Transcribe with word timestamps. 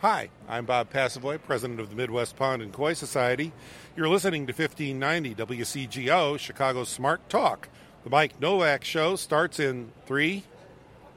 Hi, 0.00 0.30
I'm 0.46 0.64
Bob 0.64 0.92
Passavoy, 0.92 1.42
president 1.42 1.80
of 1.80 1.90
the 1.90 1.96
Midwest 1.96 2.36
Pond 2.36 2.62
and 2.62 2.72
Koi 2.72 2.92
Society. 2.92 3.50
You're 3.96 4.08
listening 4.08 4.46
to 4.46 4.52
1590 4.52 5.34
WCGO, 5.34 6.38
Chicago's 6.38 6.88
Smart 6.88 7.28
Talk. 7.28 7.68
The 8.04 8.10
Mike 8.10 8.40
Novak 8.40 8.84
Show 8.84 9.16
starts 9.16 9.58
in 9.58 9.90
three, 10.06 10.44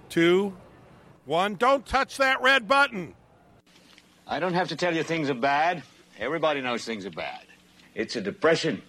two, 0.10 0.58
one. 1.26 1.54
Don't 1.58 1.86
touch 1.86 2.18
that 2.18 2.42
red 2.42 2.68
button. 2.68 3.14
I 4.26 4.40
don't 4.40 4.56
have 4.56 4.70
to 4.70 4.76
tell 4.76 4.96
you 4.96 5.04
things 5.04 5.30
are 5.30 5.36
bad. 5.36 5.84
Everybody 6.18 6.60
knows 6.62 6.84
things 6.84 7.06
are 7.06 7.12
bad. 7.12 7.46
It's 7.94 8.16
a 8.16 8.22
depression. 8.22 8.82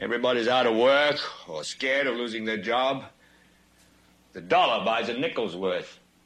Everybody's 0.00 0.48
out 0.48 0.66
of 0.66 0.76
work 0.76 1.20
or 1.48 1.62
scared 1.62 2.08
of 2.08 2.16
losing 2.16 2.44
their 2.44 2.60
job. 2.60 3.04
The 4.32 4.40
dollar 4.40 4.84
buys 4.84 5.08
a 5.08 5.14
nickel's 5.16 5.54
worth. 5.54 5.99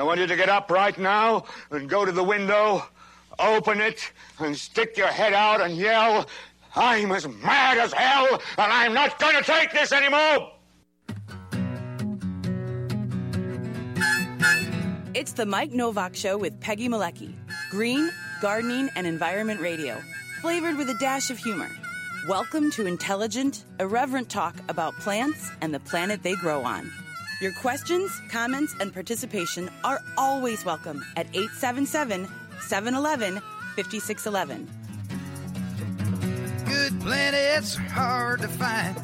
I 0.00 0.02
want 0.02 0.18
you 0.18 0.26
to 0.26 0.36
get 0.36 0.48
up 0.48 0.70
right 0.70 0.96
now 0.96 1.44
and 1.70 1.86
go 1.86 2.06
to 2.06 2.10
the 2.10 2.24
window, 2.24 2.82
open 3.38 3.82
it, 3.82 4.10
and 4.38 4.56
stick 4.56 4.96
your 4.96 5.08
head 5.08 5.34
out 5.34 5.60
and 5.60 5.76
yell, 5.76 6.26
I'm 6.74 7.12
as 7.12 7.28
mad 7.28 7.76
as 7.76 7.92
hell, 7.92 8.40
and 8.56 8.72
I'm 8.72 8.94
not 8.94 9.18
going 9.18 9.36
to 9.36 9.42
take 9.42 9.72
this 9.72 9.92
anymore! 9.92 10.52
It's 15.12 15.32
the 15.32 15.44
Mike 15.44 15.72
Novak 15.72 16.16
Show 16.16 16.38
with 16.38 16.58
Peggy 16.62 16.88
Malecki. 16.88 17.34
Green, 17.70 18.10
gardening, 18.40 18.88
and 18.96 19.06
environment 19.06 19.60
radio. 19.60 20.00
Flavored 20.40 20.78
with 20.78 20.88
a 20.88 20.96
dash 20.98 21.30
of 21.30 21.36
humor. 21.36 21.68
Welcome 22.26 22.70
to 22.70 22.86
intelligent, 22.86 23.66
irreverent 23.78 24.30
talk 24.30 24.54
about 24.70 24.94
plants 24.94 25.50
and 25.60 25.74
the 25.74 25.80
planet 25.80 26.22
they 26.22 26.36
grow 26.36 26.62
on. 26.62 26.90
Your 27.40 27.52
questions, 27.52 28.12
comments, 28.28 28.74
and 28.80 28.92
participation 28.92 29.70
are 29.82 30.02
always 30.18 30.62
welcome 30.66 31.02
at 31.16 31.26
877 31.28 32.28
711 32.60 33.40
5611. 33.76 34.68
Good 36.66 37.00
planets 37.00 37.78
are 37.78 37.80
hard 37.80 38.40
to 38.42 38.48
find. 38.48 38.94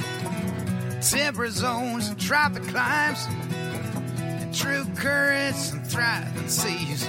Temperate 1.02 1.52
zones 1.52 2.08
and 2.08 2.20
tropic 2.20 2.62
climes. 2.64 3.26
And 4.18 4.54
true 4.54 4.84
currents 4.96 5.72
and 5.72 5.86
thriving 5.86 6.48
seas. 6.50 7.08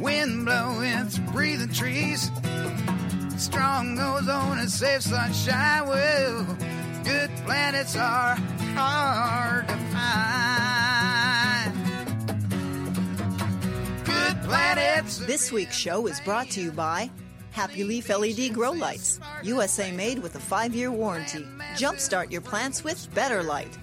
Wind 0.00 0.44
blowing 0.44 1.06
through 1.06 1.32
breathing 1.32 1.72
trees. 1.72 2.30
Strong 3.36 3.98
ozone 3.98 4.58
and 4.60 4.70
safe 4.70 5.02
sunshine. 5.02 5.88
Well, 5.88 6.46
good 7.04 7.30
planets 7.44 7.96
are 7.96 8.36
hard 8.74 9.68
to 9.68 9.76
find. 9.92 11.74
Good 14.04 14.42
planets. 14.42 15.18
This 15.18 15.52
week's 15.52 15.76
show 15.76 16.06
is 16.06 16.20
brought 16.20 16.50
to 16.50 16.60
you 16.60 16.72
by 16.72 17.10
Happy 17.52 17.84
Leaf 17.84 18.08
LED 18.08 18.54
Grow 18.54 18.72
Lights, 18.72 19.20
USA 19.42 19.90
made 19.92 20.18
with 20.20 20.34
a 20.36 20.40
five 20.40 20.74
year 20.74 20.90
warranty. 20.90 21.44
Jumpstart 21.74 22.30
your 22.30 22.40
plants 22.40 22.84
with 22.84 23.12
better 23.14 23.42
light. 23.42 23.76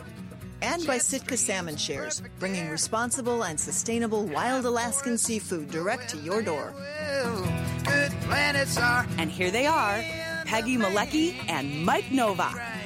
And 0.61 0.87
by 0.87 0.97
Sitka 0.97 1.37
Salmon 1.37 1.77
Shares, 1.77 2.23
bringing 2.39 2.69
responsible 2.69 3.43
and 3.43 3.59
sustainable 3.59 4.25
wild 4.25 4.65
Alaskan 4.65 5.17
seafood 5.17 5.69
direct 5.69 6.09
to 6.09 6.17
your 6.17 6.41
door. 6.41 6.73
Good 7.85 8.11
planets 8.21 8.77
are. 8.77 9.05
And 9.19 9.29
here 9.29 9.51
they 9.51 9.67
are 9.67 10.03
Peggy 10.45 10.77
Malecki 10.77 11.35
and 11.47 11.85
Mike 11.85 12.11
Novak. 12.11 12.76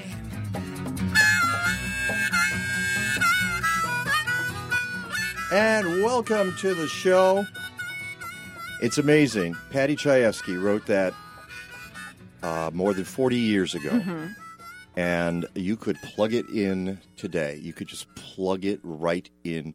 And 5.51 6.01
welcome 6.01 6.55
to 6.59 6.73
the 6.73 6.87
show. 6.87 7.45
It's 8.81 8.97
amazing. 8.97 9.57
Paddy 9.69 9.97
Chayefsky 9.97 10.61
wrote 10.61 10.85
that 10.85 11.13
uh, 12.41 12.71
more 12.73 12.93
than 12.93 13.03
40 13.03 13.35
years 13.35 13.75
ago. 13.75 13.89
Mm-hmm. 13.89 14.27
And 14.95 15.45
you 15.53 15.75
could 15.75 15.97
plug 16.03 16.33
it 16.33 16.47
in 16.47 16.99
today. 17.17 17.59
You 17.61 17.73
could 17.73 17.89
just 17.89 18.13
plug 18.15 18.63
it 18.63 18.79
right 18.81 19.29
in 19.43 19.73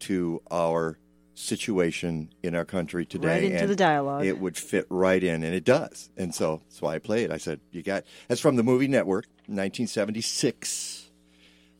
to 0.00 0.42
our 0.50 0.98
situation 1.32 2.28
in 2.42 2.54
our 2.54 2.66
country 2.66 3.06
today. 3.06 3.28
Right 3.28 3.44
into 3.44 3.60
and 3.60 3.70
the 3.70 3.76
dialogue. 3.76 4.26
It 4.26 4.38
would 4.38 4.58
fit 4.58 4.86
right 4.90 5.24
in, 5.24 5.42
and 5.42 5.54
it 5.54 5.64
does. 5.64 6.10
And 6.18 6.34
so 6.34 6.60
that's 6.68 6.82
why 6.82 6.96
I 6.96 6.98
play 6.98 7.24
it. 7.24 7.30
I 7.30 7.38
said, 7.38 7.60
"You 7.72 7.82
got." 7.82 8.04
That's 8.28 8.40
from 8.40 8.56
the 8.56 8.62
movie 8.62 8.88
Network, 8.88 9.26
1976, 9.46 11.10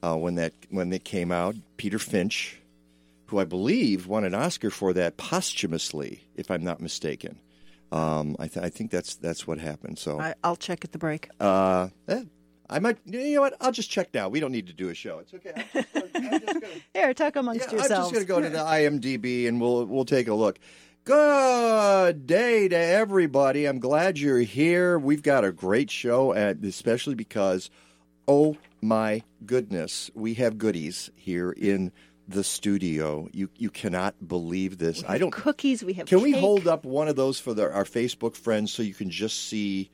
uh, 0.03 0.17
when 0.17 0.35
that 0.35 0.53
when 0.71 0.93
it 0.93 1.05
came 1.05 1.31
out. 1.31 1.57
Peter 1.77 1.99
Finch, 1.99 2.61
who 3.27 3.39
I 3.39 3.45
believe 3.45 4.07
won 4.07 4.25
an 4.25 4.35
Oscar 4.35 4.71
for 4.71 4.93
that 4.93 5.17
posthumously, 5.17 6.27
if 6.37 6.51
I'm 6.51 6.63
not 6.65 6.81
mistaken. 6.81 7.41
Um, 7.93 8.37
I, 8.39 8.49
th- 8.49 8.65
I 8.65 8.71
think 8.71 8.91
that's 8.91 9.15
that's 9.17 9.47
what 9.47 9.59
happened. 9.59 9.99
So 9.99 10.21
I, 10.21 10.35
I'll 10.43 10.57
check 10.57 10.85
at 10.85 10.93
the 10.93 10.99
break. 10.99 11.29
uh, 11.41 11.89
eh, 12.09 12.25
I 12.69 12.79
might. 12.79 12.99
You 13.05 13.35
know 13.35 13.41
what? 13.43 13.57
I'll 13.61 13.73
just 13.73 13.91
check 13.91 14.09
now. 14.15 14.29
We 14.29 14.41
don't 14.41 14.51
need 14.53 14.67
to 14.69 14.73
do 14.73 14.89
a 14.89 14.95
show. 14.95 15.19
It's 15.19 15.35
okay. 15.35 15.53
I'm 15.75 15.85
just 15.85 16.17
I'm 16.17 16.41
just 16.41 16.61
gonna- 16.61 16.67
Here, 16.95 17.15
talk 17.15 17.37
amongst 17.37 17.71
yeah, 17.73 17.83
I'm 17.83 17.89
just 17.89 18.13
going 18.13 18.25
to 18.25 18.25
go 18.25 18.41
to 18.41 18.49
the 18.49 18.59
IMDb 18.59 19.47
and 19.47 19.61
we'll 19.61 19.85
we'll 19.85 20.07
take 20.07 20.29
a 20.29 20.35
look. 20.35 20.59
Good 21.05 22.27
day 22.27 22.67
to 22.69 22.77
everybody. 22.77 23.67
I'm 23.67 23.79
glad 23.79 24.19
you're 24.19 24.41
here. 24.41 24.99
We've 24.99 25.23
got 25.23 25.45
a 25.45 25.53
great 25.53 25.91
show, 25.91 26.33
and 26.33 26.65
especially 26.65 27.15
because, 27.15 27.69
oh 28.27 28.57
my 28.81 29.23
goodness, 29.47 30.11
we 30.15 30.35
have 30.35 30.59
goodies 30.59 31.11
here 31.15 31.53
in 31.53 31.93
the 32.29 32.45
studio. 32.45 33.29
You 33.33 33.51
you 33.57 33.71
cannot 33.71 34.15
believe 34.27 34.79
this. 34.79 35.03
I 35.07 35.19
don't. 35.19 35.31
Cookies. 35.31 35.85
We 35.85 35.95
have. 35.95 36.07
Can 36.07 36.23
we 36.23 36.33
hold 36.33 36.67
up 36.67 36.85
one 36.85 37.09
of 37.09 37.17
those 37.17 37.39
for 37.39 37.55
the, 37.55 37.71
our 37.73 37.85
Facebook 37.85 38.37
friends 38.37 38.73
so 38.73 38.83
you 38.83 38.95
can 38.95 39.11
just 39.11 39.49
see? 39.49 39.91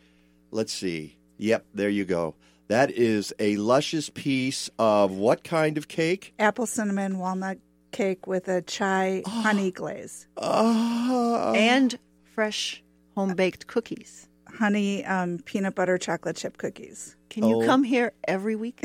Let's 0.50 0.72
see. 0.72 1.16
Yep, 1.38 1.66
there 1.74 1.88
you 1.88 2.04
go. 2.04 2.34
That 2.68 2.90
is 2.90 3.32
a 3.38 3.56
luscious 3.56 4.10
piece 4.10 4.70
of 4.78 5.10
what 5.10 5.42
kind 5.42 5.76
of 5.76 5.88
cake? 5.88 6.34
apple 6.38 6.66
cinnamon 6.66 7.18
walnut 7.18 7.58
cake 7.90 8.26
with 8.26 8.46
a 8.48 8.62
chai 8.62 9.22
honey 9.26 9.70
glaze. 9.70 10.26
Oh, 10.36 11.52
and 11.56 11.98
fresh 12.34 12.82
home 13.16 13.34
baked 13.34 13.66
cookies? 13.66 14.28
Honey 14.48 15.04
um, 15.04 15.38
peanut 15.44 15.74
butter 15.74 15.98
chocolate 15.98 16.36
chip 16.36 16.58
cookies. 16.58 17.16
Can 17.30 17.44
you 17.46 17.62
Oh. 17.62 17.64
come 17.66 17.84
here 17.84 18.12
every 18.26 18.56
week? 18.56 18.84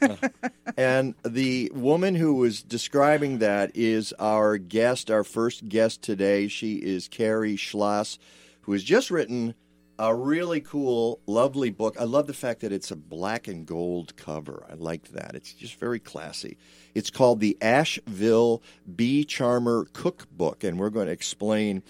and 0.76 1.14
the 1.24 1.70
woman 1.74 2.14
who 2.14 2.34
was 2.34 2.62
describing 2.62 3.38
that 3.38 3.70
is 3.74 4.12
our 4.18 4.58
guest, 4.58 5.10
our 5.10 5.24
first 5.24 5.68
guest 5.68 6.02
today. 6.02 6.48
She 6.48 6.74
is 6.74 7.08
Carrie 7.08 7.56
Schloss, 7.56 8.18
who 8.62 8.72
has 8.72 8.82
just 8.82 9.10
written 9.10 9.54
a 9.96 10.12
really 10.12 10.60
cool, 10.60 11.20
lovely 11.26 11.70
book. 11.70 11.96
I 12.00 12.04
love 12.04 12.26
the 12.26 12.34
fact 12.34 12.62
that 12.62 12.72
it's 12.72 12.90
a 12.90 12.96
black 12.96 13.46
and 13.46 13.64
gold 13.64 14.16
cover. 14.16 14.66
I 14.68 14.74
like 14.74 15.10
that. 15.12 15.36
It's 15.36 15.52
just 15.52 15.78
very 15.78 16.00
classy. 16.00 16.56
It's 16.96 17.10
called 17.10 17.38
the 17.38 17.56
Asheville 17.62 18.60
Bee 18.96 19.24
Charmer 19.24 19.86
Cookbook, 19.92 20.64
and 20.64 20.80
we're 20.80 20.90
going 20.90 21.06
to 21.06 21.12
explain 21.12 21.84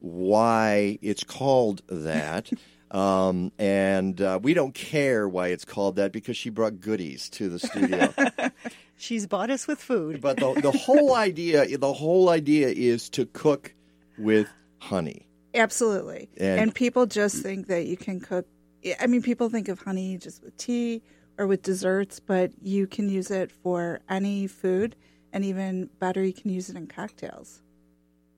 why 0.00 0.98
it's 1.02 1.24
called 1.24 1.82
that. 1.88 2.50
Um, 2.92 3.52
and 3.58 4.20
uh, 4.20 4.38
we 4.42 4.52
don't 4.54 4.74
care 4.74 5.26
why 5.28 5.48
it's 5.48 5.64
called 5.64 5.96
that 5.96 6.12
because 6.12 6.36
she 6.36 6.50
brought 6.50 6.78
goodies 6.80 7.28
to 7.30 7.48
the 7.48 7.58
studio. 7.58 8.12
She's 8.96 9.26
bought 9.26 9.50
us 9.50 9.66
with 9.66 9.80
food. 9.80 10.20
but 10.20 10.36
the, 10.36 10.52
the 10.60 10.70
whole 10.72 11.14
idea, 11.14 11.78
the 11.78 11.92
whole 11.92 12.28
idea 12.28 12.68
is 12.68 13.08
to 13.10 13.24
cook 13.26 13.74
with 14.18 14.46
honey. 14.78 15.26
Absolutely. 15.54 16.28
And- 16.38 16.60
And, 16.60 16.74
people 16.74 17.06
just 17.06 17.42
think 17.42 17.66
that 17.68 17.86
you 17.86 17.96
can 17.96 18.20
cook. 18.20 18.46
I 19.00 19.06
mean, 19.06 19.22
people 19.22 19.48
think 19.48 19.68
of 19.68 19.80
honey 19.80 20.18
just 20.18 20.42
with 20.42 20.56
tea 20.56 21.02
or 21.38 21.46
with 21.46 21.62
desserts, 21.62 22.20
but 22.20 22.50
you 22.60 22.86
can 22.86 23.08
use 23.08 23.30
it 23.30 23.50
for 23.50 24.00
any 24.10 24.46
food, 24.46 24.96
and 25.32 25.44
even 25.44 25.88
better, 25.98 26.22
you 26.22 26.32
can 26.34 26.50
use 26.50 26.68
it 26.68 26.76
in 26.76 26.86
cocktails. 26.88 27.62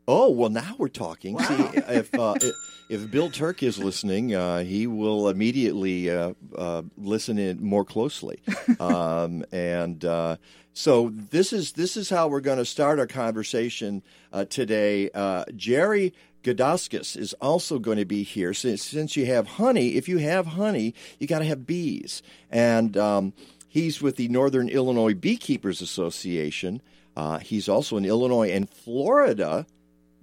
Oh 0.06 0.30
well, 0.30 0.50
now 0.50 0.74
we're 0.76 0.88
talking. 0.88 1.38
See, 1.38 1.68
if 1.88 2.14
uh, 2.14 2.34
if 2.90 3.10
Bill 3.10 3.30
Turk 3.30 3.62
is 3.62 3.78
listening, 3.78 4.34
uh, 4.34 4.60
he 4.60 4.86
will 4.86 5.28
immediately 5.28 6.10
uh, 6.10 6.34
uh, 6.56 6.82
listen 6.98 7.38
in 7.38 7.62
more 7.64 7.84
closely. 7.84 8.40
Um, 8.80 9.44
and 9.52 10.04
uh, 10.04 10.36
so 10.72 11.12
this 11.12 11.52
is 11.52 11.72
this 11.72 11.96
is 11.96 12.10
how 12.10 12.28
we're 12.28 12.40
going 12.40 12.58
to 12.58 12.64
start 12.64 12.98
our 12.98 13.06
conversation 13.06 14.02
uh, 14.32 14.46
today. 14.46 15.10
Uh, 15.14 15.44
Jerry 15.54 16.12
Gudauskas 16.42 17.16
is 17.16 17.34
also 17.34 17.78
going 17.78 17.98
to 17.98 18.04
be 18.04 18.24
here. 18.24 18.52
Since 18.52 18.82
since 18.82 19.16
you 19.16 19.26
have 19.26 19.46
honey, 19.46 19.94
if 19.94 20.08
you 20.08 20.18
have 20.18 20.46
honey, 20.46 20.94
you 21.18 21.26
got 21.26 21.38
to 21.38 21.44
have 21.44 21.66
bees, 21.66 22.22
and 22.50 22.96
um, 22.96 23.32
he's 23.68 24.02
with 24.02 24.16
the 24.16 24.28
Northern 24.28 24.68
Illinois 24.68 25.14
Beekeepers 25.14 25.80
Association. 25.80 26.82
Uh, 27.16 27.38
he's 27.38 27.68
also 27.68 27.96
in 27.96 28.04
Illinois 28.04 28.50
and 28.50 28.68
Florida 28.68 29.66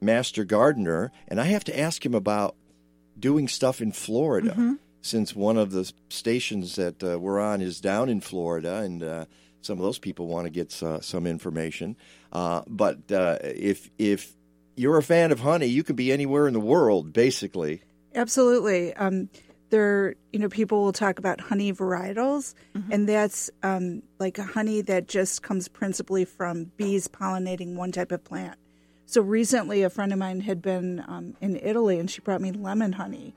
master 0.02 0.44
gardener, 0.44 1.12
and 1.28 1.40
I 1.40 1.46
have 1.46 1.64
to 1.66 1.80
ask 1.80 2.06
him 2.06 2.14
about 2.14 2.56
doing 3.18 3.48
stuff 3.48 3.82
in 3.82 3.92
Florida 3.92 4.78
since 5.02 5.36
one 5.36 5.58
of 5.58 5.72
the 5.72 5.92
stations 6.10 6.76
that 6.76 7.04
uh, 7.04 7.20
we're 7.20 7.40
on 7.40 7.62
is 7.62 7.82
down 7.82 8.10
in 8.10 8.22
Florida, 8.22 8.78
and 8.78 9.04
uh, 9.04 9.26
some 9.62 9.78
of 9.78 9.84
those 9.84 10.00
people 10.00 10.28
want 10.28 10.46
to 10.46 10.50
get 10.50 10.82
uh, 10.84 11.02
some 11.02 11.26
information. 11.28 11.96
Uh, 12.32 12.62
but 12.68 13.12
uh, 13.12 13.38
if 13.42 13.90
if 13.98 14.36
you're 14.76 14.98
a 14.98 15.04
fan 15.04 15.32
of 15.32 15.40
honey, 15.40 15.68
you 15.68 15.84
can 15.84 15.96
be 15.96 16.12
anywhere 16.12 16.48
in 16.48 16.54
the 16.54 16.60
world, 16.60 17.14
basically. 17.14 17.82
Absolutely. 18.16 18.94
Um, 18.94 19.30
there, 19.70 20.16
you 20.34 20.40
know, 20.40 20.50
people 20.50 20.84
will 20.84 20.92
talk 20.92 21.18
about 21.18 21.40
honey 21.40 21.72
varietals, 21.72 22.56
and 22.92 23.08
that's 23.08 23.50
um, 23.64 24.04
like 24.20 24.38
a 24.38 24.44
honey 24.44 24.82
that 24.82 25.08
just 25.08 25.44
comes 25.44 25.70
principally 25.70 26.26
from 26.26 26.66
bees 26.76 27.08
pollinating 27.08 27.76
one 27.76 27.92
type 27.92 28.12
of 28.12 28.24
plant. 28.24 28.58
So 29.12 29.20
recently, 29.22 29.84
a 29.84 29.90
friend 29.90 30.14
of 30.14 30.20
mine 30.20 30.40
had 30.40 30.62
been 30.62 31.04
um, 31.06 31.36
in 31.42 31.58
Italy, 31.58 32.00
and 32.00 32.10
she 32.10 32.22
brought 32.22 32.40
me 32.40 32.54
lemon 32.54 32.94
honey, 32.94 33.34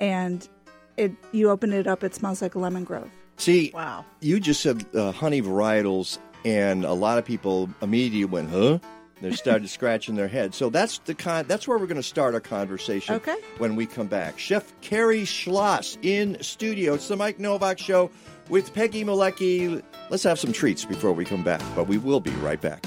and 0.00 0.48
it 0.96 1.12
you 1.32 1.50
open 1.50 1.70
it 1.70 1.86
up, 1.86 2.02
it 2.02 2.14
smells 2.14 2.40
like 2.40 2.54
a 2.54 2.58
lemon 2.58 2.84
grove. 2.84 3.10
See, 3.36 3.70
Wow. 3.74 4.06
you 4.20 4.40
just 4.40 4.62
said 4.62 4.86
uh, 4.94 5.12
honey 5.12 5.42
varietals, 5.42 6.16
and 6.46 6.82
a 6.82 6.94
lot 6.94 7.18
of 7.18 7.26
people 7.26 7.68
immediately 7.82 8.24
went, 8.24 8.48
"Huh?" 8.48 8.78
They 9.20 9.32
started 9.32 9.68
scratching 9.78 10.14
their 10.14 10.28
head. 10.28 10.54
So 10.54 10.70
that's 10.70 10.96
the 11.00 11.14
con- 11.14 11.44
That's 11.46 11.68
where 11.68 11.76
we're 11.76 11.88
going 11.88 11.96
to 11.96 12.02
start 12.02 12.32
our 12.32 12.40
conversation. 12.40 13.16
Okay. 13.16 13.36
When 13.58 13.76
we 13.76 13.84
come 13.84 14.06
back, 14.06 14.38
Chef 14.38 14.72
Carrie 14.80 15.26
Schloss 15.26 15.98
in 16.00 16.42
studio. 16.42 16.94
It's 16.94 17.08
the 17.08 17.16
Mike 17.16 17.38
Novak 17.38 17.78
Show 17.78 18.10
with 18.48 18.72
Peggy 18.72 19.04
Malecki. 19.04 19.82
Let's 20.08 20.22
have 20.22 20.38
some 20.38 20.52
treats 20.54 20.86
before 20.86 21.12
we 21.12 21.26
come 21.26 21.44
back, 21.44 21.60
but 21.76 21.86
we 21.86 21.98
will 21.98 22.20
be 22.20 22.30
right 22.36 22.62
back. 22.62 22.82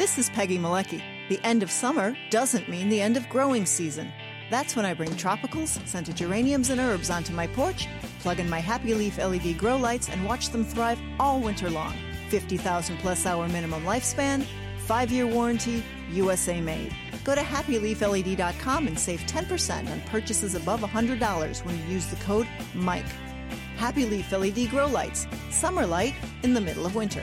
This 0.00 0.16
is 0.16 0.30
Peggy 0.30 0.58
Malecki. 0.58 1.02
The 1.28 1.38
end 1.44 1.62
of 1.62 1.70
summer 1.70 2.16
doesn't 2.30 2.70
mean 2.70 2.88
the 2.88 3.02
end 3.02 3.18
of 3.18 3.28
growing 3.28 3.66
season. 3.66 4.10
That's 4.48 4.74
when 4.74 4.86
I 4.86 4.94
bring 4.94 5.10
tropicals, 5.10 5.86
scented 5.86 6.16
geraniums, 6.16 6.70
and 6.70 6.80
herbs 6.80 7.10
onto 7.10 7.34
my 7.34 7.46
porch, 7.48 7.86
plug 8.20 8.40
in 8.40 8.48
my 8.48 8.60
Happy 8.60 8.94
Leaf 8.94 9.18
LED 9.18 9.58
grow 9.58 9.76
lights, 9.76 10.08
and 10.08 10.24
watch 10.24 10.48
them 10.48 10.64
thrive 10.64 10.98
all 11.18 11.38
winter 11.38 11.68
long. 11.68 11.94
50,000 12.30 12.96
plus 13.00 13.26
hour 13.26 13.46
minimum 13.48 13.84
lifespan, 13.84 14.46
5 14.86 15.12
year 15.12 15.26
warranty, 15.26 15.84
USA 16.10 16.62
made. 16.62 16.96
Go 17.22 17.34
to 17.34 17.42
happyleafled.com 17.42 18.86
and 18.86 18.98
save 18.98 19.20
10% 19.26 19.90
on 19.90 20.00
purchases 20.06 20.54
above 20.54 20.80
$100 20.80 21.64
when 21.66 21.78
you 21.78 21.84
use 21.84 22.06
the 22.06 22.24
code 22.24 22.48
MIKE. 22.72 23.04
Happy 23.76 24.06
Leaf 24.06 24.32
LED 24.32 24.70
grow 24.70 24.86
lights, 24.86 25.26
summer 25.50 25.84
light 25.84 26.14
in 26.42 26.54
the 26.54 26.60
middle 26.62 26.86
of 26.86 26.94
winter. 26.94 27.22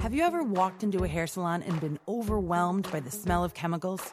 Have 0.00 0.14
you 0.14 0.22
ever 0.22 0.44
walked 0.44 0.84
into 0.84 1.02
a 1.02 1.08
hair 1.08 1.26
salon 1.26 1.60
and 1.64 1.80
been 1.80 1.98
overwhelmed 2.06 2.88
by 2.92 3.00
the 3.00 3.10
smell 3.10 3.42
of 3.42 3.52
chemicals? 3.52 4.12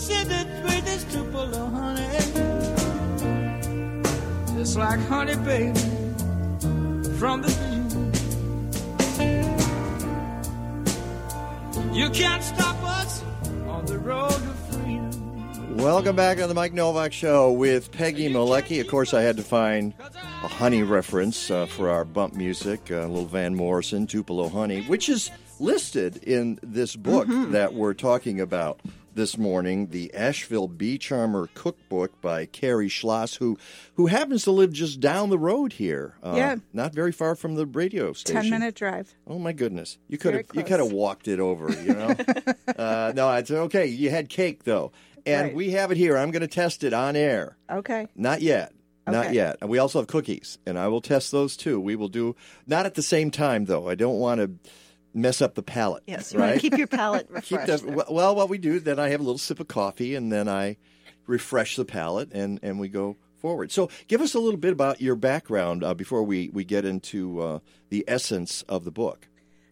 see 0.00 0.24
the 0.24 0.46
sweetest 0.62 1.10
Tupelo 1.10 1.66
honey. 1.66 2.08
Just 4.56 4.76
like 4.78 4.98
honey, 5.00 5.36
baby, 5.36 5.78
from 7.18 7.42
the 7.42 7.48
beginning. 7.48 7.90
You 11.94 12.08
can't 12.10 12.42
stop 12.42 12.82
us 12.82 13.22
on 13.68 13.84
the 13.84 13.98
road 13.98 14.30
to 14.30 14.38
freedom. 14.72 15.76
Welcome 15.76 16.16
back 16.16 16.38
to 16.38 16.46
the 16.46 16.54
Mike 16.54 16.72
Novak 16.72 17.12
Show 17.12 17.52
with 17.52 17.92
Peggy 17.92 18.30
Malecki. 18.30 18.80
Of 18.80 18.88
course, 18.88 19.12
I 19.12 19.20
had 19.20 19.36
to 19.36 19.42
find 19.42 19.92
a 20.42 20.48
honey 20.48 20.82
reference 20.82 21.50
uh, 21.50 21.66
for 21.66 21.90
our 21.90 22.06
bump 22.06 22.34
music, 22.34 22.90
uh, 22.90 23.00
a 23.00 23.06
little 23.06 23.26
Van 23.26 23.54
Morrison, 23.54 24.06
Tupelo 24.06 24.48
Honey, 24.48 24.80
which 24.82 25.10
is 25.10 25.30
listed 25.58 26.16
in 26.24 26.58
this 26.62 26.96
book 26.96 27.26
that 27.50 27.74
we're 27.74 27.92
talking 27.92 28.40
about 28.40 28.80
this 29.14 29.36
morning, 29.38 29.88
the 29.88 30.12
Asheville 30.14 30.68
Bee 30.68 30.98
Charmer 30.98 31.48
Cookbook 31.54 32.20
by 32.20 32.46
Carrie 32.46 32.88
Schloss, 32.88 33.36
who 33.36 33.58
who 33.94 34.06
happens 34.06 34.44
to 34.44 34.50
live 34.52 34.72
just 34.72 35.00
down 35.00 35.30
the 35.30 35.38
road 35.38 35.72
here. 35.74 36.14
Uh, 36.22 36.34
Yeah. 36.36 36.56
not 36.72 36.94
very 36.94 37.12
far 37.12 37.34
from 37.34 37.54
the 37.56 37.66
radio 37.66 38.12
station. 38.12 38.42
10 38.42 38.50
minute 38.50 38.74
drive. 38.74 39.14
Oh 39.26 39.38
my 39.38 39.52
goodness! 39.52 39.98
You 40.08 40.18
could 40.18 40.34
have 40.34 40.46
you 40.54 40.62
could 40.62 40.80
have 40.80 40.92
walked 40.92 41.28
it 41.28 41.40
over. 41.40 41.70
You 41.70 41.94
know. 41.94 42.14
uh, 42.76 43.12
no, 43.14 43.32
it's 43.34 43.50
okay. 43.50 43.86
You 43.86 44.10
had 44.10 44.28
cake 44.28 44.64
though. 44.64 44.92
and 45.26 45.48
Right. 45.48 45.54
we 45.54 45.70
have 45.72 45.90
it 45.90 45.96
here. 45.96 46.16
I'm 46.16 46.30
going 46.30 46.40
to 46.40 46.46
test 46.48 46.82
it 46.84 46.92
on 46.94 47.14
air. 47.16 47.56
Okay. 47.70 48.06
Not 48.16 48.40
yet. 48.42 48.72
Not 49.06 49.32
yet. 49.34 49.56
And 49.60 49.68
we 49.68 49.78
also 49.78 49.98
have 49.98 50.06
cookies, 50.06 50.58
and 50.66 50.78
I 50.78 50.86
will 50.86 51.00
test 51.00 51.32
those 51.32 51.56
too. 51.56 51.80
We 51.80 51.96
will 51.96 52.08
do 52.08 52.36
not 52.68 52.86
at 52.86 52.94
the 52.94 53.02
same 53.02 53.32
time 53.32 53.64
though. 53.64 53.88
I 53.88 53.96
don't 53.96 54.18
want 54.20 54.40
to 54.40 54.50
mess 55.14 55.42
up 55.42 55.54
the 55.54 55.62
palate. 55.62 56.02
Yes, 56.06 56.32
you 56.32 56.40
right? 56.40 56.50
want 56.50 56.60
to 56.60 56.70
keep 56.70 56.78
your 56.78 56.86
palate 56.86 57.28
Keep 57.42 57.58
refreshed. 57.60 57.86
the, 57.86 58.06
well, 58.10 58.34
what 58.34 58.48
we 58.48 58.58
do 58.58 58.80
then, 58.80 58.98
I 58.98 59.08
have 59.10 59.20
a 59.20 59.22
little 59.22 59.38
sip 59.38 59.60
of 59.60 59.68
coffee, 59.68 60.14
and 60.14 60.32
then 60.32 60.48
I 60.48 60.76
refresh 61.26 61.76
the 61.76 61.84
palate, 61.84 62.32
and 62.32 62.58
and 62.62 62.78
we 62.78 62.88
go 62.88 63.16
forward. 63.38 63.72
So, 63.72 63.90
give 64.08 64.20
us 64.20 64.34
a 64.34 64.38
little 64.38 64.60
bit 64.60 64.72
about 64.72 65.00
your 65.00 65.16
background 65.16 65.84
uh, 65.84 65.94
before 65.94 66.22
we 66.22 66.50
we 66.52 66.64
get 66.64 66.84
into 66.84 67.40
uh, 67.40 67.58
the 67.88 68.04
essence 68.06 68.62
of 68.62 68.84
the 68.84 68.90
book. 68.90 69.28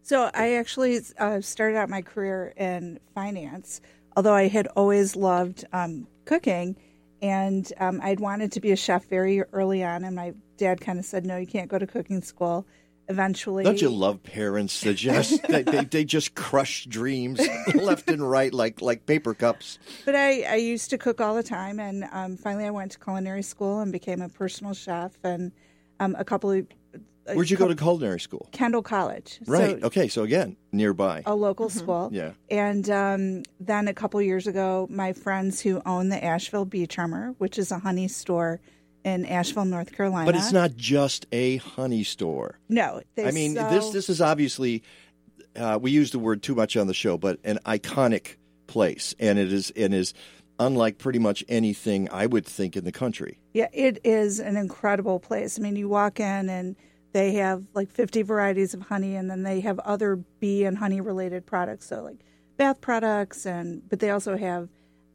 So 0.08 0.30
I 0.32 0.54
actually 0.54 0.98
uh, 1.18 1.42
started 1.42 1.76
out 1.76 1.90
my 1.90 2.00
career 2.00 2.54
in 2.56 2.98
finance, 3.14 3.82
although 4.16 4.32
I 4.32 4.48
had 4.48 4.66
always 4.68 5.16
loved 5.16 5.66
um, 5.74 6.06
cooking, 6.24 6.76
and 7.20 7.70
um, 7.78 8.00
I'd 8.02 8.18
wanted 8.18 8.52
to 8.52 8.60
be 8.60 8.72
a 8.72 8.76
chef 8.76 9.04
very 9.04 9.42
early 9.52 9.84
on. 9.84 10.04
And 10.04 10.16
my 10.16 10.32
dad 10.56 10.80
kind 10.80 10.98
of 10.98 11.04
said, 11.04 11.26
"No, 11.26 11.36
you 11.36 11.46
can't 11.46 11.68
go 11.68 11.78
to 11.78 11.86
cooking 11.86 12.22
school." 12.22 12.66
Eventually, 13.10 13.64
Don't 13.64 13.80
you 13.80 13.88
love 13.88 14.22
parents 14.22 14.82
that 14.82 14.94
just 14.94 15.42
they, 15.48 15.62
they, 15.62 15.84
they 15.84 16.04
just 16.04 16.34
crush 16.34 16.84
dreams 16.84 17.40
left 17.74 18.10
and 18.10 18.28
right 18.28 18.52
like 18.52 18.82
like 18.82 19.06
paper 19.06 19.32
cups? 19.32 19.78
But 20.04 20.14
I, 20.14 20.42
I 20.42 20.54
used 20.56 20.90
to 20.90 20.98
cook 20.98 21.20
all 21.20 21.34
the 21.34 21.42
time, 21.42 21.80
and 21.80 22.04
um, 22.12 22.36
finally 22.36 22.66
I 22.66 22.70
went 22.70 22.92
to 22.92 22.98
culinary 22.98 23.42
school 23.42 23.80
and 23.80 23.90
became 23.90 24.20
a 24.20 24.28
personal 24.28 24.74
chef. 24.74 25.16
And 25.24 25.52
um, 26.00 26.16
a 26.18 26.24
couple 26.24 26.50
of 26.50 26.66
a 27.28 27.34
Where'd 27.34 27.50
you 27.50 27.56
go 27.56 27.68
to 27.68 27.76
culinary 27.76 28.20
school? 28.20 28.48
Kendall 28.52 28.82
College, 28.82 29.40
Right. 29.46 29.80
So 29.80 29.86
okay. 29.86 30.08
So 30.08 30.22
again, 30.22 30.56
nearby. 30.72 31.22
a 31.26 31.34
local 31.34 31.68
school. 31.68 32.08
Yeah. 32.12 32.32
And 32.50 32.88
um, 32.90 33.42
then 33.60 33.88
a 33.88 33.94
couple 33.94 34.20
years 34.22 34.46
ago, 34.46 34.86
my 34.90 35.12
friends 35.12 35.60
who 35.60 35.82
own 35.84 36.08
the 36.08 36.22
Asheville 36.22 36.64
Bee 36.64 36.86
Charmer, 36.86 37.34
which 37.38 37.58
is 37.58 37.70
a 37.70 37.78
honey 37.78 38.08
store 38.08 38.60
in 39.14 39.24
Asheville, 39.26 39.64
North 39.64 39.92
Carolina. 39.92 40.26
But 40.26 40.36
it's 40.36 40.52
not 40.52 40.76
just 40.76 41.26
a 41.32 41.56
honey 41.56 42.04
store. 42.04 42.58
No, 42.68 43.02
I 43.16 43.30
mean, 43.30 43.54
sell- 43.54 43.70
this 43.70 43.90
this 43.90 44.08
is 44.08 44.20
obviously 44.20 44.82
uh, 45.56 45.78
we 45.80 45.90
use 45.90 46.10
the 46.10 46.18
word 46.18 46.42
too 46.42 46.54
much 46.54 46.76
on 46.76 46.86
the 46.86 46.94
show, 46.94 47.18
but 47.18 47.38
an 47.44 47.58
iconic 47.66 48.36
place, 48.66 49.14
and 49.18 49.38
it 49.38 49.52
is 49.52 49.70
and 49.76 49.94
is 49.94 50.14
unlike 50.58 50.98
pretty 50.98 51.18
much 51.18 51.44
anything 51.48 52.08
I 52.10 52.26
would 52.26 52.46
think 52.46 52.76
in 52.76 52.84
the 52.84 52.92
country. 52.92 53.38
Yeah, 53.54 53.68
it 53.72 54.00
is 54.04 54.40
an 54.40 54.56
incredible 54.56 55.20
place. 55.20 55.58
I 55.58 55.62
mean, 55.62 55.76
you 55.76 55.88
walk 55.88 56.20
in 56.20 56.48
and 56.48 56.76
they 57.12 57.34
have 57.34 57.64
like 57.74 57.90
50 57.90 58.22
varieties 58.22 58.74
of 58.74 58.82
honey, 58.82 59.16
and 59.16 59.30
then 59.30 59.42
they 59.42 59.60
have 59.60 59.78
other 59.80 60.16
bee 60.16 60.64
and 60.64 60.76
honey 60.76 61.00
related 61.00 61.46
products. 61.46 61.86
So, 61.86 62.02
like 62.02 62.18
bath 62.56 62.80
products, 62.80 63.46
and 63.46 63.88
but 63.88 64.00
they 64.00 64.10
also 64.10 64.36
have 64.36 64.68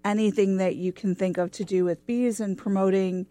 anything 0.04 0.58
that 0.58 0.76
you 0.76 0.92
can 0.92 1.16
think 1.16 1.38
of 1.38 1.52
to 1.52 1.64
do 1.64 1.86
with 1.86 2.06
bees 2.06 2.40
and 2.40 2.58
promoting 2.58 3.26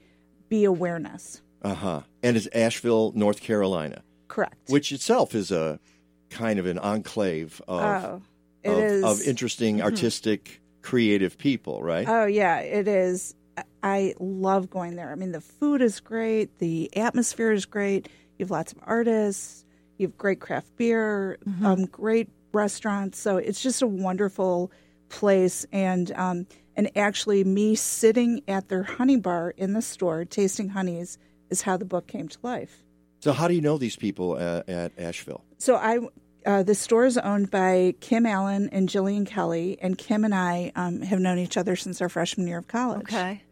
bee 0.53 0.65
awareness. 0.65 1.41
Uh 1.63 1.75
huh. 1.75 2.01
And 2.23 2.37
it's 2.37 2.47
Asheville, 2.49 3.13
North 3.15 3.41
Carolina, 3.41 4.03
Correct. 4.29 4.69
which 4.69 4.93
itself 4.93 5.35
is 5.35 5.51
a 5.51 5.81
kind 6.29 6.59
of 6.59 6.67
an 6.67 6.79
enclave 6.79 7.63
of 7.67 7.81
oh, 8.05 8.23
it 8.63 8.71
of, 8.71 8.79
is 8.79 9.05
of 9.05 9.23
interesting, 9.27 9.81
artistic, 9.81 10.61
creative 10.83 11.39
people, 11.39 11.83
right? 11.83 12.07
Oh 12.07 12.27
yeah, 12.27 12.59
it 12.59 12.87
is. 12.87 13.35
I- 13.57 13.65
I 13.83 14.15
love 14.21 14.71
going 14.71 14.95
there. 14.97 15.11
I 15.11 15.15
mean, 15.17 15.33
the 15.33 15.41
food 15.41 15.83
is 15.83 16.01
great. 16.01 16.59
The 16.59 16.95
atmosphere 16.97 17.53
is 17.53 17.67
great. 17.67 18.09
You 18.39 18.45
have 18.45 18.51
lots 18.51 18.73
of 18.73 18.79
artists. 18.83 19.65
You 19.99 20.07
have 20.07 20.17
great 20.17 20.41
craft 20.41 20.77
beer. 20.77 21.39
Um, 21.65 21.87
great 21.87 22.29
restaurants. 22.53 23.19
So 23.19 23.39
it's 23.39 23.61
just 23.61 23.83
a 23.83 23.87
wonderful 23.87 24.71
place. 25.09 25.67
And 25.73 26.13
um, 26.13 26.47
and 26.77 26.91
actually, 26.97 27.45
me 27.45 27.75
sitting 27.75 28.43
at 28.49 28.69
their 28.69 28.83
honey 28.83 29.17
bar 29.17 29.53
in 29.57 29.73
the 29.73 29.83
store 29.83 30.25
tasting 30.25 30.71
honeys 30.71 31.19
is 31.51 31.63
how 31.63 31.77
the 31.77 31.85
book 31.85 32.07
came 32.07 32.29
to 32.29 32.39
life. 32.43 32.83
so, 33.21 33.33
how 33.33 33.49
do 33.49 33.55
you 33.55 33.61
know 33.61 33.79
these 33.79 33.97
people 33.97 34.39
at, 34.39 34.69
at 34.69 34.93
Asheville? 34.99 35.45
So 35.59 35.77
I, 35.77 35.99
uh, 36.45 36.63
the 36.63 36.75
store 36.75 37.05
is 37.05 37.19
owned 37.19 37.51
by 37.51 37.95
Kim 38.01 38.27
Allen 38.27 38.69
and 38.73 38.89
Jillian 38.89 39.27
Kelly, 39.27 39.79
and 39.81 39.97
Kim 39.97 40.25
and 40.25 40.35
I 40.35 40.73
um, 40.75 41.03
have 41.03 41.21
known 41.21 41.39
each 41.39 41.57
other 41.57 41.77
since 41.77 42.01
our 42.01 42.09
freshman 42.09 42.47
year 42.47 42.59
of 42.59 42.69
college. 42.69 43.03
Okay. 43.03 43.43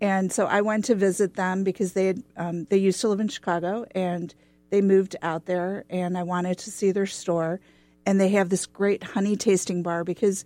And 0.00 0.32
so 0.32 0.46
I 0.46 0.60
went 0.60 0.84
to 0.86 0.94
visit 0.94 1.34
them 1.34 1.64
because 1.64 1.92
they 1.92 2.06
had, 2.06 2.22
um, 2.36 2.64
they 2.70 2.76
used 2.76 3.00
to 3.00 3.08
live 3.08 3.20
in 3.20 3.28
Chicago 3.28 3.84
and 3.94 4.32
they 4.70 4.80
moved 4.80 5.16
out 5.22 5.46
there, 5.46 5.84
and 5.90 6.16
I 6.16 6.22
wanted 6.22 6.58
to 6.58 6.70
see 6.70 6.92
their 6.92 7.06
store. 7.06 7.60
And 8.06 8.20
they 8.20 8.30
have 8.30 8.48
this 8.48 8.66
great 8.66 9.02
honey 9.02 9.36
tasting 9.36 9.82
bar 9.82 10.04
because 10.04 10.44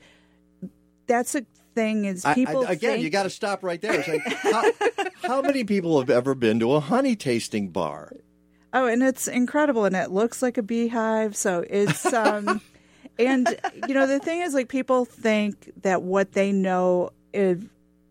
that's 1.07 1.35
a 1.35 1.45
thing 1.75 2.05
is 2.05 2.25
I- 2.25 2.31
I- 2.31 2.35
people 2.35 2.63
again, 2.65 2.93
think, 2.93 3.03
you 3.05 3.11
got 3.11 3.25
to 3.25 3.31
stop 3.31 3.63
right 3.63 3.81
there. 3.81 3.95
It's 4.01 4.09
like, 4.09 4.23
how, 4.25 4.73
how 5.29 5.43
many 5.43 5.65
people 5.65 5.99
have 6.01 6.11
ever 6.11 6.35
been 6.35 6.59
to 6.61 6.73
a 6.73 6.81
honey 6.81 7.17
tasting 7.17 7.69
bar? 7.69 8.13
Oh, 8.75 8.87
and 8.87 9.03
it's 9.03 9.29
incredible, 9.29 9.85
and 9.85 9.95
it 9.95 10.11
looks 10.11 10.41
like 10.43 10.57
a 10.57 10.63
beehive. 10.63 11.37
So 11.37 11.65
it's, 11.69 12.07
um, 12.13 12.61
and 13.19 13.55
you 13.87 13.93
know, 13.95 14.07
the 14.07 14.19
thing 14.19 14.41
is, 14.41 14.55
like, 14.55 14.69
people 14.69 15.05
think 15.05 15.71
that 15.83 16.03
what 16.03 16.33
they 16.33 16.53
know 16.53 17.11
is, 17.35 17.63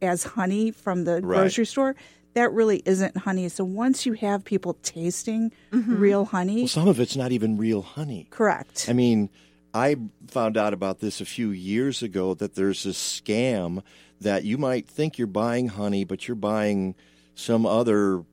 as 0.03 0.24
honey 0.24 0.72
from 0.72 1.03
the 1.06 1.13
Right. 1.13 1.22
grocery 1.41 1.65
store, 1.65 1.96
that 2.34 2.51
really 2.53 2.82
isn't 2.86 3.18
honey. 3.18 3.50
So 3.50 3.63
once 3.63 4.06
you 4.06 4.13
have 4.13 4.44
people 4.46 4.75
tasting 4.84 5.51
real 5.72 6.25
honey, 6.25 6.62
Well, 6.62 6.68
some 6.68 6.88
of 6.88 7.00
it's 7.00 7.15
not 7.15 7.32
even 7.32 7.58
real 7.58 7.82
honey. 7.82 8.27
correct? 8.30 8.86
I 8.89 8.94
mean, 8.94 9.30
I 9.74 9.96
found 10.28 10.58
out 10.58 10.74
about 10.74 11.00
this 11.00 11.22
a 11.22 11.25
few 11.25 11.51
years 11.51 12.01
ago 12.04 12.34
that 12.36 12.56
there's 12.56 12.86
a 12.86 12.90
scam 12.90 13.82
that 14.20 14.44
you 14.44 14.58
might 14.58 14.88
think 14.88 15.18
you're 15.18 15.28
buying 15.28 15.70
honey, 15.70 16.04
but 16.04 16.28
you're 16.28 16.36
buying 16.36 16.96
some 17.36 17.66
other. 17.66 18.24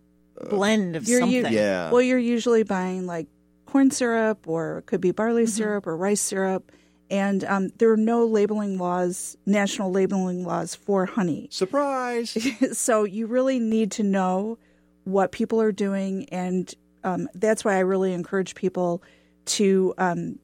Blend 0.50 0.96
of 0.96 1.08
You're 1.08 1.20
u- 1.26 1.42
something. 1.42 1.52
Yeah. 1.52 1.90
Well, 1.90 2.02
you're 2.02 2.18
usually 2.18 2.62
buying 2.62 3.06
like 3.06 3.26
corn 3.66 3.90
syrup, 3.90 4.46
or 4.48 4.78
it 4.78 4.86
could 4.86 5.00
be 5.00 5.10
barley 5.12 5.42
Mm-hmm. 5.44 5.50
syrup 5.50 5.86
or 5.86 5.96
rice 5.96 6.20
syrup. 6.20 6.70
And 7.10 7.42
um, 7.44 7.70
there 7.78 7.90
are 7.90 7.96
no 7.96 8.26
labeling 8.26 8.76
laws, 8.78 9.36
national 9.46 9.90
labeling 9.92 10.44
laws 10.44 10.74
for 10.74 11.06
honey. 11.06 11.48
Surprise! 11.50 12.36
so 12.78 13.04
you 13.04 13.26
really 13.26 13.58
need 13.58 13.90
to 13.92 14.02
know 14.02 14.58
what 15.04 15.32
people 15.32 15.58
are 15.62 15.72
doing, 15.72 16.28
and 16.28 16.72
um, 17.04 17.26
that's 17.34 17.64
why 17.64 17.76
I 17.76 17.78
really 17.78 18.12
encourage 18.12 18.54
people 18.54 19.02
to 19.46 19.94
um, 19.96 20.38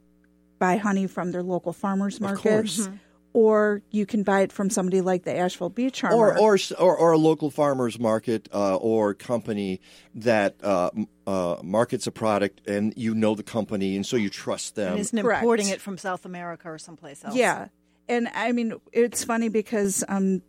buy 0.64 0.76
honey 0.78 1.06
from 1.06 1.30
their 1.32 1.42
local 1.42 1.74
farmers 1.74 2.20
markets, 2.20 2.76
course. 2.76 2.88
or 3.34 3.82
you 3.90 4.06
can 4.06 4.22
buy 4.22 4.40
it 4.40 4.50
from 4.50 4.70
somebody 4.70 5.02
like 5.02 5.24
the 5.24 5.36
Asheville 5.36 5.68
Bee 5.68 5.90
Charmer. 5.90 6.16
or, 6.16 6.38
or 6.38 6.58
or 6.78 6.96
or 6.96 7.12
a 7.12 7.18
local 7.18 7.50
farmers 7.50 7.98
market 7.98 8.48
uh, 8.54 8.76
or 8.76 9.12
company 9.12 9.82
that 10.14 10.56
uh, 10.62 10.90
uh, 11.26 11.56
markets 11.62 12.06
a 12.06 12.10
product 12.12 12.66
and 12.66 12.94
you 12.96 13.14
know 13.14 13.34
the 13.34 13.42
company 13.42 13.94
and 13.94 14.06
so 14.06 14.16
you 14.16 14.30
trust 14.30 14.74
them. 14.74 14.92
And 14.92 15.00
isn't 15.00 15.20
Correct. 15.20 15.42
importing 15.42 15.68
it 15.68 15.82
from 15.82 15.98
South 15.98 16.24
America 16.24 16.70
or 16.70 16.78
someplace 16.78 17.22
else. 17.22 17.36
Yeah, 17.36 17.68
and 18.08 18.28
I 18.34 18.52
mean 18.52 18.74
it's 18.90 19.22
funny 19.22 19.50
because 19.50 20.02
um, 20.08 20.40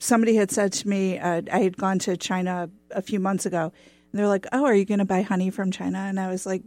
somebody 0.00 0.34
had 0.34 0.50
said 0.50 0.72
to 0.72 0.88
me, 0.88 1.20
uh, 1.20 1.42
I 1.52 1.60
had 1.60 1.76
gone 1.76 2.00
to 2.00 2.16
China 2.16 2.70
a 2.90 3.02
few 3.02 3.20
months 3.20 3.46
ago, 3.46 3.72
and 4.10 4.18
they're 4.18 4.26
like, 4.26 4.46
"Oh, 4.50 4.64
are 4.64 4.74
you 4.74 4.84
going 4.84 4.98
to 4.98 5.04
buy 5.04 5.22
honey 5.22 5.50
from 5.50 5.70
China?" 5.70 5.98
And 5.98 6.18
I 6.18 6.28
was 6.28 6.44
like, 6.44 6.62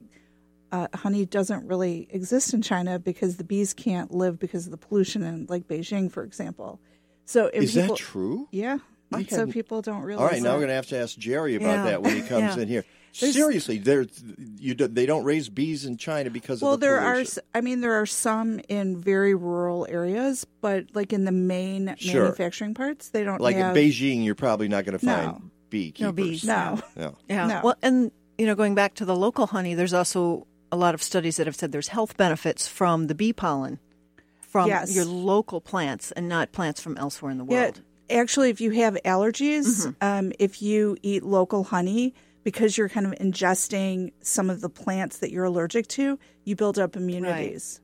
uh, 0.71 0.87
"Honey 0.93 1.25
doesn't 1.25 1.67
really 1.67 2.07
exist 2.11 2.53
in 2.53 2.61
China 2.61 2.99
because 2.99 3.37
the 3.37 3.43
bees 3.43 3.73
can't 3.73 4.11
live 4.13 4.39
because 4.39 4.65
of 4.65 4.71
the 4.71 4.77
pollution 4.77 5.23
in 5.23 5.45
like 5.49 5.67
Beijing, 5.67 6.11
for 6.11 6.23
example." 6.23 6.79
So 7.25 7.49
Is 7.53 7.73
people, 7.73 7.95
that 7.95 7.97
true? 7.97 8.47
Yeah, 8.51 8.77
I 9.13 9.17
and 9.19 9.29
so 9.29 9.47
people 9.47 9.81
don't 9.81 10.01
realize. 10.01 10.21
All 10.23 10.29
right, 10.29 10.41
now 10.41 10.49
that. 10.49 10.53
we're 10.55 10.59
going 10.59 10.69
to 10.69 10.75
have 10.75 10.87
to 10.87 10.97
ask 10.97 11.17
Jerry 11.17 11.55
about 11.55 11.65
Yeah. 11.67 11.83
that 11.83 12.01
when 12.03 12.15
he 12.15 12.21
comes 12.21 12.55
Yeah. 12.55 12.61
in 12.61 12.67
here. 12.67 12.85
There's- 13.19 13.33
Seriously, 13.35 13.79
there 13.79 14.05
you 14.59 14.75
do, 14.75 14.87
they 14.87 15.07
don't 15.07 15.23
raise 15.23 15.49
bees 15.49 15.85
in 15.85 15.97
China 15.97 16.29
because 16.29 16.61
well 16.61 16.73
of 16.75 16.79
the 16.79 16.85
there 16.85 16.99
are 16.99 17.13
pollution. 17.13 17.39
s- 17.43 17.47
i 17.55 17.61
mean 17.61 17.81
there 17.81 17.93
are 17.93 18.05
some 18.05 18.59
in 18.69 18.95
very 18.95 19.33
rural 19.33 19.87
areas 19.89 20.45
but 20.61 20.85
like 20.93 21.11
in 21.13 21.25
the 21.25 21.31
main 21.31 21.95
Sure. 21.97 22.23
manufacturing 22.23 22.75
parts 22.75 23.09
they 23.09 23.23
don't 23.23 23.41
like 23.41 23.55
have 23.55 23.75
in 23.75 23.83
Beijing. 23.83 24.23
You're 24.23 24.35
probably 24.35 24.67
not 24.67 24.85
going 24.85 24.99
to 24.99 25.03
find 25.03 25.27
No. 25.31 25.41
beekeepers. 25.71 26.01
No 26.07 26.11
bees. 26.11 26.43
no 26.45 26.79
Yeah. 26.95 27.11
Yeah. 27.27 27.47
No. 27.47 27.61
Well, 27.63 27.75
and 27.81 28.11
you 28.37 28.45
know, 28.45 28.53
going 28.53 28.75
back 28.75 28.93
to 28.95 29.05
the 29.05 29.15
local 29.15 29.47
honey, 29.47 29.73
there's 29.73 29.93
also 29.95 30.45
a 30.71 30.77
lot 30.77 30.93
of 30.93 31.01
studies 31.03 31.37
that 31.37 31.47
have 31.47 31.55
said 31.55 31.71
there's 31.71 31.89
health 31.89 32.17
benefits 32.17 32.67
from 32.67 33.07
the 33.07 33.15
bee 33.15 33.33
pollen 33.33 33.79
from 34.41 34.67
Yes. 34.69 34.95
your 34.95 35.05
local 35.05 35.61
plants 35.61 36.11
and 36.11 36.27
not 36.29 36.51
plants 36.51 36.81
from 36.81 36.97
elsewhere 36.97 37.31
in 37.31 37.37
the 37.37 37.45
yeah 37.45 37.63
world. 37.65 37.81
actually 38.09 38.49
if 38.49 38.59
you 38.61 38.71
have 38.71 38.97
allergies 39.05 39.93
um, 40.01 40.31
if 40.39 40.61
you 40.61 40.97
eat 41.03 41.23
local 41.23 41.63
honey 41.65 42.13
because 42.43 42.77
you're 42.77 42.89
kind 42.89 43.05
of 43.05 43.13
ingesting 43.13 44.11
some 44.21 44.49
of 44.49 44.61
the 44.61 44.69
plants 44.69 45.17
that 45.19 45.31
you're 45.31 45.45
allergic 45.45 45.87
to 45.87 46.17
you 46.43 46.55
build 46.55 46.79
up 46.79 46.95
immunities 46.95 47.81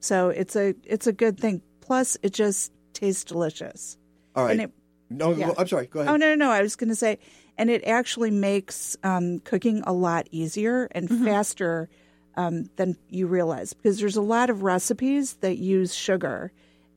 so 0.00 0.28
it's 0.30 0.56
a 0.56 0.74
it's 0.84 1.06
a 1.06 1.12
good 1.12 1.38
thing 1.38 1.62
plus 1.80 2.16
it 2.22 2.32
just 2.32 2.72
tastes 2.92 3.24
delicious 3.24 3.96
All 4.36 4.44
right. 4.44 4.52
and 4.52 4.60
it 4.62 4.70
no, 5.10 5.32
yeah. 5.34 5.50
I'm 5.58 5.68
sorry. 5.68 5.88
Go 5.88 6.00
ahead. 6.00 6.10
Oh 6.10 6.16
no, 6.16 6.30
no, 6.30 6.46
no! 6.46 6.50
I 6.50 6.62
was 6.62 6.74
going 6.74 6.88
to 6.88 6.96
say, 6.96 7.18
and 7.58 7.68
it 7.68 7.84
actually 7.84 8.30
makes 8.30 8.96
um, 9.02 9.40
cooking 9.40 9.82
a 9.86 9.92
lot 9.92 10.26
easier 10.30 10.88
and 10.92 11.06
faster 11.24 11.90
um, 12.36 12.70
than 12.76 12.96
you 13.08 13.26
realize 13.26 13.72
because 13.72 13.98
there's 13.98 14.16
a 14.16 14.22
lot 14.22 14.50
of 14.50 14.62
recipes 14.62 15.34
that 15.40 15.58
use 15.58 15.94
sugar, 15.94 16.52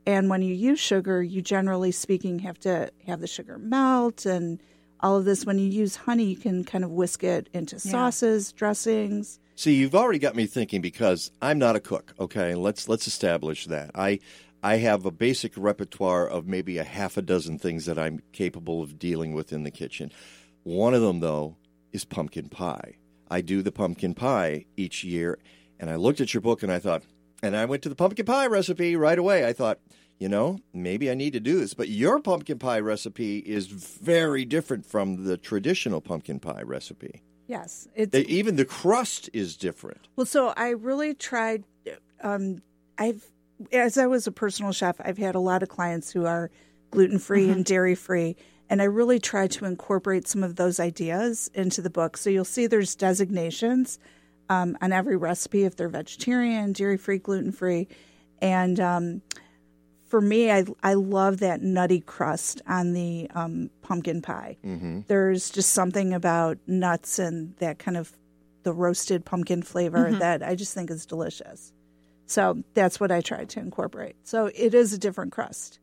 And 0.06 0.30
when 0.30 0.42
you 0.42 0.54
use 0.54 0.80
sugar, 0.80 1.24
you 1.24 1.42
generally 1.42 1.92
speaking 1.92 2.40
have 2.40 2.60
to 2.60 2.92
have 3.08 3.22
the 3.22 3.28
sugar 3.28 3.58
melt 3.58 4.26
and 4.26 4.62
all 5.00 5.18
of 5.18 5.26
this. 5.26 5.46
When 5.46 5.58
you 5.58 5.68
use 5.68 5.96
honey, 5.96 6.26
you 6.26 6.36
can 6.38 6.64
kind 6.64 6.84
of 6.84 6.92
whisk 6.92 7.24
it 7.24 7.50
into 7.54 7.80
sauces, 7.80 8.52
dressings. 8.52 9.40
See, 9.56 9.76
you've 9.76 9.96
already 9.96 10.20
got 10.20 10.36
me 10.36 10.46
thinking 10.46 10.82
because 10.82 11.32
I'm 11.42 11.58
not 11.58 11.76
a 11.76 11.80
cook. 11.80 12.14
Okay, 12.20 12.56
let's 12.56 12.88
let's 12.88 13.08
establish 13.08 13.66
that. 13.66 13.92
I 13.96 14.20
I 14.62 14.78
have 14.78 15.06
a 15.06 15.12
basic 15.12 15.54
repertoire 15.56 16.28
of 16.28 16.48
maybe 16.48 16.78
a 16.78 16.84
half 16.84 17.18
a 17.18 17.22
dozen 17.22 17.58
things 17.60 17.86
that 17.86 17.98
I'm 17.98 18.22
capable 18.32 18.82
of 18.84 19.00
dealing 19.00 19.34
with 19.34 19.54
in 19.54 19.64
the 19.64 19.72
kitchen. 19.72 20.12
One 20.64 20.94
of 20.94 21.02
them, 21.02 21.20
though, 21.20 21.56
is 21.94 22.04
pumpkin 22.06 22.50
pie. 22.50 22.96
I 23.30 23.42
do 23.42 23.62
the 23.62 23.72
pumpkin 23.72 24.14
pie 24.14 24.66
each 24.78 25.04
year, 25.04 25.40
and 25.80 25.90
I 25.90 25.96
looked 25.96 26.22
at 26.22 26.34
your 26.34 26.42
book 26.42 26.64
and 26.64 26.72
I 26.72 26.80
thought, 26.80 27.04
and 27.42 27.56
I 27.56 27.66
went 27.66 27.84
to 27.84 27.90
the 27.90 27.96
pumpkin 27.96 28.26
pie 28.26 28.48
recipe 28.48 28.96
right 28.96 29.18
away. 29.18 29.46
I 29.46 29.54
thought, 29.54 29.80
you 30.20 30.30
know, 30.30 30.60
maybe 30.74 31.12
I 31.12 31.14
need 31.14 31.34
to 31.34 31.40
do 31.40 31.60
this. 31.60 31.74
But 31.74 31.90
your 31.90 32.20
pumpkin 32.20 32.60
pie 32.60 32.80
recipe 32.80 33.40
is 33.40 33.68
very 33.68 34.46
different 34.46 34.86
from 34.86 35.26
the 35.26 35.38
traditional 35.38 36.02
pumpkin 36.02 36.40
pie 36.40 36.62
recipe. 36.64 37.22
Yes, 37.48 37.88
it's 37.94 38.16
Even 38.16 38.56
the 38.56 38.66
crust 38.66 39.30
is 39.34 39.56
different. 39.56 40.08
Well, 40.16 40.26
so 40.26 40.54
I 40.58 40.70
really 40.70 41.14
tried. 41.14 41.64
Um, 42.22 42.62
I've, 42.98 43.24
as 43.72 43.98
I 43.98 44.08
was 44.08 44.26
a 44.26 44.32
personal 44.32 44.72
chef, 44.72 44.96
I've 45.00 45.18
had 45.18 45.36
a 45.36 45.40
lot 45.40 45.62
of 45.62 45.70
clients 45.70 46.12
who 46.12 46.26
are 46.26 46.50
gluten 46.90 47.20
free 47.20 47.50
and 47.50 47.64
dairy 47.64 47.94
free, 47.94 48.36
and 48.70 48.82
I 48.82 48.86
really 48.86 49.20
tried 49.20 49.52
to 49.52 49.66
incorporate 49.66 50.28
some 50.28 50.44
of 50.44 50.56
those 50.56 50.80
ideas 50.80 51.50
into 51.54 51.82
the 51.82 51.90
book. 51.90 52.18
So 52.18 52.30
you'll 52.30 52.46
see 52.46 52.68
there's 52.68 52.96
designations 52.96 54.00
um, 54.50 54.78
on 54.82 54.92
every 54.92 55.18
recipe 55.18 55.64
if 55.64 55.76
they're 55.76 55.90
vegetarian, 55.90 56.74
dairy 56.74 56.98
free, 56.98 57.18
gluten 57.18 57.52
free, 57.52 57.88
and 58.42 58.80
um, 58.80 59.22
for 60.08 60.22
me, 60.22 60.52
I 60.52 60.66
I 60.84 60.94
love 60.94 61.40
that 61.40 61.62
nutty 61.62 62.00
crust 62.00 62.62
on 62.68 62.94
the 62.94 63.28
um, 63.34 63.70
pumpkin 63.82 64.22
pie. 64.22 64.58
There's 65.08 65.50
just 65.50 65.72
something 65.72 66.14
about 66.14 66.58
nuts 66.68 67.18
and 67.18 67.56
that 67.58 67.80
kind 67.80 67.98
of 67.98 68.12
the 68.64 68.72
roasted 68.74 69.26
pumpkin 69.26 69.62
flavor 69.64 70.12
that 70.20 70.44
I 70.44 70.56
just 70.56 70.74
think 70.74 70.90
is 70.92 71.06
delicious. 71.06 71.72
So 72.28 72.64
that's 72.74 73.00
what 73.00 73.12
I 73.12 73.22
tried 73.22 73.50
to 73.50 73.60
incorporate. 73.60 74.16
So 74.24 74.50
it 74.54 74.74
is 74.74 74.94
a 74.94 74.98
different 74.98 75.32
crust. 75.32 75.80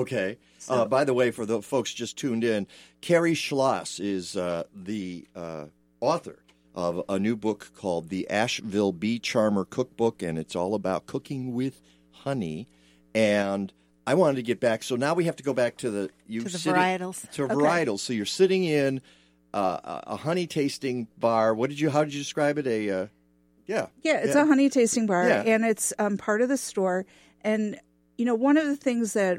Okay. 0.00 0.38
uh, 0.68 0.84
by 0.84 1.04
the 1.04 1.14
way, 1.14 1.30
for 1.30 1.46
the 1.46 1.62
folks 1.62 1.92
just 1.94 2.16
tuned 2.16 2.44
in, 2.44 2.66
Carrie 3.00 3.34
Schloss 3.34 4.00
is 4.00 4.36
uh, 4.36 4.64
the 4.74 5.26
uh, 5.34 5.66
author 6.00 6.38
of 6.74 7.02
a 7.08 7.18
new 7.18 7.36
book 7.36 7.70
called 7.76 8.08
The 8.10 8.28
Asheville 8.28 8.92
Bee 8.92 9.18
Charmer 9.18 9.64
Cookbook, 9.64 10.22
and 10.22 10.38
it's 10.38 10.54
all 10.54 10.74
about 10.74 11.06
cooking 11.06 11.54
with 11.54 11.80
honey. 12.10 12.68
And 13.14 13.72
I 14.06 14.14
wanted 14.14 14.36
to 14.36 14.42
get 14.42 14.60
back, 14.60 14.82
so 14.82 14.94
now 14.96 15.14
we 15.14 15.24
have 15.24 15.36
to 15.36 15.42
go 15.42 15.54
back 15.54 15.78
to 15.78 15.90
the 15.90 16.10
you 16.26 16.42
To 16.42 16.48
the 16.50 16.58
sitting- 16.58 16.78
varietals. 16.80 17.30
To 17.32 17.48
varietals. 17.48 18.00
So 18.00 18.12
you're 18.12 18.26
sitting 18.26 18.64
in 18.64 19.00
uh, 19.54 20.00
a 20.06 20.16
honey 20.16 20.46
tasting 20.46 21.08
bar. 21.18 21.54
What 21.54 21.70
did 21.70 21.80
you? 21.80 21.88
How 21.90 22.04
did 22.04 22.12
you 22.12 22.20
describe 22.20 22.58
it? 22.58 22.66
A 22.66 22.90
uh, 22.90 23.06
yeah. 23.66 23.86
Yeah, 24.02 24.18
it's 24.18 24.34
a 24.34 24.44
honey 24.44 24.68
tasting 24.68 25.06
bar, 25.06 25.26
Yeah. 25.28 25.42
and 25.46 25.64
it's 25.64 25.92
um, 25.98 26.18
part 26.18 26.42
of 26.42 26.48
the 26.50 26.58
store. 26.58 27.06
And 27.42 27.80
you 28.18 28.24
know, 28.26 28.34
one 28.34 28.56
of 28.58 28.66
the 28.66 28.76
things 28.76 29.14
that 29.14 29.38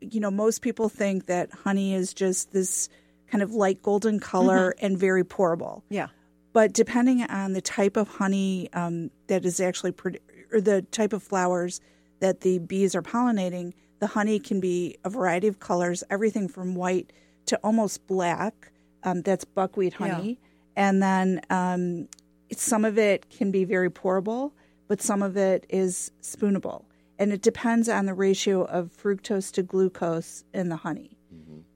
you 0.00 0.20
know 0.20 0.30
most 0.30 0.62
people 0.62 0.88
think 0.88 1.26
that 1.26 1.50
honey 1.52 1.94
is 1.94 2.14
just 2.14 2.52
this 2.52 2.88
kind 3.30 3.42
of 3.42 3.52
light 3.52 3.82
golden 3.82 4.20
color 4.20 4.74
and 4.80 4.98
very 4.98 5.24
pourable. 5.24 5.82
Yeah. 5.88 6.08
But 6.52 6.72
depending 6.72 7.22
on 7.22 7.52
the 7.52 7.60
type 7.60 7.96
of 7.96 8.08
honey 8.08 8.68
um, 8.72 9.10
that 9.26 9.44
is 9.44 9.60
actually 9.60 9.92
produ- 9.92 10.20
or 10.52 10.60
the 10.60 10.82
type 10.82 11.12
of 11.12 11.22
flowers 11.22 11.80
that 12.20 12.40
the 12.40 12.58
bees 12.58 12.94
are 12.94 13.02
pollinating, 13.02 13.74
the 14.00 14.06
honey 14.06 14.38
can 14.38 14.60
be 14.60 14.96
a 15.04 15.10
variety 15.10 15.46
of 15.46 15.60
colors, 15.60 16.02
everything 16.10 16.48
from 16.48 16.74
white 16.74 17.12
to 17.46 17.58
almost 17.62 18.06
black. 18.06 18.72
Um, 19.04 19.22
that's 19.22 19.44
buckwheat 19.44 19.92
honey, 19.92 20.40
and 20.74 21.00
then 21.00 21.40
um, 21.50 22.08
some 22.56 22.84
of 22.84 22.98
it 22.98 23.30
can 23.30 23.52
be 23.52 23.64
very 23.64 23.88
pourable, 23.90 24.50
but 24.88 25.00
some 25.00 25.22
of 25.22 25.36
it 25.36 25.64
is 25.68 26.10
spoonable, 26.20 26.82
and 27.18 27.32
it 27.32 27.42
depends 27.42 27.88
on 27.88 28.06
the 28.06 28.14
ratio 28.14 28.64
of 28.64 28.90
fructose 28.96 29.52
to 29.52 29.62
glucose 29.62 30.44
in 30.54 30.68
the 30.68 30.76
honey. 30.76 31.16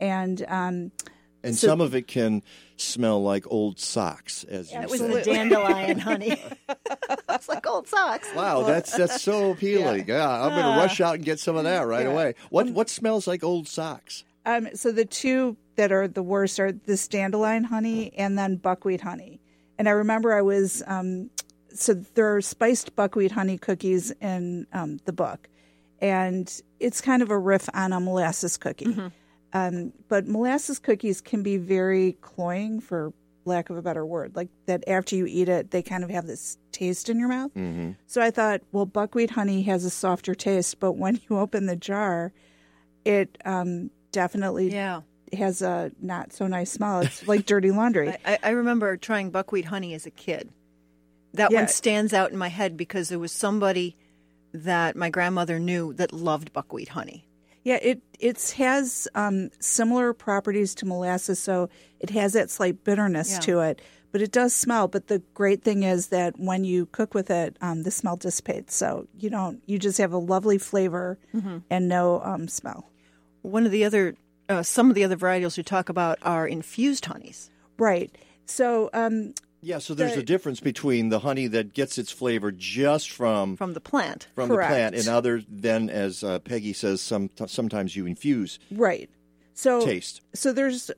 And 0.00 0.44
um, 0.48 0.92
And 1.44 1.56
So- 1.56 1.66
some 1.68 1.80
of 1.80 1.94
it 1.94 2.06
can 2.06 2.42
smell 2.76 3.22
like 3.22 3.44
old 3.50 3.78
socks, 3.80 4.44
as 4.44 4.72
you 4.72 4.80
It 4.80 4.90
was 4.90 5.00
say. 5.00 5.08
the 5.12 5.22
dandelion 5.22 5.98
honey. 5.98 6.40
it's 7.28 7.48
like 7.48 7.66
old 7.66 7.86
socks. 7.88 8.28
Wow, 8.34 8.62
that's 8.62 8.96
that's 8.96 9.20
so 9.22 9.50
appealing. 9.52 10.04
Yeah, 10.08 10.28
I'm 10.28 10.50
going 10.50 10.62
to 10.74 10.80
rush 10.80 11.00
out 11.00 11.16
and 11.16 11.24
get 11.24 11.38
some 11.40 11.56
of 11.56 11.64
that 11.64 11.80
right 11.86 12.06
away. 12.06 12.34
What 12.50 12.70
what 12.70 12.88
smells 12.88 13.26
like 13.26 13.42
old 13.44 13.66
socks? 13.68 14.24
Um, 14.46 14.68
so 14.74 14.90
the 14.92 15.04
two 15.04 15.56
that 15.76 15.92
are 15.92 16.08
the 16.08 16.22
worst 16.22 16.58
are 16.60 16.72
this 16.72 17.06
dandelion 17.08 17.64
honey 17.64 18.12
and 18.16 18.36
then 18.38 18.56
buckwheat 18.56 19.00
honey. 19.00 19.40
And 19.78 19.88
I 19.88 19.92
remember 19.92 20.32
I 20.32 20.42
was 20.42 20.82
um, 20.86 21.30
so 21.74 21.94
there 21.94 22.34
are 22.36 22.40
spiced 22.40 22.94
buckwheat 22.96 23.32
honey 23.32 23.58
cookies 23.58 24.10
in 24.20 24.66
um, 24.72 24.98
the 25.04 25.12
book, 25.12 25.48
and 26.00 26.52
it's 26.80 27.00
kind 27.00 27.22
of 27.22 27.30
a 27.30 27.38
riff 27.38 27.68
on 27.74 27.92
a 27.92 28.00
molasses 28.00 28.56
cookie. 28.56 28.96
Um, 29.54 29.92
but 30.08 30.26
molasses 30.26 30.78
cookies 30.78 31.20
can 31.20 31.42
be 31.42 31.56
very 31.58 32.12
cloying, 32.22 32.80
for 32.80 33.12
lack 33.44 33.70
of 33.70 33.76
a 33.76 33.82
better 33.82 34.06
word. 34.06 34.34
Like 34.34 34.48
that 34.66 34.84
after 34.88 35.14
you 35.16 35.26
eat 35.26 35.48
it, 35.48 35.70
they 35.72 35.82
kind 35.82 36.04
of 36.04 36.10
have 36.10 36.26
this 36.26 36.56
taste 36.70 37.08
in 37.10 37.18
your 37.18 37.28
mouth. 37.28 37.50
So 38.06 38.22
I 38.22 38.30
thought, 38.30 38.62
well, 38.72 38.86
buckwheat 38.86 39.30
honey 39.30 39.62
has 39.64 39.84
a 39.84 39.90
softer 39.90 40.34
taste, 40.34 40.80
but 40.80 40.92
when 40.92 41.20
you 41.28 41.38
open 41.38 41.66
the 41.66 41.76
jar, 41.76 42.32
it 43.04 43.36
um, 43.44 43.90
definitely 44.12 44.72
Yeah. 44.72 45.02
has 45.32 45.60
a 45.60 45.90
not 46.00 46.32
so 46.32 46.46
nice 46.46 46.70
smell. 46.70 47.00
It's 47.00 47.26
like 47.28 47.44
dirty 47.46 47.70
laundry. 47.72 48.16
I- 48.24 48.38
I 48.42 48.50
remember 48.50 48.96
trying 48.96 49.30
buckwheat 49.30 49.66
honey 49.66 49.92
as 49.94 50.06
a 50.06 50.10
kid. 50.10 50.48
That 51.34 51.50
Yeah. 51.50 51.60
one 51.60 51.68
stands 51.68 52.12
out 52.12 52.30
in 52.32 52.38
my 52.38 52.48
head 52.48 52.76
because 52.76 53.08
there 53.08 53.18
was 53.18 53.32
somebody 53.32 53.96
that 54.52 54.96
my 54.96 55.08
grandmother 55.10 55.58
knew 55.58 55.92
that 55.94 56.12
loved 56.12 56.52
buckwheat 56.52 56.88
honey. 56.90 57.26
Yeah, 57.64 57.78
it 57.80 58.02
it 58.18 58.54
has 58.58 59.08
um, 59.14 59.50
similar 59.60 60.12
properties 60.12 60.74
to 60.76 60.86
molasses, 60.86 61.38
so 61.38 61.70
it 62.00 62.10
has 62.10 62.32
that 62.34 62.50
slight 62.50 62.84
bitterness 62.84 63.32
Yeah. 63.32 63.38
to 63.40 63.60
it. 63.60 63.80
But 64.10 64.20
it 64.20 64.30
does 64.30 64.52
smell. 64.52 64.88
But 64.88 65.06
the 65.06 65.20
great 65.32 65.62
thing 65.62 65.84
is 65.84 66.08
that 66.08 66.38
when 66.38 66.64
you 66.64 66.84
cook 66.86 67.14
with 67.14 67.30
it, 67.30 67.56
um, 67.62 67.84
the 67.84 67.90
smell 67.90 68.16
dissipates. 68.16 68.74
So 68.74 69.06
you 69.16 69.30
don't. 69.30 69.62
You 69.66 69.78
just 69.78 69.96
have 69.98 70.12
a 70.12 70.18
lovely 70.18 70.58
flavor 70.58 71.18
and 71.70 71.88
no 71.88 72.20
um, 72.22 72.46
smell. 72.48 72.90
One 73.40 73.64
of 73.64 73.72
the 73.72 73.84
other, 73.86 74.14
uh, 74.50 74.62
some 74.62 74.90
of 74.90 74.94
the 74.94 75.04
other 75.04 75.16
varietals 75.16 75.56
we 75.56 75.62
talk 75.62 75.88
about 75.88 76.18
are 76.22 76.46
infused 76.46 77.06
honeys. 77.06 77.48
Right. 77.78 78.14
So 78.44 78.90
um, 78.92 79.32
Yeah, 79.64 79.78
so 79.78 79.94
there's 79.94 80.14
The- 80.14 80.20
a 80.20 80.24
difference 80.24 80.58
between 80.58 81.08
the 81.08 81.20
honey 81.20 81.46
that 81.46 81.72
gets 81.72 81.96
its 81.96 82.10
flavor 82.10 82.50
just 82.50 83.10
from 83.10 83.56
from 83.56 83.74
the 83.74 83.80
plant. 83.80 84.26
from 84.34 84.48
the 84.48 84.56
plant, 84.56 84.96
and 84.96 85.06
other 85.06 85.42
then, 85.48 85.88
as 85.88 86.24
uh, 86.24 86.40
Peggy 86.40 86.72
says, 86.72 87.00
some 87.00 87.30
sometimes 87.46 87.94
you 87.94 88.04
infuse 88.04 88.58
right. 88.72 89.08
So 89.54 89.84
taste. 89.84 90.20
So 90.34 90.52
there's 90.52 90.90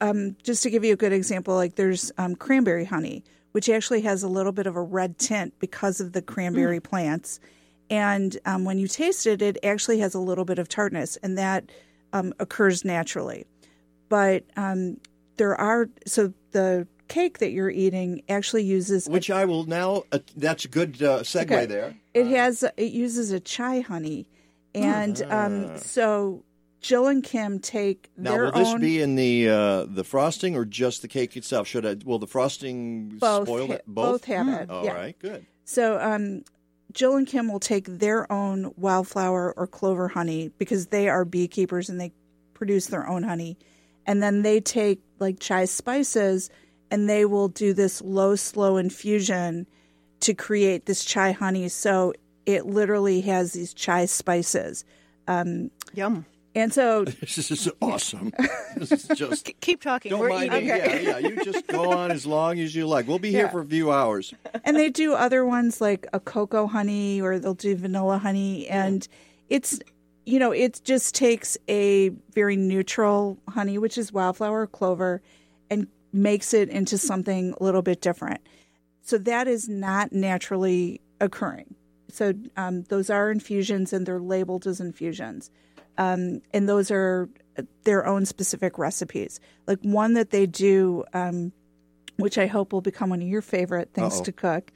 um, 0.00 0.36
just 0.42 0.62
to 0.64 0.70
give 0.70 0.84
you 0.84 0.92
a 0.92 0.96
good 0.96 1.12
example, 1.12 1.54
like 1.54 1.76
there's 1.76 2.12
um, 2.18 2.36
cranberry 2.36 2.84
honey, 2.84 3.24
which 3.52 3.68
actually 3.70 4.02
has 4.02 4.22
a 4.22 4.28
little 4.28 4.52
bit 4.52 4.66
of 4.66 4.76
a 4.76 4.82
red 4.82 5.18
tint 5.18 5.54
because 5.58 6.00
of 6.00 6.12
the 6.12 6.20
cranberry 6.20 6.80
plants, 6.80 7.40
and 7.88 8.36
um, 8.44 8.64
when 8.66 8.78
you 8.78 8.86
taste 8.86 9.26
it, 9.26 9.40
it 9.40 9.56
actually 9.64 9.98
has 10.00 10.14
a 10.14 10.20
little 10.20 10.44
bit 10.44 10.58
of 10.58 10.68
tartness, 10.68 11.16
and 11.22 11.38
that 11.38 11.70
um, 12.12 12.34
occurs 12.38 12.84
naturally. 12.84 13.46
But 14.10 14.44
um, 14.56 14.98
there 15.38 15.54
are 15.58 15.88
so 16.06 16.34
the 16.50 16.86
cake 17.10 17.38
that 17.40 17.50
you're 17.50 17.68
eating 17.70 18.22
actually 18.28 18.64
uses 18.64 19.06
Which 19.06 19.30
I 19.30 19.44
will 19.44 19.64
now. 19.64 20.04
Uh, 20.10 20.20
that's 20.36 20.64
a 20.64 20.68
good 20.68 21.02
uh, 21.02 21.20
segue 21.20 21.42
Okay. 21.42 21.66
there. 21.66 21.94
It 22.14 22.26
has 22.28 22.62
it 22.76 22.92
uses 22.92 23.30
a 23.32 23.40
chai 23.40 23.80
honey, 23.80 24.26
and 24.74 25.20
um, 25.30 25.76
so 25.78 26.44
Jill 26.80 27.06
and 27.08 27.22
Kim 27.22 27.58
take 27.58 28.08
Now, 28.16 28.30
their 28.30 28.44
will 28.44 28.52
this 28.52 28.68
own 28.68 28.80
be 28.80 29.02
in 29.02 29.16
the 29.16 29.48
uh, 29.48 29.84
the 29.86 30.04
frosting 30.04 30.56
or 30.56 30.64
just 30.64 31.02
the 31.02 31.08
cake 31.08 31.36
itself? 31.36 31.68
Should 31.68 31.84
I? 31.84 31.96
Will 32.04 32.18
the 32.18 32.26
frosting 32.26 33.10
both 33.18 33.46
spoil 33.48 33.66
ha- 33.66 33.72
it? 33.74 33.84
both 33.86 34.24
have 34.24 34.48
it. 34.48 34.70
All 34.70 34.84
yeah. 34.84 34.94
right, 34.94 35.18
good. 35.18 35.44
So 35.64 36.00
um, 36.00 36.42
Jill 36.92 37.16
and 37.16 37.26
Kim 37.26 37.52
will 37.52 37.60
take 37.60 37.86
their 37.86 38.30
own 38.32 38.72
wildflower 38.76 39.52
or 39.56 39.66
clover 39.66 40.08
honey 40.08 40.50
because 40.58 40.86
they 40.86 41.08
are 41.08 41.24
beekeepers 41.24 41.88
and 41.90 42.00
they 42.00 42.12
produce 42.54 42.86
their 42.86 43.06
own 43.06 43.22
honey, 43.22 43.58
and 44.06 44.22
then 44.22 44.42
they 44.42 44.60
take 44.60 45.00
like 45.18 45.38
chai 45.38 45.66
spices 45.66 46.50
and 46.90 47.08
they 47.08 47.24
will 47.24 47.48
do 47.48 47.72
this 47.72 48.00
low 48.02 48.36
slow 48.36 48.76
infusion 48.76 49.66
to 50.20 50.34
create 50.34 50.86
this 50.86 51.04
chai 51.04 51.32
honey. 51.32 51.68
So 51.68 52.12
it 52.46 52.66
literally 52.66 53.20
has 53.22 53.52
these 53.52 53.72
chai 53.74 54.06
spices. 54.06 54.84
Um, 55.28 55.70
Yum. 55.94 56.26
And 56.54 56.72
so 56.74 57.04
This 57.20 57.50
is 57.50 57.70
awesome. 57.80 58.32
this 58.76 58.90
is 58.90 59.06
just. 59.16 59.50
Keep 59.60 59.82
talking. 59.82 60.10
Don't 60.10 60.18
We're 60.20 60.30
mind 60.30 60.52
eating. 60.52 60.62
me. 60.62 60.68
Yeah, 60.68 60.96
yeah. 60.98 61.18
You 61.18 61.44
just 61.44 61.66
go 61.68 61.92
on 61.92 62.10
as 62.10 62.26
long 62.26 62.58
as 62.58 62.74
you 62.74 62.88
like. 62.88 63.06
We'll 63.06 63.20
be 63.20 63.30
here 63.30 63.44
Yeah. 63.44 63.50
for 63.52 63.60
a 63.60 63.66
few 63.66 63.92
hours. 63.92 64.34
and 64.64 64.76
they 64.76 64.90
do 64.90 65.14
other 65.14 65.46
ones 65.46 65.80
like 65.80 66.06
a 66.12 66.18
cocoa 66.18 66.66
honey 66.66 67.20
or 67.20 67.38
they'll 67.38 67.54
do 67.54 67.76
vanilla 67.76 68.18
honey 68.18 68.66
and 68.68 69.06
it's 69.48 69.78
you 70.26 70.38
know, 70.38 70.50
it 70.52 70.80
just 70.84 71.14
takes 71.14 71.56
a 71.68 72.10
very 72.34 72.54
neutral 72.56 73.38
honey, 73.48 73.78
which 73.78 73.96
is 73.96 74.12
wildflower 74.12 74.66
clover, 74.66 75.22
and 75.70 75.88
makes 76.12 76.52
it 76.54 76.68
into 76.68 76.98
something 76.98 77.54
a 77.60 77.64
little 77.64 77.82
bit 77.82 78.00
different. 78.00 78.40
So 79.02 79.18
that 79.18 79.48
is 79.48 79.68
not 79.68 80.12
naturally 80.12 81.00
occurring. 81.20 81.74
So 82.10 82.34
um, 82.56 82.82
those 82.84 83.10
are 83.10 83.30
infusions 83.30 83.92
and 83.92 84.06
they're 84.06 84.20
labeled 84.20 84.66
as 84.66 84.80
infusions. 84.80 85.50
Um, 85.98 86.42
and 86.52 86.68
those 86.68 86.90
are 86.90 87.28
their 87.84 88.06
own 88.06 88.26
specific 88.26 88.78
recipes. 88.78 89.38
Like 89.66 89.78
one 89.82 90.14
that 90.14 90.30
they 90.30 90.46
do, 90.46 91.04
um, 91.12 91.52
which 92.16 92.36
I 92.38 92.46
hope 92.46 92.72
will 92.72 92.80
become 92.80 93.10
one 93.10 93.22
of 93.22 93.28
your 93.28 93.42
favorite 93.42 93.92
things 93.94 94.16
Uh-oh. 94.16 94.24
to 94.24 94.32
cook. 94.32 94.72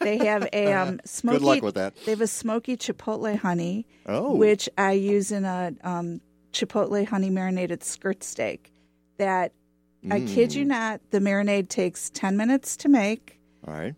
They 0.00 0.18
have 0.18 0.48
a 0.52 0.72
um, 0.74 1.00
smoky. 1.04 1.44
luck 1.44 1.62
with 1.62 1.74
that. 1.74 1.94
They 2.04 2.12
have 2.12 2.20
a 2.20 2.26
smoky 2.26 2.76
chipotle 2.76 3.36
honey, 3.36 3.86
Oh. 4.06 4.34
which 4.34 4.68
I 4.78 4.92
use 4.92 5.32
in 5.32 5.44
a 5.44 5.72
um, 5.82 6.20
chipotle 6.52 7.06
honey 7.06 7.30
marinated 7.30 7.82
skirt 7.82 8.22
steak. 8.22 8.72
That 9.18 9.52
I 10.10 10.20
kid 10.20 10.50
Mm. 10.50 10.54
you 10.56 10.64
not, 10.66 11.00
the 11.10 11.18
marinade 11.18 11.68
takes 11.68 12.10
ten 12.10 12.36
minutes 12.36 12.76
to 12.78 12.88
make. 12.88 13.38
All 13.66 13.72
right. 13.74 13.94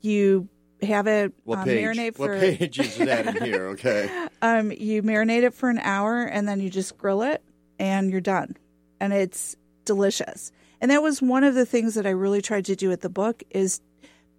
You 0.00 0.48
have 0.82 1.06
it 1.06 1.32
What 1.44 1.60
um, 1.60 1.64
page? 1.64 1.84
marinate 1.84 2.16
for 2.16 2.30
What 2.32 2.40
page 2.40 2.78
is 2.78 2.96
that 2.98 3.36
in 3.36 3.44
here? 3.44 3.66
Okay. 3.68 4.10
um, 4.42 4.72
you 4.72 5.02
marinate 5.02 5.42
it 5.44 5.54
for 5.54 5.70
an 5.70 5.78
hour 5.78 6.22
and 6.22 6.48
then 6.48 6.60
you 6.60 6.70
just 6.70 6.96
grill 6.98 7.22
it 7.22 7.42
and 7.78 8.10
you're 8.10 8.20
done. 8.20 8.56
And 9.00 9.12
it's 9.12 9.56
delicious. 9.84 10.52
And 10.80 10.90
that 10.90 11.02
was 11.02 11.22
one 11.22 11.44
of 11.44 11.54
the 11.54 11.66
things 11.66 11.94
that 11.94 12.06
I 12.06 12.10
really 12.10 12.42
tried 12.42 12.64
to 12.66 12.76
do 12.76 12.90
at 12.92 13.00
the 13.00 13.08
book 13.08 13.42
is 13.50 13.80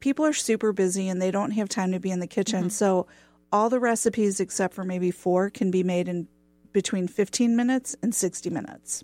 people 0.02 0.26
are 0.26 0.34
super 0.34 0.74
busy 0.74 1.08
and 1.08 1.22
they 1.22 1.32
don't 1.32 1.52
have 1.52 1.70
time 1.70 1.92
to 1.94 2.00
be 2.00 2.12
in 2.12 2.20
the 2.20 2.28
kitchen. 2.28 2.70
So 2.70 3.08
all 3.52 3.70
the 3.70 3.80
recipes 3.80 4.40
except 4.42 4.74
for 4.74 4.84
maybe 4.84 5.12
four 5.12 5.50
can 5.50 5.72
be 5.72 5.84
made 5.84 6.08
in 6.10 6.28
between 6.74 7.08
15 7.08 7.56
minutes 7.56 7.96
and 8.02 8.14
60 8.14 8.50
minutes. 8.50 9.04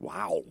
Wow. 0.00 0.42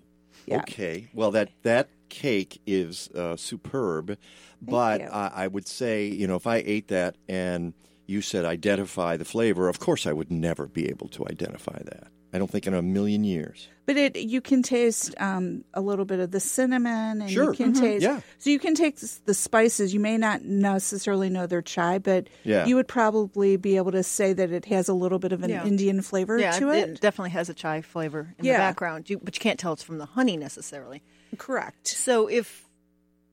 Yeah. 0.51 0.59
Okay. 0.59 1.09
Well, 1.13 1.31
that 1.31 1.49
that 1.63 1.89
cake 2.09 2.61
is 2.65 3.09
uh, 3.15 3.35
superb, 3.35 4.17
but. 4.61 5.01
I, 5.01 5.31
I 5.33 5.47
would 5.47 5.67
say, 5.67 6.05
you 6.05 6.27
know, 6.27 6.35
if 6.35 6.45
I 6.45 6.57
ate 6.57 6.89
that 6.89 7.15
and 7.27 7.73
you 8.05 8.21
said 8.21 8.45
identify 8.45 9.17
the 9.17 9.25
flavor, 9.25 9.69
of 9.69 9.79
course 9.79 10.05
I 10.05 10.13
would 10.13 10.31
never 10.31 10.67
be 10.67 10.89
able 10.89 11.07
to 11.09 11.25
identify 11.27 11.79
that. 11.83 12.10
I 12.33 12.37
don't 12.37 12.49
think 12.49 12.65
in 12.65 12.73
a 12.73 12.81
million 12.81 13.23
years. 13.23 13.67
But 13.85 13.97
it 13.97 14.15
you 14.15 14.39
can 14.39 14.63
taste 14.63 15.13
um, 15.19 15.65
a 15.73 15.81
little 15.81 16.05
bit 16.05 16.19
of 16.19 16.31
the 16.31 16.39
cinnamon, 16.39 17.21
and 17.21 17.29
Sure. 17.29 17.51
you 17.51 17.57
can 17.57 17.73
Mhm. 17.73 17.79
taste. 17.79 18.03
Yeah. 18.03 18.21
So 18.37 18.49
you 18.49 18.57
can 18.59 18.73
take 18.73 18.97
the 19.25 19.33
spices. 19.33 19.93
You 19.93 19.99
may 19.99 20.17
not 20.17 20.43
necessarily 20.45 21.29
know 21.29 21.45
they're 21.45 21.61
chai, 21.61 21.97
but 21.97 22.27
Yeah. 22.43 22.65
you 22.65 22.75
would 22.77 22.87
probably 22.87 23.57
be 23.57 23.75
able 23.75 23.91
to 23.91 24.03
say 24.03 24.31
that 24.31 24.51
it 24.51 24.65
has 24.65 24.87
a 24.87 24.93
little 24.93 25.19
bit 25.19 25.33
of 25.33 25.43
an 25.43 25.49
Yeah. 25.49 25.65
Indian 25.65 26.01
flavor 26.01 26.37
yeah, 26.39 26.51
to 26.51 26.69
it. 26.69 26.89
It 26.89 27.01
definitely 27.01 27.31
has 27.31 27.49
a 27.49 27.53
chai 27.53 27.81
flavor 27.81 28.33
in 28.39 28.45
Yeah. 28.45 28.53
the 28.53 28.59
background, 28.59 29.09
you, 29.09 29.19
but 29.21 29.35
you 29.35 29.41
can't 29.41 29.59
tell 29.59 29.73
it's 29.73 29.83
from 29.83 29.97
the 29.97 30.05
honey 30.05 30.37
necessarily. 30.37 31.01
Correct. 31.37 31.87
So 31.87 32.27
if 32.27 32.65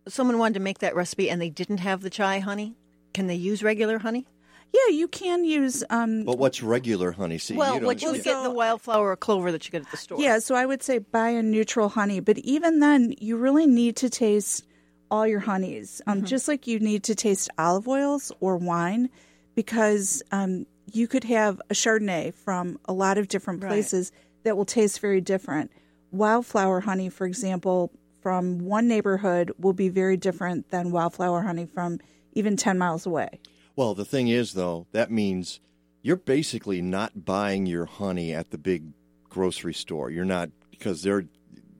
someone 0.08 0.38
wanted 0.38 0.54
to 0.54 0.60
make 0.60 0.78
that 0.78 0.96
recipe 0.96 1.30
and 1.30 1.40
they 1.40 1.50
didn't 1.50 1.78
have 1.78 2.00
the 2.00 2.10
chai 2.10 2.40
honey, 2.40 2.74
can 3.14 3.26
they 3.28 3.34
use 3.36 3.62
regular 3.62 3.98
honey? 3.98 4.26
Yeah, 4.72 4.94
you 4.94 5.08
can 5.08 5.44
use. 5.44 5.82
Um, 5.90 6.24
But 6.24 6.38
what's 6.38 6.62
regular 6.62 7.12
honey? 7.12 7.38
See, 7.38 7.56
well, 7.56 7.80
you 7.80 7.86
what 7.86 8.02
you 8.02 8.10
would 8.12 8.22
so- 8.22 8.30
get 8.32 8.42
the 8.42 8.50
wildflower 8.50 9.10
or 9.10 9.16
clover 9.16 9.50
that 9.52 9.64
you 9.64 9.70
get 9.72 9.82
at 9.82 9.90
the 9.90 9.96
store. 9.96 10.20
yeah, 10.20 10.38
so 10.38 10.54
I 10.54 10.66
would 10.66 10.82
say 10.82 10.98
buy 10.98 11.30
a 11.30 11.42
neutral 11.42 11.88
honey, 11.88 12.20
but 12.20 12.38
even 12.38 12.80
then, 12.80 13.14
you 13.18 13.36
really 13.36 13.66
need 13.66 13.96
to 13.96 14.10
taste 14.10 14.64
all 15.10 15.26
your 15.26 15.40
honeys, 15.40 16.02
um, 16.06 16.22
just 16.24 16.48
like 16.48 16.66
you 16.66 16.78
need 16.80 17.02
to 17.04 17.14
taste 17.14 17.48
olive 17.56 17.88
oils 17.88 18.30
or 18.40 18.58
wine, 18.58 19.08
because 19.54 20.22
um, 20.32 20.66
you 20.92 21.08
could 21.08 21.24
have 21.24 21.60
a 21.70 21.74
Chardonnay 21.74 22.34
from 22.34 22.78
a 22.84 22.92
lot 22.92 23.16
of 23.16 23.28
different 23.28 23.62
Right. 23.62 23.70
places 23.70 24.12
that 24.44 24.56
will 24.56 24.66
taste 24.66 25.00
very 25.00 25.22
different. 25.22 25.70
Wildflower 26.12 26.80
honey, 26.80 27.08
for 27.08 27.26
example, 27.26 27.90
from 28.22 28.58
one 28.58 28.86
neighborhood 28.86 29.50
will 29.58 29.72
be 29.72 29.88
very 29.88 30.16
different 30.18 30.70
than 30.70 30.90
wildflower 30.90 31.40
honey 31.42 31.64
from 31.66 32.00
even 32.34 32.56
10 32.56 32.76
miles 32.76 33.06
away. 33.06 33.40
Well, 33.78 33.94
the 33.94 34.04
thing 34.04 34.26
is, 34.26 34.54
though, 34.54 34.88
that 34.90 35.08
means 35.08 35.60
you're 36.02 36.16
basically 36.16 36.82
not 36.82 37.24
buying 37.24 37.64
your 37.64 37.84
honey 37.84 38.34
at 38.34 38.50
the 38.50 38.58
big 38.58 38.82
grocery 39.28 39.72
store. 39.72 40.10
You're 40.10 40.24
not 40.24 40.50
because 40.72 41.04
they're 41.04 41.26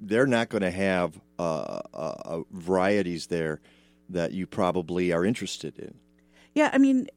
they're 0.01 0.29
not 0.29 0.49
going 0.49 0.63
to 0.63 0.71
have 0.71 1.21
uh, 1.41 1.81
uh, 1.93 2.15
uh, 2.25 2.41
varieties 2.53 3.27
there 3.27 3.61
that 4.11 4.31
you 4.31 4.47
probably 4.47 5.11
are 5.11 5.25
interested 5.25 5.77
in. 5.77 5.93
Yeah, 6.55 6.71
I 6.73 6.79
mean, 6.79 7.09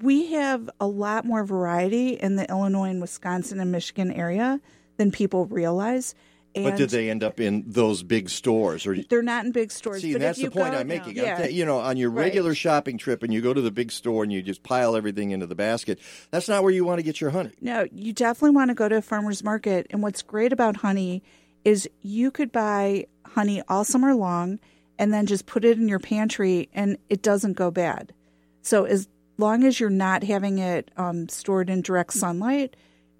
we 0.00 0.32
have 0.32 0.70
a 0.80 0.86
lot 0.86 1.26
more 1.26 1.44
variety 1.44 2.14
in 2.14 2.36
the 2.36 2.48
Illinois 2.48 2.88
and 2.88 3.02
Wisconsin 3.02 3.60
and 3.60 3.70
Michigan 3.70 4.10
area 4.10 4.62
than 4.96 5.10
people 5.10 5.44
realize. 5.44 6.14
And 6.56 6.64
but 6.64 6.76
did 6.76 6.90
they 6.90 7.10
end 7.10 7.22
up 7.22 7.38
in 7.38 7.64
those 7.66 8.02
big 8.02 8.28
stores? 8.30 8.86
Or 8.86 8.96
They're 8.96 9.22
not 9.22 9.44
in 9.44 9.52
big 9.52 9.70
stores. 9.70 10.02
see, 10.02 10.12
but 10.12 10.22
that's 10.22 10.40
the 10.40 10.50
point 10.50 10.72
go- 10.72 10.78
I'm 10.78 10.88
making. 10.88 11.16
Yeah. 11.16 11.42
I'm 11.44 11.50
you 11.50 11.64
know, 11.64 11.78
on 11.78 11.96
your 11.96 12.10
Right. 12.10 12.24
regular 12.24 12.54
shopping 12.54 12.98
trip, 12.98 13.22
and 13.22 13.32
you 13.32 13.40
go 13.42 13.52
to 13.54 13.60
the 13.60 13.70
big 13.70 13.92
store 13.92 14.22
and 14.24 14.32
you 14.32 14.42
just 14.42 14.62
pile 14.62 14.96
everything 14.96 15.30
into 15.32 15.46
the 15.46 15.54
basket. 15.54 15.98
That's 16.30 16.48
not 16.48 16.62
where 16.62 16.72
you 16.72 16.84
want 16.84 16.98
to 16.98 17.02
get 17.02 17.20
your 17.20 17.30
honey. 17.30 17.52
No, 17.60 17.86
you 17.92 18.12
definitely 18.12 18.56
want 18.56 18.70
to 18.70 18.74
go 18.74 18.88
to 18.88 18.96
a 18.96 19.02
farmer's 19.02 19.44
market. 19.44 19.86
And 19.90 20.02
what's 20.02 20.22
great 20.22 20.52
about 20.52 20.78
honey 20.78 21.22
is 21.64 21.88
you 22.02 22.30
could 22.30 22.50
buy 22.52 23.06
honey 23.26 23.62
all 23.68 23.84
summer 23.84 24.14
long 24.14 24.58
and 24.98 25.12
then 25.12 25.26
just 25.26 25.44
put 25.46 25.64
it 25.64 25.76
in 25.78 25.88
your 25.88 25.98
pantry 25.98 26.68
and 26.72 26.96
it 27.10 27.22
doesn't 27.22 27.52
go 27.52 27.70
bad. 27.70 28.14
So 28.62 28.84
as 28.84 29.08
long 29.36 29.62
as 29.64 29.78
you're 29.78 29.90
not 29.90 30.24
having 30.24 30.58
it 30.58 30.90
um, 30.96 31.28
stored 31.28 31.68
in 31.68 31.82
direct 31.82 32.14
sunlight, 32.14 32.76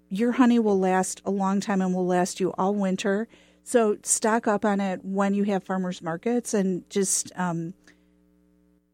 your 0.09 0.33
honey 0.33 0.59
will 0.59 0.79
last 0.79 1.21
a 1.25 1.31
long 1.31 1.59
time 1.59 1.81
and 1.81 1.93
will 1.93 2.05
last 2.07 2.39
you 2.39 2.53
all 2.57 2.73
winter. 2.73 3.27
So 3.63 3.97
stock 4.03 4.47
up 4.47 4.63
on 4.63 4.79
it 4.79 5.03
when 5.03 5.33
you 5.33 5.43
have 5.43 5.63
farmers 5.63 6.01
markets 6.01 6.53
and 6.53 6.89
just 6.89 7.31
um, 7.35 7.73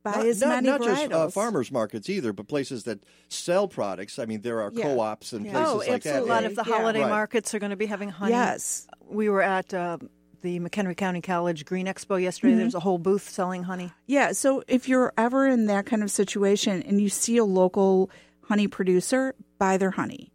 buy 0.04 0.12
not, 0.16 0.26
as 0.26 0.42
not- 0.42 0.50
many 0.50 0.68
not 0.68 0.82
just 0.82 1.12
uh, 1.12 1.30
farmers 1.30 1.72
markets 1.72 2.10
either, 2.10 2.34
but 2.34 2.48
places 2.48 2.84
that 2.86 3.00
sell 3.30 3.68
products. 3.68 4.18
I 4.20 4.26
mean, 4.26 4.42
there 4.42 4.62
are 4.62 4.72
Yeah. 4.74 4.84
co-ops 4.84 5.32
and 5.34 5.46
Yeah. 5.46 5.52
places 5.54 5.74
Oh, 5.74 5.78
like 5.78 5.90
absolutely. 5.92 6.12
that. 6.12 6.24
A 6.24 6.34
lot 6.34 6.44
of 6.46 6.56
the 6.56 6.64
Yeah. 6.68 6.78
holiday 6.78 7.02
Right. 7.02 7.10
markets 7.10 7.54
are 7.54 7.60
going 7.60 7.70
to 7.70 7.76
be 7.76 7.86
having 7.86 8.10
honey. 8.10 8.32
Yes. 8.32 8.88
We 9.08 9.30
were 9.30 9.42
at 9.44 9.74
uh, 9.74 10.00
the 10.42 10.60
McHenry 10.60 10.98
County 10.98 11.22
College 11.22 11.64
Green 11.66 11.86
Expo 11.86 12.22
yesterday. 12.22 12.56
There 12.56 12.66
was 12.66 12.76
a 12.76 12.82
whole 12.82 12.98
booth 12.98 13.30
selling 13.30 13.64
honey. 13.64 13.92
Yeah, 14.08 14.34
so 14.34 14.62
if 14.68 14.90
you're 14.90 15.14
ever 15.18 15.48
in 15.48 15.68
that 15.68 15.86
kind 15.86 16.04
of 16.04 16.12
situation 16.12 16.82
and 16.84 17.00
you 17.00 17.08
see 17.08 17.38
a 17.38 17.46
local 17.46 18.10
honey 18.42 18.68
producer, 18.68 19.36
buy 19.58 19.78
their 19.78 19.92
honey 19.92 20.33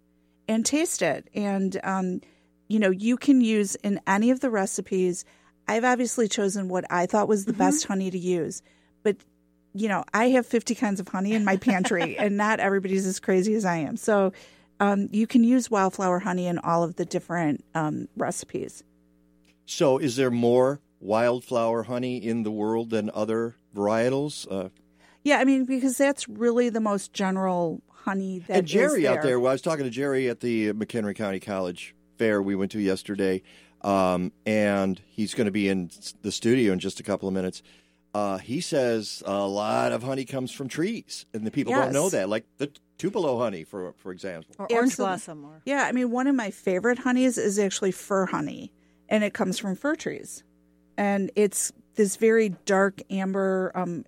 and 0.49 0.65
taste 0.65 1.03
it. 1.03 1.29
And, 1.35 1.79
um, 1.85 2.21
you 2.69 2.79
know, 2.79 2.91
you 2.91 3.17
can 3.17 3.41
use 3.41 3.77
in 3.77 4.01
any 4.07 4.31
of 4.31 4.41
the 4.41 4.51
recipes. 4.51 5.25
I've 5.69 5.85
obviously 5.85 6.29
chosen 6.29 6.69
what 6.69 6.85
I 6.91 7.07
thought 7.07 7.29
was 7.29 7.45
the 7.45 7.53
best 7.53 7.87
honey 7.87 8.11
to 8.11 8.19
use, 8.19 8.63
but, 9.03 9.17
you 9.75 9.89
know, 9.89 10.05
I 10.15 10.31
have 10.31 10.47
50 10.47 10.75
kinds 10.75 10.99
of 10.99 11.09
honey 11.09 11.35
in 11.35 11.45
my 11.45 11.57
pantry 11.57 12.19
and 12.19 12.37
not 12.37 12.59
everybody's 12.59 13.07
as 13.07 13.21
crazy 13.21 13.55
as 13.55 13.65
I 13.65 13.77
am. 13.77 13.97
So 13.97 14.33
um, 14.81 15.09
you 15.13 15.27
can 15.27 15.45
use 15.45 15.71
wildflower 15.71 16.21
honey 16.21 16.47
in 16.47 16.59
all 16.59 16.83
of 16.83 16.97
the 16.97 17.05
different 17.05 17.65
um, 17.75 18.09
recipes. 18.17 18.83
So, 19.67 19.99
is 19.99 20.17
there 20.17 20.31
more 20.31 20.81
wildflower 21.01 21.85
honey 21.85 22.17
in 22.17 22.43
the 22.43 22.51
world 22.51 22.91
than 22.91 23.11
other 23.13 23.57
varietals? 23.75 24.47
Uh, 24.51 24.71
Yeah, 25.25 25.39
I 25.39 25.45
mean, 25.45 25.67
because 25.67 25.99
that's 25.99 26.29
really 26.29 26.71
the 26.71 26.81
most 26.81 27.13
general 27.13 27.83
honey 28.09 28.38
that 28.40 28.57
and 28.59 28.66
Jerry 28.66 29.05
is 29.05 29.11
out 29.11 29.23
there, 29.23 29.38
well, 29.38 29.51
I 29.51 29.55
was 29.55 29.62
talking 29.62 29.85
to 29.85 29.90
Jerry 29.90 30.29
at 30.29 30.40
the 30.40 30.73
McHenry 30.73 31.14
County 31.14 31.40
College 31.40 31.94
fair 32.18 32.42
we 32.42 32.57
went 32.57 32.73
to 32.73 32.81
yesterday, 32.81 33.42
um, 33.83 34.33
and 34.44 35.01
he's 35.07 35.35
going 35.35 35.47
to 35.47 35.53
be 35.53 35.68
in 35.68 35.90
the 36.23 36.33
studio 36.33 36.73
in 36.73 36.79
just 36.79 37.01
a 37.01 37.03
couple 37.03 37.29
of 37.29 37.35
minutes. 37.35 37.62
Uh, 38.14 38.38
he 38.38 38.61
says 38.61 39.23
a 39.27 39.47
lot 39.47 39.92
of 39.92 40.03
honey 40.03 40.25
comes 40.25 40.51
from 40.51 40.68
trees, 40.68 41.27
and 41.33 41.47
the 41.47 41.51
people 41.51 41.73
don't 41.73 41.92
know 41.92 42.09
that, 42.09 42.29
like 42.29 42.44
the 42.57 42.71
Tupelo 42.99 43.38
honey, 43.38 43.64
for 43.64 43.92
for 43.99 44.11
example. 44.11 44.55
Or 44.59 44.66
orange 44.71 44.92
Absolutely. 44.92 45.11
blossom. 45.11 45.44
Or 45.44 45.62
Yeah, 45.64 45.85
I 45.85 45.92
mean, 45.92 46.11
one 46.11 46.27
of 46.27 46.35
my 46.35 46.51
favorite 46.51 46.99
honeys 46.99 47.38
is 47.38 47.59
actually 47.59 47.92
fir 47.92 48.27
honey, 48.27 48.73
and 49.09 49.23
it 49.23 49.35
comes 49.35 49.59
from 49.59 49.77
fir 49.77 49.94
trees. 49.94 50.42
And 50.97 51.31
it's 51.37 51.73
this 51.94 52.16
very 52.16 52.51
dark 52.64 53.01
amber. 53.09 53.71
Um, 53.75 54.05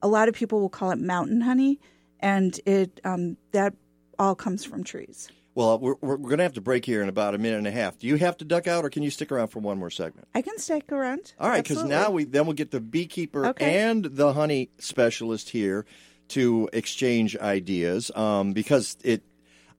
a 0.00 0.06
lot 0.06 0.28
of 0.28 0.34
people 0.34 0.60
will 0.60 0.68
call 0.68 0.92
it 0.92 0.98
mountain 1.00 1.40
honey, 1.40 1.80
and 2.20 2.58
it 2.66 3.00
um, 3.04 3.36
that 3.52 3.74
all 4.18 4.34
comes 4.34 4.64
from 4.64 4.84
trees. 4.84 5.28
Well, 5.54 5.78
we're, 5.80 5.96
we're 6.00 6.16
going 6.18 6.38
to 6.38 6.44
have 6.44 6.52
to 6.52 6.60
break 6.60 6.84
here 6.84 7.02
in 7.02 7.08
about 7.08 7.34
a 7.34 7.38
minute 7.38 7.58
and 7.58 7.66
a 7.66 7.72
half. 7.72 7.98
Do 7.98 8.06
you 8.06 8.14
have 8.16 8.36
to 8.36 8.44
duck 8.44 8.68
out, 8.68 8.84
or 8.84 8.90
can 8.90 9.02
you 9.02 9.10
stick 9.10 9.32
around 9.32 9.48
for 9.48 9.58
one 9.58 9.76
more 9.76 9.90
segment? 9.90 10.28
I 10.32 10.40
can 10.40 10.56
stick 10.58 10.92
around. 10.92 11.32
All 11.40 11.48
right, 11.48 11.64
because 11.64 11.82
now 11.82 12.10
we 12.12 12.24
then 12.24 12.46
we'll 12.46 12.52
get 12.54 12.70
the 12.70 12.80
beekeeper 12.80 13.46
Okay. 13.46 13.78
and 13.80 14.04
the 14.04 14.34
honey 14.34 14.70
specialist 14.78 15.50
here 15.50 15.84
to 16.28 16.68
exchange 16.72 17.36
ideas. 17.38 18.12
Um, 18.14 18.52
because 18.52 18.96
it, 19.02 19.22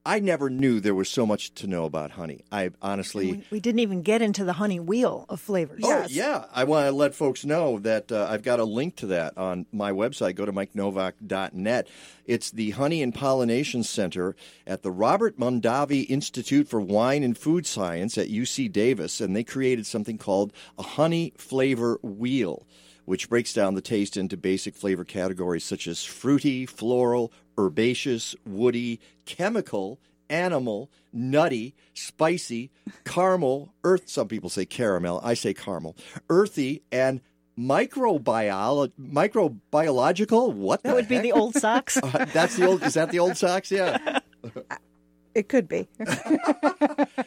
I 0.09 0.19
never 0.19 0.49
knew 0.49 0.79
there 0.79 0.95
was 0.95 1.07
so 1.07 1.27
much 1.27 1.53
to 1.53 1.67
know 1.67 1.85
about 1.85 2.09
honey. 2.09 2.43
I 2.51 2.71
honestly. 2.81 3.31
We, 3.31 3.43
we 3.51 3.59
didn't 3.59 3.81
even 3.81 4.01
get 4.01 4.23
into 4.23 4.43
the 4.43 4.53
honey 4.53 4.79
wheel 4.79 5.27
of 5.29 5.39
flavors. 5.39 5.81
Oh, 5.83 6.07
yeah. 6.09 6.45
I 6.51 6.63
want 6.63 6.87
to 6.87 6.91
let 6.91 7.13
folks 7.13 7.45
know 7.45 7.77
that 7.77 8.11
uh, 8.11 8.25
I've 8.27 8.41
got 8.41 8.59
a 8.59 8.63
link 8.63 8.95
to 8.97 9.05
that 9.07 9.37
on 9.37 9.67
my 9.71 9.91
website. 9.91 10.33
Go 10.33 10.47
to 10.47 10.51
mikenovak.net. 10.51 11.87
It's 12.25 12.49
the 12.49 12.71
Honey 12.71 13.03
and 13.03 13.13
Pollination 13.13 13.83
Center 13.83 14.35
at 14.65 14.81
the 14.81 14.89
Robert 14.89 15.37
Mondavi 15.37 16.09
Institute 16.09 16.67
for 16.67 16.81
Wine 16.81 17.21
and 17.21 17.37
Food 17.37 17.67
Science 17.67 18.17
at 18.17 18.29
UC 18.29 18.71
Davis, 18.71 19.21
and 19.21 19.35
they 19.35 19.43
created 19.43 19.85
something 19.85 20.17
called 20.17 20.51
a 20.79 20.83
honey 20.83 21.33
flavor 21.37 21.99
wheel 22.01 22.65
which 23.09 23.27
breaks 23.27 23.53
down 23.53 23.73
the 23.73 23.81
taste 23.81 24.15
into 24.15 24.37
basic 24.37 24.75
flavor 24.75 25.03
categories 25.03 25.63
such 25.63 25.87
as 25.87 26.03
fruity, 26.03 26.63
floral, 26.67 27.31
herbaceous, 27.57 28.35
woody, 28.45 28.99
chemical, 29.25 29.99
animal, 30.29 30.91
nutty, 31.11 31.73
spicy, 31.95 32.69
caramel, 33.05 33.73
earth. 33.83 34.07
Some 34.07 34.27
people 34.27 34.51
say 34.51 34.63
caramel. 34.63 35.19
I 35.23 35.33
say 35.33 35.55
caramel. 35.55 35.95
Earthy 36.29 36.83
and 36.91 37.21
microbiolo- 37.57 38.91
microbiological. 39.01 40.53
What 40.53 40.83
That 40.83 40.93
would 40.93 41.07
be 41.07 41.17
the 41.17 41.31
old 41.31 41.55
socks. 41.55 41.97
Uh, 42.03 42.25
that's 42.25 42.57
the 42.57 42.67
old. 42.67 42.83
Is 42.83 42.93
that 42.93 43.09
the 43.09 43.17
old 43.17 43.37
socks? 43.37 43.71
Yeah. 43.71 44.19
It 45.35 45.49
could 45.49 45.67
be. 45.67 45.87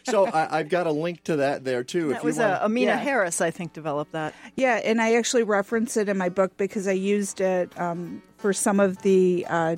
So 0.05 0.27
I, 0.27 0.59
I've 0.59 0.69
got 0.69 0.87
a 0.87 0.91
link 0.91 1.23
to 1.25 1.37
that 1.37 1.65
there 1.65 1.85
too. 1.85 2.09
That 2.09 2.17
if 2.19 2.25
was 2.25 2.37
you 2.37 2.43
want. 2.43 2.61
uh, 2.63 2.65
Amina 2.65 2.87
Yeah. 2.93 2.97
Harris, 2.99 3.41
I 3.41 3.51
think, 3.51 3.73
developed 3.73 4.13
that. 4.13 4.35
Yeah, 4.57 4.77
and 4.77 5.01
I 5.01 5.15
actually 5.15 5.45
reference 5.45 5.97
it 5.97 6.09
in 6.09 6.19
my 6.19 6.29
book 6.29 6.57
because 6.57 6.89
I 6.89 6.93
used 6.93 7.41
it 7.41 7.79
um, 7.81 8.21
for 8.39 8.53
some 8.53 8.81
of 8.81 9.01
the 9.03 9.47
uh, 9.49 9.77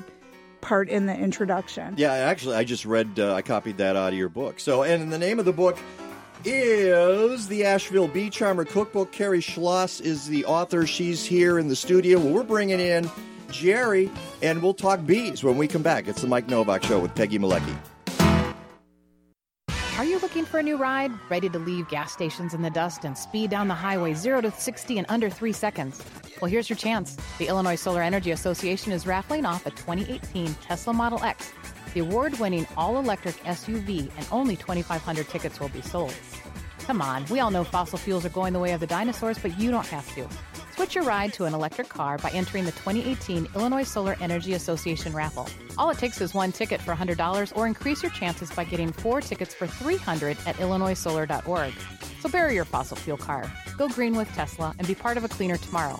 part 0.60 0.88
in 0.88 1.06
the 1.06 1.14
introduction. 1.14 1.94
Yeah, 1.98 2.12
actually, 2.12 2.56
I 2.56 2.64
just 2.64 2.84
read. 2.86 3.18
Uh, 3.20 3.34
I 3.34 3.42
copied 3.42 3.76
that 3.78 3.96
out 3.96 4.12
of 4.12 4.18
your 4.18 4.28
book. 4.30 4.58
So, 4.60 4.82
and 4.82 5.12
the 5.12 5.18
name 5.18 5.38
of 5.38 5.44
the 5.44 5.52
book 5.52 5.78
is 6.44 7.46
the 7.48 7.64
Asheville 7.64 8.08
Bee 8.08 8.30
Charmer 8.30 8.64
Cookbook. 8.64 9.12
Carrie 9.12 9.40
Schloss 9.40 10.00
is 10.00 10.26
the 10.26 10.44
author. 10.46 10.86
She's 10.86 11.24
here 11.24 11.58
in 11.58 11.68
the 11.68 11.76
studio. 11.76 12.18
Well, 12.18 12.32
we're 12.32 12.42
bringing 12.44 12.80
in 12.80 13.10
Jerry, 13.50 14.10
and 14.42 14.62
we'll 14.62 14.74
talk 14.74 15.04
bees 15.06 15.44
when 15.44 15.56
we 15.56 15.68
come 15.68 15.82
back. 15.82 16.08
It's 16.08 16.22
the 16.22 16.28
Mike 16.28 16.48
Novak 16.48 16.82
Show 16.84 16.98
with 17.00 17.14
Peggy 17.14 17.38
Malecki. 17.38 17.76
Are 19.96 20.04
you 20.04 20.18
looking 20.18 20.44
for 20.44 20.58
a 20.58 20.62
new 20.62 20.76
ride? 20.76 21.12
Ready 21.30 21.48
to 21.48 21.58
leave 21.60 21.88
gas 21.88 22.12
stations 22.12 22.52
in 22.52 22.62
the 22.62 22.70
dust 22.70 23.04
and 23.04 23.16
speed 23.16 23.50
down 23.50 23.68
the 23.68 23.74
highway 23.74 24.12
0 24.12 24.40
to 24.40 24.50
60 24.50 24.98
in 24.98 25.06
under 25.08 25.30
3 25.30 25.52
seconds? 25.52 26.02
Well, 26.40 26.50
here's 26.50 26.68
your 26.68 26.76
chance. 26.76 27.16
The 27.38 27.46
Illinois 27.46 27.76
Solar 27.76 28.02
Energy 28.02 28.32
Association 28.32 28.90
is 28.90 29.06
raffling 29.06 29.46
off 29.46 29.66
a 29.66 29.70
2018 29.70 30.52
Tesla 30.54 30.92
Model 30.92 31.22
X, 31.22 31.52
the 31.94 32.00
award 32.00 32.36
winning 32.40 32.66
all 32.76 32.98
electric 32.98 33.36
SUV, 33.44 34.10
and 34.16 34.26
only 34.32 34.56
2,500 34.56 35.28
tickets 35.28 35.60
will 35.60 35.68
be 35.68 35.80
sold. 35.80 36.12
Come 36.80 37.00
on, 37.00 37.24
we 37.26 37.38
all 37.38 37.52
know 37.52 37.62
fossil 37.62 37.96
fuels 37.96 38.26
are 38.26 38.30
going 38.30 38.52
the 38.52 38.58
way 38.58 38.72
of 38.72 38.80
the 38.80 38.88
dinosaurs, 38.88 39.38
but 39.38 39.56
you 39.60 39.70
don't 39.70 39.86
have 39.86 40.12
to. 40.16 40.28
Switch 40.74 40.96
your 40.96 41.04
ride 41.04 41.32
to 41.32 41.44
an 41.44 41.54
electric 41.54 41.88
car 41.88 42.18
by 42.18 42.30
entering 42.30 42.64
the 42.64 42.72
2018 42.72 43.46
Illinois 43.54 43.84
Solar 43.84 44.16
Energy 44.20 44.54
Association 44.54 45.12
raffle. 45.12 45.48
All 45.78 45.88
it 45.90 45.98
takes 45.98 46.20
is 46.20 46.34
one 46.34 46.50
ticket 46.50 46.80
for 46.80 46.92
$100 46.92 47.56
or 47.56 47.68
increase 47.68 48.02
your 48.02 48.10
chances 48.10 48.50
by 48.50 48.64
getting 48.64 48.90
four 48.90 49.20
tickets 49.20 49.54
for 49.54 49.68
$300 49.68 50.32
at 50.48 50.56
illinoissolar.org. 50.56 51.72
So 52.18 52.28
bury 52.28 52.56
your 52.56 52.64
fossil 52.64 52.96
fuel 52.96 53.16
car, 53.16 53.48
go 53.78 53.88
green 53.88 54.16
with 54.16 54.26
Tesla, 54.34 54.74
and 54.76 54.88
be 54.88 54.96
part 54.96 55.16
of 55.16 55.22
a 55.22 55.28
cleaner 55.28 55.58
tomorrow. 55.58 55.96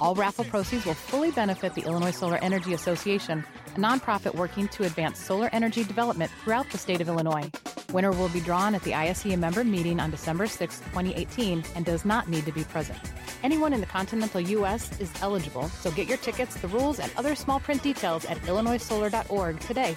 All 0.00 0.16
raffle 0.16 0.46
proceeds 0.46 0.84
will 0.84 0.94
fully 0.94 1.30
benefit 1.30 1.76
the 1.76 1.82
Illinois 1.82 2.10
Solar 2.10 2.38
Energy 2.38 2.74
Association, 2.74 3.44
a 3.76 3.78
nonprofit 3.78 4.34
working 4.34 4.66
to 4.68 4.82
advance 4.82 5.20
solar 5.20 5.48
energy 5.52 5.84
development 5.84 6.32
throughout 6.42 6.68
the 6.70 6.78
state 6.78 7.00
of 7.00 7.06
Illinois. 7.06 7.48
Winner 7.92 8.10
will 8.10 8.28
be 8.30 8.40
drawn 8.40 8.74
at 8.74 8.82
the 8.82 8.90
ISEA 8.90 9.38
member 9.38 9.62
meeting 9.62 10.00
on 10.00 10.10
December 10.10 10.48
6, 10.48 10.80
2018, 10.80 11.62
and 11.76 11.84
does 11.84 12.04
not 12.04 12.28
need 12.28 12.44
to 12.46 12.52
be 12.52 12.64
present. 12.64 12.98
Anyone 13.42 13.72
in 13.72 13.80
the 13.80 13.86
continental 13.86 14.40
U.S. 14.40 14.98
is 15.00 15.10
eligible, 15.22 15.68
so 15.68 15.90
get 15.92 16.08
your 16.08 16.18
tickets, 16.18 16.56
the 16.56 16.68
rules, 16.68 16.98
and 16.98 17.12
other 17.16 17.34
small 17.34 17.60
print 17.60 17.82
details 17.82 18.24
at 18.24 18.36
illinoissolar.org 18.38 19.60
today. 19.60 19.96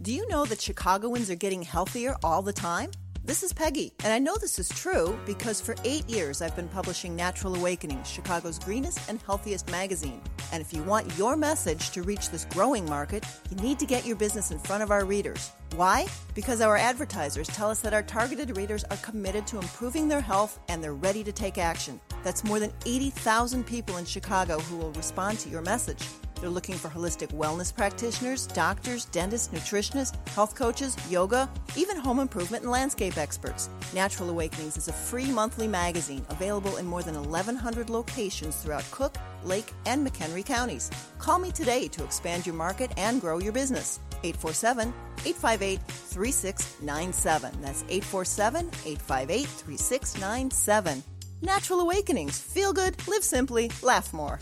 Do 0.00 0.14
you 0.14 0.26
know 0.28 0.46
that 0.46 0.60
Chicagoans 0.60 1.30
are 1.30 1.34
getting 1.34 1.62
healthier 1.62 2.16
all 2.24 2.40
the 2.40 2.54
time? 2.54 2.90
This 3.22 3.42
is 3.42 3.52
Peggy, 3.52 3.92
and 4.02 4.14
I 4.14 4.18
know 4.18 4.38
this 4.38 4.58
is 4.58 4.70
true 4.70 5.16
because 5.26 5.60
for 5.60 5.76
eight 5.84 6.08
years 6.08 6.40
I've 6.40 6.56
been 6.56 6.68
publishing 6.68 7.14
Natural 7.14 7.54
Awakening, 7.54 8.02
Chicago's 8.02 8.58
greenest 8.58 8.98
and 9.10 9.20
healthiest 9.20 9.70
magazine. 9.70 10.22
And 10.52 10.62
if 10.62 10.72
you 10.72 10.82
want 10.82 11.18
your 11.18 11.36
message 11.36 11.90
to 11.90 12.02
reach 12.02 12.30
this 12.30 12.46
growing 12.46 12.86
market, 12.86 13.24
you 13.50 13.56
need 13.58 13.78
to 13.78 13.86
get 13.86 14.06
your 14.06 14.16
business 14.16 14.50
in 14.50 14.58
front 14.58 14.82
of 14.82 14.90
our 14.90 15.04
readers. 15.04 15.52
Why? 15.76 16.06
Because 16.34 16.62
our 16.62 16.78
advertisers 16.78 17.46
tell 17.48 17.68
us 17.70 17.80
that 17.80 17.92
our 17.92 18.02
targeted 18.02 18.56
readers 18.56 18.84
are 18.84 18.96
committed 18.96 19.46
to 19.48 19.58
improving 19.58 20.08
their 20.08 20.22
health 20.22 20.58
and 20.68 20.82
they're 20.82 20.94
ready 20.94 21.22
to 21.22 21.30
take 21.30 21.58
action. 21.58 22.00
That's 22.24 22.42
more 22.42 22.58
than 22.58 22.72
80,000 22.86 23.66
people 23.66 23.98
in 23.98 24.06
Chicago 24.06 24.58
who 24.60 24.78
will 24.78 24.92
respond 24.92 25.38
to 25.40 25.50
your 25.50 25.62
message. 25.62 26.02
They're 26.40 26.48
looking 26.48 26.76
for 26.76 26.88
holistic 26.88 27.28
wellness 27.34 27.74
practitioners, 27.74 28.46
doctors, 28.46 29.04
dentists, 29.06 29.48
nutritionists, 29.48 30.16
health 30.28 30.54
coaches, 30.54 30.96
yoga, 31.10 31.50
even 31.76 31.96
home 31.96 32.18
improvement 32.18 32.62
and 32.62 32.72
landscape 32.72 33.18
experts. 33.18 33.68
Natural 33.94 34.30
Awakenings 34.30 34.76
is 34.76 34.88
a 34.88 34.92
free 34.92 35.30
monthly 35.30 35.68
magazine 35.68 36.24
available 36.30 36.76
in 36.76 36.86
more 36.86 37.02
than 37.02 37.14
1,100 37.14 37.90
locations 37.90 38.56
throughout 38.56 38.90
Cook, 38.90 39.16
Lake, 39.44 39.72
and 39.84 40.06
McHenry 40.06 40.44
counties. 40.44 40.90
Call 41.18 41.38
me 41.38 41.52
today 41.52 41.88
to 41.88 42.04
expand 42.04 42.46
your 42.46 42.54
market 42.54 42.90
and 42.96 43.20
grow 43.20 43.38
your 43.38 43.52
business. 43.52 44.00
847 44.22 44.92
858 45.26 45.80
3697. 45.86 47.60
That's 47.60 47.82
847 47.88 48.66
858 48.66 49.46
3697. 49.46 51.02
Natural 51.42 51.80
Awakenings. 51.80 52.38
Feel 52.38 52.72
good, 52.72 52.96
live 53.08 53.24
simply, 53.24 53.70
laugh 53.82 54.12
more. 54.12 54.38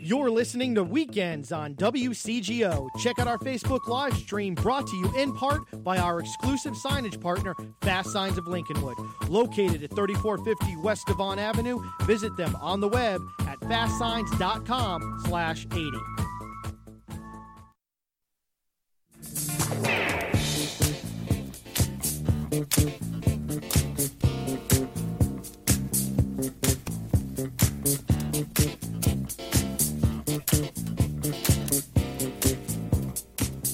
You're 0.00 0.30
listening 0.30 0.74
to 0.76 0.84
Weekends 0.84 1.52
on 1.52 1.74
WCGO. 1.74 2.88
Check 2.98 3.18
out 3.18 3.26
our 3.26 3.38
Facebook 3.38 3.88
live 3.88 4.14
stream 4.14 4.54
brought 4.54 4.86
to 4.86 4.96
you 4.96 5.12
in 5.16 5.34
part 5.34 5.62
by 5.82 5.98
our 5.98 6.20
exclusive 6.20 6.74
signage 6.74 7.20
partner, 7.20 7.54
Fast 7.82 8.10
Signs 8.10 8.38
of 8.38 8.44
Lincolnwood. 8.44 8.94
Located 9.28 9.82
at 9.82 9.90
3450 9.90 10.76
West 10.82 11.06
Devon 11.06 11.38
Avenue, 11.38 11.78
visit 12.02 12.36
them 12.36 12.56
on 12.56 12.80
the 12.80 12.88
web 12.88 13.20
at 13.40 13.58
fastsigns.com 13.60 15.22
slash 15.26 15.66
80. 15.72 15.98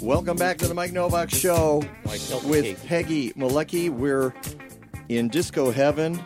Welcome 0.04 0.36
back 0.36 0.58
to 0.58 0.68
the 0.68 0.74
Mike 0.74 0.92
Novak 0.92 1.30
Show 1.30 1.82
Mike, 2.04 2.20
with 2.44 2.86
Peggy 2.86 3.32
Malecki. 3.32 3.88
We're 3.88 4.34
in 5.08 5.28
disco 5.28 5.70
heaven. 5.70 6.22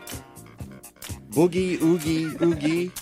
Boogie 1.31 1.81
Oogie 1.81 2.25
Oogie, 2.43 2.89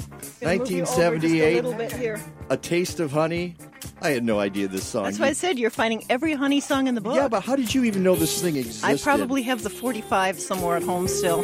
Gonna 0.43 0.59
move 0.59 0.71
you 0.71 0.83
over 0.83 1.17
just 1.17 1.23
1978. 1.39 1.41
A 1.41 1.55
little 1.63 1.73
bit 1.73 1.93
here. 1.93 2.21
A 2.51 2.59
Taste 2.59 3.01
of 3.01 3.11
Honey. 3.11 3.57
I 4.03 4.11
had 4.11 4.23
no 4.23 4.39
idea 4.39 4.69
this 4.69 4.85
song. 4.85 5.05
That's 5.05 5.19
why 5.19 5.29
I 5.29 5.33
said 5.33 5.59
you're 5.59 5.71
finding 5.71 6.05
every 6.11 6.35
honey 6.35 6.61
song 6.61 6.89
in 6.89 6.95
the 6.95 7.01
book. 7.01 7.17
Yeah, 7.17 7.29
but 7.29 7.43
how 7.43 7.57
did 7.57 7.75
you 7.75 7.85
even 7.85 8.03
know 8.03 8.15
this 8.15 8.43
thing 8.43 8.57
existed? 8.57 8.85
I 8.85 8.99
probably 8.99 9.41
have 9.45 9.63
the 9.63 9.71
45 9.71 10.39
somewhere 10.39 10.77
at 10.77 10.83
home 10.83 11.09
still. 11.09 11.41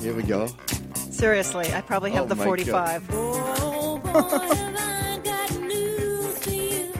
Here 0.00 0.12
we 0.12 0.24
go. 0.24 0.48
Seriously, 0.96 1.72
I 1.72 1.82
probably 1.82 2.10
have 2.10 2.24
Oh 2.24 2.34
the 2.34 2.36
45. 2.36 4.72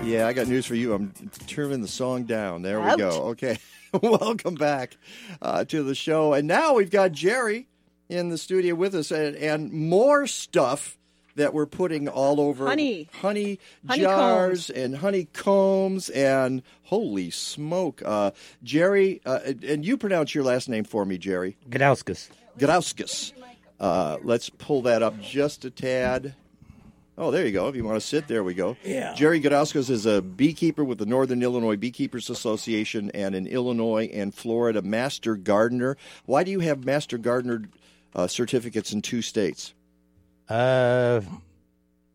Yeah, 0.02 0.26
I 0.26 0.32
got 0.32 0.48
news 0.48 0.66
for 0.66 0.74
you. 0.74 0.92
I'm 0.94 1.12
turning 1.46 1.80
the 1.80 1.88
song 1.88 2.24
down. 2.24 2.62
There 2.62 2.80
we 2.80 2.96
go. 2.96 3.10
Okay. 3.30 3.58
Welcome 4.02 4.56
back 4.56 4.96
uh, 5.40 5.64
to 5.66 5.82
the 5.84 5.94
show. 5.94 6.32
And 6.32 6.48
now 6.48 6.74
we've 6.74 6.90
got 6.90 7.12
Jerry 7.12 7.68
in 8.08 8.28
the 8.28 8.36
studio 8.36 8.74
with 8.74 8.94
us 8.94 9.10
and, 9.12 9.36
and 9.36 9.72
more 9.72 10.26
stuff 10.26 10.98
that 11.36 11.54
we're 11.54 11.66
putting 11.66 12.08
all 12.08 12.40
over 12.40 12.66
Honey. 12.66 13.08
honey 13.20 13.58
jars 13.88 14.70
and 14.70 14.96
honeycombs 14.96 16.10
and 16.10 16.62
holy 16.82 17.30
smoke. 17.30 18.02
Uh, 18.04 18.32
Jerry, 18.62 19.22
uh, 19.24 19.38
and 19.66 19.84
you 19.84 19.96
pronounce 19.96 20.34
your 20.34 20.44
last 20.44 20.68
name 20.68 20.84
for 20.84 21.04
me, 21.04 21.16
Jerry. 21.16 21.56
Gudauskas. 21.70 22.28
Grauskas. 22.58 23.32
Uh, 23.80 24.18
let's 24.22 24.50
pull 24.50 24.82
that 24.82 25.02
up 25.02 25.20
just 25.20 25.64
a 25.64 25.70
tad. 25.70 26.34
Oh, 27.22 27.30
there 27.30 27.46
you 27.46 27.52
go. 27.52 27.68
If 27.68 27.76
you 27.76 27.84
want 27.84 28.00
to 28.00 28.04
sit, 28.04 28.26
there 28.26 28.42
we 28.42 28.52
go. 28.52 28.76
Yeah. 28.82 29.14
Jerry 29.14 29.40
Gudauskas 29.40 29.88
is 29.90 30.06
a 30.06 30.20
beekeeper 30.20 30.82
with 30.82 30.98
the 30.98 31.06
Northern 31.06 31.40
Illinois 31.40 31.76
Beekeepers 31.76 32.28
Association 32.28 33.12
and 33.14 33.36
an 33.36 33.46
Illinois 33.46 34.10
and 34.12 34.34
Florida 34.34 34.82
Master 34.82 35.36
Gardener. 35.36 35.96
Why 36.26 36.42
do 36.42 36.50
you 36.50 36.58
have 36.58 36.84
Master 36.84 37.18
Gardener 37.18 37.62
uh, 38.16 38.26
certificates 38.26 38.92
in 38.92 39.02
two 39.02 39.22
states? 39.22 39.72
Uh, 40.48 41.20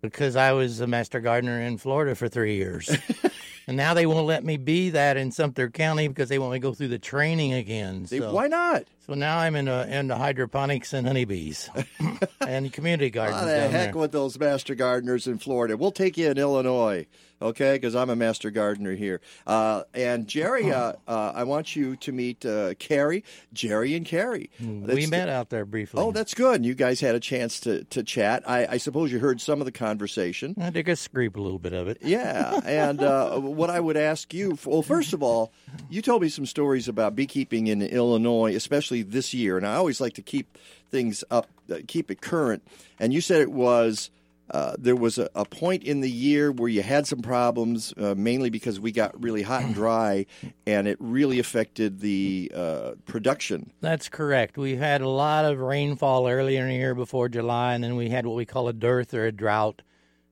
because 0.02 0.36
I 0.36 0.52
was 0.52 0.82
a 0.82 0.88
master 0.88 1.22
gardener 1.22 1.62
in 1.62 1.78
Florida 1.78 2.14
for 2.14 2.28
three 2.28 2.58
years. 2.58 2.94
and 3.68 3.78
now 3.78 3.94
they 3.94 4.06
won't 4.06 4.28
let 4.28 4.44
me 4.44 4.58
be 4.58 4.90
that 4.90 5.16
in 5.16 5.32
Sumter 5.32 5.70
County 5.70 6.10
because 6.10 6.28
they 6.28 6.38
want 6.38 6.52
me 6.52 6.60
to 6.60 6.64
go 6.64 6.74
through 6.74 6.90
the 6.90 7.00
training 7.00 7.54
again. 7.54 8.08
So, 8.08 8.34
Why 8.34 8.48
not? 8.48 8.84
So 9.08 9.14
now 9.14 9.38
I'm 9.38 9.56
in 9.56 9.70
into 9.70 10.16
hydroponics 10.16 10.92
and 10.92 11.08
honeybees 11.08 11.70
and 12.42 12.74
community 12.74 13.10
gardens. 13.10 13.42
What 13.42 13.46
the 13.46 13.68
heck 13.70 13.94
there. 13.94 14.02
with 14.02 14.12
those 14.12 14.38
master 14.38 14.76
gardeners 14.76 15.28
in 15.28 15.38
Florida? 15.38 15.78
We'll 15.78 15.94
take 15.94 16.18
you 16.18 16.30
in 16.30 16.38
Illinois, 16.38 17.08
okay? 17.42 17.76
Because 17.76 17.96
I'm 17.96 18.10
a 18.10 18.18
master 18.18 18.52
gardener 18.52 18.96
here. 18.96 19.22
Uh, 19.46 19.84
and 19.94 20.28
Jerry, 20.28 20.74
uh, 20.74 20.94
uh, 21.08 21.32
I 21.34 21.46
want 21.46 21.74
you 21.74 21.96
to 21.96 22.12
meet 22.12 22.46
uh, 22.46 22.74
Carrie, 22.80 23.24
Jerry, 23.54 23.96
and 23.96 24.06
Carrie. 24.06 24.50
we 24.60 24.80
That's- 24.82 25.10
met 25.10 25.30
out 25.30 25.52
there 25.52 25.64
briefly. 25.66 26.02
Oh, 26.04 26.12
that's 26.12 26.34
good. 26.34 26.66
You 26.66 26.74
guys 26.76 27.00
had 27.00 27.16
a 27.16 27.22
chance 27.22 27.62
to, 27.62 27.86
to 27.86 28.04
chat. 28.04 28.44
I, 28.46 28.68
I 28.72 28.78
suppose 28.78 29.10
you 29.14 29.20
heard 29.20 29.40
some 29.40 29.62
of 29.62 29.66
the 29.66 29.72
conversation. 29.72 30.54
I 30.60 30.70
did 30.70 30.90
a 30.90 30.98
scrape 30.98 31.38
a 31.38 31.42
little 31.42 31.60
bit 31.60 31.72
of 31.72 31.88
it. 31.88 32.00
Yeah, 32.02 32.60
and 32.66 33.02
uh, 33.02 33.38
what 33.40 33.70
I 33.70 33.80
would 33.80 33.96
ask 33.96 34.34
you, 34.34 34.58
well, 34.66 34.82
first 34.82 35.14
of 35.14 35.24
all, 35.24 35.54
you 35.90 36.02
told 36.02 36.24
me 36.24 36.28
some 36.28 36.46
stories 36.46 36.90
about 36.90 37.16
beekeeping 37.16 37.68
in 37.68 37.82
Illinois, 37.82 38.54
especially 38.54 38.97
this 39.04 39.34
year, 39.34 39.58
and 39.58 39.66
I 39.66 39.76
always 39.76 40.02
like 40.02 40.14
to 40.14 40.22
keep 40.22 40.58
things 40.90 41.24
up, 41.30 41.48
uh, 41.72 41.78
keep 41.88 42.12
it 42.12 42.22
current. 42.22 42.64
And 43.00 43.14
you 43.14 43.22
said 43.22 43.42
it 43.42 43.52
was 43.52 44.10
uh, 44.50 44.76
there 44.78 44.96
was 44.96 45.18
a, 45.18 45.30
a 45.36 45.44
point 45.44 45.84
in 45.84 46.02
the 46.02 46.10
year 46.10 46.52
where 46.52 46.70
you 46.70 46.82
had 46.82 47.06
some 47.06 47.20
problems, 47.20 47.94
uh, 47.98 48.16
mainly 48.18 48.50
because 48.50 48.80
we 48.80 48.92
got 48.92 49.22
really 49.22 49.42
hot 49.42 49.64
and 49.64 49.76
dry, 49.76 50.26
and 50.66 50.88
it 50.88 50.98
really 51.00 51.40
affected 51.40 52.00
the 52.00 52.52
uh, 52.56 52.92
production. 53.06 53.72
That's 53.82 54.08
correct. 54.08 54.58
We 54.58 54.78
had 54.78 55.02
a 55.02 55.10
lot 55.10 55.46
of 55.46 55.60
rainfall 55.60 56.30
earlier 56.30 56.62
in 56.62 56.70
the 56.70 56.76
year 56.76 56.96
before 56.96 57.28
July, 57.28 57.74
and 57.74 57.84
then 57.84 57.96
we 57.96 58.10
had 58.10 58.26
what 58.26 58.36
we 58.36 58.46
call 58.46 58.70
a 58.70 58.74
dearth 58.74 59.14
or 59.14 59.26
a 59.26 59.32
drought 59.32 59.82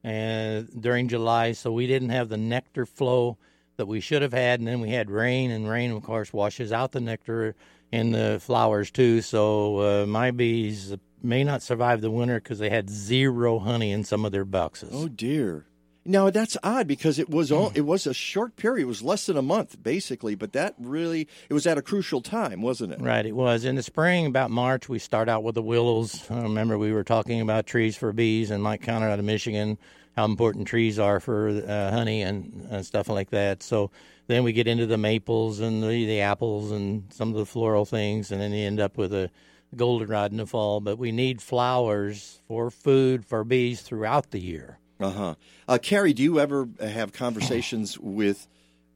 and 0.04 0.70
during 0.80 1.08
July, 1.08 1.52
so 1.54 1.72
we 1.72 1.88
didn't 1.88 2.10
have 2.10 2.30
the 2.30 2.38
nectar 2.38 2.86
flow 2.86 3.38
that 3.78 3.88
we 3.88 4.00
should 4.00 4.22
have 4.22 4.34
had, 4.34 4.60
and 4.60 4.68
then 4.68 4.80
we 4.80 4.92
had 4.92 5.10
rain, 5.10 5.52
and 5.52 5.68
rain, 5.68 5.92
of 5.92 6.04
course, 6.04 6.32
washes 6.32 6.72
out 6.72 6.92
the 6.92 7.02
nectar 7.02 7.56
in 7.96 8.12
the 8.12 8.40
flowers 8.42 8.92
too. 8.92 9.22
So 9.22 10.04
uh, 10.04 10.06
my 10.06 10.32
bees 10.32 10.94
may 11.24 11.44
not 11.44 11.62
survive 11.62 12.02
the 12.02 12.12
winter 12.12 12.36
because 12.36 12.60
they 12.60 12.70
had 12.70 12.90
zero 12.90 13.60
honey 13.60 13.92
in 13.92 14.04
some 14.04 14.26
of 14.26 14.32
their 14.32 14.46
boxes. 14.46 14.90
Oh 14.94 15.08
dear. 15.08 15.66
Now 16.08 16.30
that's 16.30 16.56
odd 16.62 16.88
because 16.88 17.18
it 17.18 17.32
was 17.32 17.52
all, 17.52 17.72
it 17.74 17.82
was 17.82 18.06
a 18.06 18.14
short 18.14 18.58
period. 18.58 18.84
It 18.84 18.88
was 18.88 19.02
less 19.02 19.26
than 19.26 19.38
a 19.38 19.42
month, 19.42 19.82
basically. 19.82 20.36
But 20.36 20.54
that 20.54 20.76
really 20.78 21.28
it 21.50 21.54
was 21.54 21.66
at 21.66 21.80
a 21.80 21.82
crucial 21.82 22.22
time, 22.22 22.62
wasn't 22.62 22.94
it? 22.94 23.02
Right, 23.02 23.26
it 23.26 23.36
was. 23.36 23.66
In 23.66 23.76
the 23.76 23.82
spring, 23.82 24.28
about 24.28 24.52
March, 24.52 24.88
we 24.88 25.00
start 25.00 25.28
out 25.30 25.42
with 25.44 25.56
the 25.56 25.64
willows. 25.64 26.30
I 26.30 26.44
remember 26.44 26.78
we 26.78 26.94
were 26.94 27.04
talking 27.04 27.42
about 27.42 27.66
trees 27.66 27.98
for 27.98 28.14
bees, 28.14 28.52
and 28.52 28.62
Mike 28.62 28.84
Counter 28.84 29.10
out 29.10 29.18
of 29.18 29.26
Michigan, 29.26 29.80
how 30.16 30.26
important 30.26 30.68
trees 30.68 31.00
are 31.00 31.20
for 31.20 31.50
uh, 31.50 31.90
honey 31.90 32.22
and, 32.22 32.68
and 32.70 32.86
stuff 32.86 33.10
like 33.10 33.32
that. 33.32 33.64
So 33.64 33.90
then 34.28 34.44
we 34.44 34.54
get 34.54 34.68
into 34.68 34.86
the 34.86 34.98
maples 34.98 35.60
and 35.60 35.84
the, 35.84 36.06
the 36.06 36.22
apples 36.22 36.72
and 36.72 37.12
some 37.12 37.30
of 37.30 37.36
the 37.36 37.46
floral 37.46 37.86
things, 37.86 38.32
and 38.32 38.42
then 38.42 38.52
you 38.52 38.66
end 38.66 38.80
up 38.80 38.98
with 38.98 39.14
a 39.14 39.30
goldenrod 39.76 40.32
in 40.32 40.38
the 40.38 40.46
fall. 40.46 40.80
But 40.80 40.98
we 40.98 41.12
need 41.12 41.42
flowers 41.42 42.42
for 42.48 42.70
food 42.70 43.26
for 43.26 43.44
bees 43.44 43.82
throughout 43.82 44.32
the 44.32 44.40
year. 44.40 44.80
Uh-huh. 45.00 45.36
Uh 45.68 45.78
Carrie, 45.82 46.14
do 46.14 46.24
you 46.24 46.40
ever 46.40 46.70
have 46.80 47.12
conversations 47.12 48.00
with 48.00 48.48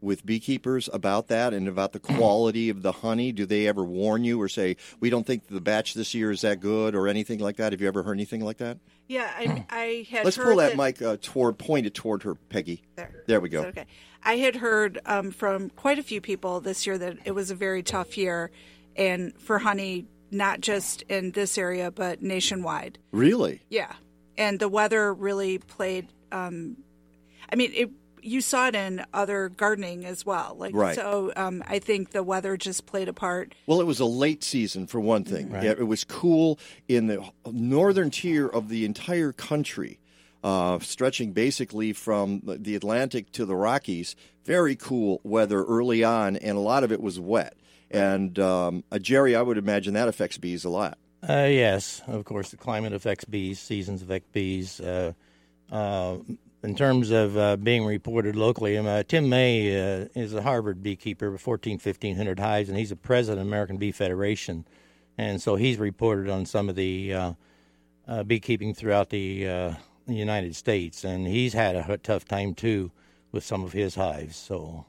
with 0.02 0.26
beekeepers 0.26 0.90
about 0.92 1.28
that 1.28 1.54
and 1.54 1.68
about 1.68 1.94
the 1.94 2.00
quality 2.00 2.70
of 2.70 2.82
the 2.82 2.92
honey? 2.92 3.32
Do 3.32 3.46
they 3.46 3.68
ever 3.68 3.84
warn 3.84 4.24
you 4.24 4.42
or 4.42 4.50
say 4.50 4.78
we 5.00 5.10
don't 5.10 5.26
think 5.26 5.48
the 5.48 5.62
batch 5.62 5.94
this 5.94 6.14
year 6.14 6.32
is 6.32 6.42
that 6.42 6.60
good 6.60 6.96
or 6.96 7.08
anything 7.08 7.40
like 7.40 7.58
that? 7.58 7.74
Have 7.74 7.82
you 7.82 7.88
ever 7.88 8.04
heard 8.04 8.14
anything 8.14 8.44
like 8.44 8.58
that? 8.58 8.78
Yeah, 9.08 9.30
I, 9.36 9.66
I 9.70 10.08
had. 10.10 10.24
Let's 10.24 10.38
pull 10.38 10.58
that, 10.58 10.78
mic 10.78 11.02
uh, 11.02 11.18
toward 11.20 11.58
pointed 11.58 11.96
toward 11.96 12.24
her, 12.24 12.36
Peggy. 12.36 12.84
There. 12.96 13.24
There 13.26 13.40
we 13.40 13.50
go. 13.50 13.64
Okay. 13.64 13.86
I 14.24 14.38
had 14.38 14.56
heard 14.56 15.00
um, 15.06 15.32
from 15.32 15.72
quite 15.72 15.98
a 15.98 16.04
few 16.04 16.22
people 16.22 16.60
this 16.60 16.86
year 16.86 16.98
that 16.98 17.18
it 17.26 17.32
was 17.32 17.50
a 17.50 17.56
very 17.56 17.82
tough 17.82 18.18
year, 18.18 18.52
and 18.96 19.34
for 19.42 19.58
honey, 19.58 20.06
not 20.30 20.62
just 20.62 21.02
in 21.04 21.32
this 21.32 21.58
area 21.58 21.90
but 21.90 22.22
nationwide. 22.22 23.00
Really? 23.12 23.62
Yeah, 23.70 23.94
and 24.38 24.60
the 24.60 24.70
weather 24.70 25.12
really 25.12 25.58
played. 25.58 26.08
Um, 26.32 26.78
I 27.52 27.56
mean, 27.56 27.72
it. 27.74 27.90
You 28.22 28.42
saw 28.42 28.68
it 28.68 28.76
in 28.76 29.06
other 29.14 29.50
gardening 29.50 30.06
as 30.06 30.26
well. 30.26 30.56
Like 30.58 30.74
Right. 30.76 30.96
so, 30.96 31.32
um, 31.36 31.64
I 31.68 31.80
think 31.80 32.12
the 32.12 32.24
weather 32.24 32.58
just 32.58 32.86
played 32.86 33.08
a 33.08 33.14
part. 33.14 33.54
Well, 33.68 33.80
it 33.82 33.86
was 33.88 34.00
a 34.00 34.06
late 34.06 34.44
season 34.44 34.88
for 34.88 35.00
one 35.00 35.24
thing. 35.24 35.52
Yeah, 35.52 35.72
it 35.72 35.88
was 35.88 36.04
cool 36.04 36.60
in 36.88 37.08
the 37.08 37.24
northern 37.52 38.10
tier 38.12 38.48
of 38.48 38.70
the 38.70 38.86
entire 38.86 39.32
country, 39.32 40.00
uh, 40.44 40.80
stretching 40.80 41.32
basically 41.34 41.94
from 41.94 42.42
the- 42.44 42.58
the 42.58 42.76
Atlantic 42.76 43.32
to 43.34 43.46
the 43.46 43.56
Rockies. 43.56 44.16
Very 44.46 44.76
cool 44.76 45.22
weather 45.24 45.64
early 45.64 46.04
on, 46.04 46.36
and 46.38 46.58
a 46.58 46.62
lot 46.62 46.84
of 46.84 46.92
it 46.92 47.02
was 47.02 47.20
wet. 47.20 47.56
And 47.92 48.38
um, 48.40 48.84
uh, 48.92 49.00
Jerry, 49.00 49.36
I 49.36 49.42
would 49.42 49.58
imagine 49.58 49.94
that 49.96 50.08
affects 50.08 50.38
bees 50.38 50.64
a 50.64 50.70
lot. 50.70 50.98
Uh, 51.28 51.48
yes, 51.50 52.02
of 52.08 52.24
course, 52.24 52.50
the 52.52 52.58
climate 52.58 52.94
affects 52.94 53.26
bees, 53.26 53.60
seasons 53.60 54.02
affect 54.02 54.32
bees. 54.32 54.80
Uh, 54.80 55.12
uh, 55.72 56.18
in 56.64 56.76
terms 56.76 57.12
of 57.12 57.38
uh, 57.38 57.56
being 57.58 57.86
reported 57.86 58.36
locally, 58.36 58.78
um, 58.78 58.86
uh, 58.86 59.04
Tim 59.04 59.30
May 59.30 59.76
uh, 59.76 60.06
is 60.16 60.34
a 60.34 60.42
Harvard 60.42 60.84
beekeeper 60.84 61.32
with 61.32 61.42
14, 61.42 61.74
1500 61.74 62.40
hives, 62.40 62.70
and 62.70 62.78
he's 62.78 62.92
a 62.92 62.96
president 62.96 63.42
of 63.42 63.46
the 63.46 63.50
American 63.50 63.78
Bee 63.78 63.92
Federation. 63.92 64.66
And 65.18 65.42
so 65.42 65.56
he's 65.56 65.78
reported 65.78 66.30
on 66.30 66.46
some 66.46 66.70
of 66.70 66.76
the 66.76 67.14
uh, 67.14 67.34
uh, 68.08 68.24
beekeeping 68.24 68.74
throughout 68.74 69.10
the, 69.10 69.48
uh, 69.48 69.74
United 70.08 70.56
States, 70.56 71.04
and 71.04 71.28
he's 71.28 71.54
had 71.54 71.76
a 71.76 71.98
tough 71.98 72.26
time 72.26 72.56
too 72.56 72.92
with 73.32 73.44
some 73.44 73.64
of 73.64 73.74
his 73.74 73.96
hives. 73.96 74.36
So 74.36 74.86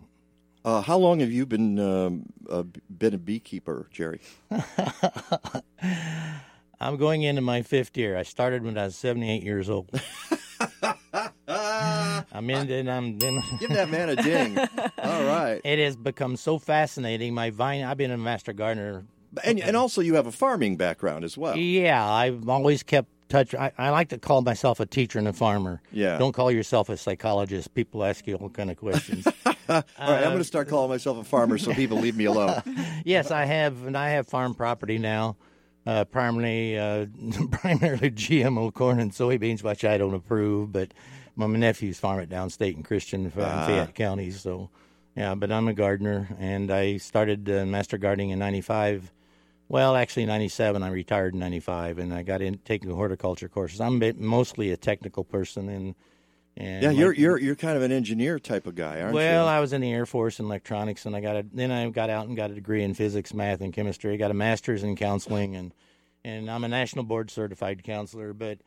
Uh, 0.64 0.80
how 0.80 0.96
long 0.96 1.20
have 1.20 1.30
you 1.30 1.46
been 1.46 1.78
um, 1.78 2.26
uh, 2.48 2.62
been 2.88 3.14
a 3.14 3.18
beekeeper, 3.18 3.88
Jerry? 3.90 4.20
I'm 6.80 6.96
going 6.96 7.22
into 7.22 7.42
my 7.42 7.62
fifth 7.62 7.96
year. 7.96 8.16
I 8.16 8.22
started 8.22 8.62
when 8.62 8.78
I 8.78 8.85
was 8.85 8.96
78 8.96 9.42
years 9.42 9.68
old. 9.68 9.90
I'm 12.33 12.48
in, 12.50 12.88
I'm 12.88 13.18
then. 13.18 13.42
Give 13.59 13.70
that 13.70 13.90
man 13.90 14.09
a 14.11 14.16
ding. 14.16 14.59
All 15.02 15.24
right. 15.24 15.61
It 15.64 15.78
has 15.78 15.96
become 15.96 16.37
so 16.37 16.59
fascinating. 16.59 17.35
My 17.35 17.50
vine. 17.50 17.85
I've 17.85 17.96
been 17.96 18.11
a 18.11 18.18
master 18.18 18.52
gardener. 18.52 19.04
And 19.44 19.61
and 19.61 19.76
also 19.76 20.00
you 20.00 20.14
have 20.14 20.26
a 20.26 20.33
farming 20.33 20.76
background 20.76 21.24
as 21.24 21.38
well. 21.38 21.56
Yeah, 21.56 22.04
I've 22.04 22.48
always 22.48 22.83
kept 22.83 23.09
touch. 23.30 23.54
I, 23.54 23.72
I 23.78 23.90
like 23.90 24.09
to 24.11 24.18
call 24.18 24.42
myself 24.42 24.80
a 24.80 24.87
teacher 24.87 25.18
and 25.18 25.28
a 25.28 25.33
farmer. 25.33 25.80
Yeah. 25.92 26.18
Don't 26.18 26.33
call 26.33 26.50
yourself 26.50 26.88
a 26.90 26.96
psychologist. 26.96 27.72
People 27.74 28.04
ask 28.04 28.26
you 28.26 28.35
all 28.35 28.50
kind 28.50 28.70
of 28.70 28.76
questions. 28.76 29.26
All 29.70 29.85
right, 30.00 30.24
I'm 30.24 30.24
going 30.24 30.38
to 30.38 30.44
start 30.44 30.66
calling 30.66 30.90
myself 30.90 31.16
a 31.18 31.22
farmer 31.22 31.56
so 31.56 31.72
people 31.72 31.98
leave 31.98 32.16
me 32.16 32.24
alone. 32.24 32.61
yes, 33.04 33.30
I 33.30 33.44
have, 33.44 33.87
and 33.87 33.96
I 33.96 34.11
have 34.11 34.26
farm 34.26 34.52
property 34.52 34.98
now. 34.98 35.37
Uh, 35.87 36.04
primarily, 36.04 36.76
uh, 36.76 37.06
primarily 37.52 38.11
GMO 38.11 38.74
corn 38.74 38.98
and 38.98 39.12
soybeans, 39.12 39.62
which 39.62 39.85
I 39.85 39.96
don't 39.96 40.14
approve. 40.14 40.72
But 40.72 40.92
my 41.46 41.59
nephews 41.59 41.98
farm 41.98 42.20
it 42.20 42.29
downstate 42.29 42.76
in 42.76 42.83
Christian 42.83 43.33
Ah. 43.37 43.66
Fayette 43.66 43.94
counties. 43.94 44.40
So, 44.40 44.70
yeah. 45.16 45.35
But 45.35 45.50
I'm 45.53 45.68
a 45.68 45.74
gardener, 45.74 46.29
and 46.38 46.70
I 46.70 46.96
started 46.98 47.48
uh, 47.50 47.66
master 47.66 47.98
gardening 47.98 48.31
in 48.31 48.38
'95. 48.38 49.12
Well, 49.68 49.94
actually, 49.94 50.26
'97. 50.26 50.83
I 50.83 50.90
retired 50.90 51.35
in 51.35 51.40
'95, 51.40 51.98
and 51.98 52.12
I 52.12 52.22
got 52.22 52.42
in 52.42 52.59
taking 52.59 52.90
horticulture 52.90 53.48
courses. 53.48 53.81
I'm 53.81 54.03
mostly 54.18 54.72
a 54.72 54.76
technical 54.76 55.24
person, 55.24 55.68
and 55.68 55.94
and 56.57 56.83
Yeah, 56.83 56.90
you're 56.90 57.12
you're 57.12 57.38
you're 57.38 57.55
kind 57.55 57.76
of 57.76 57.83
an 57.83 57.92
engineer 57.92 58.38
type 58.38 58.66
of 58.66 58.74
guy, 58.74 59.00
aren't 59.00 59.14
well, 59.14 59.24
you? 59.24 59.31
Well, 59.38 59.48
I 59.48 59.61
was 59.61 59.72
in 59.72 59.81
the 59.81 59.92
Air 59.92 60.07
Force 60.07 60.40
in 60.40 60.46
electronics, 60.46 61.07
and 61.07 61.14
I 61.14 61.20
got 61.20 61.37
a 61.37 61.46
then 61.53 61.70
I 61.70 61.88
got 61.90 62.11
out 62.11 62.26
and 62.26 62.37
got 62.37 62.50
a 62.50 62.55
degree 62.55 62.83
in 62.83 62.94
physics, 62.94 63.33
math, 63.33 63.61
and 63.61 63.72
chemistry. 63.72 64.12
I 64.12 64.16
got 64.16 64.31
a 64.31 64.35
master's 64.35 64.83
in 64.83 64.96
counseling, 64.96 65.55
and 65.57 65.72
and 66.24 66.50
I'm 66.50 66.64
a 66.64 66.68
national 66.68 67.05
board 67.05 67.31
certified 67.31 67.85
counselor. 67.85 68.33
But 68.33 68.59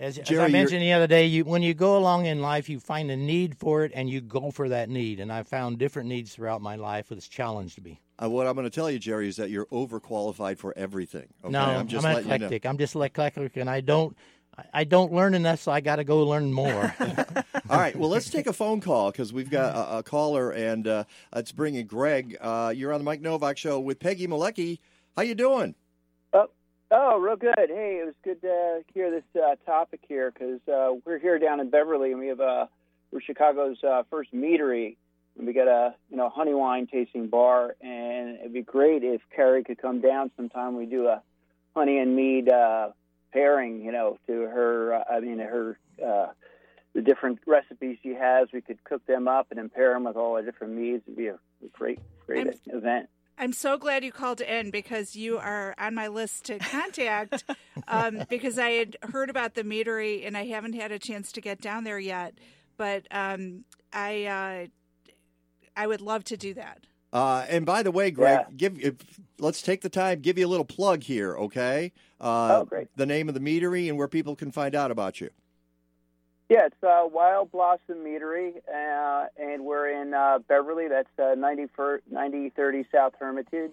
as, 0.00 0.18
as 0.18 0.38
I 0.38 0.48
mentioned 0.48 0.82
the 0.82 0.92
other 0.92 1.06
day, 1.06 1.26
you 1.26 1.44
when 1.44 1.62
you 1.62 1.74
go 1.74 1.96
along 1.98 2.26
in 2.26 2.40
life, 2.40 2.68
you 2.68 2.80
find 2.80 3.10
a 3.10 3.16
need 3.16 3.56
for 3.56 3.84
it, 3.84 3.92
and 3.94 4.08
you 4.08 4.20
go 4.20 4.50
for 4.50 4.68
that 4.70 4.88
need. 4.88 5.20
And 5.20 5.30
I 5.32 5.42
found 5.42 5.78
different 5.78 6.08
needs 6.08 6.34
throughout 6.34 6.62
my 6.62 6.76
life. 6.76 7.12
It's 7.12 7.28
challenged 7.28 7.84
me. 7.84 8.00
Uh, 8.22 8.28
what 8.28 8.46
I'm 8.46 8.54
going 8.54 8.64
to 8.64 8.70
tell 8.70 8.90
you, 8.90 8.98
Jerry, 8.98 9.28
is 9.28 9.36
that 9.36 9.50
you're 9.50 9.66
overqualified 9.66 10.58
for 10.58 10.76
everything. 10.76 11.28
Okay? 11.44 11.52
no, 11.52 11.60
I'm 11.60 11.86
just 11.86 12.04
I'm 12.04 12.14
letting 12.14 12.30
you 12.30 12.38
know. 12.38 12.46
eclectic. 12.46 12.66
I'm 12.66 12.78
just 12.78 12.96
eclectic, 12.96 13.56
and 13.56 13.68
I 13.70 13.80
don't. 13.80 14.16
I- 14.16 14.64
I 14.74 14.84
don't 14.84 15.10
learn 15.12 15.32
enough, 15.32 15.60
so 15.60 15.72
I 15.72 15.80
got 15.80 15.96
to 15.96 16.04
go 16.04 16.22
learn 16.26 16.52
more. 16.52 16.94
All 17.70 17.78
right, 17.78 17.96
well, 17.96 18.10
let's 18.10 18.28
take 18.28 18.46
a 18.46 18.52
phone 18.52 18.80
call 18.82 19.10
because 19.10 19.32
we've 19.32 19.48
got 19.48 19.74
a, 19.74 19.98
a 19.98 20.02
caller, 20.02 20.50
and 20.50 20.86
uh, 20.86 21.04
let's 21.34 21.50
bring 21.50 21.76
in 21.76 21.86
Greg. 21.86 22.36
Uh, 22.38 22.70
you're 22.76 22.92
on 22.92 23.00
the 23.00 23.04
Mike 23.04 23.22
Novak 23.22 23.56
Show 23.56 23.80
with 23.80 24.00
Peggy 24.00 24.26
Malecki. 24.26 24.80
How 25.16 25.22
you 25.22 25.34
doing? 25.34 25.74
Oh, 26.90 27.18
real 27.20 27.36
good. 27.36 27.54
Hey, 27.56 28.00
it 28.02 28.06
was 28.06 28.14
good 28.24 28.40
to 28.42 28.82
hear 28.92 29.10
this 29.12 29.22
uh, 29.40 29.54
topic 29.64 30.00
here 30.08 30.32
because 30.32 30.60
uh, 30.66 30.94
we're 31.04 31.20
here 31.20 31.38
down 31.38 31.60
in 31.60 31.70
Beverly 31.70 32.10
and 32.10 32.18
we 32.20 32.26
have 32.28 32.40
a 32.40 32.68
we're 33.12 33.20
Chicago's 33.20 33.82
uh, 33.84 34.02
first 34.10 34.34
meadery 34.34 34.96
and 35.38 35.46
we 35.46 35.52
got 35.52 35.68
a 35.68 35.94
you 36.10 36.16
know 36.16 36.28
honey 36.28 36.52
wine 36.52 36.88
tasting 36.88 37.28
bar 37.28 37.76
and 37.80 38.40
it'd 38.40 38.52
be 38.52 38.62
great 38.62 39.04
if 39.04 39.20
Carrie 39.34 39.62
could 39.62 39.80
come 39.80 40.00
down 40.00 40.32
sometime. 40.36 40.76
We 40.76 40.86
do 40.86 41.06
a 41.06 41.22
honey 41.76 41.98
and 41.98 42.16
mead 42.16 42.48
uh, 42.48 42.90
pairing, 43.32 43.84
you 43.84 43.92
know, 43.92 44.18
to 44.26 44.32
her. 44.32 44.94
Uh, 44.94 45.04
I 45.14 45.20
mean, 45.20 45.38
her 45.38 45.78
uh, 46.04 46.26
the 46.92 47.02
different 47.02 47.38
recipes 47.46 47.98
she 48.02 48.14
has. 48.14 48.48
We 48.52 48.62
could 48.62 48.82
cook 48.82 49.06
them 49.06 49.28
up 49.28 49.46
and 49.50 49.58
then 49.58 49.68
pair 49.68 49.92
them 49.92 50.04
with 50.04 50.16
all 50.16 50.34
the 50.34 50.42
different 50.42 50.72
meads. 50.74 51.04
It'd 51.06 51.16
be 51.16 51.28
a 51.28 51.38
great, 51.72 52.00
great 52.26 52.48
I'm- 52.48 52.58
event. 52.66 53.08
I'm 53.40 53.54
so 53.54 53.78
glad 53.78 54.04
you 54.04 54.12
called 54.12 54.42
in 54.42 54.70
because 54.70 55.16
you 55.16 55.38
are 55.38 55.74
on 55.78 55.94
my 55.94 56.08
list 56.08 56.44
to 56.44 56.58
contact 56.58 57.42
um, 57.88 58.24
because 58.28 58.58
I 58.58 58.70
had 58.72 58.98
heard 59.02 59.30
about 59.30 59.54
the 59.54 59.64
meadery 59.64 60.26
and 60.26 60.36
I 60.36 60.44
haven't 60.44 60.74
had 60.74 60.92
a 60.92 60.98
chance 60.98 61.32
to 61.32 61.40
get 61.40 61.58
down 61.58 61.84
there 61.84 61.98
yet. 61.98 62.34
But 62.76 63.06
um, 63.10 63.64
I 63.94 64.26
uh, 64.26 64.66
I 65.74 65.86
would 65.86 66.02
love 66.02 66.22
to 66.24 66.36
do 66.36 66.52
that. 66.54 66.80
Uh, 67.14 67.46
and 67.48 67.64
by 67.64 67.82
the 67.82 67.90
way, 67.90 68.10
Greg, 68.10 68.58
give 68.58 68.78
if, 68.78 68.94
let's 69.38 69.62
take 69.62 69.80
the 69.80 69.88
time 69.88 70.20
give 70.20 70.36
you 70.36 70.46
a 70.46 70.48
little 70.48 70.66
plug 70.66 71.02
here, 71.02 71.34
okay? 71.34 71.92
Uh, 72.20 72.58
Oh, 72.60 72.64
great. 72.66 72.88
The 72.94 73.06
name 73.06 73.28
of 73.28 73.34
the 73.34 73.40
meadery 73.40 73.88
and 73.88 73.96
where 73.96 74.06
people 74.06 74.36
can 74.36 74.52
find 74.52 74.74
out 74.74 74.90
about 74.90 75.18
you. 75.18 75.30
Yeah, 76.50 76.66
it's 76.66 76.82
uh, 76.82 77.06
Wild 77.06 77.52
Blossom 77.52 77.98
Meadery, 78.04 78.56
uh, 78.66 79.26
and 79.38 79.64
we're 79.64 79.88
in 79.88 80.12
uh, 80.12 80.40
Beverly. 80.48 80.88
That's 80.88 81.08
uh, 81.16 81.36
90, 81.36 81.68
9030 82.10 82.86
South 82.92 83.12
Hermitage. 83.20 83.70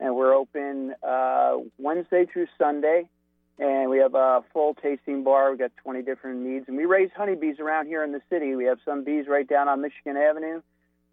And 0.00 0.16
we're 0.16 0.32
open 0.32 0.94
uh, 1.06 1.58
Wednesday 1.76 2.24
through 2.24 2.46
Sunday. 2.56 3.10
And 3.58 3.90
we 3.90 3.98
have 3.98 4.14
a 4.14 4.42
full 4.54 4.72
tasting 4.72 5.22
bar. 5.22 5.50
We've 5.50 5.58
got 5.58 5.72
20 5.82 6.00
different 6.00 6.40
meads. 6.40 6.64
And 6.66 6.78
we 6.78 6.86
raise 6.86 7.10
honeybees 7.14 7.60
around 7.60 7.88
here 7.88 8.02
in 8.02 8.12
the 8.12 8.22
city. 8.30 8.56
We 8.56 8.64
have 8.64 8.78
some 8.86 9.04
bees 9.04 9.26
right 9.28 9.46
down 9.46 9.68
on 9.68 9.82
Michigan 9.82 10.16
Avenue, 10.16 10.62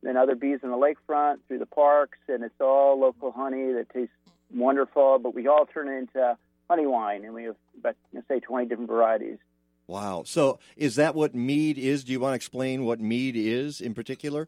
then 0.02 0.16
other 0.16 0.36
bees 0.36 0.60
in 0.64 0.70
the 0.72 0.78
lakefront, 0.78 1.40
through 1.50 1.60
the 1.60 1.66
parks. 1.66 2.20
And 2.30 2.42
it's 2.42 2.62
all 2.62 2.98
local 2.98 3.34
honey 3.34 3.74
that 3.74 3.88
tastes 3.94 4.16
wonderful. 4.50 5.20
But 5.20 5.36
we 5.36 5.50
all 5.50 5.66
turn 5.66 5.90
it 5.90 5.98
into 5.98 6.38
honey 6.70 6.86
wine. 6.86 7.26
And 7.26 7.34
we 7.34 7.44
have, 7.44 7.58
about, 7.80 7.98
say, 8.30 8.40
20 8.40 8.68
different 8.70 8.90
varieties. 8.90 9.40
Wow. 9.88 10.24
So 10.26 10.60
is 10.76 10.96
that 10.96 11.16
what 11.16 11.36
mead 11.36 11.78
is? 11.78 12.04
Do 12.04 12.12
you 12.12 12.20
want 12.20 12.32
to 12.32 12.36
explain 12.36 12.86
what 12.86 13.00
mead 13.00 13.36
is 13.36 13.82
in 13.82 13.94
particular? 13.94 14.48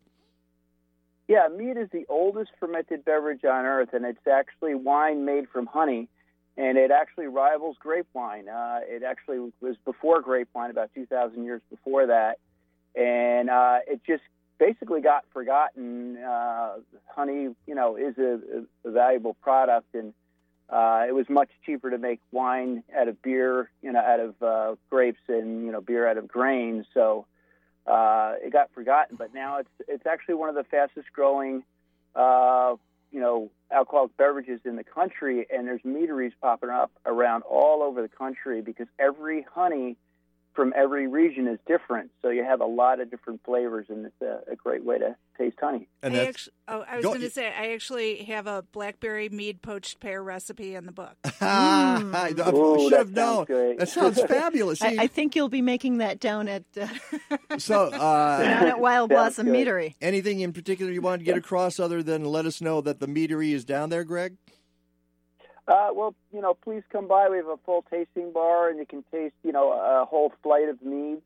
Yeah, 1.28 1.48
mead 1.56 1.78
is 1.78 1.90
the 1.92 2.06
oldest 2.08 2.52
fermented 2.60 3.04
beverage 3.04 3.44
on 3.44 3.66
earth, 3.66 3.90
and 3.94 4.06
it's 4.06 4.26
actually 4.32 4.76
wine 4.76 5.26
made 5.26 5.50
from 5.50 5.66
honey, 5.66 6.08
and 6.56 6.78
it 6.78 6.90
actually 6.90 7.28
rivals 7.28 7.76
grape 7.80 8.08
wine. 8.14 8.48
Uh, 8.48 8.80
it 8.84 9.04
actually 9.04 9.52
was 9.60 9.76
before 9.84 10.22
grape 10.22 10.48
wine, 10.54 10.72
about 10.72 10.90
2,000 10.96 11.44
years 11.44 11.62
before 11.70 12.08
that, 12.08 12.40
and 12.96 13.50
uh, 13.50 13.80
it 13.88 14.02
just 14.08 14.24
basically 14.58 15.02
got 15.02 15.26
forgotten. 15.34 16.18
Uh, 16.18 16.76
honey, 17.14 17.50
you 17.68 17.76
know, 17.76 17.98
is 17.98 18.18
a, 18.18 18.40
a 18.86 18.92
valuable 18.92 19.34
product, 19.42 19.94
and 19.94 20.14
uh, 20.70 21.06
it 21.08 21.14
was 21.14 21.30
much 21.30 21.50
cheaper 21.66 21.90
to 21.90 21.98
make 21.98 22.20
wine 22.32 22.84
out 22.96 23.08
of 23.08 23.22
beer, 23.22 23.70
you 23.82 23.92
know, 23.92 24.00
out 24.00 24.20
of 24.20 24.42
uh, 24.42 24.76
grapes, 24.90 25.22
and 25.28 25.66
you 25.66 25.72
know, 25.72 25.82
beer 25.82 26.08
out 26.08 26.18
of 26.18 26.28
grain. 26.28 26.86
So 26.94 27.26
uh, 27.86 28.34
it 28.44 28.52
got 28.52 28.72
forgotten, 28.74 29.16
but 29.18 29.34
now 29.34 29.60
it's 29.60 29.70
it's 29.88 30.06
actually 30.06 30.36
one 30.36 30.50
of 30.50 30.56
the 30.56 30.66
fastest 30.66 31.08
growing, 31.14 31.64
uh, 32.16 32.76
you 33.12 33.22
know, 33.22 33.50
alcoholic 33.72 34.16
beverages 34.18 34.60
in 34.66 34.76
the 34.76 34.84
country, 34.84 35.48
and 35.50 35.66
there's 35.68 35.84
meaderies 35.86 36.34
popping 36.42 36.70
up 36.70 36.92
around 37.06 37.44
all 37.44 37.82
over 37.82 38.02
the 38.02 38.10
country 38.10 38.62
because 38.62 38.88
every 39.00 39.46
honey 39.54 39.96
from 40.58 40.74
every 40.76 41.08
region 41.08 41.48
is 41.48 41.60
different. 41.68 42.10
So 42.24 42.30
you 42.30 42.44
have 42.44 42.62
a 42.62 42.66
lot 42.66 43.00
of 43.00 43.12
different 43.12 43.42
flavors, 43.46 43.86
and 43.90 44.08
it's 44.08 44.22
a, 44.22 44.52
a 44.52 44.56
great 44.56 44.84
way 44.84 44.98
to 44.98 45.16
taste 45.38 45.56
honey. 45.62 45.88
And 46.02 46.16
I 46.16 46.18
that's 46.26 46.30
actu- 46.30 46.52
oh, 46.68 46.86
I 46.90 46.96
was 46.98 47.06
going 47.06 47.22
to 47.22 47.30
say 47.30 47.48
I 47.48 47.74
actually 47.74 48.24
have 48.24 48.48
a 48.48 48.64
blackberry 48.74 49.30
mead 49.30 49.62
poached 49.62 50.00
pear 50.00 50.22
recipe 50.22 50.74
in 50.74 50.88
the 50.88 50.92
book. 50.92 51.16
I, 51.42 52.34
I 52.36 52.50
Ooh, 52.50 52.80
should 52.82 52.92
that 52.92 52.98
have 52.98 53.12
known. 53.12 53.36
sounds 53.36 53.48
great. 53.48 53.80
That 53.80 53.90
sounds 53.90 54.22
fabulous. 54.28 54.82
I, 54.82 54.96
I 55.00 55.08
think 55.08 55.36
you'll 55.36 55.48
be 55.48 55.62
making 55.62 56.00
that 56.00 56.20
down 56.20 56.48
at 56.48 56.64
uh, 56.76 56.88
so 57.60 57.86
uh, 57.86 58.42
down 58.42 58.68
at 58.68 58.80
Wild 58.80 59.12
Blossom 59.12 59.46
good. 59.46 59.68
Meadery. 59.68 59.94
anything 60.02 60.40
in 60.40 60.54
particular 60.54 60.92
you 60.92 61.02
wanted 61.02 61.20
to 61.20 61.26
get 61.26 61.38
across 61.38 61.80
other 61.80 62.02
than 62.02 62.26
let 62.26 62.48
us 62.48 62.62
know 62.62 62.82
that 62.82 63.00
the 63.00 63.08
meadery 63.08 63.52
is 63.52 63.64
down 63.64 63.90
there, 63.90 64.04
Greg? 64.04 64.38
Uh, 65.68 65.90
well, 65.94 66.16
you 66.32 66.42
know, 66.42 66.54
please 66.54 66.84
come 66.92 67.08
by. 67.08 67.28
We 67.30 67.38
have 67.38 67.48
a 67.48 67.58
full 67.66 67.84
tasting 67.90 68.32
bar, 68.32 68.70
and 68.70 68.80
you 68.80 68.86
can 68.86 69.04
taste, 69.12 69.36
you 69.44 69.52
know, 69.52 69.74
a 69.74 70.06
whole 70.06 70.32
flight 70.42 70.70
of 70.70 70.82
meads 70.82 71.22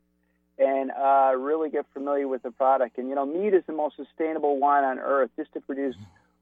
and 0.57 0.91
uh, 0.91 1.33
really 1.37 1.69
get 1.69 1.85
familiar 1.93 2.27
with 2.27 2.43
the 2.43 2.51
product. 2.51 2.97
And 2.97 3.07
you 3.09 3.15
know, 3.15 3.25
mead 3.25 3.53
is 3.53 3.63
the 3.67 3.73
most 3.73 3.95
sustainable 3.95 4.59
wine 4.59 4.83
on 4.83 4.99
earth. 4.99 5.29
Just 5.35 5.53
to 5.53 5.61
produce 5.61 5.95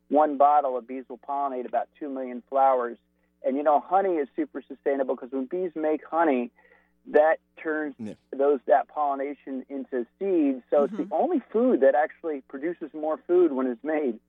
one 0.10 0.38
bottle 0.38 0.78
of 0.78 0.88
bees 0.88 1.04
will 1.10 1.20
pollinate 1.20 1.66
about 1.68 1.88
two 2.00 2.10
million 2.10 2.42
flowers. 2.50 2.98
And 3.46 3.56
you 3.58 3.64
know, 3.64 3.80
honey 3.80 4.16
is 4.16 4.28
super 4.36 4.62
sustainable 4.68 5.16
because 5.16 5.32
when 5.32 5.46
bees 5.46 5.72
make 5.76 6.02
honey, 6.06 6.52
that 7.12 7.38
turns 7.62 7.96
Yeah. 7.98 8.14
those 8.36 8.60
that 8.68 8.88
pollination 8.88 9.66
into 9.70 10.06
seeds. 10.20 10.64
So 10.70 10.84
it's 10.84 10.98
the 10.98 11.08
only 11.12 11.42
food 11.52 11.82
that 11.82 11.96
actually 11.96 12.42
produces 12.48 12.94
more 12.94 13.18
food 13.28 13.52
when 13.52 13.68
it's 13.68 13.84
made. 13.84 14.20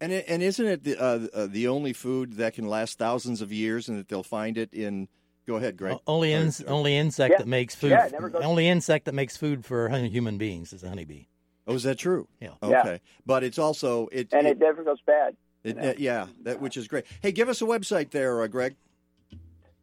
And 0.00 0.12
it, 0.12 0.24
and 0.28 0.42
isn't 0.42 0.66
it 0.66 0.84
the 0.84 0.96
uh, 0.98 1.26
uh, 1.34 1.46
the 1.46 1.68
only 1.68 1.92
food 1.92 2.34
that 2.34 2.54
can 2.54 2.66
last 2.68 2.96
thousands 2.98 3.42
of 3.42 3.52
years, 3.52 3.88
and 3.88 3.98
that 3.98 4.08
they'll 4.08 4.22
find 4.22 4.56
it 4.56 4.72
in? 4.72 5.08
Go 5.46 5.56
ahead, 5.56 5.76
Greg. 5.76 5.94
O- 5.94 6.00
Only 6.06 6.34
Or- 6.34 6.48
only 6.68 6.96
insect 6.96 7.32
Yeah. 7.32 7.38
that 7.38 7.48
makes 7.48 7.74
food. 7.74 7.90
Yeah, 7.90 8.08
never 8.12 8.28
goes- 8.30 8.42
only 8.42 8.68
insect 8.68 9.04
that 9.06 9.14
makes 9.14 9.36
food 9.36 9.64
for 9.64 9.88
human 9.90 10.38
beings 10.38 10.72
is 10.72 10.82
a 10.84 10.88
honeybee. 10.88 11.26
Oh, 11.66 11.74
is 11.74 11.82
that 11.82 11.98
true? 11.98 12.28
Yeah. 12.40 12.50
Yeah. 12.62 12.80
Okay, 12.80 13.00
but 13.26 13.42
it's 13.44 13.58
also 13.58 14.06
it. 14.12 14.28
And 14.32 14.46
it 14.46 14.58
never 14.58 14.82
goes 14.84 15.00
bad. 15.06 15.36
it- 15.64 15.76
uh, 15.78 15.92
yeah, 15.98 16.28
that 16.44 16.60
which 16.60 16.76
is 16.78 16.86
great. 16.88 17.04
Hey, 17.20 17.32
give 17.32 17.48
us 17.50 17.60
a 17.60 17.64
website 17.66 18.10
there, 18.10 18.40
uh, 18.42 18.46
Greg. 18.46 18.76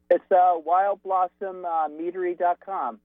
It's 0.10 0.24
uh, 0.32 0.56
wildblossommeadery.com. 0.66 3.00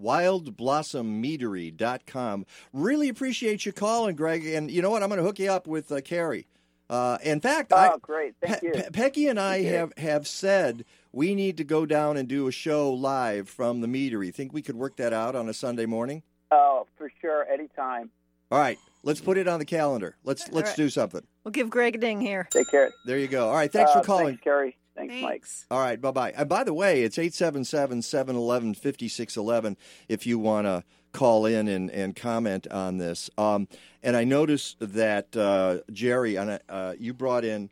wildblossommeadery.com. 0.00 2.46
Really 2.72 3.08
appreciate 3.08 3.66
you 3.66 3.72
calling, 3.72 4.16
Greg. 4.16 4.46
And 4.46 4.70
you 4.70 4.82
know 4.82 4.90
what? 4.90 5.02
I'm 5.02 5.08
going 5.08 5.18
to 5.18 5.24
hook 5.24 5.38
you 5.38 5.50
up 5.50 5.66
with 5.66 5.90
uh, 5.92 6.00
Carrie. 6.00 6.46
Uh, 6.88 7.18
in 7.22 7.40
fact, 7.40 7.72
Oh, 7.72 7.76
I, 7.76 7.94
great. 8.00 8.34
Thank 8.42 8.60
Pe- 8.60 8.66
you. 8.66 8.72
Pe- 8.72 8.90
Peggy 8.90 9.28
and 9.28 9.38
I 9.38 9.56
Appreciate 9.56 9.74
it. 9.74 9.78
have, 9.78 9.92
have 9.98 10.26
said 10.28 10.84
we 11.12 11.34
need 11.36 11.56
to 11.58 11.64
go 11.64 11.86
down 11.86 12.16
and 12.16 12.28
do 12.28 12.48
a 12.48 12.52
show 12.52 12.92
live 12.92 13.48
from 13.48 13.80
the 13.80 13.86
meadery. 13.86 14.34
Think 14.34 14.52
we 14.52 14.62
could 14.62 14.74
work 14.76 14.96
that 14.96 15.12
out 15.12 15.36
on 15.36 15.48
a 15.48 15.54
Sunday 15.54 15.86
morning? 15.86 16.22
Oh, 16.50 16.86
for 16.98 17.10
sure, 17.20 17.44
anytime. 17.46 18.10
All 18.50 18.58
right, 18.58 18.76
let's 19.04 19.20
put 19.20 19.38
it 19.38 19.46
on 19.46 19.60
the 19.60 19.64
calendar. 19.64 20.16
Let's 20.24 20.50
let's 20.50 20.70
right. 20.70 20.76
do 20.76 20.90
something. 20.90 21.22
We'll 21.44 21.52
give 21.52 21.70
Greg 21.70 21.94
a 21.94 21.98
ding 21.98 22.20
here. 22.20 22.48
Take 22.50 22.68
care. 22.68 22.90
There 23.06 23.18
you 23.18 23.28
go. 23.28 23.46
All 23.48 23.54
right, 23.54 23.70
thanks 23.72 23.92
Uh, 23.92 24.00
for 24.00 24.04
calling. 24.04 24.26
Thanks, 24.26 24.42
Carrie. 24.42 24.76
Thanks, 24.96 25.14
Mike. 25.22 25.44
All 25.70 25.78
right, 25.80 26.00
bye 26.00 26.10
bye. 26.10 26.32
And 26.36 26.48
by 26.48 26.64
the 26.64 26.74
way, 26.74 27.02
it's 27.02 27.18
877 27.18 28.02
711 28.02 28.74
5611 28.74 29.76
if 30.08 30.26
you 30.26 30.38
want 30.38 30.66
to 30.66 30.84
call 31.12 31.46
in 31.46 31.68
and, 31.68 31.90
and 31.90 32.14
comment 32.14 32.66
on 32.68 32.98
this. 32.98 33.30
Um, 33.38 33.68
and 34.02 34.16
I 34.16 34.24
noticed 34.24 34.76
that, 34.80 35.36
uh, 35.36 35.78
Jerry, 35.92 36.36
and, 36.36 36.60
uh, 36.68 36.94
you 36.98 37.14
brought 37.14 37.44
in 37.44 37.70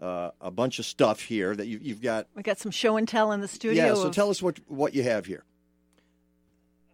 uh, 0.00 0.30
a 0.40 0.50
bunch 0.50 0.78
of 0.78 0.84
stuff 0.84 1.20
here 1.20 1.54
that 1.54 1.66
you, 1.66 1.78
you've 1.80 2.02
got. 2.02 2.26
We 2.34 2.42
got 2.42 2.58
some 2.58 2.72
show 2.72 2.96
and 2.96 3.06
tell 3.06 3.32
in 3.32 3.40
the 3.40 3.48
studio. 3.48 3.86
Yeah, 3.86 3.94
so 3.94 4.08
of- 4.08 4.14
tell 4.14 4.30
us 4.30 4.42
what, 4.42 4.58
what 4.68 4.94
you 4.94 5.02
have 5.04 5.26
here. 5.26 5.44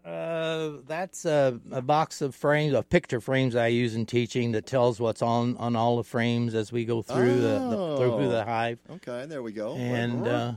Uh, 0.09 0.79
that's 0.87 1.25
a, 1.27 1.61
a 1.71 1.83
box 1.83 2.23
of 2.23 2.35
frames, 2.35 2.73
of 2.73 2.89
picture 2.89 3.21
frames 3.21 3.55
I 3.55 3.67
use 3.67 3.95
in 3.95 4.07
teaching 4.07 4.53
that 4.53 4.65
tells 4.67 4.99
what's 5.01 5.21
on, 5.21 5.57
on 5.59 5.77
all 5.77 5.99
the 5.99 6.05
frames 6.05 6.55
as 6.55 6.73
we 6.73 6.85
go 6.87 7.03
through 7.03 7.41
the, 7.43 7.59
the 7.69 7.97
through 7.99 8.13
Oh. 8.15 8.29
the 8.29 8.45
hive. 8.45 8.79
Okay, 8.91 9.27
there 9.27 9.43
we 9.43 9.53
go. 9.53 9.75
And 9.77 10.27
uh, 10.27 10.53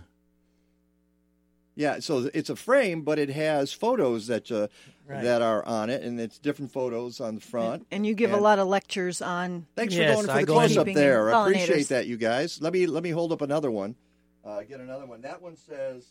yeah, 1.76 2.00
so 2.00 2.30
it's 2.34 2.50
a 2.50 2.56
frame, 2.56 3.02
but 3.02 3.20
it 3.20 3.30
has 3.30 3.74
photos 3.74 4.28
that 4.28 4.50
uh, 4.52 4.68
Right. 5.08 5.24
that 5.24 5.42
are 5.42 5.66
on 5.66 5.90
it, 5.90 6.04
and 6.04 6.22
it's 6.22 6.38
different 6.38 6.72
photos 6.72 7.20
on 7.20 7.36
the 7.36 7.42
front. 7.42 7.86
and 7.92 8.06
you 8.06 8.14
give 8.14 8.32
a 8.32 8.38
lot 8.38 8.60
of 8.60 8.68
lectures 8.70 9.22
on. 9.22 9.66
Thanks 9.76 9.94
Yes, 9.94 10.08
for 10.22 10.28
going 10.28 10.28
for 10.28 10.40
the 10.42 10.46
go 10.46 10.54
close 10.54 10.78
up 10.78 10.86
there. 10.86 11.34
I 11.36 11.42
appreciate 11.42 11.90
that, 11.90 12.08
you 12.08 12.16
guys. 12.16 12.62
Let 12.62 12.72
me 12.72 12.86
let 12.86 13.04
me 13.04 13.10
hold 13.10 13.34
up 13.34 13.42
another 13.42 13.72
one. 13.72 13.96
Uh, 14.46 14.62
get 14.62 14.80
another 14.80 15.06
one. 15.08 15.20
That 15.22 15.42
one 15.42 15.58
says 15.58 16.06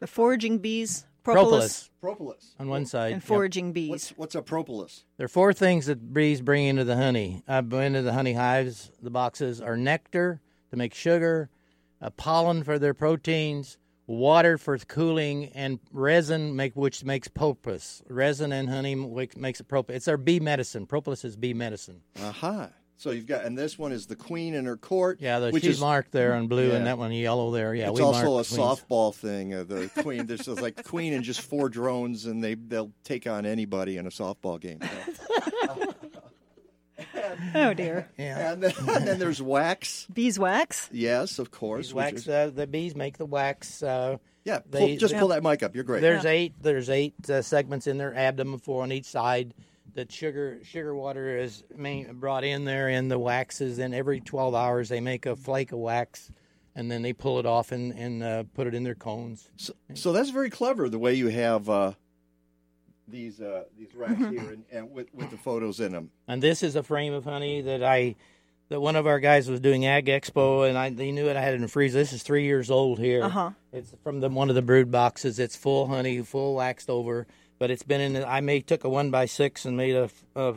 The 0.00 0.06
foraging 0.06 0.58
bees, 0.58 1.06
propolis, 1.24 1.90
propolis 1.90 1.90
propolis. 2.00 2.54
on 2.60 2.68
one 2.68 2.86
side. 2.86 3.12
and 3.12 3.22
Yep. 3.22 3.26
foraging 3.26 3.72
bees. 3.72 3.90
What's 3.90 4.10
what's 4.10 4.34
a 4.34 4.42
propolis? 4.42 5.04
There 5.16 5.24
are 5.24 5.28
four 5.28 5.52
things 5.52 5.86
that 5.86 6.12
bees 6.12 6.40
bring 6.40 6.66
into 6.66 6.84
the 6.84 6.96
honey. 6.96 7.42
Uh, 7.48 7.62
into 7.72 8.02
the 8.02 8.12
honey 8.12 8.34
hives, 8.34 8.90
the 9.02 9.10
boxes 9.10 9.60
are 9.60 9.76
nectar 9.76 10.40
to 10.70 10.76
make 10.76 10.94
sugar, 10.94 11.50
uh, 12.00 12.10
pollen 12.10 12.62
for 12.62 12.78
their 12.78 12.94
proteins, 12.94 13.78
water 14.06 14.58
for 14.58 14.76
cooling, 14.78 15.46
and 15.54 15.78
resin 15.90 16.54
make 16.54 16.74
which 16.76 17.04
makes 17.04 17.28
propolis. 17.28 18.02
Resin 18.08 18.52
and 18.52 18.68
honey 18.68 18.94
makes 18.94 19.36
makes 19.36 19.60
it 19.60 19.68
propolis. 19.68 19.96
It's 19.96 20.08
our 20.08 20.16
bee 20.18 20.40
medicine. 20.40 20.86
Propolis 20.86 21.24
is 21.24 21.36
bee 21.36 21.54
medicine. 21.54 22.02
Aha. 22.20 22.70
So 23.04 23.10
you've 23.10 23.26
got, 23.26 23.44
and 23.44 23.58
this 23.58 23.78
one 23.78 23.92
is 23.92 24.06
the 24.06 24.16
queen 24.16 24.54
in 24.54 24.64
her 24.64 24.78
court. 24.78 25.18
Yeah, 25.20 25.38
the, 25.38 25.50
which 25.50 25.62
she's 25.62 25.74
is 25.74 25.80
marked 25.82 26.10
there 26.10 26.34
in 26.36 26.46
blue, 26.48 26.68
Yeah. 26.70 26.76
and 26.76 26.86
that 26.86 26.96
one 26.96 27.12
yellow 27.12 27.50
there. 27.50 27.74
Yeah, 27.74 27.90
it's 27.90 28.00
we 28.00 28.02
also 28.02 28.38
a 28.38 28.44
queens. 28.44 28.48
softball 28.48 29.14
thing. 29.14 29.52
Uh, 29.52 29.62
the 29.64 29.90
queen. 30.02 30.24
There's 30.24 30.46
just 30.46 30.62
like 30.62 30.76
the 30.76 30.82
queen 30.84 31.12
and 31.12 31.22
just 31.22 31.42
four 31.42 31.68
drones, 31.68 32.24
and 32.24 32.42
they 32.42 32.54
they'll 32.54 32.92
take 33.04 33.26
on 33.26 33.44
anybody 33.44 33.98
in 33.98 34.06
a 34.06 34.08
softball 34.08 34.58
game. 34.58 34.78
So. 34.80 35.92
Oh 37.54 37.74
dear. 37.74 38.08
Yeah. 38.16 38.52
And 38.52 38.62
then, 38.62 38.72
and 38.88 39.06
then 39.06 39.18
there's 39.18 39.42
wax. 39.42 40.06
Beeswax. 40.12 40.88
Yes, 40.92 41.38
of 41.38 41.50
course. 41.50 41.88
which 41.88 41.94
wax. 42.04 42.22
is- 42.22 42.28
Uh, 42.28 42.50
the 42.54 42.66
bees 42.66 42.94
make 42.96 43.18
the 43.18 43.26
wax. 43.26 43.82
Uh, 43.82 44.16
yeah, 44.44 44.60
they- 44.70 44.78
pull, 44.78 44.96
just 44.96 45.14
pull 45.16 45.28
that 45.28 45.42
mic 45.42 45.62
up. 45.62 45.74
You're 45.74 45.84
great. 45.84 46.00
There's 46.00 46.24
eight. 46.24 46.54
There's 46.62 46.88
eight 46.88 47.14
uh, 47.28 47.42
segments 47.42 47.86
in 47.86 47.98
their 47.98 48.14
Abdomen 48.14 48.60
four 48.60 48.82
on 48.82 48.92
each 48.92 49.06
side. 49.06 49.52
The 49.94 50.06
sugar 50.10 50.58
sugar 50.64 50.94
water 50.94 51.38
is 51.38 51.62
main, 51.76 52.14
brought 52.14 52.44
in 52.44 52.64
there, 52.64 52.88
and 52.88 53.10
the 53.10 53.18
waxes. 53.18 53.78
And 53.78 53.94
every 53.94 54.20
12 54.20 54.54
hours, 54.54 54.88
they 54.88 55.00
make 55.00 55.24
a 55.24 55.36
flake 55.36 55.70
of 55.72 55.78
wax, 55.78 56.32
and 56.74 56.90
then 56.90 57.02
they 57.02 57.12
pull 57.12 57.38
it 57.38 57.46
off 57.46 57.70
and 57.70 57.92
and 57.92 58.22
uh, 58.22 58.42
put 58.54 58.66
it 58.66 58.74
in 58.74 58.82
their 58.82 58.96
cones. 58.96 59.48
So, 59.56 59.72
so 59.94 60.12
that's 60.12 60.30
very 60.30 60.50
clever 60.50 60.88
the 60.88 60.98
way 60.98 61.14
you 61.14 61.28
have 61.28 61.70
uh, 61.70 61.92
these 63.08 63.40
uh, 63.40 63.64
these 63.78 63.94
racks 63.96 64.18
here 64.18 64.50
and, 64.50 64.64
and 64.70 64.90
with, 64.90 65.12
with 65.14 65.30
the 65.30 65.36
photos 65.36 65.80
in 65.80 65.92
them. 65.92 66.10
And 66.26 66.42
this 66.42 66.62
is 66.62 66.76
a 66.76 66.82
frame 66.82 67.12
of 67.12 67.24
honey 67.24 67.60
that 67.62 67.82
I, 67.82 68.16
that 68.68 68.80
one 68.80 68.96
of 68.96 69.06
our 69.06 69.20
guys 69.20 69.48
was 69.48 69.60
doing 69.60 69.86
Ag 69.86 70.06
Expo, 70.06 70.68
and 70.68 70.76
I 70.76 70.90
they 70.90 71.12
knew 71.12 71.28
it. 71.28 71.36
I 71.36 71.40
had 71.40 71.52
it 71.52 71.56
in 71.56 71.62
the 71.62 71.68
freezer. 71.68 71.98
This 71.98 72.12
is 72.12 72.22
three 72.22 72.44
years 72.44 72.70
old 72.70 72.98
here. 72.98 73.24
Uh-huh. 73.24 73.50
It's 73.72 73.94
from 74.02 74.20
the 74.20 74.28
one 74.28 74.48
of 74.48 74.54
the 74.54 74.62
brood 74.62 74.90
boxes. 74.90 75.38
It's 75.38 75.56
full 75.56 75.86
honey, 75.86 76.22
full 76.22 76.54
waxed 76.56 76.90
over, 76.90 77.26
but 77.58 77.70
it's 77.70 77.82
been 77.82 78.00
in. 78.00 78.12
The, 78.14 78.28
I 78.28 78.40
made 78.40 78.66
took 78.66 78.84
a 78.84 78.88
one 78.88 79.10
by 79.10 79.26
six 79.26 79.64
and 79.64 79.76
made 79.76 79.94
a, 79.96 80.10
a, 80.36 80.54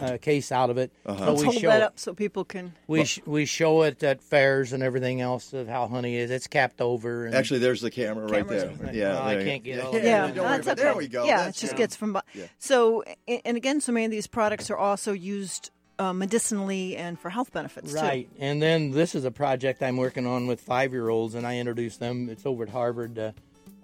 a 0.00 0.18
case 0.18 0.50
out 0.52 0.70
of 0.70 0.78
it. 0.78 0.90
Uh-huh. 1.04 1.18
So 1.18 1.30
Let's 1.30 1.40
we 1.40 1.46
hold 1.46 1.58
show 1.60 1.68
that 1.68 1.80
it. 1.80 1.82
up 1.82 1.98
so 1.98 2.14
people 2.14 2.44
can. 2.44 2.72
We 2.86 3.04
sh- 3.04 3.20
we 3.26 3.44
show 3.44 3.82
it 3.82 4.02
at 4.02 4.22
fairs 4.22 4.72
and 4.72 4.82
everything 4.82 5.20
else 5.20 5.52
of 5.52 5.68
how 5.68 5.86
honey 5.88 6.16
is. 6.16 6.30
It's 6.30 6.46
capped 6.46 6.80
over. 6.80 7.26
And, 7.26 7.34
Actually, 7.34 7.60
there's 7.60 7.80
the 7.82 7.90
camera 7.90 8.26
right 8.26 8.46
Cameras 8.46 8.78
there. 8.78 8.88
are- 8.90 8.94
Yeah, 8.94 9.08
Well, 9.14 9.22
I 9.22 9.32
there 9.34 9.42
you- 9.42 9.48
can't 9.50 9.64
get 9.64 9.76
yeah, 9.76 9.82
all 9.82 9.92
yeah, 9.94 10.02
Yeah, 10.02 10.26
it. 10.26 10.34
don't 10.34 10.44
worry 10.46 10.56
that's 10.56 10.68
okay. 10.68 10.82
There 10.82 10.96
we 10.96 11.08
go. 11.08 11.24
Yeah, 11.26 11.44
That's 11.44 11.58
it 11.58 11.60
just 11.60 11.72
good. 11.74 11.78
gets 11.78 11.96
from. 11.96 12.12
bu- 12.14 12.20
Yeah. 12.34 12.46
So, 12.58 13.04
and 13.28 13.56
again, 13.56 13.80
so 13.80 13.92
many 13.92 14.06
of 14.06 14.10
these 14.10 14.26
products 14.26 14.70
are 14.70 14.76
also 14.78 15.12
used 15.12 15.70
uh, 15.98 16.14
medicinally 16.14 16.96
and 16.96 17.18
for 17.20 17.28
health 17.28 17.52
benefits 17.52 17.92
Right, 17.92 18.26
and 18.38 18.62
then 18.62 18.90
this 18.92 19.14
is 19.14 19.26
a 19.26 19.30
project 19.30 19.82
I'm 19.82 19.98
working 19.98 20.26
on 20.26 20.46
with 20.46 20.58
five-year-olds, 20.62 21.34
and 21.34 21.46
I 21.46 21.58
introduce 21.58 21.98
them. 21.98 22.30
It's 22.30 22.46
over 22.46 22.62
at 22.62 22.70
Harvard, 22.70 23.18
uh, 23.18 23.32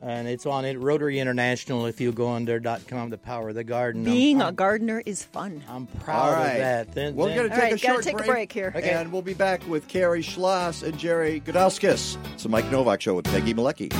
and 0.03 0.29
it's 0.29 0.47
on 0.47 0.65
it 0.65 0.79
Rotary 0.79 1.19
International. 1.19 1.87
If 1.87 2.01
you 2.01 2.13
go 2.13 2.27
on 2.29 2.45
there.com, 2.45 3.11
the 3.11 3.19
power 3.19 3.49
of 3.51 3.55
the 3.55 3.65
garden. 3.65 4.05
too. 4.05 4.11
I'm- 4.11 4.17
Being 4.17 4.43
I'm, 4.43 4.49
a 4.49 4.53
gardener 4.53 5.03
is 5.05 5.23
fun. 5.23 5.63
I'm 5.69 5.87
proud 5.87 6.33
right. 6.33 6.53
of 6.53 6.59
that. 6.59 6.95
Then, 6.95 7.15
We're 7.17 7.35
going 7.35 7.49
to 7.51 7.55
take 7.55 7.59
right, 7.59 7.73
a 7.75 7.79
short 7.79 8.05
take 8.05 8.15
a 8.15 8.17
break, 8.19 8.29
break 8.31 8.53
here. 8.53 8.73
Okay. 8.75 8.91
and 8.91 9.13
we'll 9.13 9.23
be 9.23 9.35
back 9.35 9.67
with 9.69 9.89
Carrie 9.89 10.23
Schloss 10.23 10.83
and 10.83 10.97
Jerry 10.99 11.41
Gudauskas. 11.41 12.17
It's 12.35 12.43
the 12.43 12.49
Mike 12.49 12.71
Novak 12.71 13.01
Show 13.01 13.15
with 13.15 13.25
Peggy 13.27 13.55
Malecki. 13.55 13.93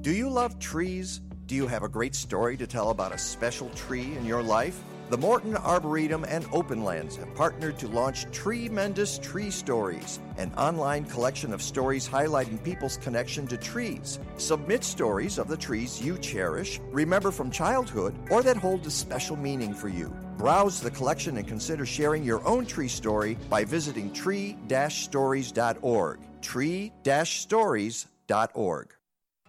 Do 0.00 0.12
you 0.12 0.28
love 0.28 0.58
trees? 0.58 1.20
Do 1.46 1.54
you 1.54 1.66
have 1.66 1.82
a 1.82 1.88
great 1.88 2.14
story 2.14 2.56
to 2.56 2.66
tell 2.66 2.90
about 2.90 3.12
a 3.12 3.18
special 3.18 3.68
tree 3.70 4.14
in 4.16 4.24
your 4.24 4.42
life? 4.42 4.80
The 5.10 5.18
Morton 5.18 5.58
Arboretum 5.58 6.24
and 6.24 6.46
Openlands 6.46 7.16
have 7.16 7.34
partnered 7.34 7.78
to 7.78 7.88
launch 7.88 8.24
Tremendous 8.32 9.18
Tree 9.18 9.50
Stories, 9.50 10.18
an 10.38 10.50
online 10.54 11.04
collection 11.04 11.52
of 11.52 11.60
stories 11.60 12.08
highlighting 12.08 12.64
people's 12.64 12.96
connection 12.96 13.46
to 13.48 13.58
trees. 13.58 14.18
Submit 14.38 14.82
stories 14.82 15.36
of 15.36 15.46
the 15.46 15.58
trees 15.58 16.00
you 16.00 16.16
cherish, 16.16 16.80
remember 16.90 17.30
from 17.30 17.50
childhood, 17.50 18.14
or 18.30 18.42
that 18.42 18.56
hold 18.56 18.86
a 18.86 18.90
special 18.90 19.36
meaning 19.36 19.74
for 19.74 19.88
you. 19.88 20.08
Browse 20.38 20.80
the 20.80 20.90
collection 20.90 21.36
and 21.36 21.46
consider 21.46 21.84
sharing 21.84 22.24
your 22.24 22.42
own 22.46 22.64
tree 22.64 22.88
story 22.88 23.36
by 23.50 23.62
visiting 23.62 24.10
tree-stories.org. 24.10 26.18
tree-stories.org. 26.40 28.93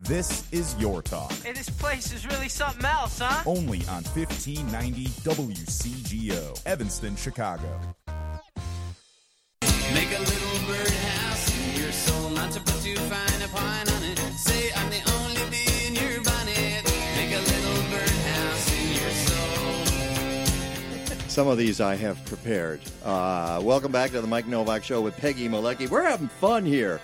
This 0.00 0.44
is 0.52 0.76
Your 0.78 1.02
Talk, 1.02 1.32
Hey, 1.42 1.50
this 1.52 1.68
place 1.68 2.12
is 2.12 2.24
really 2.24 2.48
something 2.48 2.84
else, 2.84 3.18
huh? 3.18 3.42
only 3.46 3.78
on 3.88 4.04
1590 4.04 5.06
WCGO, 5.06 6.62
Evanston, 6.66 7.16
Chicago. 7.16 7.80
Make 9.92 10.14
a 10.14 10.20
little 10.20 10.58
birdhouse 10.68 11.50
in 11.58 11.74
your 11.82 11.90
soul, 11.90 12.30
not 12.30 12.52
to 12.52 12.60
put 12.60 12.80
too 12.82 12.94
fine 12.94 13.42
a 13.42 13.48
pine 13.48 13.88
on 13.88 14.02
it. 14.04 14.18
Say 14.38 14.70
I'm 14.76 14.88
the 14.88 15.02
only 15.14 15.42
bee 15.50 15.66
in 15.88 15.96
your 15.96 16.22
bonnet. 16.22 16.84
Make 17.16 17.32
a 17.32 17.40
little 17.40 17.82
birdhouse 17.90 18.72
in 18.72 18.92
your 19.02 19.10
soul. 19.10 19.84
Some 21.28 21.48
of 21.48 21.58
these 21.58 21.80
I 21.80 21.96
have 21.96 22.24
prepared. 22.24 22.80
Uh, 23.04 23.58
welcome 23.64 23.90
back 23.90 24.12
to 24.12 24.20
the 24.20 24.28
Mike 24.28 24.46
Novak 24.46 24.84
Show 24.84 25.00
with 25.00 25.16
Peggy 25.16 25.48
Malecki. 25.48 25.90
We're 25.90 26.08
having 26.08 26.28
fun 26.28 26.64
here. 26.64 27.00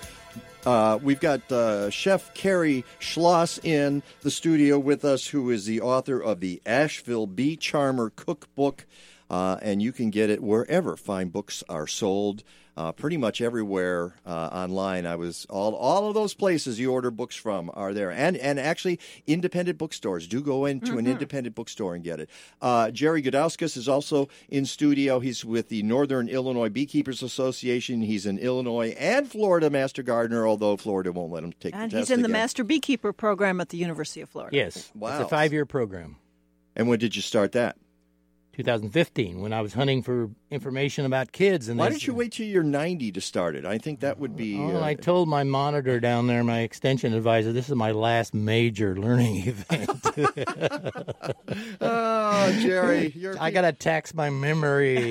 Uh, 0.67 0.99
we've 1.03 1.21
got 1.21 1.53
uh, 1.53 1.91
Chef 1.91 2.33
Carrie 2.33 2.87
Schloss 2.99 3.59
in 3.63 4.03
the 4.23 4.31
studio 4.31 4.79
with 4.79 5.05
us, 5.05 5.27
who 5.27 5.51
is 5.51 5.67
the 5.67 5.83
author 5.83 6.19
of 6.19 6.41
the 6.41 6.63
Asheville 6.65 7.27
Bee 7.27 7.55
Charmer 7.55 8.11
Cookbook. 8.11 8.87
Uh, 9.29 9.59
and 9.61 9.83
you 9.83 9.93
can 9.93 10.09
get 10.09 10.31
it 10.31 10.43
wherever 10.43 10.97
fine 10.97 11.29
books 11.29 11.63
are 11.69 11.87
sold. 11.87 12.45
Uh, 12.77 12.91
pretty 12.91 13.17
much 13.17 13.41
everywhere 13.41 14.15
uh, 14.27 14.49
online. 14.53 15.07
I 15.07 15.15
was 15.15 15.47
all 15.49 15.75
all 15.77 16.09
of 16.09 16.15
those 16.15 16.35
places 16.35 16.81
you 16.81 16.91
order 16.91 17.13
books 17.13 17.37
from 17.37 17.71
are 17.73 17.95
there, 17.95 18.11
and 18.11 18.37
and 18.37 18.59
actually 18.59 18.99
independent 19.29 19.79
bookstores. 19.79 20.27
Do 20.27 20.43
go 20.43 20.65
into 20.65 20.99
an 20.99 21.05
Mhm. 21.05 21.13
independent 21.13 21.55
bookstore 21.55 21.95
and 21.95 22.03
get 22.03 22.19
it. 22.19 22.29
Uh, 22.61 22.91
Jerry 22.91 23.23
Gudauskas 23.23 23.77
is 23.77 23.89
also 23.89 24.29
in 24.49 24.67
studio. 24.67 25.21
He's 25.21 25.45
with 25.45 25.69
the 25.69 25.85
Northern 25.85 26.29
Illinois 26.29 26.69
Beekeepers 26.69 27.23
Association. 27.23 28.03
He's 28.03 28.27
an 28.27 28.39
Illinois 28.39 28.89
and 28.99 29.31
Florida 29.31 29.71
Master 29.71 30.03
Gardener, 30.03 30.45
although 30.45 30.77
Florida 30.77 31.13
won't 31.13 31.31
let 31.33 31.45
him 31.45 31.53
take 31.61 31.75
And 31.77 31.93
the 31.93 31.99
he's 31.99 32.09
test 32.09 32.11
in 32.19 32.23
the. 32.23 32.29
Master 32.29 32.65
Beekeeper 32.65 33.13
program 33.13 33.61
at 33.61 33.69
the 33.69 33.79
University 33.79 34.21
of 34.21 34.31
Florida. 34.31 34.57
Yes. 34.57 34.91
Wow. 34.97 35.21
It's 35.21 35.27
a 35.27 35.29
five 35.29 35.53
year 35.53 35.65
program. 35.65 36.17
And 36.75 36.89
when 36.89 36.99
did 36.99 37.15
you 37.15 37.23
start 37.23 37.53
that? 37.53 37.77
2015, 38.55 39.41
when 39.41 39.53
I 39.53 39.61
was 39.61 39.75
hunting 39.75 40.03
for 40.03 40.31
information 40.51 41.05
about 41.05 41.33
kids. 41.33 41.69
And 41.69 41.79
Why 41.79 41.87
they 41.87 41.95
didn't 41.95 42.07
you 42.07 42.15
wait 42.15 42.33
till 42.33 42.47
you're 42.47 42.63
90 42.63 43.13
to 43.13 43.21
start 43.21 43.57
it? 43.57 43.65
I 43.65 43.79
think 43.79 44.01
that 44.01 44.19
would 44.19 44.37
be. 44.37 44.57
Oh, 44.59 44.77
uh, 44.77 44.85
I 44.85 44.95
told 44.95 45.29
my 45.29 45.43
monitor 45.45 46.01
down 46.01 46.27
there, 46.27 46.45
my 46.45 46.61
extension 46.61 47.13
advisor, 47.13 47.53
this 47.53 47.69
is 47.69 47.75
my 47.75 47.93
last 47.93 48.35
major 48.35 48.97
learning 48.97 49.37
event. 49.47 49.91
oh, 51.81 52.59
Jerry, 52.61 53.13
you're. 53.15 53.37
I 53.41 53.51
got 53.51 53.63
to 53.63 53.73
tax 53.73 54.15
my 54.15 54.31
memory. 54.31 55.11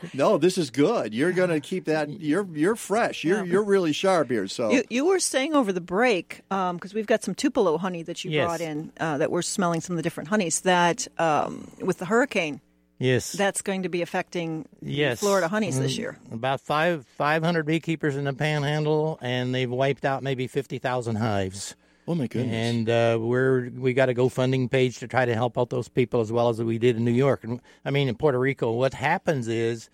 no, 0.14 0.38
this 0.38 0.58
is 0.58 0.70
good. 0.70 1.14
You're 1.14 1.32
going 1.32 1.50
to 1.50 1.60
keep 1.60 1.84
that. 1.86 2.08
You're 2.20 2.46
you're 2.52 2.76
fresh. 2.76 3.24
You're 3.24 3.44
you're 3.44 3.62
really 3.64 3.92
sharp 3.92 4.30
here. 4.30 4.46
So 4.48 4.70
You, 4.70 4.84
you 4.90 5.04
were 5.06 5.20
saying 5.20 5.54
over 5.54 5.72
the 5.72 5.80
break, 5.80 6.42
because 6.48 6.94
we've 6.94 7.06
got 7.06 7.22
some 7.22 7.34
Tupelo 7.34 7.78
honey 7.78 8.02
that 8.02 8.24
you 8.24 8.30
Yes. 8.30 8.46
brought 8.46 8.60
in, 8.60 8.92
uh, 9.00 9.18
that 9.18 9.30
we're 9.30 9.42
smelling 9.42 9.80
some 9.80 9.94
of 9.94 9.96
the 9.96 10.02
different 10.02 10.28
honeys, 10.28 10.60
that 10.60 11.08
um, 11.18 11.70
with 11.80 11.98
the 11.98 12.04
hurricane, 12.04 12.60
Yes. 13.00 13.32
That's 13.32 13.62
going 13.62 13.82
to 13.84 13.88
be 13.88 14.02
affecting 14.02 14.66
Yes. 14.82 15.18
Florida 15.20 15.48
honeys 15.48 15.80
this 15.80 15.94
Mm, 15.94 15.98
year. 15.98 16.18
About 16.30 16.60
five 16.60 17.06
five 17.16 17.42
hundred 17.42 17.64
beekeepers 17.64 18.14
in 18.14 18.24
the 18.24 18.34
Panhandle, 18.34 19.18
and 19.22 19.54
they've 19.54 19.70
wiped 19.70 20.04
out 20.04 20.22
maybe 20.22 20.46
fifty 20.46 20.78
thousand 20.78 21.16
hives. 21.16 21.74
Oh 22.06 22.14
my 22.14 22.26
goodness! 22.26 22.52
And 22.54 22.90
uh, 22.90 23.18
we're 23.20 23.70
we 23.70 23.94
got 23.94 24.10
a 24.10 24.14
GoFunding 24.14 24.70
page 24.70 24.98
to 24.98 25.08
try 25.08 25.24
to 25.24 25.34
help 25.34 25.56
out 25.58 25.70
those 25.70 25.88
people 25.88 26.20
as 26.20 26.30
well 26.30 26.50
as 26.50 26.60
we 26.62 26.78
did 26.78 26.96
in 26.96 27.04
New 27.04 27.10
York. 27.10 27.42
And 27.42 27.60
I 27.84 27.90
mean, 27.90 28.06
in 28.08 28.16
Puerto 28.16 28.38
Rico, 28.38 28.70
what 28.72 28.92
happens 28.94 29.48
is 29.48 29.88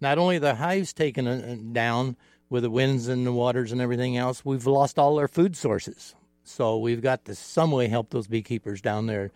not 0.00 0.16
only 0.18 0.38
the 0.38 0.54
hives 0.54 0.92
taken 0.92 1.26
uh, 1.26 1.56
down 1.72 2.16
with 2.50 2.62
the 2.62 2.70
winds 2.70 3.08
and 3.08 3.26
the 3.26 3.32
waters 3.32 3.72
and 3.72 3.80
everything 3.80 4.16
else, 4.16 4.44
we've 4.44 4.66
lost 4.66 4.96
all 4.98 5.18
our 5.18 5.26
food 5.28 5.56
sources. 5.56 6.14
So 6.44 6.78
we've 6.78 7.00
got 7.02 7.24
to 7.24 7.34
some 7.34 7.72
way 7.72 7.88
help 7.88 8.10
those 8.10 8.28
beekeepers 8.28 8.80
down 8.80 9.06
there 9.06 9.32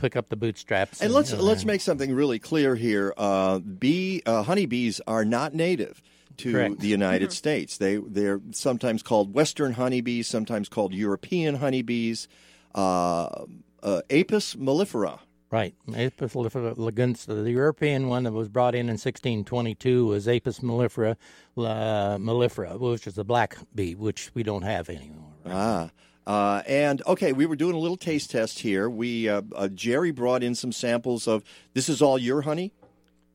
pick 0.00 0.16
up 0.16 0.28
the 0.28 0.36
bootstraps. 0.36 1.00
And 1.00 1.12
let's 1.12 1.32
uh, 1.32 1.36
let's 1.36 1.64
make 1.64 1.80
something 1.80 2.14
really 2.14 2.38
clear 2.38 2.74
here. 2.74 3.12
Uh, 3.16 3.58
bee 3.58 4.22
uh, 4.26 4.42
honeybees 4.42 5.00
are 5.06 5.24
not 5.24 5.54
native 5.54 6.02
to 6.38 6.52
Correct. 6.52 6.80
the 6.80 6.88
United 6.88 7.32
States. 7.32 7.78
They 7.78 7.96
they're 7.96 8.40
sometimes 8.52 9.02
called 9.02 9.34
Western 9.34 9.72
honeybees, 9.72 10.26
sometimes 10.26 10.68
called 10.68 10.94
European 10.94 11.56
honeybees. 11.56 12.28
Uh, 12.74 13.44
uh, 13.82 14.02
Apis 14.10 14.54
mellifera. 14.56 15.20
Right. 15.50 15.74
Apis 15.88 16.32
mellifera. 16.34 17.24
The 17.26 17.50
European 17.50 18.08
one 18.08 18.22
that 18.22 18.32
was 18.32 18.48
brought 18.48 18.74
in 18.74 18.82
in 18.82 18.94
1622 18.94 20.06
was 20.06 20.28
Apis 20.28 20.60
mellifera, 20.60 21.16
uh, 21.56 22.16
mellifera, 22.18 22.78
which 22.78 23.06
is 23.06 23.18
a 23.18 23.24
black 23.24 23.56
bee, 23.74 23.94
which 23.94 24.30
we 24.34 24.42
don't 24.42 24.62
have 24.62 24.88
anymore. 24.88 25.32
Ah. 25.46 25.90
Uh, 26.26 26.62
and 26.66 27.02
okay, 27.06 27.32
we 27.32 27.46
were 27.46 27.56
doing 27.56 27.74
a 27.74 27.78
little 27.78 27.96
taste 27.96 28.30
test 28.30 28.60
here. 28.60 28.88
We 28.88 29.28
uh, 29.28 29.42
uh, 29.54 29.68
Jerry 29.68 30.10
brought 30.10 30.42
in 30.42 30.54
some 30.54 30.72
samples 30.72 31.26
of. 31.26 31.42
This 31.74 31.88
is 31.88 32.02
all 32.02 32.18
your 32.18 32.42
honey. 32.42 32.72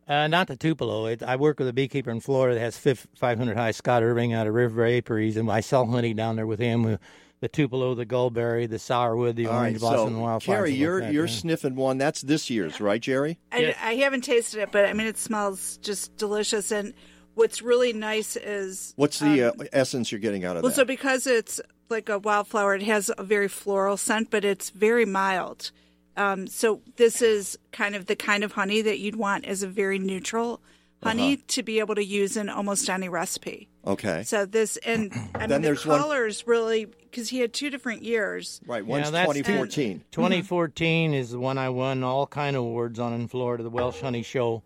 Uh, 0.08 0.28
not 0.28 0.48
the 0.48 0.56
Tupelo. 0.56 1.08
It, 1.08 1.24
I 1.24 1.36
work 1.36 1.58
with 1.58 1.68
a 1.68 1.74
beekeeper 1.74 2.12
in 2.12 2.20
Florida 2.20 2.56
that 2.56 2.62
has 2.62 2.78
500 2.78 3.58
high 3.58 3.72
Scott 3.72 4.04
Irving 4.04 4.34
out 4.34 4.46
of 4.46 4.54
River 4.54 4.86
Apiaries, 4.86 5.36
and 5.36 5.50
I 5.50 5.62
sell 5.62 5.86
honey 5.88 6.14
down 6.14 6.36
there 6.36 6.46
with 6.46 6.60
him. 6.60 7.00
The 7.42 7.48
Tupelo, 7.50 7.96
the 7.96 8.06
Gallberry, 8.06 8.70
the 8.70 8.78
Sourwood, 8.78 9.36
the 9.36 9.48
All 9.48 9.58
Orange 9.58 9.74
right, 9.76 9.80
Blossom, 9.80 10.14
so 10.16 10.20
Wildflower. 10.20 10.58
Jerry, 10.58 10.74
you're 10.74 11.02
that, 11.02 11.14
you're 11.14 11.26
yeah. 11.26 11.32
sniffing 11.32 11.76
one. 11.76 11.98
That's 11.98 12.22
this 12.22 12.50
year's, 12.50 12.80
right, 12.80 13.02
Jerry? 13.02 13.38
I, 13.52 13.76
I 13.82 13.96
haven't 13.96 14.22
tasted 14.22 14.62
it, 14.62 14.72
but 14.72 14.86
I 14.86 14.94
mean, 14.94 15.08
it 15.08 15.18
smells 15.18 15.78
just 15.78 16.16
delicious. 16.18 16.72
And 16.72 16.94
what's 17.34 17.62
really 17.62 17.92
nice 17.94 18.36
is 18.36 18.94
What's 18.96 19.20
the 19.20 19.44
uh, 19.44 19.52
essence 19.74 20.12
you're 20.12 20.22
getting 20.22 20.46
out 20.46 20.56
of 20.56 20.64
well, 20.64 20.70
that? 20.70 20.76
so 20.76 20.86
because 20.86 21.28
it's 21.28 21.60
like 21.90 22.10
a 22.10 22.20
wildflower, 22.20 22.76
it 22.76 22.84
has 22.84 23.12
a 23.18 23.24
very 23.24 23.48
floral 23.48 23.98
scent, 23.98 24.30
but 24.32 24.44
it's 24.46 24.70
very 24.70 25.06
mild. 25.06 25.72
Um, 26.18 26.48
so 26.48 26.82
this 26.96 27.22
is 27.22 27.58
kind 27.72 27.96
of 27.96 28.06
the 28.06 28.16
kind 28.16 28.44
of 28.44 28.54
honey 28.54 28.82
that 28.82 29.00
you'd 29.00 29.18
want 29.18 29.46
as 29.46 29.64
a 29.64 29.68
very 29.68 30.00
neutral 30.00 30.62
honey 31.04 31.34
Uh-huh. 31.34 31.44
to 31.50 31.64
be 31.64 31.80
able 31.80 31.96
to 31.96 32.04
use 32.04 32.38
in 32.38 32.50
almost 32.50 32.90
any 32.90 33.10
recipe. 33.10 33.68
Okay. 33.86 34.24
So 34.24 34.46
this 34.46 34.78
and 34.78 35.12
I 35.36 35.40
Then 35.46 35.50
mean 35.50 35.62
the 35.62 35.68
there's 35.68 35.86
one- 35.86 36.00
colors 36.00 36.48
really 36.48 36.86
because 36.86 37.30
he 37.30 37.40
had 37.40 37.54
two 37.54 37.70
different 37.70 38.02
years. 38.04 38.60
Right, 38.66 38.84
Yeah, 38.84 38.90
one's 38.90 39.12
that's- 39.12 39.28
2014. 39.36 40.04
2014 40.12 41.14
is 41.14 41.32
the 41.32 41.40
one 41.40 41.58
I 41.58 41.70
won 41.70 42.04
all 42.04 42.26
kind 42.28 42.56
of 42.56 42.64
awards 42.64 42.98
on 43.00 43.14
in 43.14 43.28
Florida, 43.28 43.64
the 43.64 43.70
Welsh 43.70 44.00
Honey 44.02 44.24
Show, 44.24 44.64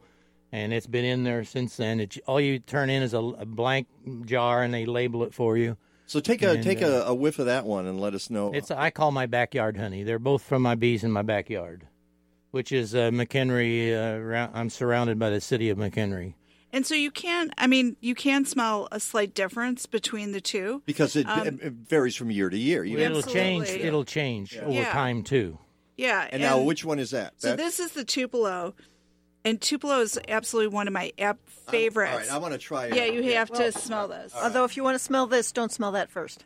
and 0.52 0.72
it's 0.72 0.88
been 0.88 1.06
in 1.06 1.24
there 1.24 1.44
since 1.44 1.78
then. 1.78 2.00
It, 2.00 2.18
all 2.28 2.40
you 2.40 2.60
turn 2.60 2.90
in 2.90 3.04
is 3.04 3.14
a, 3.14 3.20
a 3.20 3.46
blank 3.46 3.88
jar, 4.26 4.64
and 4.64 4.74
they 4.74 4.86
label 4.86 5.24
it 5.24 5.34
for 5.34 5.58
you. 5.58 5.78
So 6.10 6.20
take 6.20 6.42
a 6.42 6.54
And, 6.54 6.64
take 6.64 6.82
uh, 6.82 6.88
a, 6.88 7.12
a 7.12 7.14
whiff 7.14 7.38
of 7.38 7.46
that 7.46 7.66
one 7.66 7.86
and 7.86 8.02
let 8.02 8.16
us 8.16 8.32
know. 8.32 8.52
It's 8.52 8.72
I 8.72 8.90
call 8.90 9.12
my 9.12 9.28
backyard 9.28 9.78
honey. 9.78 10.02
They're 10.02 10.18
both 10.18 10.42
from 10.42 10.64
my 10.64 10.74
bees 10.74 11.04
in 11.04 11.12
my 11.12 11.22
backyard, 11.22 11.86
which 12.50 12.72
is 12.72 12.96
uh, 12.96 13.12
McHenry. 13.12 13.94
Uh, 13.94 14.50
I'm 14.52 14.72
surrounded 14.72 15.20
by 15.20 15.30
the 15.30 15.40
city 15.40 15.70
of 15.70 15.78
McHenry. 15.78 16.34
And 16.74 16.84
so 16.84 16.96
you 16.96 17.12
can, 17.12 17.52
I 17.60 17.68
mean, 17.68 17.96
you 18.02 18.16
can 18.16 18.44
smell 18.46 18.88
a 18.92 19.00
slight 19.00 19.36
difference 19.36 19.86
between 19.86 20.32
the 20.32 20.42
two. 20.42 20.82
because 20.88 21.16
it, 21.16 21.28
Um, 21.30 21.48
it 21.48 21.74
varies 21.74 22.16
from 22.16 22.32
year 22.32 22.50
to 22.50 22.58
year. 22.58 22.84
You 22.84 22.98
It'll 22.98 23.18
Absolutely. 23.20 23.42
change. 23.42 23.70
It'll 23.70 24.06
change 24.06 24.58
over 24.58 24.72
Yeah. 24.72 24.92
time 24.92 25.22
too. 25.22 25.60
Yeah. 25.96 26.28
And 26.32 26.42
now, 26.42 26.60
which 26.62 26.84
one 26.84 26.98
is 26.98 27.12
that? 27.12 27.34
So 27.38 27.50
That- 27.50 27.58
this 27.58 27.80
is 27.80 27.92
the 27.92 28.04
Tupelo, 28.04 28.74
and 29.46 29.60
Tupelo 29.62 30.00
is 30.02 30.20
absolutely 30.28 30.74
one 30.74 30.88
of 30.88 30.94
my 30.94 31.12
app 31.18 31.38
favorites. 31.48 32.12
all 32.14 32.20
right, 32.20 32.32
I 32.32 32.38
wanna 32.38 32.58
try 32.58 32.86
it. 32.88 32.96
Yeah, 32.96 33.06
you 33.06 33.22
Yeah. 33.22 33.40
have 33.40 33.52
to 33.54 33.72
smell 33.72 34.08
this 34.08 34.34
Although, 34.36 34.64
if 34.66 34.76
you 34.78 34.84
want 34.84 34.96
to 34.96 35.04
smell 35.04 35.28
this, 35.28 35.52
don't 35.52 35.72
smell 35.72 35.92
that 35.94 36.10
first. 36.10 36.46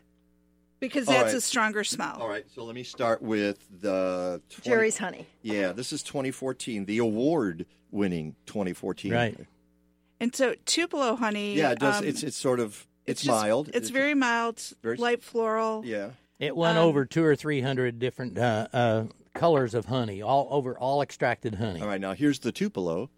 because 0.80 1.08
All 1.08 1.14
that's 1.14 1.28
right. 1.28 1.34
a 1.34 1.40
stronger 1.40 1.82
smell. 1.84 2.18
All 2.20 2.28
right, 2.28 2.44
so 2.54 2.64
let 2.64 2.74
me 2.74 2.82
start 2.82 3.22
with 3.22 3.58
the 3.80 4.42
20, 4.50 4.62
Jerry's 4.68 4.98
honey. 4.98 5.26
Yeah, 5.42 5.72
this 5.72 5.92
is 5.92 6.02
2014, 6.02 6.84
the 6.84 6.98
award-winning 6.98 8.36
2014. 8.46 9.12
Right. 9.12 9.38
And 10.20 10.34
so 10.34 10.54
Tupelo 10.66 11.16
honey. 11.16 11.54
Yeah, 11.56 11.72
it 11.72 11.78
does. 11.78 11.98
um, 11.98 12.04
it's 12.04 12.22
it's 12.22 12.36
sort 12.36 12.60
of 12.60 12.86
it's, 13.06 13.22
just- 13.22 13.30
mild. 13.30 13.70
It's 13.74 13.90
very 13.90 14.14
mild, 14.14 14.60
very- 14.82 14.96
light 14.96 15.22
floral. 15.22 15.82
yeah. 15.84 16.10
It 16.38 16.54
won 16.56 16.76
Um, 16.76 16.84
over 16.84 17.04
two 17.04 17.24
or 17.24 17.36
three 17.36 17.60
hundred 17.60 17.98
different 17.98 18.36
uh, 18.38 18.66
uh, 18.72 19.04
colors 19.34 19.74
of 19.74 19.86
honey, 19.86 20.22
all 20.22 20.48
over 20.50 20.78
all 20.78 21.02
extracted 21.02 21.56
honey. 21.56 21.80
All 21.80 21.86
right, 21.88 22.00
now 22.00 22.14
here's 22.14 22.38
the 22.38 22.52
Tupelo. 22.52 23.10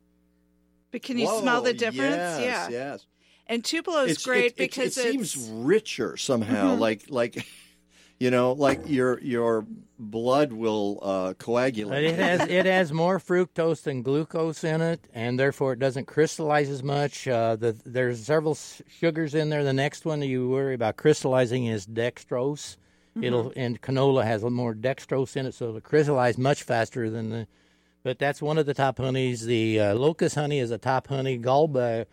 But 0.90 1.02
can 1.02 1.18
you 1.18 1.26
Whoa, 1.26 1.40
smell 1.40 1.62
the 1.62 1.74
difference? 1.74 2.16
Yes, 2.16 2.40
yeah. 2.40 2.68
yes. 2.70 3.06
And 3.46 3.64
Tupelo 3.64 4.04
is 4.04 4.18
great 4.24 4.44
it, 4.46 4.52
it- 4.52 4.56
because 4.56 4.96
it, 4.98 5.14
it's 5.14 5.32
seems 5.32 5.48
richer 5.50 6.16
somehow. 6.16 6.74
Mhm. 6.76 6.78
Like 6.80 7.04
like 7.10 7.46
you 8.18 8.30
know, 8.30 8.52
like 8.52 8.88
your 8.88 9.20
your 9.20 9.66
blood 9.98 10.52
will 10.52 10.98
uh, 11.02 11.28
But 11.28 11.38
coagulate. 11.38 12.04
it 12.04 12.14
has 12.18 12.40
it 12.48 12.66
has 12.66 12.92
more 12.92 13.18
fructose 13.18 13.82
than 13.82 14.02
glucose 14.02 14.64
in 14.64 14.80
it, 14.80 15.06
and 15.14 15.38
therefore 15.38 15.74
it 15.74 15.78
doesn't 15.78 16.06
crystallize 16.06 16.68
as 16.70 16.82
much. 16.82 17.28
Uh, 17.28 17.56
the, 17.56 17.76
there's 17.84 18.24
several 18.24 18.54
sugars 18.54 19.34
in 19.34 19.48
there. 19.50 19.64
The 19.64 19.72
next 19.72 20.04
one 20.06 20.20
that 20.20 20.26
you 20.26 20.48
worry 20.48 20.74
about 20.74 20.96
crystallizing 20.96 21.66
is 21.66 21.86
dextrose. 21.86 22.76
It'll 23.22 23.52
and 23.56 23.80
canola 23.80 24.24
has 24.24 24.42
a 24.42 24.50
more 24.50 24.74
dextrose 24.74 25.36
in 25.36 25.46
it, 25.46 25.54
so 25.54 25.68
it'll 25.68 25.80
crystallize 25.80 26.36
much 26.38 26.62
faster 26.62 27.08
than 27.10 27.30
the. 27.30 27.46
But 28.02 28.18
that's 28.18 28.40
one 28.40 28.58
of 28.58 28.66
the 28.66 28.74
top 28.74 28.98
honeys. 28.98 29.46
The 29.46 29.80
uh, 29.80 29.94
locust 29.94 30.36
honey 30.36 30.60
is 30.60 30.70
a 30.70 30.78
top 30.78 31.08
honey. 31.08 31.38
Gallberry 31.38 32.06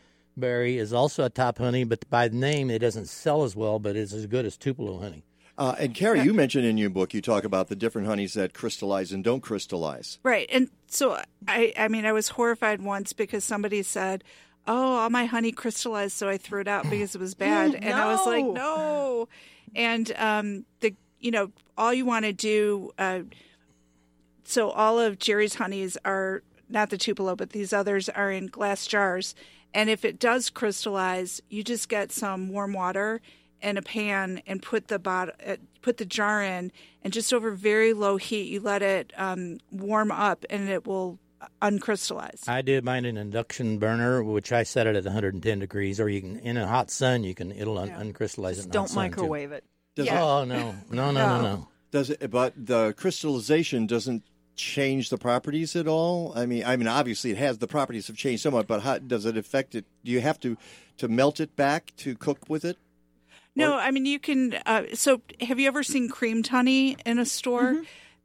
is 0.78 0.92
also 0.94 1.26
a 1.26 1.30
top 1.30 1.60
honey, 1.60 1.84
but 1.84 2.10
by 2.10 2.30
name 2.30 2.72
it 2.72 2.80
doesn't 2.80 3.08
sell 3.08 3.44
as 3.44 3.56
well, 3.56 3.80
but 3.80 3.96
it's 3.96 4.14
as 4.14 4.26
good 4.26 4.46
as 4.46 4.58
Tupelo 4.58 5.00
honey. 5.00 5.24
Uh, 5.56 5.76
and 5.78 5.94
Carrie, 5.94 6.22
you 6.22 6.34
mentioned 6.34 6.66
in 6.66 6.78
your 6.80 6.90
book 6.90 7.14
you 7.14 7.22
talk 7.22 7.44
about 7.44 7.68
the 7.68 7.76
different 7.76 8.08
honeys 8.08 8.34
that 8.34 8.54
crystallize 8.54 9.12
and 9.12 9.24
don't 9.24 9.42
crystallize. 9.42 10.18
Right. 10.24 10.50
And 10.52 10.70
so 10.88 11.20
I 11.48 11.74
I 11.78 11.90
mean 11.90 12.06
I 12.06 12.12
was 12.12 12.30
horrified 12.30 12.82
once 12.82 13.14
because 13.14 13.44
somebody 13.44 13.84
said, 13.84 14.24
"Oh, 14.66 14.96
all 14.96 15.10
my 15.12 15.26
honey 15.26 15.52
crystallized 15.52 16.14
so 16.14 16.28
I 16.28 16.38
threw 16.38 16.62
it 16.62 16.68
out 16.68 16.90
because 16.90 17.14
it 17.14 17.22
was 17.22 17.36
bad." 17.36 17.76
And 17.76 17.94
I 17.94 18.08
was 18.08 18.26
like, 18.26 18.46
No. 18.46 19.28
And 19.76 20.12
um 20.18 20.66
the 20.80 20.96
you 21.20 21.32
know, 21.32 21.52
all 21.78 21.94
you 21.94 22.06
want 22.06 22.26
to 22.26 22.34
do 22.34 22.92
uh 22.98 23.22
so 24.44 24.70
all 24.72 25.00
of 25.00 25.20
Jerry's 25.20 25.56
honeys 25.56 25.98
are 26.04 26.44
not 26.70 26.90
the 26.90 26.98
Tupelo, 26.98 27.36
but 27.36 27.52
these 27.52 27.72
others 27.72 28.10
are 28.10 28.32
in 28.32 28.48
glass 28.48 28.88
jars. 28.88 29.36
And 29.74 29.90
if 29.90 30.06
it 30.06 30.20
does 30.20 30.50
crystallize, 30.50 31.42
you 31.50 31.64
just 31.64 31.90
get 31.90 32.12
some 32.12 32.50
warm 32.50 32.74
water 32.74 33.22
in 33.62 33.78
a 33.78 33.82
pan 33.82 34.42
and 34.46 34.62
put 34.62 34.88
the 34.88 35.00
bot- 35.00 35.40
uh, 35.46 35.56
put 35.82 35.98
the 35.98 36.06
jar 36.06 36.44
in, 36.44 36.72
and 37.04 37.14
just 37.14 37.34
over 37.34 37.52
very 37.52 37.94
low 37.94 38.18
heat, 38.18 38.52
you 38.52 38.60
let 38.60 38.82
it 38.82 39.14
um, 39.18 39.58
warm 39.72 40.12
up, 40.12 40.46
and 40.50 40.70
it 40.70 40.86
will 40.86 41.18
uncrystallize. 41.62 42.48
I 42.48 42.62
did 42.62 42.84
mine 42.84 43.06
in 43.06 43.18
an 43.18 43.22
induction 43.22 43.78
burner, 43.80 44.24
which 44.24 44.52
I 44.52 44.64
set 44.64 44.88
it 44.88 44.96
at 44.96 45.04
110 45.04 45.60
degrees, 45.60 46.00
or 46.00 46.10
you 46.10 46.22
can 46.22 46.40
in 46.40 46.58
a 46.58 46.68
hot 46.68 46.90
sun 46.92 47.24
you 47.24 47.34
can 47.36 47.52
it'll 47.52 47.78
un- 47.78 47.90
uncrystallize 47.92 48.60
it. 48.60 48.66
in 48.66 48.72
Don't 48.72 48.82
hot 48.84 48.90
sun, 48.90 49.12
too. 49.12 49.18
microwave 49.18 49.52
it. 49.52 49.64
Does 49.96 50.10
Oh 50.10 50.44
no, 50.44 50.76
no, 50.90 51.12
no, 51.12 51.12
no, 51.12 51.42
no. 51.42 51.68
Does 51.92 52.10
it? 52.10 52.32
But 52.32 52.54
the 52.56 52.94
crystallization 52.98 53.86
doesn't 53.86 54.24
change 54.56 55.10
the 55.10 55.18
properties 55.18 55.76
at 55.76 55.88
all. 55.88 56.34
I 56.36 56.46
mean, 56.46 56.64
I 56.64 56.76
mean, 56.76 56.88
obviously 56.88 57.32
it 57.32 57.38
has 57.38 57.58
the 57.60 57.68
properties 57.68 58.08
have 58.08 58.16
changed 58.18 58.44
somewhat, 58.44 58.68
but 58.68 58.82
how 58.82 58.98
does 59.00 59.26
it 59.26 59.38
affect 59.38 59.76
it? 59.76 59.86
Do 60.04 60.12
you 60.12 60.22
have 60.22 60.40
to 60.42 60.58
to 60.98 61.08
melt 61.08 61.40
it 61.40 61.56
back 61.56 61.94
to 61.98 62.16
cook 62.16 62.50
with 62.50 62.66
it? 62.66 62.78
No, 63.56 63.76
I 63.76 63.92
mean 63.92 64.08
you 64.08 64.20
can. 64.20 64.56
Uh, 64.66 64.84
so, 64.94 65.22
have 65.42 65.60
you 65.60 65.68
ever 65.68 65.84
seen 65.84 66.10
creamed 66.10 66.48
honey 66.48 66.98
in 67.06 67.20
a 67.20 67.26
store? 67.26 67.84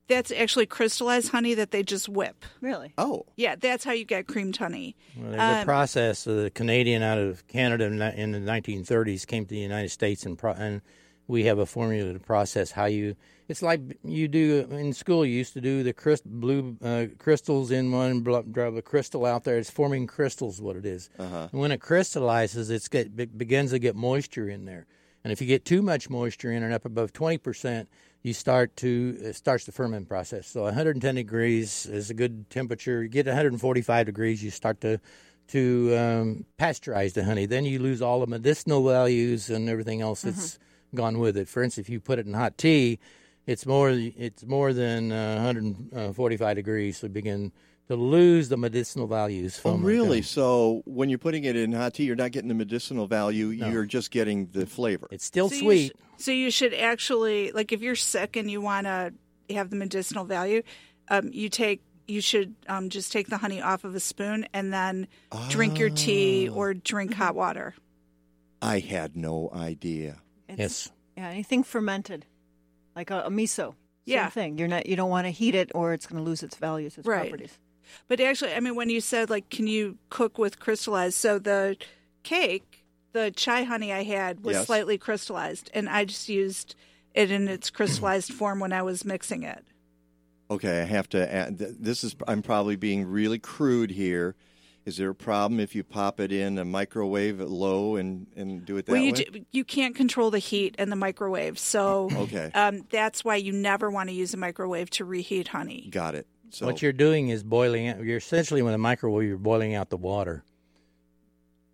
That's 0.08 0.32
actually 0.32 0.66
crystallized 0.66 1.28
honey 1.30 1.54
that 1.54 1.70
they 1.70 1.82
just 1.82 2.08
whip. 2.08 2.44
Really? 2.60 2.92
Oh, 2.96 3.26
Yeah, 3.36 3.56
that's 3.56 3.84
how 3.84 3.92
you 3.92 4.04
get 4.04 4.26
creamed 4.26 4.56
honey. 4.56 4.96
Well, 5.16 5.30
there's 5.32 5.40
a 5.40 5.58
Um, 5.60 5.64
process. 5.64 6.26
Uh, 6.26 6.34
the 6.44 6.50
Canadian 6.50 7.02
out 7.02 7.18
of 7.18 7.46
Canada 7.46 7.84
in 7.84 8.32
the- 8.32 8.40
1930s 8.40 9.26
came 9.26 9.44
to 9.44 9.50
the 9.50 9.58
United 9.60 9.90
States, 9.90 10.24
and 10.24 10.38
pro- 10.38 10.52
and 10.54 10.80
we 11.26 11.44
have 11.44 11.58
a 11.58 11.66
formula 11.66 12.12
to 12.14 12.18
process 12.18 12.70
how 12.70 12.86
you. 12.86 13.14
It's 13.48 13.60
like 13.62 13.80
you 14.02 14.28
do 14.28 14.66
in 14.70 14.92
school. 14.94 15.24
You 15.26 15.36
used 15.36 15.52
to 15.54 15.60
do 15.60 15.82
the 15.82 15.92
crys- 15.92 16.22
blue 16.24 16.76
uh, 16.82 17.06
crystals 17.18 17.70
in 17.70 17.92
one, 17.92 18.20
bl- 18.20 18.40
drop 18.50 18.76
a 18.76 18.82
crystal 18.82 19.26
out 19.26 19.44
there. 19.44 19.58
It's 19.58 19.70
forming 19.70 20.06
crystals. 20.06 20.60
What 20.60 20.76
it 20.76 20.86
is. 20.86 21.10
Uh-huh. 21.18 21.48
And 21.52 21.60
when 21.60 21.70
it 21.72 21.80
crystallizes, 21.80 22.70
it's 22.70 22.88
get, 22.88 23.14
be- 23.14 23.26
begins 23.26 23.70
to 23.72 23.78
get 23.78 23.94
moisture 23.94 24.48
in 24.48 24.64
there. 24.64 24.86
And 25.24 25.32
if 25.32 25.40
you 25.42 25.46
get 25.46 25.64
too 25.66 25.82
much 25.82 26.08
moisture 26.08 26.50
in 26.52 26.62
and 26.62 26.72
up 26.72 26.84
above 26.86 27.12
20%, 27.12 27.86
you 28.22 28.32
start 28.32 28.76
to 28.76 29.16
it 29.20 29.36
starts 29.36 29.64
the 29.64 29.72
ferment 29.72 30.08
process. 30.08 30.46
So 30.46 30.62
110 30.62 31.14
degrees 31.14 31.86
is 31.86 32.10
a 32.10 32.14
good 32.14 32.50
temperature. 32.50 33.02
You 33.02 33.08
get 33.08 33.26
145 33.26 34.06
degrees, 34.06 34.42
you 34.42 34.50
start 34.50 34.80
to 34.82 35.00
to 35.48 35.96
um, 35.96 36.44
pasteurize 36.58 37.14
the 37.14 37.24
honey. 37.24 37.46
Then 37.46 37.64
you 37.64 37.78
lose 37.78 38.02
all 38.02 38.20
the 38.20 38.26
medicinal 38.26 38.86
values 38.86 39.48
and 39.48 39.68
everything 39.68 40.02
else 40.02 40.22
that's 40.22 40.58
gone 40.94 41.18
with 41.18 41.36
it. 41.36 41.48
For 41.48 41.62
instance, 41.62 41.86
if 41.86 41.90
you 41.90 42.00
put 42.00 42.18
it 42.18 42.26
in 42.26 42.34
hot 42.34 42.58
tea, 42.58 42.98
it's 43.46 43.64
more 43.64 43.90
it's 43.90 44.44
more 44.44 44.72
than 44.72 45.10
uh, 45.10 45.36
145 45.36 46.56
degrees, 46.56 46.98
so 46.98 47.08
begin 47.08 47.52
to 47.88 47.96
lose 47.96 48.48
the 48.48 48.56
medicinal 48.56 49.06
values 49.06 49.58
Oh, 49.64 49.72
from 49.72 49.82
it. 49.82 49.86
really? 49.86 50.22
So 50.22 50.82
when 50.84 51.08
you're 51.08 51.18
putting 51.18 51.44
it 51.44 51.56
in 51.56 51.72
hot 51.72 51.94
tea, 51.94 52.04
you're 52.04 52.16
not 52.16 52.32
getting 52.32 52.48
the 52.48 52.54
medicinal 52.54 53.06
value. 53.06 53.48
You're 53.48 53.86
just 53.86 54.10
getting 54.10 54.46
the 54.52 54.66
flavor. 54.66 55.08
It's 55.10 55.24
still 55.24 55.48
So 55.50 55.56
you 55.56 55.88
sh- 55.88 55.90
so 56.18 56.30
you 56.30 56.50
should 56.50 56.74
actually 56.74 57.50
like 57.52 57.72
if 57.72 57.80
you're 57.82 57.94
sick 57.96 58.36
and 58.36 58.50
you 58.50 58.60
want 58.60 58.86
to 58.86 59.12
have 59.50 59.70
the 59.70 59.76
medicinal 59.76 60.24
value, 60.24 60.62
um, 61.08 61.30
you 61.32 61.48
take 61.48 61.80
you 62.06 62.20
should 62.22 62.54
um, 62.68 62.88
just 62.88 63.12
take 63.12 63.28
the 63.28 63.36
honey 63.36 63.60
off 63.60 63.84
of 63.84 63.94
a 63.94 64.00
spoon 64.00 64.46
and 64.54 64.72
then 64.72 65.06
drink 65.50 65.78
your 65.78 65.90
Oh. 65.90 65.94
tea 65.94 66.48
or 66.48 66.72
drink 66.72 67.12
hot 67.14 67.34
water. 67.34 67.74
I 68.62 68.78
had 68.78 69.14
no 69.16 69.50
idea. 69.54 70.16
yes. 70.56 70.90
Yeah, 71.16 71.28
anything 71.28 71.62
fermented, 71.64 72.24
like 72.96 73.10
a, 73.10 73.22
a 73.24 73.30
miso. 73.30 73.56
Same 73.56 73.74
Yeah. 74.06 74.30
thing. 74.30 74.56
You're 74.58 74.68
not. 74.68 74.86
You 74.86 74.96
don't 74.96 75.10
want 75.10 75.26
to 75.26 75.30
heat 75.30 75.54
it, 75.54 75.70
or 75.74 75.92
it's 75.92 76.06
going 76.06 76.16
to 76.22 76.24
lose 76.28 76.42
its 76.42 76.56
values, 76.56 76.96
its 76.96 77.06
Right. 77.06 77.28
properties. 77.28 77.58
But 78.08 78.20
actually, 78.20 78.54
I 78.54 78.60
mean, 78.60 78.74
when 78.74 78.90
you 78.90 79.00
said 79.00 79.30
like, 79.30 79.50
can 79.50 79.66
you 79.66 79.98
cook 80.10 80.38
with 80.38 80.58
crystallized? 80.60 81.16
So 81.16 81.38
the 81.38 81.76
cake, 82.22 82.84
the 83.12 83.30
chai 83.30 83.62
honey 83.64 83.92
I 83.92 84.02
had 84.04 84.44
was 84.44 84.54
Yes. 84.56 84.66
slightly 84.66 84.98
crystallized, 84.98 85.70
and 85.74 85.88
I 85.88 86.04
just 86.04 86.28
used 86.28 86.74
it 87.14 87.30
in 87.30 87.48
its 87.48 87.70
crystallized 87.70 88.32
form 88.32 88.60
when 88.60 88.72
I 88.72 88.82
was 88.82 89.04
mixing 89.04 89.42
it. 89.42 89.64
Okay, 90.50 90.80
I 90.80 90.84
have 90.84 91.08
to 91.10 91.32
add. 91.34 91.58
This 91.58 92.02
is. 92.04 92.16
I'm 92.26 92.42
probably 92.42 92.76
being 92.76 93.04
really 93.06 93.38
crude 93.38 93.90
here. 93.90 94.34
Is 94.86 94.96
there 94.96 95.10
a 95.10 95.14
problem 95.14 95.60
if 95.60 95.74
you 95.74 95.84
pop 95.84 96.18
it 96.18 96.32
in 96.32 96.56
a 96.56 96.64
microwave 96.64 97.42
at 97.42 97.50
low 97.50 97.96
and, 97.96 98.26
and 98.34 98.64
do 98.64 98.78
it 98.78 98.86
that 98.86 98.92
well, 98.92 99.02
you 99.02 99.12
way? 99.12 99.24
d- 99.24 99.46
you 99.52 99.62
can't 99.62 99.94
control 99.94 100.30
the 100.30 100.38
heat 100.38 100.74
in 100.78 100.88
the 100.88 100.96
microwave, 100.96 101.58
so 101.58 102.08
Okay. 102.14 102.50
um, 102.54 102.86
that's 102.88 103.22
why 103.22 103.36
you 103.36 103.52
never 103.52 103.90
want 103.90 104.08
to 104.08 104.14
use 104.14 104.32
a 104.32 104.38
microwave 104.38 104.88
to 104.90 105.04
reheat 105.04 105.48
honey. 105.48 105.88
Got 105.90 106.14
it. 106.14 106.26
So 106.50 106.66
what 106.66 106.82
you're 106.82 106.92
doing 106.92 107.28
is 107.28 107.42
boiling. 107.42 107.88
out- 107.88 108.02
You're 108.02 108.16
essentially 108.18 108.62
with 108.62 108.74
a 108.74 108.78
microwave. 108.78 109.28
You're 109.28 109.38
boiling 109.38 109.74
out 109.74 109.90
the 109.90 109.96
water. 109.96 110.44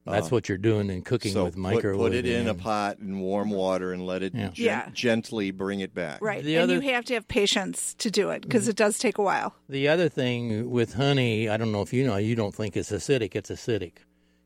That's 0.06 0.26
Uh, 0.26 0.30
what 0.30 0.48
you're 0.50 0.58
doing 0.58 0.90
in 0.90 1.00
cooking 1.00 1.32
so 1.32 1.44
with 1.44 1.54
put, 1.54 1.60
microwave. 1.60 1.98
put 1.98 2.14
it 2.14 2.26
in 2.26 2.46
a 2.46 2.54
pot 2.54 2.98
in 2.98 3.20
warm 3.20 3.48
water 3.50 3.90
and 3.94 4.04
let 4.04 4.22
it 4.22 4.34
Yeah. 4.34 4.48
gen- 4.50 4.64
Yeah. 4.66 4.88
gently 4.92 5.50
bring 5.50 5.80
it 5.80 5.94
back. 5.94 6.20
Right, 6.20 6.44
The 6.44 6.56
and 6.56 6.64
other- 6.64 6.74
you 6.74 6.92
have 6.92 7.06
to 7.06 7.14
have 7.14 7.26
patience 7.26 7.94
to 7.94 8.10
do 8.10 8.28
it 8.28 8.42
because 8.42 8.68
it 8.68 8.76
does 8.76 8.98
take 8.98 9.16
a 9.16 9.22
while. 9.22 9.54
The 9.66 9.88
other 9.88 10.10
thing 10.10 10.68
with 10.70 10.94
honey, 10.94 11.48
I 11.48 11.56
don't 11.56 11.72
know 11.72 11.80
if 11.80 11.94
you 11.94 12.04
know, 12.06 12.16
you 12.18 12.34
don't 12.34 12.54
think 12.54 12.76
it's 12.76 12.90
acidic. 12.90 13.34
It's 13.34 13.48
acidic. 13.50 13.92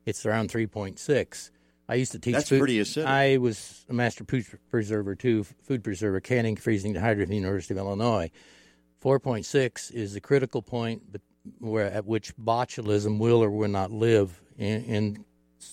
It's 0.05 0.25
around 0.25 0.49
3.6. 0.49 1.51
I 1.89 1.95
used 1.95 2.13
to 2.13 2.19
teach. 2.19 2.35
That's 2.35 2.47
food, 2.47 2.59
pretty 2.59 2.79
acidic. 2.79 3.05
I 3.05 3.35
was 3.37 3.85
a 3.89 3.93
master 3.93 4.23
food 4.23 4.45
preserver 4.69 5.13
too, 5.15 5.43
food 5.43 5.83
preserver, 5.83 6.21
canning, 6.21 6.55
freezing, 6.55 6.93
dehydrating 6.93 7.23
at 7.23 7.27
the 7.29 7.35
University 7.35 7.73
of 7.73 7.79
Illinois. 7.79 8.31
4.6 9.03 9.91
is 9.93 10.13
the 10.13 10.21
critical 10.21 10.61
point, 10.61 11.03
but 11.11 11.21
where 11.59 11.85
at 11.85 12.05
which 12.05 12.35
botulism 12.37 13.17
will 13.19 13.41
or 13.43 13.49
will 13.49 13.69
not 13.69 13.91
live 13.91 14.41
in 14.57 14.83
in, 14.85 15.25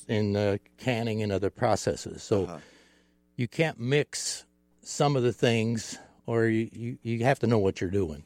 in 0.09 0.37
uh, 0.37 0.57
canning 0.79 1.23
and 1.23 1.33
other 1.33 1.51
processes. 1.51 2.23
So 2.23 2.45
Uh-huh. 2.45 2.59
you 3.37 3.49
can't 3.49 3.79
mix 3.81 4.45
some 4.83 5.17
of 5.17 5.23
the 5.25 5.33
things, 5.33 5.99
or 6.27 6.47
you, 6.47 6.69
you, 6.73 6.99
you 7.03 7.25
have 7.25 7.41
to 7.41 7.47
know 7.47 7.59
what 7.59 7.81
you're 7.81 7.91
doing. 7.91 8.25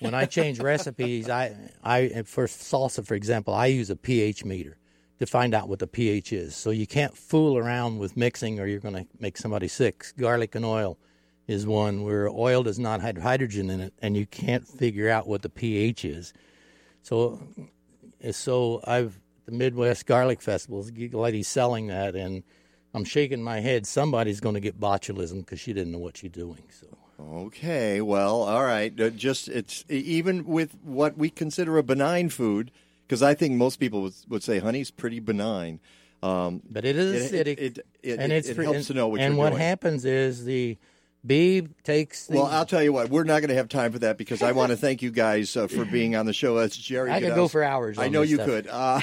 When 0.00 0.14
I 0.14 0.26
change 0.26 0.58
recipes, 0.72 1.28
I 1.28 1.56
I 1.82 2.22
for 2.24 2.46
salsa, 2.46 3.06
for 3.06 3.14
example, 3.14 3.54
I 3.54 3.66
use 3.66 3.90
a 3.90 3.96
pH 3.96 4.44
meter 4.44 4.76
to 5.20 5.26
find 5.26 5.54
out 5.54 5.68
what 5.68 5.78
the 5.78 5.86
pH 5.86 6.32
is. 6.32 6.56
So 6.56 6.70
you 6.70 6.86
can't 6.86 7.16
fool 7.16 7.56
around 7.56 7.98
with 7.98 8.16
mixing, 8.16 8.58
or 8.58 8.66
you're 8.66 8.80
going 8.80 8.94
to 8.94 9.06
make 9.20 9.36
somebody 9.38 9.68
sick. 9.68 10.06
Garlic 10.18 10.54
and 10.56 10.64
oil 10.64 10.98
is 11.52 11.66
one 11.66 12.02
where 12.02 12.28
oil 12.28 12.64
does 12.64 12.78
not 12.78 13.00
have 13.00 13.18
hydrogen 13.18 13.70
in 13.70 13.80
it, 13.80 13.94
and 14.02 14.16
you 14.16 14.26
can't 14.26 14.66
figure 14.66 15.08
out 15.08 15.28
what 15.28 15.42
the 15.42 15.48
pH 15.48 16.04
is. 16.04 16.32
So, 17.02 17.40
so 18.32 18.80
I've 18.84 19.20
the 19.44 19.52
Midwest 19.52 20.06
Garlic 20.06 20.40
Festival. 20.40 20.84
Lady's 21.12 21.48
selling 21.48 21.88
that, 21.88 22.14
and 22.14 22.42
I'm 22.94 23.04
shaking 23.04 23.42
my 23.42 23.60
head. 23.60 23.86
Somebody's 23.86 24.40
going 24.40 24.54
to 24.54 24.60
get 24.60 24.80
botulism 24.80 25.40
because 25.40 25.60
she 25.60 25.72
didn't 25.72 25.92
know 25.92 25.98
what 25.98 26.16
she's 26.16 26.30
doing. 26.30 26.62
So. 26.70 26.86
Okay, 27.46 28.00
well, 28.00 28.42
all 28.42 28.64
right. 28.64 28.98
Uh, 29.00 29.10
just 29.10 29.48
it's 29.48 29.84
even 29.88 30.44
with 30.44 30.76
what 30.82 31.16
we 31.16 31.30
consider 31.30 31.78
a 31.78 31.82
benign 31.82 32.28
food, 32.28 32.70
because 33.06 33.22
I 33.22 33.34
think 33.34 33.54
most 33.54 33.78
people 33.78 34.02
would, 34.02 34.14
would 34.28 34.42
say 34.42 34.58
honey's 34.58 34.90
pretty 34.90 35.20
benign. 35.20 35.80
Um, 36.22 36.62
But 36.70 36.84
it 36.84 36.96
is 36.96 37.32
it, 37.32 37.46
acidic, 37.46 37.58
It, 37.58 37.78
it, 38.02 38.18
and 38.18 38.32
it, 38.32 38.36
it's 38.36 38.48
it 38.48 38.56
helps 38.56 38.76
and, 38.76 38.86
to 38.86 38.94
know 38.94 39.08
what 39.08 39.20
and 39.20 39.36
what 39.36 39.50
doing. 39.50 39.60
happens 39.60 40.04
is 40.04 40.44
the 40.44 40.78
bee 41.24 41.68
takes. 41.84 42.26
The, 42.26 42.36
Well, 42.36 42.46
I'll 42.46 42.66
tell 42.66 42.82
you 42.82 42.92
what, 42.92 43.08
we're 43.10 43.24
not 43.24 43.40
going 43.40 43.48
to 43.48 43.54
have 43.54 43.68
time 43.68 43.92
for 43.92 44.00
that 44.00 44.18
because 44.18 44.42
I 44.42 44.52
want 44.52 44.70
to 44.70 44.76
thank 44.76 45.02
you 45.02 45.10
guys 45.10 45.56
uh, 45.56 45.68
for 45.68 45.84
being 45.84 46.16
on 46.16 46.26
the 46.26 46.32
show. 46.32 46.56
That's 46.56 46.76
Jerry. 46.76 47.10
I 47.10 47.20
could 47.20 47.34
go 47.34 47.48
for 47.48 47.62
hours 47.62 47.98
I 47.98 48.08
know 48.08 48.22
this 48.22 48.30
you 48.30 48.36
stuff. 48.36 48.46
could. 48.46 48.66
Uh, 48.68 49.00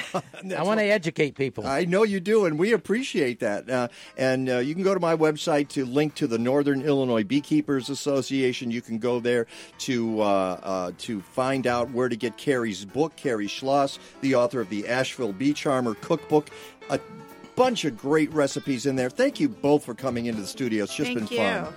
I 0.58 0.64
want 0.64 0.80
to 0.80 0.86
educate 0.86 1.36
people. 1.36 1.66
I 1.66 1.86
know 1.86 2.04
you 2.04 2.20
do, 2.20 2.46
and 2.46 2.60
we 2.60 2.74
appreciate 2.74 3.40
that. 3.40 3.70
Uh, 3.70 3.88
and 4.18 4.50
uh, 4.50 4.58
you 4.58 4.74
can 4.74 4.84
go 4.84 4.94
to 4.94 5.00
my 5.00 5.16
website 5.16 5.70
to 5.70 5.86
link 5.86 6.16
to 6.16 6.28
the 6.28 6.38
Northern 6.38 6.82
Illinois 6.82 7.24
Beekeepers 7.24 7.90
Association. 7.90 8.72
You 8.72 8.82
can 8.82 9.00
go 9.00 9.20
there 9.20 9.48
to 9.80 10.22
uh, 10.22 10.26
uh, 10.26 10.92
to 11.00 11.22
find 11.22 11.68
out 11.68 11.92
where 11.92 12.10
to 12.10 12.16
get 12.16 12.38
Carrie's 12.38 12.86
book. 12.86 13.16
Carrie 13.16 13.48
Schloss, 13.48 14.00
the 14.22 14.36
author 14.36 14.60
of 14.62 14.70
the 14.70 14.88
Asheville 14.88 15.34
Bee 15.34 15.54
Charmer 15.54 15.96
Cookbook. 15.96 16.50
A 16.90 17.00
bunch 17.56 17.86
of 17.86 17.98
great 17.98 18.32
recipes 18.34 18.86
in 18.86 18.96
there. 18.96 19.10
Thank 19.10 19.40
you 19.40 19.50
both 19.50 19.84
for 19.84 19.94
coming 19.94 20.28
into 20.28 20.42
the 20.42 20.48
studio. 20.48 20.86
It's 20.86 20.96
just 20.96 21.08
Thank 21.14 21.30
been 21.30 21.38
you. 21.38 21.44
fun. 21.44 21.74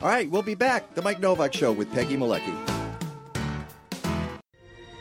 All 0.00 0.08
right, 0.08 0.30
we'll 0.30 0.42
be 0.42 0.54
back. 0.54 0.94
The 0.94 1.02
Mike 1.02 1.18
Novak 1.18 1.52
Show 1.52 1.72
with 1.72 1.92
Peggy 1.92 2.16
Malecki. 2.16 2.54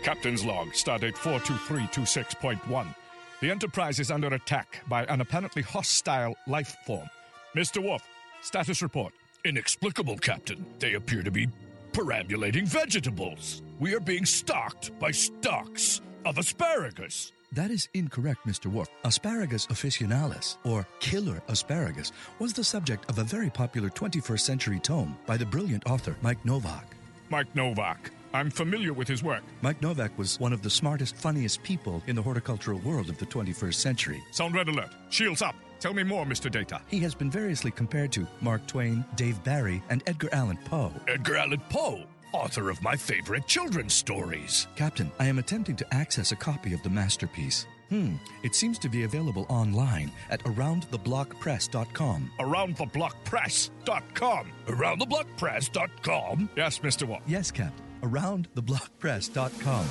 Captain's 0.01 0.43
log, 0.43 0.69
stardate 0.69 1.15
42326.1. 1.15 2.95
The 3.41 3.51
Enterprise 3.51 3.99
is 3.99 4.09
under 4.09 4.33
attack 4.33 4.81
by 4.87 5.03
an 5.05 5.21
apparently 5.21 5.61
hostile 5.61 6.35
life 6.47 6.75
form. 6.85 7.07
Mr. 7.55 7.83
Worf, 7.83 8.01
status 8.41 8.81
report. 8.81 9.13
Inexplicable, 9.45 10.17
Captain. 10.17 10.65
They 10.79 10.95
appear 10.95 11.21
to 11.21 11.29
be 11.29 11.47
perambulating 11.93 12.65
vegetables. 12.65 13.61
We 13.79 13.93
are 13.93 13.99
being 13.99 14.25
stalked 14.25 14.97
by 14.97 15.11
stalks 15.11 16.01
of 16.25 16.39
asparagus. 16.39 17.31
That 17.57 17.71
is 17.71 17.89
incorrect, 17.95 18.45
Mr. 18.45 18.67
Worf. 18.67 18.87
Asparagus 19.03 19.65
officinalis, 19.65 20.57
or 20.63 20.85
killer 20.99 21.41
asparagus, 21.47 22.11
was 22.37 22.53
the 22.53 22.63
subject 22.63 23.09
of 23.09 23.17
a 23.17 23.23
very 23.23 23.49
popular 23.49 23.89
21st 23.89 24.41
century 24.41 24.79
tome 24.79 25.17
by 25.25 25.37
the 25.37 25.45
brilliant 25.47 25.83
author 25.87 26.15
Mike 26.21 26.45
Novak. 26.45 26.95
Mike 27.31 27.47
Novak. 27.55 28.11
I'm 28.31 28.51
familiar 28.51 28.93
with 28.93 29.07
his 29.07 29.23
work. 29.23 29.41
Mike 29.63 29.81
Novak 29.81 30.15
was 30.19 30.39
one 30.39 30.53
of 30.53 30.61
the 30.61 30.69
smartest, 30.69 31.15
funniest 31.15 31.63
people 31.63 32.03
in 32.05 32.15
the 32.15 32.21
horticultural 32.21 32.77
world 32.81 33.09
of 33.09 33.17
the 33.17 33.25
21st 33.25 33.73
century. 33.73 34.21
Sound 34.29 34.53
red 34.53 34.67
alert. 34.67 34.93
Shields 35.09 35.41
up. 35.41 35.55
Tell 35.79 35.95
me 35.95 36.03
more, 36.03 36.25
Mr. 36.25 36.51
Data. 36.51 36.79
He 36.87 36.99
has 36.99 37.15
been 37.15 37.31
variously 37.31 37.71
compared 37.71 38.11
to 38.11 38.27
Mark 38.39 38.67
Twain, 38.67 39.03
Dave 39.15 39.43
Barry, 39.43 39.81
and 39.89 40.03
Edgar 40.05 40.29
Allan 40.31 40.57
Poe. 40.65 40.91
Edgar 41.07 41.37
Allan 41.37 41.61
Poe, 41.69 42.03
author 42.31 42.69
of 42.69 42.81
my 42.81 42.95
favorite 42.95 43.47
children's 43.47 43.93
stories. 43.93 44.67
Captain, 44.75 45.11
I 45.19 45.25
am 45.25 45.39
attempting 45.39 45.75
to 45.77 45.93
access 45.93 46.31
a 46.31 46.35
copy 46.35 46.73
of 46.73 46.83
the 46.83 46.89
masterpiece. 46.89 47.65
Hmm, 47.89 48.15
it 48.43 48.53
seems 48.53 48.77
to 48.79 48.89
be 48.89 49.03
available 49.03 49.45
online 49.49 50.11
at 50.29 50.43
aroundtheblockpress.com. 50.43 52.31
AroundTheBlockPress.com. 52.39 54.51
AroundTheBlockPress.com? 54.67 56.49
Yes, 56.55 56.79
Mr. 56.79 57.07
Worf. 57.07 57.21
Yes, 57.27 57.51
Captain. 57.51 57.85
Aroundtheblockpress.com. 58.01 59.85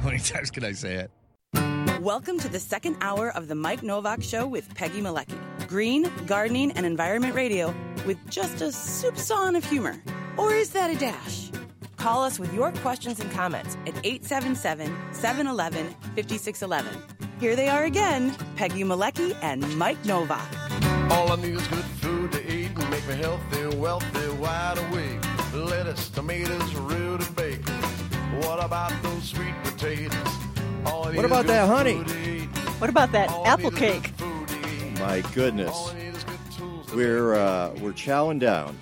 How 0.00 0.04
many 0.08 0.18
times 0.18 0.50
can 0.50 0.64
I 0.64 0.72
say 0.72 0.94
it? 0.94 1.10
Welcome 2.00 2.38
to 2.40 2.48
the 2.48 2.60
second 2.60 2.96
hour 3.00 3.30
of 3.30 3.48
the 3.48 3.54
Mike 3.54 3.82
Novak 3.82 4.22
Show 4.22 4.46
with 4.46 4.72
Peggy 4.74 5.00
Malecki. 5.00 5.38
Green, 5.66 6.10
gardening, 6.26 6.70
and 6.72 6.86
environment 6.86 7.34
radio 7.34 7.74
with 8.06 8.18
just 8.30 8.60
a 8.62 8.66
soupçon 8.66 9.56
of 9.56 9.64
humor. 9.64 10.00
Or 10.36 10.54
is 10.54 10.70
that 10.70 10.90
a 10.90 10.96
dash? 10.96 11.45
Call 12.06 12.22
us 12.22 12.38
with 12.38 12.54
your 12.54 12.70
questions 12.70 13.18
and 13.18 13.28
comments 13.32 13.74
at 13.84 13.96
877 14.06 14.96
711 15.10 15.88
5611. 16.14 17.02
Here 17.40 17.56
they 17.56 17.66
are 17.66 17.82
again 17.82 18.32
Peggy 18.54 18.84
Malecki 18.84 19.36
and 19.42 19.76
Mike 19.76 20.04
Novak. 20.04 20.46
All 21.10 21.32
I 21.32 21.34
need 21.34 21.54
is 21.54 21.66
good 21.66 21.84
food 22.00 22.30
to 22.30 22.48
eat 22.48 22.70
and 22.78 22.90
make 22.90 23.04
me 23.08 23.16
healthy, 23.16 23.76
wealthy, 23.76 24.28
wide 24.38 24.78
awake. 24.78 25.18
Lettuce, 25.52 26.08
tomatoes, 26.10 26.76
root 26.76 27.26
and 27.26 27.34
bacon. 27.34 27.74
What 28.38 28.64
about 28.64 28.92
those 29.02 29.24
sweet 29.24 29.56
potatoes? 29.64 30.14
All 30.84 31.08
I 31.08 31.10
need 31.10 31.16
What 31.16 31.24
is 31.24 31.32
about 31.32 31.46
good 31.46 31.54
that 31.56 31.66
honey? 31.66 31.94
food 31.94 32.06
to 32.06 32.30
eat. 32.30 32.48
What 32.78 32.88
about 32.88 33.10
that 33.10 33.30
apple 33.44 33.72
cake? 33.72 34.12
My 35.00 35.24
goodness, 35.34 35.92
we're 36.94 37.34
uh, 37.34 37.74
we're 37.80 37.90
chowing 37.90 38.38
down. 38.38 38.78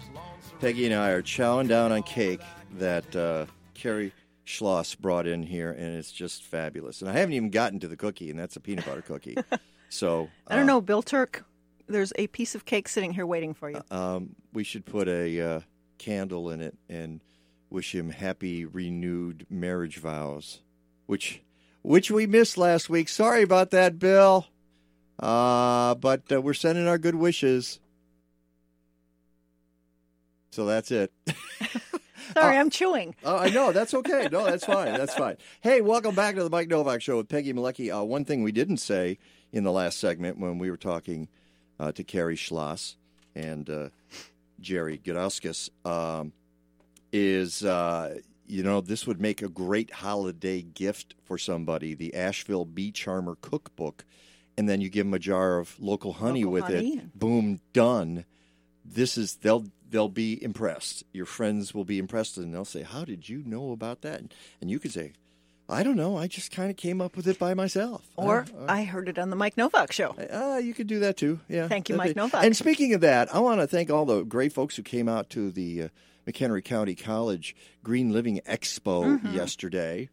Peggy 0.60 0.84
and 0.84 0.94
I 0.94 1.08
are 1.08 1.22
chowing 1.22 1.68
down 1.68 1.90
on 1.90 2.02
cake 2.02 2.40
that 2.78 3.16
uh, 3.16 3.46
Carrie 3.74 4.12
Schloss 4.44 4.94
brought 4.94 5.26
in 5.26 5.42
here, 5.42 5.70
and 5.70 5.96
it's 5.96 6.12
just 6.12 6.44
fabulous. 6.44 7.00
And 7.00 7.10
I 7.10 7.14
haven't 7.14 7.34
even 7.34 7.50
gotten 7.50 7.80
to 7.80 7.88
the 7.88 7.96
cookie, 7.96 8.30
and 8.30 8.38
that's 8.38 8.56
a 8.56 8.60
peanut 8.60 8.84
butter 8.84 9.02
cookie. 9.02 9.36
so 9.88 10.28
I 10.46 10.56
don't 10.56 10.66
know, 10.66 10.80
Bill 10.80 11.02
Turk. 11.02 11.44
There's 11.86 12.12
a 12.16 12.26
piece 12.28 12.54
of 12.54 12.64
cake 12.64 12.88
sitting 12.88 13.12
here 13.12 13.26
waiting 13.26 13.54
for 13.54 13.70
you. 13.70 13.80
um, 13.90 14.34
we 14.52 14.64
should 14.64 14.86
put 14.86 15.08
a 15.08 15.40
uh, 15.40 15.60
candle 15.98 16.50
in 16.50 16.60
it 16.60 16.76
and 16.88 17.20
wish 17.70 17.94
him 17.94 18.10
happy 18.10 18.64
renewed 18.64 19.46
marriage 19.50 19.98
vows, 19.98 20.60
which 21.06 21.42
which 21.82 22.10
we 22.10 22.26
missed 22.26 22.56
last 22.56 22.88
week. 22.88 23.08
Sorry 23.08 23.42
about 23.42 23.70
that, 23.70 23.98
Bill. 23.98 24.46
Uh, 25.18 25.94
but 25.94 26.22
uh, 26.32 26.40
we're 26.40 26.54
sending 26.54 26.88
our 26.88 26.98
good 26.98 27.14
wishes. 27.14 27.78
So 30.50 30.66
that's 30.66 30.90
it. 30.90 31.12
Sorry, 32.32 32.56
I'm 32.56 32.70
chewing. 32.70 33.14
Oh, 33.24 33.36
I 33.38 33.50
know. 33.50 33.72
That's 33.72 33.94
okay. 33.94 34.28
No, 34.32 34.44
that's 34.44 34.64
fine. 34.64 34.92
That's 34.94 35.14
fine. 35.14 35.36
Hey, 35.60 35.80
welcome 35.80 36.14
back 36.14 36.34
to 36.36 36.42
the 36.44 36.50
Mike 36.50 36.68
Novak 36.68 37.02
Show 37.02 37.18
with 37.18 37.28
Peggy 37.28 37.52
Malecki. 37.52 37.96
Uh, 37.96 38.04
one 38.04 38.24
thing 38.24 38.42
we 38.42 38.52
didn't 38.52 38.78
say 38.78 39.18
in 39.52 39.64
the 39.64 39.72
last 39.72 39.98
segment 39.98 40.38
when 40.38 40.58
we 40.58 40.70
were 40.70 40.76
talking 40.76 41.28
uh, 41.78 41.92
to 41.92 42.04
Carrie 42.04 42.36
Schloss 42.36 42.96
and 43.34 43.68
uh, 43.68 43.88
Jerry 44.60 44.98
Gudauskas 44.98 45.70
um, 45.84 46.32
is, 47.12 47.64
uh, 47.64 48.16
you 48.46 48.62
know, 48.62 48.80
this 48.80 49.06
would 49.06 49.20
make 49.20 49.42
a 49.42 49.48
great 49.48 49.90
holiday 49.92 50.62
gift 50.62 51.14
for 51.24 51.38
somebody 51.38 51.94
the 51.94 52.14
Asheville 52.14 52.64
Bee 52.64 52.90
Charmer 52.92 53.36
Cookbook. 53.40 54.04
And 54.56 54.68
then 54.68 54.80
you 54.80 54.88
give 54.88 55.04
them 55.06 55.14
a 55.14 55.18
jar 55.18 55.58
of 55.58 55.74
local 55.80 56.12
honey 56.12 56.44
Local 56.44 56.52
with 56.52 56.64
honey. 56.64 56.98
it. 56.98 57.18
Boom, 57.18 57.60
done. 57.72 58.24
This 58.84 59.18
is 59.18 59.36
they'll 59.36 59.64
they'll 59.88 60.08
be 60.08 60.42
impressed. 60.42 61.04
Your 61.12 61.26
friends 61.26 61.74
will 61.74 61.84
be 61.84 61.98
impressed, 61.98 62.36
and 62.38 62.52
they'll 62.54 62.64
say, 62.64 62.82
"How 62.82 63.04
did 63.04 63.28
you 63.28 63.42
know 63.44 63.72
about 63.72 64.00
that?" 64.02 64.22
And 64.60 64.70
you 64.70 64.78
could 64.78 64.92
say, 64.92 65.12
"I 65.68 65.82
don't 65.82 65.96
know. 65.96 66.16
I 66.16 66.26
just 66.26 66.50
kind 66.50 66.70
of 66.70 66.76
came 66.76 67.00
up 67.00 67.16
with 67.16 67.26
it 67.28 67.38
by 67.38 67.54
myself." 67.54 68.02
Or 68.16 68.46
Uh, 68.56 68.66
I 68.68 68.84
heard 68.84 69.08
it 69.08 69.18
on 69.18 69.30
the 69.30 69.36
Mike 69.36 69.56
Novak 69.56 69.92
show. 69.92 70.10
uh, 70.10 70.58
you 70.58 70.74
could 70.74 70.86
do 70.86 71.00
that 71.00 71.16
too. 71.16 71.40
Yeah. 71.48 71.68
Thank 71.68 71.88
you, 71.88 71.96
That'd 71.96 72.08
Mike 72.10 72.14
be- 72.16 72.20
Novak. 72.20 72.44
And 72.44 72.56
speaking 72.56 72.92
of 72.94 73.00
that, 73.02 73.34
I 73.34 73.38
want 73.40 73.60
to 73.60 73.66
thank 73.66 73.90
all 73.90 74.04
the 74.04 74.22
great 74.22 74.52
folks 74.52 74.76
who 74.76 74.82
came 74.82 75.08
out 75.08 75.30
to 75.30 75.50
the 75.50 75.82
uh, 75.84 75.88
McHenry 76.26 76.64
County 76.64 76.94
College 76.94 77.54
Green 77.82 78.12
Living 78.12 78.40
Expo 78.48 79.20
Mhm. 79.20 79.34
yesterday. 79.34 80.08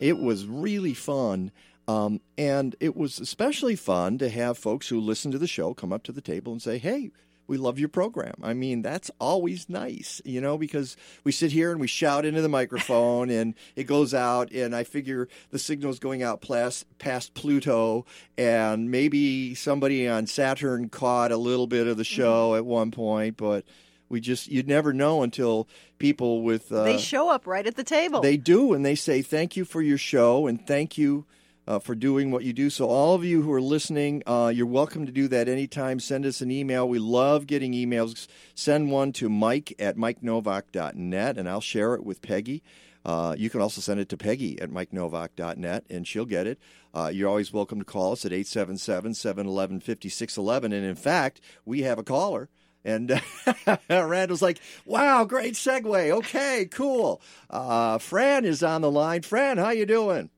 It 0.00 0.18
was 0.18 0.46
really 0.46 0.94
fun. 0.94 1.52
Um, 1.88 2.20
and 2.38 2.76
it 2.80 2.96
was 2.96 3.18
especially 3.20 3.76
fun 3.76 4.16
to 4.18 4.28
have 4.28 4.56
folks 4.56 4.88
who 4.88 5.00
listen 5.00 5.30
to 5.32 5.38
the 5.38 5.46
show 5.48 5.74
come 5.74 5.92
up 5.92 6.02
to 6.04 6.12
the 6.12 6.20
table 6.20 6.52
and 6.52 6.62
say, 6.62 6.78
hey, 6.78 7.10
we 7.46 7.56
love 7.56 7.78
your 7.78 7.88
program. 7.88 8.34
I 8.42 8.54
mean, 8.54 8.82
that's 8.82 9.10
always 9.18 9.68
nice, 9.68 10.22
you 10.24 10.40
know, 10.40 10.56
because 10.56 10.96
we 11.24 11.32
sit 11.32 11.52
here 11.52 11.72
and 11.72 11.80
we 11.80 11.86
shout 11.86 12.24
into 12.24 12.40
the 12.40 12.48
microphone 12.48 13.30
and 13.30 13.54
it 13.76 13.84
goes 13.84 14.14
out, 14.14 14.50
and 14.52 14.74
I 14.74 14.84
figure 14.84 15.28
the 15.50 15.58
signal's 15.58 15.98
going 15.98 16.22
out 16.22 16.40
past, 16.40 16.86
past 16.98 17.34
Pluto, 17.34 18.06
and 18.38 18.90
maybe 18.90 19.54
somebody 19.54 20.08
on 20.08 20.26
Saturn 20.26 20.88
caught 20.88 21.32
a 21.32 21.36
little 21.36 21.66
bit 21.66 21.86
of 21.86 21.96
the 21.96 22.04
show 22.04 22.54
at 22.54 22.64
one 22.64 22.90
point, 22.90 23.36
but 23.36 23.64
we 24.08 24.20
just, 24.20 24.48
you'd 24.48 24.68
never 24.68 24.92
know 24.92 25.22
until 25.22 25.68
people 25.98 26.42
with. 26.42 26.70
Uh, 26.70 26.84
they 26.84 26.98
show 26.98 27.30
up 27.30 27.46
right 27.46 27.66
at 27.66 27.76
the 27.76 27.84
table. 27.84 28.20
they 28.20 28.36
do, 28.36 28.72
and 28.74 28.84
they 28.84 28.94
say 28.94 29.22
thank 29.22 29.56
you 29.56 29.64
for 29.64 29.82
your 29.82 29.98
show 29.98 30.46
and 30.46 30.66
thank 30.66 30.96
you 30.98 31.24
uh, 31.66 31.78
for 31.78 31.94
doing 31.94 32.30
what 32.30 32.44
you 32.44 32.52
do. 32.52 32.70
So, 32.70 32.86
all 32.86 33.14
of 33.14 33.24
you 33.24 33.42
who 33.42 33.52
are 33.52 33.60
listening, 33.60 34.22
uh, 34.26 34.52
you're 34.54 34.66
welcome 34.66 35.06
to 35.06 35.12
do 35.12 35.28
that 35.28 35.48
anytime. 35.48 36.00
Send 36.00 36.26
us 36.26 36.40
an 36.40 36.50
email. 36.50 36.88
We 36.88 36.98
love 36.98 37.46
getting 37.46 37.72
emails. 37.72 38.26
Send 38.54 38.90
one 38.90 39.12
to 39.14 39.28
Mike 39.28 39.74
at 39.78 39.96
MikeNovak.net, 39.96 41.38
and 41.38 41.48
I'll 41.48 41.60
share 41.60 41.94
it 41.94 42.04
with 42.04 42.22
Peggy. 42.22 42.62
Uh, 43.04 43.34
you 43.36 43.50
can 43.50 43.60
also 43.60 43.80
send 43.80 44.00
it 44.00 44.08
to 44.10 44.16
Peggy 44.16 44.60
at 44.60 44.70
MikeNovak.net, 44.70 45.84
and 45.90 46.06
she'll 46.06 46.24
get 46.24 46.46
it. 46.46 46.58
Uh, 46.94 47.10
you're 47.12 47.28
always 47.28 47.52
welcome 47.52 47.78
to 47.78 47.84
call 47.84 48.12
us 48.12 48.24
at 48.24 48.32
877 48.32 49.14
711 49.14 49.80
5611. 49.80 50.72
And 50.72 50.86
in 50.86 50.94
fact, 50.94 51.40
we 51.64 51.82
have 51.82 51.98
a 51.98 52.04
caller. 52.04 52.48
And 52.84 53.20
Randall's 53.88 54.42
like, 54.42 54.60
wow, 54.84 55.24
great 55.24 55.54
segue. 55.54 56.10
Okay, 56.10 56.68
cool. 56.70 57.22
Uh, 57.48 57.98
Fran 57.98 58.44
is 58.44 58.62
on 58.62 58.82
the 58.82 58.90
line. 58.90 59.22
Fran, 59.22 59.58
how 59.58 59.70
you 59.70 59.86
doing? 59.86 60.30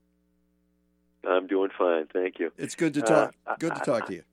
I'm 1.27 1.47
doing 1.47 1.69
fine, 1.77 2.07
thank 2.13 2.39
you. 2.39 2.51
It's 2.57 2.75
good 2.75 2.93
to 2.95 3.03
Uh, 3.03 3.05
talk. 3.05 3.35
I- 3.47 3.55
good 3.59 3.75
to 3.75 3.81
talk 3.81 4.07
to 4.07 4.13
you. 4.13 4.23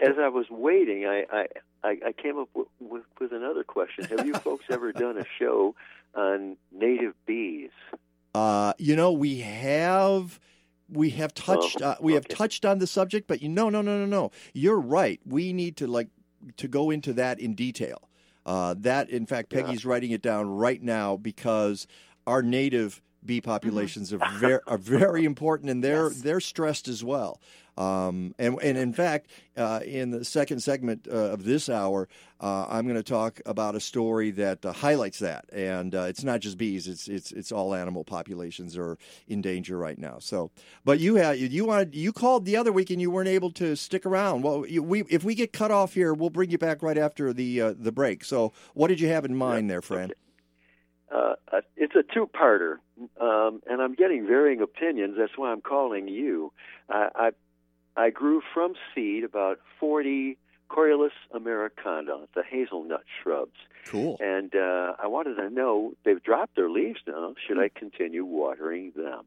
As 0.00 0.18
I 0.18 0.28
was 0.28 0.46
waiting, 0.50 1.06
I 1.06 1.46
I, 1.84 1.98
I 2.06 2.12
came 2.12 2.38
up 2.38 2.48
with, 2.54 2.66
with 2.80 3.02
with 3.20 3.32
another 3.32 3.62
question. 3.64 4.04
Have 4.06 4.26
you 4.26 4.34
folks 4.34 4.64
ever 4.70 4.92
done 5.04 5.16
a 5.18 5.24
show 5.38 5.74
on 6.14 6.56
native 6.72 7.14
bees? 7.26 7.70
Uh, 8.34 8.72
you 8.78 8.96
know, 8.96 9.12
we 9.12 9.40
have 9.40 10.40
we 10.88 11.10
have 11.10 11.34
touched 11.34 11.80
Oh, 11.80 11.90
uh, 11.90 11.96
we 12.00 12.14
have 12.14 12.26
touched 12.26 12.64
on 12.64 12.78
the 12.78 12.86
subject, 12.86 13.28
but 13.28 13.42
you 13.42 13.48
no 13.48 13.68
no 13.70 13.80
no 13.80 13.98
no 13.98 14.06
no. 14.06 14.30
You're 14.54 14.80
right. 14.80 15.20
We 15.24 15.52
need 15.52 15.76
to 15.78 15.86
like 15.86 16.08
to 16.56 16.66
go 16.66 16.90
into 16.90 17.12
that 17.14 17.38
in 17.38 17.54
detail. 17.54 18.08
Uh, 18.44 18.74
that 18.78 19.08
in 19.08 19.24
fact, 19.26 19.50
Peggy's 19.50 19.84
writing 19.84 20.10
it 20.10 20.20
down 20.22 20.48
right 20.50 20.82
now 20.82 21.16
because 21.16 21.86
our 22.26 22.42
native 22.42 23.00
bee 23.24 23.40
populations 23.40 24.12
are 24.12 24.20
very 24.38 24.60
are 24.66 24.78
very 24.78 25.24
important 25.32 25.70
and 25.70 25.82
they're 25.82 26.10
they're 26.10 26.40
stressed 26.40 26.88
as 26.88 27.02
well. 27.04 27.40
Um, 27.78 28.34
and 28.38 28.58
and 28.62 28.76
in 28.76 28.92
fact, 28.92 29.30
uh, 29.56 29.80
in 29.84 30.10
the 30.10 30.24
second 30.24 30.60
segment 30.60 31.08
uh, 31.10 31.14
of 31.14 31.44
this 31.44 31.70
hour, 31.70 32.06
uh, 32.38 32.66
I'm 32.68 32.84
going 32.84 32.96
to 32.96 33.02
talk 33.02 33.40
about 33.46 33.74
a 33.74 33.80
story 33.80 34.30
that 34.32 34.64
uh, 34.66 34.72
highlights 34.72 35.20
that. 35.20 35.46
And 35.52 35.94
uh, 35.94 36.02
it's 36.02 36.22
not 36.22 36.40
just 36.40 36.58
bees; 36.58 36.86
it's 36.86 37.08
it's 37.08 37.32
it's 37.32 37.50
all 37.50 37.74
animal 37.74 38.04
populations 38.04 38.76
are 38.76 38.98
in 39.26 39.40
danger 39.40 39.78
right 39.78 39.98
now. 39.98 40.18
So, 40.18 40.50
but 40.84 41.00
you 41.00 41.14
had 41.14 41.38
you 41.38 41.64
wanted 41.64 41.94
you 41.94 42.12
called 42.12 42.44
the 42.44 42.56
other 42.56 42.72
week 42.72 42.90
and 42.90 43.00
you 43.00 43.10
weren't 43.10 43.28
able 43.28 43.50
to 43.52 43.74
stick 43.74 44.04
around. 44.04 44.42
Well, 44.42 44.66
you, 44.66 44.82
we 44.82 45.04
if 45.08 45.24
we 45.24 45.34
get 45.34 45.54
cut 45.54 45.70
off 45.70 45.94
here, 45.94 46.12
we'll 46.12 46.30
bring 46.30 46.50
you 46.50 46.58
back 46.58 46.82
right 46.82 46.98
after 46.98 47.32
the 47.32 47.60
uh, 47.60 47.74
the 47.78 47.92
break. 47.92 48.22
So, 48.22 48.52
what 48.74 48.88
did 48.88 49.00
you 49.00 49.08
have 49.08 49.24
in 49.24 49.34
mind 49.34 49.70
there, 49.70 49.80
Fran? 49.80 50.10
Uh, 50.10 50.14
uh, 51.12 51.60
it's 51.76 51.94
a 51.94 52.02
two-parter, 52.02 52.76
um, 53.20 53.62
and 53.66 53.82
I'm 53.82 53.94
getting 53.94 54.26
varying 54.26 54.62
opinions. 54.62 55.16
That's 55.18 55.36
why 55.36 55.52
I'm 55.52 55.60
calling 55.60 56.08
you. 56.08 56.52
I, 56.88 57.08
I 57.14 57.30
I 57.94 58.10
grew 58.10 58.40
from 58.54 58.74
seed 58.94 59.24
about 59.24 59.60
40 59.78 60.38
Corylus 60.70 61.10
americana, 61.34 62.26
the 62.34 62.42
hazelnut 62.42 63.02
shrubs. 63.22 63.58
Cool. 63.86 64.16
And 64.20 64.54
uh, 64.54 64.94
I 64.98 65.06
wanted 65.08 65.34
to 65.34 65.50
know 65.50 65.92
they've 66.04 66.22
dropped 66.22 66.56
their 66.56 66.70
leaves 66.70 67.00
now. 67.06 67.34
Should 67.46 67.58
I 67.58 67.68
continue 67.68 68.24
watering 68.24 68.92
them? 68.96 69.24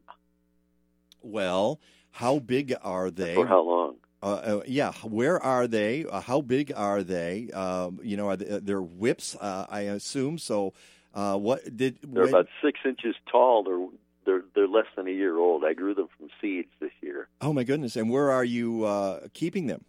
Well, 1.22 1.80
how 2.10 2.40
big 2.40 2.74
are 2.82 3.10
they? 3.10 3.34
For 3.34 3.46
how 3.46 3.62
long? 3.62 3.96
Uh, 4.22 4.26
uh, 4.26 4.62
yeah, 4.66 4.92
where 5.04 5.40
are 5.40 5.68
they? 5.68 6.04
Uh, 6.04 6.20
how 6.20 6.40
big 6.40 6.72
are 6.74 7.02
they? 7.02 7.50
Um, 7.50 8.00
you 8.02 8.16
know, 8.16 8.28
are 8.28 8.36
they, 8.36 8.58
they're 8.60 8.82
whips, 8.82 9.36
uh, 9.40 9.66
I 9.68 9.82
assume. 9.82 10.38
So, 10.38 10.72
uh, 11.16 11.36
what 11.36 11.76
did 11.76 11.98
They're 12.02 12.24
when- 12.24 12.28
about 12.28 12.48
six 12.62 12.78
inches 12.84 13.16
tall. 13.30 13.64
They're 13.64 13.88
they're 14.24 14.44
they're 14.54 14.68
less 14.68 14.86
than 14.96 15.08
a 15.08 15.12
year 15.12 15.36
old. 15.38 15.64
I 15.64 15.72
grew 15.72 15.94
them 15.94 16.08
from 16.16 16.28
seeds 16.40 16.68
this 16.78 16.92
year. 17.00 17.28
Oh 17.40 17.52
my 17.52 17.64
goodness! 17.64 17.96
And 17.96 18.10
where 18.10 18.30
are 18.30 18.44
you 18.44 18.84
uh, 18.84 19.28
keeping 19.32 19.66
them? 19.66 19.84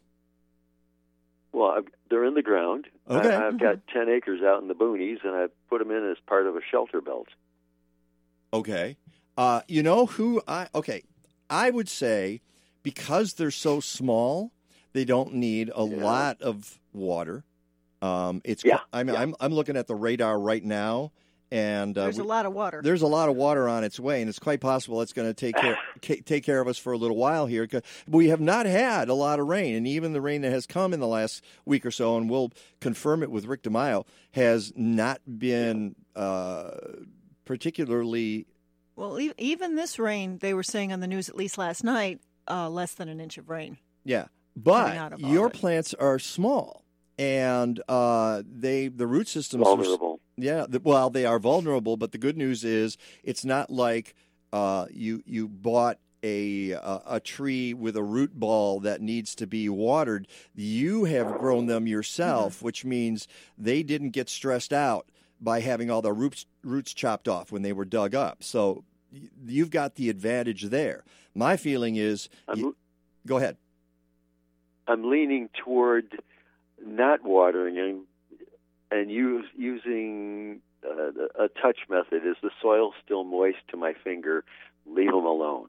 Well, 1.52 1.72
I've, 1.72 1.88
they're 2.10 2.26
in 2.26 2.36
the 2.36 2.42
ground. 2.42 2.86
Okay. 3.10 3.34
I, 3.34 3.48
I've 3.48 3.60
got 3.60 3.80
ten 3.92 4.10
acres 4.10 4.42
out 4.42 4.62
in 4.62 4.68
the 4.68 4.76
boonies, 4.76 5.24
and 5.24 5.36
I 5.36 5.48
put 5.70 5.80
them 5.80 5.92
in 5.92 6.10
as 6.10 6.18
part 6.28 6.46
of 6.48 6.56
a 6.56 6.62
shelter 6.72 7.02
belt. 7.02 7.28
Okay. 8.54 8.98
Uh, 9.38 9.62
you 9.68 9.84
know 9.84 10.06
who 10.06 10.42
I 10.48 10.68
okay, 10.74 11.04
I 11.50 11.70
would 11.70 11.90
say 11.90 12.42
because 12.84 13.34
they're 13.34 13.52
so 13.52 13.80
small, 13.80 14.52
they 14.94 15.04
don't 15.04 15.34
need 15.34 15.72
a 15.76 15.84
lot 15.84 16.42
of 16.42 16.80
water. 16.94 17.44
Um, 18.08 18.42
it's 18.44 18.64
Yeah, 18.64 18.80
I 18.94 19.04
mean, 19.04 19.16
I'm 19.16 19.36
I'm 19.40 19.54
looking 19.54 19.78
at 19.78 19.88
the 19.88 19.96
radar 19.96 20.40
right 20.40 20.64
now, 20.64 21.12
and 21.52 21.98
uh, 21.98 22.04
There's 22.04 22.18
a 22.18 22.24
lot 22.24 22.46
of 22.46 22.54
water. 22.54 22.82
There's 22.84 23.02
a 23.02 23.08
lot 23.08 23.30
of 23.30 23.36
water 23.36 23.68
on 23.68 23.84
its 23.84 24.00
way, 24.00 24.22
and 24.22 24.30
it's 24.30 24.40
quite 24.40 24.62
possible 24.62 25.02
it's 25.02 25.14
going 25.14 25.28
to 25.28 25.34
take 25.34 25.56
care 25.56 25.78
ca- 26.02 26.22
take 26.26 26.44
care 26.44 26.62
of 26.62 26.68
us 26.68 26.78
for 26.78 26.94
a 26.94 26.98
little 26.98 27.18
while 27.18 27.46
here. 27.46 27.66
'cause 27.68 27.82
we 28.08 28.30
have 28.30 28.42
not 28.42 28.66
had 28.66 29.10
a 29.10 29.14
lot 29.14 29.40
of 29.40 29.48
rain, 29.48 29.76
and 29.76 29.88
even 29.88 30.14
the 30.14 30.22
rain 30.22 30.42
that 30.42 30.52
has 30.52 30.66
come 30.66 30.94
in 30.94 31.00
the 31.00 31.08
last 31.08 31.44
week 31.66 31.86
or 31.86 31.92
so, 31.92 32.18
and 32.18 32.30
we'll 32.30 32.52
confirm 32.80 33.24
it 33.24 33.32
with 33.32 33.46
Rick 33.46 33.64
DeMaio, 33.64 34.06
has 34.32 34.74
not 34.76 35.22
been 35.40 35.96
uh, 36.16 36.72
particularly. 37.46 38.46
Well, 38.96 39.20
e- 39.20 39.34
even 39.38 39.76
this 39.76 40.00
rain, 40.00 40.40
they 40.40 40.54
were 40.54 40.64
saying 40.64 40.92
on 40.92 41.00
the 41.00 41.08
news, 41.08 41.30
at 41.30 41.36
least 41.36 41.58
last 41.58 41.84
night, 41.84 42.20
uh, 42.50 42.70
less 42.70 42.94
than 42.96 43.10
an 43.10 43.20
inch 43.20 43.38
of 43.38 43.50
rain. 43.50 43.78
Yeah, 44.04 44.26
but 44.56 45.20
your 45.20 45.48
it. 45.48 45.54
plants 45.54 45.94
are 45.94 46.18
small, 46.20 46.84
and 47.18 47.82
uh, 47.88 48.44
they 48.50 48.88
the 48.88 49.08
root 49.08 49.28
systems 49.28 49.66
are- 49.68 49.76
Vulnerable. 49.76 50.20
yeah, 50.38 50.66
the, 50.68 50.80
well, 50.84 51.10
they 51.10 51.26
are 51.26 51.40
vulnerable. 51.40 51.98
But 51.98 52.12
the 52.12 52.18
good 52.18 52.38
news 52.38 52.64
is 52.64 52.98
it's 53.24 53.44
not 53.46 53.70
like 53.70 54.16
uh, 54.54 54.86
you 54.92 55.24
you 55.26 55.48
bought 55.48 55.98
a, 56.24 56.72
a 56.72 57.02
a 57.08 57.20
tree 57.20 57.74
with 57.74 57.96
a 57.96 58.04
root 58.04 58.34
ball 58.40 58.80
that 58.82 59.02
needs 59.02 59.36
to 59.36 59.48
be 59.48 59.70
watered, 59.70 60.28
you 60.56 61.06
have 61.06 61.38
grown 61.38 61.68
them 61.68 61.86
yourself, 61.88 62.62
which 62.62 62.84
means 62.84 63.28
they 63.58 63.84
didn't 63.84 64.10
get 64.12 64.28
stressed 64.30 64.74
out 64.74 65.10
by 65.40 65.60
having 65.60 65.92
all 65.92 66.02
the 66.02 66.12
roots 66.14 66.46
roots 66.64 66.94
chopped 66.94 67.28
off 67.28 67.52
when 67.52 67.62
they 67.62 67.72
were 67.74 67.86
dug 67.86 68.16
up. 68.16 68.44
So 68.44 68.84
you've 69.46 69.70
got 69.70 69.96
the 69.96 70.10
advantage 70.10 70.64
there. 70.64 71.04
My 71.36 71.56
feeling 71.56 71.96
is, 71.96 72.30
y- 72.48 72.72
go 73.28 73.38
ahead. 73.38 73.58
I'm 74.88 75.10
leaning 75.10 75.50
toward 75.64 76.20
not 76.86 77.24
watering 77.24 77.78
and 77.78 78.02
and 78.90 79.12
use, 79.12 79.46
using 79.56 80.62
uh, 80.86 81.44
a 81.44 81.50
touch 81.62 81.80
method. 81.90 82.26
Is 82.26 82.38
the 82.42 82.52
soil 82.62 82.94
still 83.04 83.24
moist 83.24 83.58
to 83.70 83.78
my 83.78 83.94
finger? 84.04 84.44
Leave 84.86 85.12
them 85.12 85.26
alone. 85.26 85.68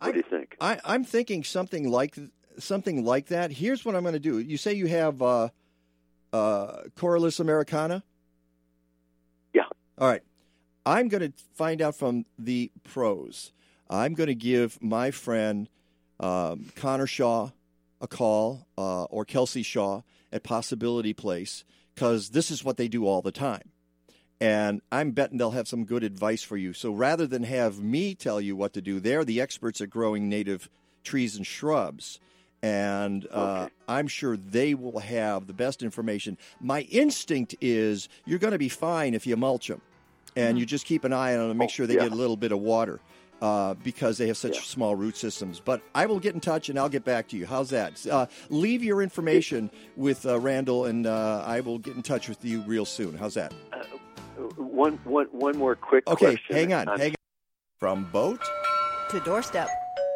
What 0.00 0.12
do 0.12 0.18
you 0.18 0.24
think? 0.28 0.56
I, 0.60 0.80
I'm 0.84 1.04
thinking 1.04 1.44
something 1.44 1.88
like 1.88 2.16
something 2.58 3.04
like 3.04 3.26
that. 3.26 3.52
Here's 3.52 3.84
what 3.84 3.94
I'm 3.94 4.02
going 4.02 4.14
to 4.14 4.18
do. 4.18 4.38
You 4.38 4.56
say 4.56 4.74
you 4.74 4.86
have 4.86 5.22
uh, 5.22 5.48
uh, 6.32 6.82
Corylus 6.96 7.40
americana. 7.40 8.02
Yeah. 9.54 9.62
All 9.98 10.08
right. 10.08 10.22
I'm 10.84 11.08
going 11.08 11.22
to 11.22 11.32
find 11.54 11.80
out 11.80 11.94
from 11.94 12.26
the 12.38 12.70
pros. 12.82 13.52
I'm 13.88 14.14
going 14.14 14.26
to 14.26 14.34
give 14.34 14.82
my 14.82 15.10
friend 15.10 15.68
um, 16.20 16.66
Connor 16.76 17.06
Shaw 17.06 17.50
a 18.00 18.06
call 18.06 18.66
uh, 18.76 19.04
or 19.04 19.24
Kelsey 19.24 19.62
Shaw 19.62 20.02
at 20.32 20.42
Possibility 20.42 21.12
Place 21.12 21.64
because 21.94 22.30
this 22.30 22.50
is 22.50 22.64
what 22.64 22.76
they 22.76 22.88
do 22.88 23.06
all 23.06 23.22
the 23.22 23.32
time. 23.32 23.70
And 24.40 24.82
I'm 24.90 25.12
betting 25.12 25.38
they'll 25.38 25.52
have 25.52 25.68
some 25.68 25.84
good 25.84 26.02
advice 26.02 26.42
for 26.42 26.56
you. 26.56 26.72
So 26.72 26.92
rather 26.92 27.26
than 27.26 27.44
have 27.44 27.80
me 27.80 28.14
tell 28.14 28.40
you 28.40 28.56
what 28.56 28.72
to 28.74 28.82
do, 28.82 29.00
they're 29.00 29.24
the 29.24 29.40
experts 29.40 29.80
at 29.80 29.90
growing 29.90 30.28
native 30.28 30.68
trees 31.04 31.36
and 31.36 31.46
shrubs. 31.46 32.18
And 32.62 33.26
uh, 33.30 33.68
I'm 33.86 34.08
sure 34.08 34.36
they 34.36 34.74
will 34.74 34.98
have 34.98 35.46
the 35.46 35.52
best 35.52 35.82
information. 35.82 36.38
My 36.60 36.82
instinct 36.82 37.54
is 37.60 38.08
you're 38.24 38.38
going 38.38 38.52
to 38.52 38.58
be 38.58 38.70
fine 38.70 39.14
if 39.14 39.26
you 39.26 39.36
mulch 39.36 39.68
them 39.68 39.82
and 40.34 40.58
you 40.58 40.66
just 40.66 40.86
keep 40.86 41.04
an 41.04 41.12
eye 41.12 41.34
on 41.34 41.40
them 41.40 41.50
and 41.50 41.58
make 41.58 41.70
sure 41.70 41.86
they 41.86 41.94
yeah. 41.94 42.04
get 42.04 42.12
a 42.12 42.16
little 42.16 42.36
bit 42.36 42.52
of 42.52 42.58
water 42.58 43.00
uh, 43.44 43.74
because 43.74 44.16
they 44.16 44.26
have 44.26 44.38
such 44.38 44.66
small 44.66 44.94
root 44.96 45.16
systems. 45.18 45.60
But 45.60 45.82
I 45.94 46.06
will 46.06 46.18
get 46.18 46.32
in 46.34 46.40
touch 46.40 46.70
and 46.70 46.78
I'll 46.78 46.88
get 46.88 47.04
back 47.04 47.28
to 47.28 47.36
you. 47.36 47.44
How's 47.46 47.68
that? 47.70 48.04
Uh, 48.06 48.24
leave 48.48 48.82
your 48.82 49.02
information 49.02 49.70
with 49.96 50.24
uh, 50.24 50.40
Randall, 50.40 50.86
and 50.86 51.06
uh, 51.06 51.44
I 51.46 51.60
will 51.60 51.78
get 51.78 51.94
in 51.94 52.02
touch 52.02 52.26
with 52.28 52.42
you 52.42 52.62
real 52.62 52.86
soon. 52.86 53.18
How's 53.18 53.34
that? 53.34 53.52
One, 54.56 54.94
one, 55.04 55.26
one 55.30 55.58
more 55.58 55.76
quick 55.76 56.04
Okay, 56.08 56.36
question. 56.36 56.56
hang 56.56 56.72
on, 56.72 56.88
I'm- 56.88 56.98
hang 56.98 57.10
on. 57.10 57.14
From 57.78 58.04
boat 58.10 58.40
to 59.10 59.20
doorstep. 59.20 59.68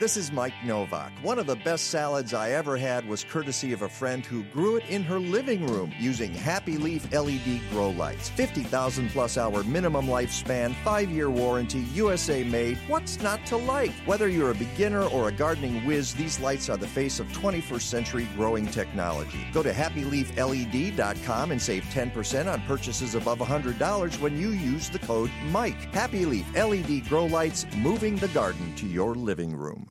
This 0.00 0.16
is 0.16 0.32
Mike 0.32 0.54
Novak. 0.64 1.12
One 1.20 1.38
of 1.38 1.44
the 1.44 1.56
best 1.56 1.88
salads 1.88 2.32
I 2.32 2.52
ever 2.52 2.78
had 2.78 3.06
was 3.06 3.22
courtesy 3.22 3.74
of 3.74 3.82
a 3.82 3.88
friend 3.90 4.24
who 4.24 4.44
grew 4.44 4.76
it 4.76 4.84
in 4.88 5.02
her 5.02 5.20
living 5.20 5.66
room 5.66 5.92
using 6.00 6.32
Happy 6.32 6.78
Leaf 6.78 7.12
LED 7.12 7.60
grow 7.70 7.90
lights. 7.90 8.30
50,000 8.30 9.10
plus 9.10 9.36
hour 9.36 9.62
minimum 9.62 10.06
lifespan, 10.06 10.74
5 10.76 11.10
year 11.10 11.28
warranty, 11.28 11.80
USA 11.92 12.42
made. 12.42 12.78
What's 12.88 13.20
not 13.20 13.44
to 13.48 13.58
like? 13.58 13.92
Whether 14.06 14.28
you're 14.28 14.52
a 14.52 14.54
beginner 14.54 15.02
or 15.02 15.28
a 15.28 15.32
gardening 15.32 15.84
whiz, 15.84 16.14
these 16.14 16.40
lights 16.40 16.70
are 16.70 16.78
the 16.78 16.88
face 16.88 17.20
of 17.20 17.26
21st 17.32 17.82
century 17.82 18.26
growing 18.36 18.68
technology. 18.68 19.46
Go 19.52 19.62
to 19.62 19.70
happyleafled.com 19.70 21.50
and 21.50 21.60
save 21.60 21.84
10% 21.84 22.50
on 22.50 22.62
purchases 22.62 23.14
above 23.14 23.40
$100 23.40 24.18
when 24.22 24.38
you 24.38 24.52
use 24.52 24.88
the 24.88 24.98
code 25.00 25.30
MIKE. 25.50 25.92
Happy 25.92 26.24
Leaf 26.24 26.46
LED 26.56 27.06
grow 27.06 27.26
lights, 27.26 27.66
moving 27.76 28.16
the 28.16 28.28
garden 28.28 28.74
to 28.76 28.86
your 28.86 29.14
living 29.14 29.54
room. 29.54 29.89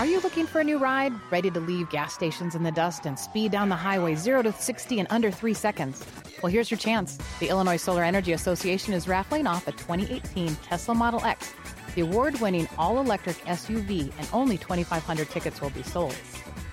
Are 0.00 0.06
you 0.06 0.18
looking 0.18 0.46
for 0.46 0.60
a 0.60 0.64
new 0.64 0.78
ride? 0.78 1.12
Ready 1.30 1.52
to 1.52 1.60
leave 1.60 1.88
gas 1.88 2.12
stations 2.12 2.56
in 2.56 2.64
the 2.64 2.72
dust 2.72 3.06
and 3.06 3.16
speed 3.16 3.52
down 3.52 3.68
the 3.68 3.76
highway 3.76 4.16
0 4.16 4.42
to 4.42 4.52
60 4.52 4.98
in 4.98 5.06
under 5.08 5.30
3 5.30 5.54
seconds? 5.54 6.04
Well, 6.42 6.50
here's 6.50 6.68
your 6.68 6.78
chance. 6.78 7.16
The 7.38 7.48
Illinois 7.48 7.76
Solar 7.76 8.02
Energy 8.02 8.32
Association 8.32 8.92
is 8.92 9.06
raffling 9.06 9.46
off 9.46 9.68
a 9.68 9.72
2018 9.72 10.56
Tesla 10.56 10.96
Model 10.96 11.24
X, 11.24 11.54
the 11.94 12.00
award 12.00 12.40
winning 12.40 12.68
all 12.76 12.98
electric 12.98 13.36
SUV, 13.44 14.12
and 14.18 14.28
only 14.32 14.58
2,500 14.58 15.30
tickets 15.30 15.60
will 15.60 15.70
be 15.70 15.84
sold. 15.84 16.16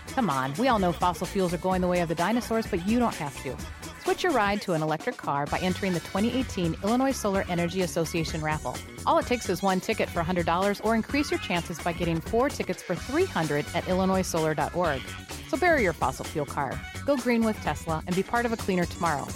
Come 0.07 0.31
on, 0.31 0.55
we 0.55 0.67
all 0.67 0.79
know 0.79 0.91
fossil 0.91 1.27
fuels 1.27 1.53
are 1.53 1.57
going 1.57 1.81
the 1.81 1.87
way 1.87 1.99
of 1.99 2.09
the 2.09 2.15
dinosaurs, 2.15 2.65
but 2.65 2.87
you 2.87 2.97
don't 2.97 3.15
have 3.15 3.39
to. 3.43 3.55
Switch 4.03 4.23
your 4.23 4.31
ride 4.31 4.63
to 4.63 4.73
an 4.73 4.81
electric 4.81 5.15
car 5.15 5.45
by 5.45 5.59
entering 5.59 5.93
the 5.93 5.99
2018 5.99 6.75
Illinois 6.83 7.11
Solar 7.11 7.45
Energy 7.47 7.81
Association 7.81 8.41
raffle. 8.41 8.75
All 9.05 9.19
it 9.19 9.27
takes 9.27 9.47
is 9.47 9.61
one 9.61 9.79
ticket 9.79 10.09
for 10.09 10.23
$100 10.23 10.81
or 10.83 10.95
increase 10.95 11.29
your 11.29 11.39
chances 11.39 11.77
by 11.77 11.93
getting 11.93 12.19
four 12.19 12.49
tickets 12.49 12.81
for 12.81 12.95
300 12.95 13.63
at 13.75 13.83
illinoissolar.org. 13.83 15.01
So 15.49 15.57
bury 15.57 15.83
your 15.83 15.93
fossil 15.93 16.25
fuel 16.25 16.47
car, 16.47 16.81
go 17.05 17.15
green 17.15 17.43
with 17.43 17.61
Tesla, 17.61 18.01
and 18.07 18.15
be 18.15 18.23
part 18.23 18.47
of 18.47 18.53
a 18.53 18.57
cleaner 18.57 18.85
tomorrow. 18.85 19.27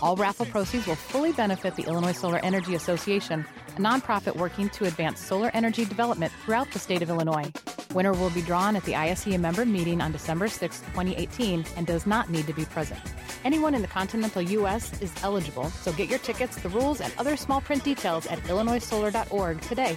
All 0.00 0.14
raffle 0.14 0.46
proceeds 0.46 0.86
will 0.86 0.94
fully 0.94 1.32
benefit 1.32 1.74
the 1.74 1.84
Illinois 1.84 2.12
Solar 2.12 2.38
Energy 2.44 2.76
Association, 2.76 3.44
a 3.76 3.80
nonprofit 3.80 4.36
working 4.36 4.68
to 4.70 4.84
advance 4.84 5.20
solar 5.20 5.50
energy 5.54 5.84
development 5.84 6.32
throughout 6.44 6.70
the 6.70 6.78
state 6.78 7.02
of 7.02 7.10
Illinois. 7.10 7.50
Winner 7.94 8.12
will 8.12 8.30
be 8.30 8.42
drawn 8.42 8.76
at 8.76 8.84
the 8.84 8.92
ISEA 8.92 9.40
member 9.40 9.64
meeting 9.64 10.00
on 10.00 10.12
December 10.12 10.46
6, 10.46 10.80
2018, 10.80 11.64
and 11.76 11.86
does 11.86 12.06
not 12.06 12.30
need 12.30 12.46
to 12.46 12.52
be 12.52 12.64
present. 12.66 13.00
Anyone 13.44 13.74
in 13.74 13.82
the 13.82 13.88
continental 13.88 14.42
U.S. 14.42 15.00
is 15.00 15.12
eligible, 15.24 15.70
so 15.70 15.92
get 15.92 16.08
your 16.08 16.18
tickets, 16.20 16.56
the 16.60 16.68
rules, 16.68 17.00
and 17.00 17.12
other 17.18 17.36
small 17.36 17.60
print 17.60 17.82
details 17.82 18.26
at 18.26 18.38
illinoissolar.org 18.40 19.60
today. 19.62 19.96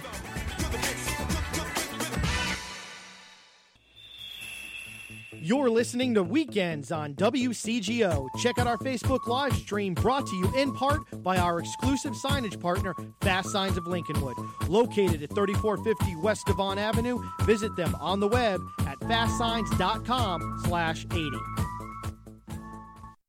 You're 5.44 5.70
listening 5.70 6.14
to 6.14 6.22
Weekends 6.22 6.92
on 6.92 7.14
WCGO. 7.16 8.28
Check 8.38 8.58
out 8.58 8.68
our 8.68 8.78
Facebook 8.78 9.26
live 9.26 9.52
stream 9.56 9.92
brought 9.92 10.24
to 10.28 10.36
you 10.36 10.48
in 10.56 10.72
part 10.72 11.00
by 11.20 11.36
our 11.36 11.58
exclusive 11.58 12.12
signage 12.12 12.60
partner, 12.60 12.94
Fast 13.22 13.50
Signs 13.50 13.76
of 13.76 13.86
Lincolnwood. 13.86 14.36
Located 14.68 15.20
at 15.20 15.34
3450 15.34 16.14
West 16.22 16.46
Devon 16.46 16.78
Avenue, 16.78 17.20
visit 17.40 17.74
them 17.74 17.96
on 17.96 18.20
the 18.20 18.28
web 18.28 18.60
at 18.86 19.00
fastsigns.com 19.00 20.60
slash 20.64 21.06
80. 21.10 21.30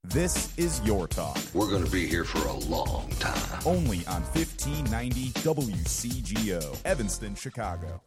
This 0.04 0.56
is 0.56 0.80
Your 0.82 1.08
Talk. 1.08 1.36
We're 1.52 1.68
going 1.68 1.84
to 1.84 1.90
be 1.90 2.06
here 2.06 2.24
for 2.24 2.46
a 2.46 2.54
long 2.68 3.10
time. 3.18 3.60
Only 3.66 4.06
on 4.06 4.22
1590 4.22 5.30
WCGO, 5.30 6.78
Evanston, 6.84 7.34
Chicago. 7.34 8.00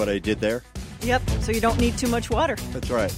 What 0.00 0.08
I 0.08 0.18
did 0.18 0.40
there? 0.40 0.62
Yep, 1.02 1.22
so 1.42 1.52
you 1.52 1.60
don't 1.60 1.78
need 1.78 1.98
too 1.98 2.08
much 2.08 2.30
water. 2.30 2.56
That's 2.72 2.88
right. 2.88 3.14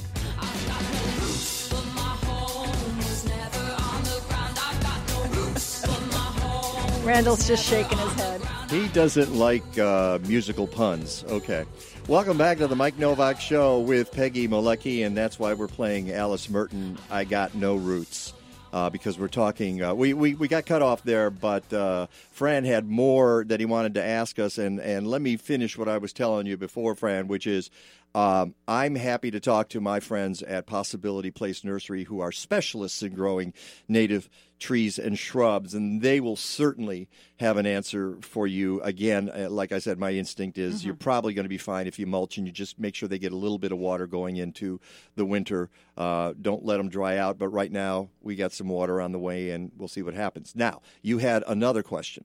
Randall's 7.05 7.47
just 7.47 7.65
shaking 7.65 7.99
his 7.99 8.13
head. 8.15 8.41
He 8.69 8.89
doesn't 8.89 9.35
like 9.35 9.79
uh, 9.79 10.19
musical 10.27 10.67
puns. 10.67 11.25
Okay. 11.29 11.65
Welcome 12.09 12.37
back 12.37 12.59
to 12.59 12.67
the 12.67 12.75
Mike 12.75 12.99
Novak 12.99 13.41
Show 13.41 13.79
with 13.79 14.11
Peggy 14.11 14.49
Malecki, 14.49 15.07
and 15.07 15.17
that's 15.17 15.39
why 15.39 15.53
we're 15.55 15.69
playing 15.69 16.11
Alice 16.11 16.51
Merton, 16.51 16.99
I 17.11 17.23
Got 17.25 17.55
No 17.55 17.77
Roots. 17.77 18.22
Uh, 18.73 18.89
because 18.89 19.19
we're 19.19 19.29
talking, 19.29 19.83
uh, 19.83 19.93
we, 19.93 20.15
we, 20.15 20.35
we 20.35 20.49
got 20.49 20.65
cut 20.65 20.81
off 20.81 21.03
there, 21.03 21.29
but 21.29 21.71
uh, 21.75 22.07
Fran 22.31 22.65
had 22.65 22.89
more 22.89 23.45
that 23.49 23.61
he 23.61 23.67
wanted 23.67 23.93
to 23.93 24.03
ask 24.03 24.39
us. 24.39 24.57
And, 24.57 24.81
and 24.81 25.07
let 25.07 25.21
me 25.21 25.37
finish 25.37 25.77
what 25.77 25.89
I 25.89 25.99
was 25.99 26.15
telling 26.15 26.47
you 26.47 26.57
before, 26.57 26.95
Fran, 26.95 27.29
which 27.29 27.47
is 27.47 27.69
um, 28.15 28.55
I'm 28.69 28.95
happy 28.95 29.31
to 29.31 29.41
talk 29.41 29.71
to 29.71 29.81
my 29.81 30.01
friends 30.01 30.43
at 30.43 30.67
Possibility 30.67 31.31
Place 31.31 31.65
Nursery 31.65 32.05
who 32.05 32.21
are 32.21 32.33
specialists 32.33 33.03
in 33.03 33.15
growing 33.15 33.55
native 33.89 34.29
trees 34.63 34.99
and 34.99 35.19
shrubs, 35.19 35.75
and 35.75 36.01
they 36.01 36.21
will 36.21 36.37
certainly 36.37 37.09
have 37.41 37.57
an 37.57 37.67
answer 37.67 38.17
for 38.21 38.47
you. 38.47 38.81
Again, 38.83 39.29
uh, 39.29 39.51
like 39.51 39.73
I 39.73 39.81
said, 39.81 39.99
my 39.99 40.13
instinct 40.13 40.57
is 40.57 40.85
you're 40.85 40.95
probably 40.95 41.35
going 41.35 41.45
to 41.45 41.51
be 41.51 41.59
fine 41.59 41.89
if 41.89 41.99
you 41.99 42.07
mulch 42.07 42.39
and 42.39 42.47
you 42.47 42.53
just 42.53 42.79
make 42.79 42.95
sure 42.95 43.09
they 43.09 43.19
get 43.19 43.33
a 43.33 43.37
little 43.37 43.59
bit 43.59 43.73
of 43.73 43.79
water 43.79 44.07
going 44.07 44.37
into 44.37 44.81
the 45.17 45.25
winter. 45.27 45.69
Uh, 45.97 46.33
don't 46.41 46.65
let 46.65 46.77
them 46.77 46.89
dry 46.89 47.19
out. 47.19 47.39
But 47.39 47.49
right 47.49 47.73
now, 47.73 48.09
we 48.23 48.37
got 48.37 48.53
some 48.53 48.69
water 48.69 49.01
on 49.01 49.11
the 49.11 49.19
way, 49.19 49.51
and 49.51 49.73
we'll 49.77 49.89
see 49.89 50.03
what 50.03 50.15
happens. 50.15 50.55
Now, 50.55 50.81
you 51.03 51.19
had 51.19 51.43
another 51.47 51.83
question. 51.83 52.25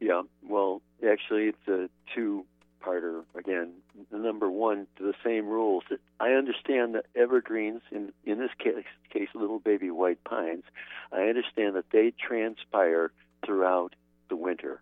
Yeah, 0.00 0.22
well, 0.48 0.82
actually, 1.06 1.48
it's 1.48 1.68
a 1.68 1.90
two-parter 2.14 3.24
again. 3.34 3.72
The 4.10 4.18
number 4.18 4.50
one, 4.50 4.86
to 4.96 5.02
the 5.02 5.14
same 5.24 5.46
rules. 5.46 5.84
I 6.18 6.30
understand 6.30 6.94
that 6.94 7.06
evergreens, 7.14 7.82
in 7.90 8.12
in 8.24 8.38
this 8.38 8.50
case, 8.58 8.84
case 9.10 9.28
little 9.34 9.58
baby 9.58 9.90
white 9.90 10.22
pines, 10.24 10.64
I 11.12 11.22
understand 11.28 11.76
that 11.76 11.90
they 11.90 12.12
transpire 12.18 13.12
throughout 13.44 13.94
the 14.28 14.36
winter. 14.36 14.80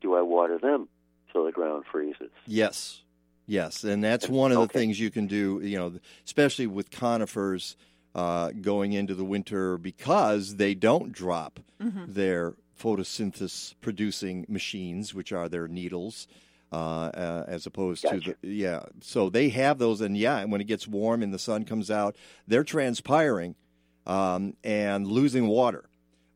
Do 0.00 0.14
I 0.16 0.22
water 0.22 0.58
them 0.58 0.88
till 1.32 1.44
the 1.44 1.52
ground 1.52 1.84
freezes? 1.90 2.30
Yes. 2.46 3.02
Yes, 3.48 3.84
and 3.84 4.02
that's 4.02 4.28
one 4.28 4.50
of 4.50 4.58
the 4.58 4.66
things 4.66 4.98
you 4.98 5.08
can 5.12 5.28
do, 5.28 5.60
you 5.62 5.78
know, 5.78 5.92
especially 6.24 6.66
with 6.66 6.90
conifers 6.90 7.76
uh, 8.16 8.50
going 8.60 8.92
into 8.92 9.14
the 9.14 9.24
winter 9.24 9.78
because 9.78 10.56
they 10.56 10.74
don't 10.74 11.12
drop 11.12 11.60
Mhm. 11.80 12.12
their 12.12 12.54
photosynthesis 12.76 13.74
producing 13.80 14.46
machines, 14.48 15.14
which 15.14 15.32
are 15.32 15.48
their 15.48 15.68
needles, 15.68 16.26
uh, 16.72 16.76
uh, 16.76 17.44
as 17.46 17.66
opposed 17.66 18.02
to 18.02 18.20
the 18.20 18.36
yeah. 18.42 18.82
So 19.00 19.30
they 19.30 19.48
have 19.50 19.78
those, 19.78 20.00
and 20.00 20.16
yeah, 20.16 20.38
and 20.38 20.50
when 20.50 20.60
it 20.60 20.66
gets 20.66 20.86
warm 20.86 21.22
and 21.22 21.32
the 21.32 21.38
sun 21.38 21.64
comes 21.64 21.90
out, 21.90 22.16
they're 22.46 22.64
transpiring 22.64 23.54
um, 24.06 24.54
and 24.64 25.06
losing 25.06 25.46
water. 25.46 25.84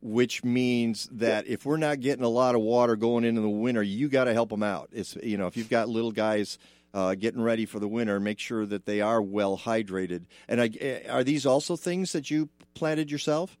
Which 0.03 0.43
means 0.43 1.07
that 1.11 1.45
if 1.45 1.63
we're 1.63 1.77
not 1.77 1.99
getting 1.99 2.23
a 2.23 2.29
lot 2.29 2.55
of 2.55 2.61
water 2.61 2.95
going 2.95 3.23
into 3.23 3.41
the 3.41 3.49
winter, 3.49 3.83
you 3.83 4.09
got 4.09 4.23
to 4.23 4.33
help 4.33 4.49
them 4.49 4.63
out. 4.63 4.89
It's 4.91 5.15
you 5.21 5.37
know 5.37 5.45
if 5.45 5.55
you've 5.55 5.69
got 5.69 5.89
little 5.89 6.11
guys 6.11 6.57
uh, 6.93 7.15
getting 7.15 7.41
ready 7.41 7.65
for 7.65 7.79
the 7.79 7.87
winter, 7.87 8.19
make 8.19 8.39
sure 8.39 8.65
that 8.65 8.85
they 8.85 9.01
are 9.01 9.21
well 9.21 9.57
hydrated. 9.57 10.25
And 10.47 10.61
I, 10.61 10.69
eh, 10.79 11.07
are 11.09 11.23
these 11.23 11.45
also 11.45 11.75
things 11.75 12.13
that 12.13 12.31
you 12.31 12.49
planted 12.73 13.11
yourself? 13.11 13.57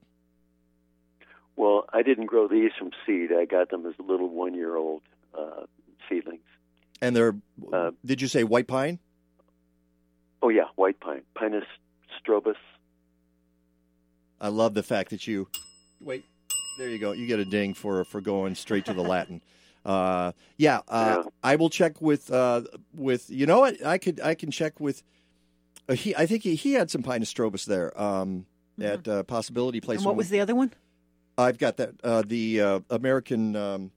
Well, 1.55 1.85
I 1.93 2.01
didn't 2.01 2.25
grow 2.25 2.47
these 2.47 2.71
from 2.77 2.91
seed. 3.05 3.31
I 3.31 3.45
got 3.45 3.69
them 3.69 3.85
as 3.85 3.93
little 3.99 4.29
one-year-old 4.29 5.03
uh, 5.37 5.65
seedlings. 6.09 6.41
And 7.01 7.15
they're 7.15 7.35
did 8.05 8.21
you 8.21 8.27
say 8.27 8.43
white 8.43 8.67
pine? 8.67 8.99
Oh 10.41 10.49
yeah, 10.49 10.65
white 10.75 10.99
pine, 10.99 11.21
Pinus 11.35 11.65
strobus. 12.19 12.55
I 14.39 14.47
love 14.47 14.73
the 14.73 14.83
fact 14.83 15.11
that 15.11 15.27
you 15.27 15.47
wait. 15.99 16.25
There 16.77 16.89
you 16.89 16.97
go. 16.99 17.11
You 17.11 17.27
get 17.27 17.39
a 17.39 17.45
ding 17.45 17.73
for 17.73 18.03
for 18.03 18.21
going 18.21 18.55
straight 18.55 18.85
to 18.85 18.93
the 18.93 19.03
Latin. 19.03 19.41
Uh, 19.83 20.31
yeah, 20.57 20.81
uh, 20.87 21.23
I 21.43 21.55
will 21.55 21.71
check 21.71 21.99
with 22.01 22.31
uh, 22.31 22.61
with 22.93 23.31
you 23.31 23.47
know 23.47 23.61
what 23.61 23.83
I 23.83 23.97
could 23.97 24.21
I 24.21 24.35
can 24.35 24.51
check 24.51 24.79
with. 24.79 25.01
Uh, 25.89 25.93
he 25.93 26.15
I 26.15 26.27
think 26.27 26.43
he, 26.43 26.53
he 26.53 26.73
had 26.73 26.91
some 26.91 27.01
Pinus 27.01 27.33
strobus 27.33 27.65
there 27.65 27.99
um, 27.99 28.45
at 28.79 29.07
uh, 29.07 29.23
Possibility 29.23 29.81
Place. 29.81 30.01
Mm-hmm. 30.01 30.01
And 30.01 30.05
what 30.05 30.17
was 30.17 30.29
we- 30.29 30.37
the 30.37 30.41
other 30.41 30.53
one? 30.53 30.71
I've 31.35 31.57
got 31.57 31.77
that. 31.77 31.93
Uh, 32.03 32.21
the 32.23 32.61
uh, 32.61 32.79
American. 32.91 33.55
Um, 33.55 33.91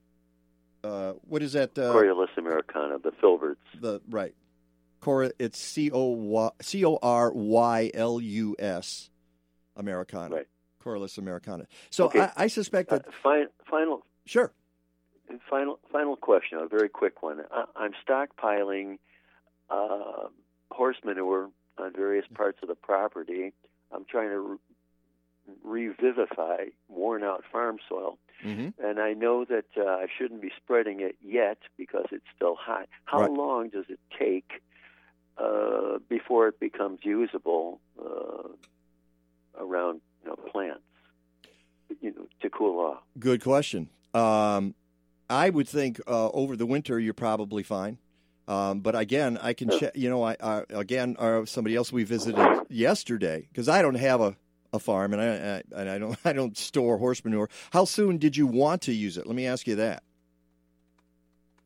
uh, 0.82 1.12
what 1.28 1.42
is 1.42 1.52
that? 1.52 1.78
Uh, 1.78 1.92
Corylus 1.92 2.33
americana, 2.54 2.98
the 2.98 3.10
filberts. 3.10 3.56
The 3.80 4.00
right. 4.08 4.34
Cora. 5.00 5.32
It's 5.38 5.58
C 5.58 5.90
O 5.92 6.06
Y 6.08 6.50
C 6.62 6.84
O 6.84 6.98
R 7.02 7.32
Y 7.32 7.90
L 7.94 8.20
U 8.20 8.56
S, 8.58 9.10
Americana. 9.76 10.34
Right. 10.36 10.46
Corylus 10.82 11.16
americana. 11.18 11.66
So 11.90 12.06
Okay. 12.06 12.20
I, 12.20 12.32
I 12.36 12.46
suspect 12.46 12.90
that. 12.90 13.06
Uh, 13.08 13.10
fi- 13.22 13.46
final. 13.70 14.02
Sure. 14.26 14.52
Final 15.48 15.78
final 15.90 16.16
question, 16.16 16.58
a 16.58 16.68
very 16.68 16.88
quick 16.88 17.22
one. 17.22 17.40
I, 17.50 17.64
I'm 17.76 17.92
stockpiling 18.06 18.98
uh, 19.70 20.28
horse 20.70 20.96
manure 21.04 21.48
on 21.78 21.92
various 21.94 22.26
parts 22.34 22.58
of 22.62 22.68
the 22.68 22.74
property. 22.74 23.52
I'm 23.90 24.04
trying 24.04 24.28
to 24.28 24.60
revivify 25.62 26.66
worn 26.88 27.22
out 27.22 27.44
farm 27.50 27.78
soil. 27.88 28.18
Mm-hmm. 28.44 28.84
And 28.84 28.98
I 29.00 29.12
know 29.14 29.44
that 29.44 29.64
uh, 29.76 29.84
I 29.84 30.06
shouldn't 30.18 30.42
be 30.42 30.50
spreading 30.56 31.00
it 31.00 31.16
yet 31.24 31.58
because 31.78 32.06
it's 32.12 32.24
still 32.36 32.56
hot. 32.56 32.88
How 33.04 33.20
Right. 33.22 33.30
long 33.30 33.68
does 33.70 33.84
it 33.88 34.00
take 34.18 34.62
uh, 35.38 35.98
before 36.08 36.48
it 36.48 36.60
becomes 36.60 37.00
usable 37.02 37.80
uh, 37.98 38.48
around 39.58 40.00
you 40.22 40.28
know, 40.30 40.36
plants? 40.36 40.80
You 42.00 42.10
know, 42.12 42.26
to 42.42 42.50
cool 42.50 42.80
off. 42.80 43.02
Good 43.18 43.42
question. 43.42 43.88
Um, 44.12 44.74
I 45.30 45.48
would 45.50 45.68
think 45.68 46.00
uh, 46.06 46.28
over 46.30 46.56
the 46.56 46.66
winter 46.66 46.98
you're 46.98 47.14
probably 47.14 47.62
fine. 47.62 47.98
Um, 48.46 48.80
but 48.80 48.94
again, 48.94 49.38
I 49.40 49.54
can 49.54 49.70
check. 49.70 49.92
You 49.94 50.10
know, 50.10 50.22
I, 50.22 50.36
I 50.42 50.64
again, 50.70 51.16
uh, 51.18 51.46
somebody 51.46 51.76
else 51.76 51.92
we 51.92 52.04
visited 52.04 52.44
yesterday 52.68 53.46
because 53.50 53.68
I 53.70 53.80
don't 53.80 53.94
have 53.94 54.20
a, 54.20 54.36
a 54.74 54.78
farm 54.78 55.12
and 55.14 55.22
I, 55.22 55.26
I 55.26 55.80
and 55.80 55.88
I 55.88 55.98
don't 55.98 56.18
I 56.24 56.32
don't 56.32 56.56
store 56.58 56.98
horse 56.98 57.24
manure. 57.24 57.48
How 57.72 57.84
soon 57.84 58.18
did 58.18 58.36
you 58.36 58.46
want 58.46 58.82
to 58.82 58.92
use 58.92 59.16
it? 59.16 59.26
Let 59.26 59.36
me 59.36 59.46
ask 59.46 59.66
you 59.66 59.76
that. 59.76 60.02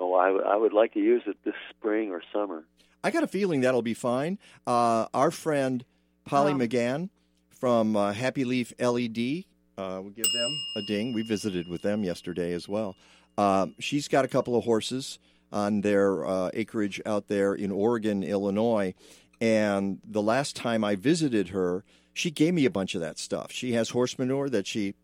Oh, 0.01 0.15
I, 0.15 0.27
w- 0.29 0.45
I 0.47 0.57
would 0.57 0.73
like 0.73 0.95
to 0.95 1.01
use 1.01 1.23
it 1.27 1.37
this 1.45 1.55
spring 1.71 2.11
or 2.11 2.23
summer. 2.33 2.65
I 3.03 3.11
got 3.11 3.25
a 3.25 3.27
feeling 3.27 3.63
that'll 3.63 3.83
be 3.83 3.95
fine. 3.95 4.39
Uh, 4.67 5.07
our 5.13 5.31
friend 5.33 5.85
Polly 6.25 6.53
McGann 6.53 7.09
from 7.49 7.97
uh, 7.97 8.13
Happy 8.13 8.45
Leaf 8.45 8.73
LED, 8.79 9.45
uh, 9.77 10.01
we'll 10.01 10.11
give 10.11 10.31
them 10.33 10.61
a 10.77 10.83
ding. 10.83 11.15
We 11.15 11.23
visited 11.23 11.69
with 11.69 11.83
them 11.83 12.05
yesterday 12.05 12.53
as 12.53 12.69
well. 12.69 12.95
Um, 13.37 13.75
she's 13.81 14.07
got 14.09 14.25
a 14.25 14.29
couple 14.29 14.57
of 14.57 14.65
horses 14.65 15.19
on 15.51 15.81
their 15.81 16.27
uh, 16.27 16.51
acreage 16.55 17.01
out 17.07 17.29
there 17.29 17.55
in 17.55 17.73
Oregon, 17.73 18.23
Illinois. 18.23 18.95
And 19.41 20.01
the 20.05 20.23
last 20.23 20.55
time 20.57 20.85
I 20.85 20.97
visited 20.97 21.49
her, 21.49 21.85
she 22.19 22.31
gave 22.31 22.53
me 22.55 22.65
a 22.65 22.71
bunch 22.71 22.95
of 22.95 23.01
that 23.01 23.19
stuff. 23.19 23.53
She 23.53 23.73
has 23.73 23.91
horse 23.91 24.19
manure 24.19 24.49
that 24.51 24.67
she 24.67 24.95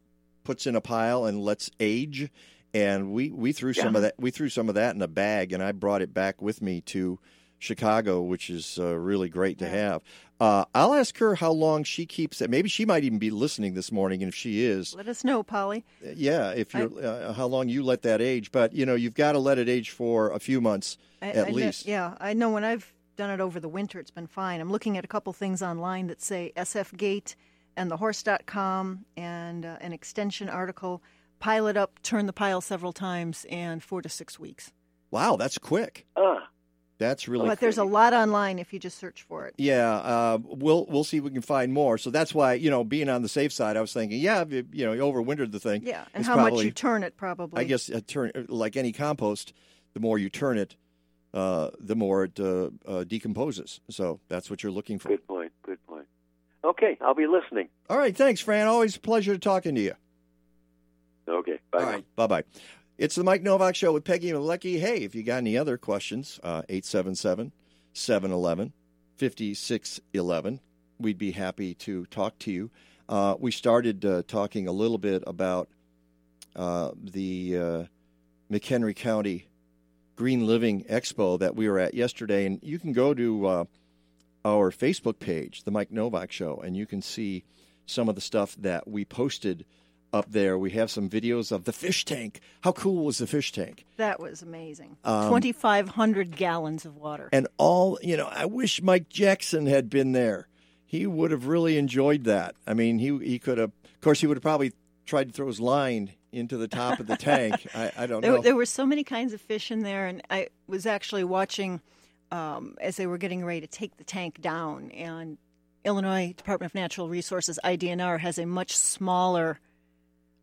puts 0.42 0.66
in 0.66 0.76
a 0.76 0.80
pile 0.80 1.24
and 1.24 1.40
lets 1.40 1.70
age. 1.80 2.30
And 2.74 3.12
we, 3.12 3.30
we 3.30 3.52
threw 3.52 3.72
some 3.72 3.94
of 3.94 4.02
that 4.02 4.14
we 4.18 4.32
threw 4.32 4.48
some 4.48 4.68
of 4.68 4.74
that 4.74 4.96
in 4.96 5.02
a 5.02 5.06
bag, 5.08 5.52
and 5.52 5.62
I 5.62 5.70
brought 5.70 6.02
it 6.02 6.12
back 6.12 6.42
with 6.42 6.60
me 6.60 6.80
to 6.86 7.20
Chicago, 7.60 8.20
which 8.20 8.50
is 8.50 8.78
uh, 8.80 8.96
really 8.96 9.28
great 9.28 9.58
to 9.58 9.68
have. 9.68 10.02
Uh, 10.40 10.64
I'll 10.74 10.92
ask 10.92 11.16
her 11.18 11.36
how 11.36 11.52
long 11.52 11.84
she 11.84 12.04
keeps 12.04 12.42
it. 12.42 12.50
Maybe 12.50 12.68
she 12.68 12.84
might 12.84 13.04
even 13.04 13.20
be 13.20 13.30
listening 13.30 13.74
this 13.74 13.92
morning, 13.92 14.22
and 14.22 14.28
if 14.28 14.34
she 14.34 14.64
is, 14.64 14.92
Let 14.94 15.06
us 15.08 15.22
know, 15.22 15.44
Polly. 15.44 15.84
yeah, 16.02 16.50
if 16.50 16.74
you're 16.74 16.90
uh, 17.02 17.32
how 17.32 17.46
long 17.46 17.68
you 17.68 17.84
let 17.84 18.02
that 18.02 18.20
age. 18.20 18.50
But 18.50 18.72
you 18.72 18.84
know, 18.84 18.96
you've 18.96 19.14
got 19.14 19.32
to 19.32 19.38
let 19.38 19.58
it 19.58 19.68
age 19.68 19.90
for 19.90 20.30
a 20.32 20.40
few 20.40 20.60
months 20.60 20.98
I- 21.22 21.28
at 21.30 21.46
I 21.46 21.50
know- 21.50 21.54
least. 21.56 21.86
yeah, 21.86 22.16
I 22.20 22.32
know 22.34 22.50
when 22.50 22.64
I've 22.64 22.92
done 23.16 23.30
it 23.30 23.40
over 23.40 23.60
the 23.60 23.68
winter, 23.68 23.98
it's 24.00 24.10
been 24.10 24.26
fine. 24.26 24.60
I'm 24.60 24.70
looking 24.70 24.96
at 24.96 25.04
a 25.04 25.08
couple 25.08 25.32
things 25.32 25.62
online 25.62 26.06
that 26.08 26.22
say 26.22 26.52
SF 26.56 26.96
Gate 26.96 27.36
and 27.76 27.90
thehorse.com 27.90 29.04
and 29.16 29.64
uh, 29.64 29.76
an 29.80 29.92
extension 29.92 30.48
article. 30.48 31.02
Pile 31.40 31.66
it 31.66 31.76
up, 31.76 32.00
turn 32.02 32.26
the 32.26 32.32
pile 32.32 32.60
several 32.60 32.92
times, 32.92 33.44
and 33.50 33.82
four 33.82 34.00
to 34.02 34.08
six 34.08 34.38
weeks. 34.38 34.72
Wow, 35.10 35.36
that's 35.36 35.58
quick. 35.58 36.06
Ah, 36.16 36.48
that's 36.98 37.28
really. 37.28 37.46
but 37.46 37.60
there's 37.60 37.78
a 37.78 37.84
lot 37.84 38.14
online 38.14 38.58
if 38.58 38.72
you 38.72 38.78
just 38.78 38.98
search 38.98 39.22
for 39.22 39.46
it. 39.46 39.54
Yeah, 39.58 39.96
uh, 39.96 40.38
we'll 40.42 40.86
we'll 40.88 41.04
see 41.04 41.18
if 41.18 41.24
we 41.24 41.30
can 41.30 41.42
find 41.42 41.72
more. 41.72 41.98
So 41.98 42.10
that's 42.10 42.34
why 42.34 42.54
you 42.54 42.70
know, 42.70 42.84
being 42.84 43.08
on 43.08 43.22
the 43.22 43.28
safe 43.28 43.52
side, 43.52 43.76
I 43.76 43.80
was 43.80 43.92
thinking, 43.92 44.20
yeah, 44.20 44.44
you, 44.48 44.64
you 44.72 44.86
know, 44.86 44.92
you 44.92 45.02
overwintered 45.02 45.52
the 45.52 45.60
thing. 45.60 45.82
Yeah, 45.84 46.04
and 46.14 46.22
it's 46.22 46.28
how 46.28 46.36
much 46.36 46.62
you 46.62 46.70
turn 46.70 47.02
it, 47.02 47.16
probably. 47.16 47.60
I 47.60 47.64
guess 47.64 47.90
uh, 47.90 48.00
turn 48.06 48.30
like 48.48 48.76
any 48.76 48.92
compost, 48.92 49.52
the 49.92 50.00
more 50.00 50.18
you 50.18 50.30
turn 50.30 50.56
it, 50.56 50.76
uh, 51.34 51.70
the 51.80 51.96
more 51.96 52.24
it 52.24 52.38
uh, 52.38 52.70
uh, 52.86 53.04
decomposes. 53.04 53.80
So 53.90 54.20
that's 54.28 54.48
what 54.48 54.62
you're 54.62 54.72
looking 54.72 54.98
for. 54.98 55.08
Good 55.08 55.26
point. 55.26 55.52
Good 55.62 55.84
point. 55.86 56.06
Okay, 56.64 56.96
I'll 57.00 57.14
be 57.14 57.26
listening. 57.26 57.68
All 57.90 57.98
right, 57.98 58.16
thanks, 58.16 58.40
Fran. 58.40 58.68
Always 58.68 58.96
a 58.96 59.00
pleasure 59.00 59.36
talking 59.36 59.74
to 59.74 59.80
you. 59.80 59.94
Okay, 61.28 61.58
bye. 61.70 61.78
All 61.78 61.84
right, 61.84 62.04
bye 62.16 62.26
bye. 62.26 62.44
It's 62.96 63.16
the 63.16 63.24
Mike 63.24 63.42
Novak 63.42 63.74
Show 63.74 63.92
with 63.92 64.04
Peggy 64.04 64.30
Malecki. 64.30 64.78
Hey, 64.78 64.98
if 64.98 65.14
you 65.14 65.24
got 65.24 65.38
any 65.38 65.58
other 65.58 65.76
questions, 65.76 66.38
uh, 66.44 66.62
877 66.68 67.52
711 67.92 68.72
5611. 69.16 70.60
We'd 71.00 71.18
be 71.18 71.32
happy 71.32 71.74
to 71.74 72.06
talk 72.06 72.38
to 72.40 72.52
you. 72.52 72.70
Uh, 73.08 73.34
we 73.38 73.50
started 73.50 74.04
uh, 74.04 74.22
talking 74.26 74.68
a 74.68 74.72
little 74.72 74.98
bit 74.98 75.24
about 75.26 75.68
uh, 76.54 76.92
the 77.02 77.58
uh, 77.58 77.84
McHenry 78.50 78.94
County 78.94 79.48
Green 80.16 80.46
Living 80.46 80.84
Expo 80.84 81.38
that 81.38 81.56
we 81.56 81.68
were 81.68 81.78
at 81.78 81.94
yesterday, 81.94 82.46
and 82.46 82.60
you 82.62 82.78
can 82.78 82.92
go 82.92 83.14
to 83.14 83.46
uh, 83.46 83.64
our 84.44 84.70
Facebook 84.70 85.18
page, 85.18 85.64
The 85.64 85.70
Mike 85.70 85.90
Novak 85.90 86.30
Show, 86.32 86.60
and 86.64 86.76
you 86.76 86.86
can 86.86 87.02
see 87.02 87.44
some 87.86 88.08
of 88.08 88.14
the 88.14 88.20
stuff 88.20 88.54
that 88.60 88.86
we 88.88 89.04
posted 89.04 89.64
up 90.12 90.30
there. 90.30 90.56
We 90.56 90.70
have 90.70 90.90
some 90.90 91.10
videos 91.10 91.50
of 91.50 91.64
the 91.64 91.72
fish 91.72 92.04
tank. 92.04 92.40
How 92.60 92.72
cool 92.72 93.04
was 93.04 93.18
the 93.18 93.26
fish 93.26 93.50
tank? 93.52 93.84
That 93.96 94.20
was 94.20 94.42
amazing. 94.42 94.96
Um, 95.04 95.24
2,500 95.28 96.36
gallons 96.36 96.84
of 96.84 96.96
water. 96.96 97.28
And 97.32 97.48
all, 97.58 97.98
you 98.02 98.16
know, 98.16 98.28
I 98.30 98.46
wish 98.46 98.80
Mike 98.80 99.08
Jackson 99.08 99.66
had 99.66 99.90
been 99.90 100.12
there. 100.12 100.46
he 100.86 101.06
would 101.06 101.32
have 101.32 101.46
really 101.48 101.76
enjoyed 101.76 102.24
that. 102.24 102.54
I 102.66 102.74
mean, 102.74 102.98
he 103.00 103.18
he 103.18 103.38
could 103.40 103.58
have. 103.58 103.72
Of 103.94 104.00
course, 104.00 104.20
he 104.20 104.26
would 104.28 104.36
have 104.36 104.42
probably 104.42 104.72
tried 105.06 105.28
to 105.28 105.32
throw 105.32 105.46
his 105.48 105.58
line 105.60 106.12
into 106.34 106.56
the 106.56 106.68
top 106.68 107.00
of 107.00 107.06
the 107.06 107.16
tank. 107.16 107.66
I, 107.74 107.92
I 107.96 108.06
don't 108.06 108.20
There, 108.20 108.32
know. 108.32 108.42
there 108.42 108.56
were 108.56 108.66
so 108.66 108.84
many 108.84 109.04
kinds 109.04 109.32
of 109.32 109.40
fish 109.40 109.70
in 109.70 109.80
there, 109.80 110.06
and 110.06 110.22
I 110.30 110.48
was 110.66 110.86
actually 110.86 111.24
watching 111.24 111.80
um, 112.30 112.76
as 112.80 112.96
they 112.96 113.06
were 113.06 113.18
getting 113.18 113.44
ready 113.44 113.60
to 113.60 113.66
take 113.66 113.96
the 113.96 114.04
tank 114.04 114.40
down. 114.40 114.90
And 114.90 115.38
Illinois 115.84 116.32
Department 116.36 116.70
of 116.72 116.74
Natural 116.74 117.08
Resources 117.08 117.58
(IDNR) 117.64 118.18
has 118.18 118.38
a 118.38 118.46
much 118.46 118.76
smaller, 118.76 119.60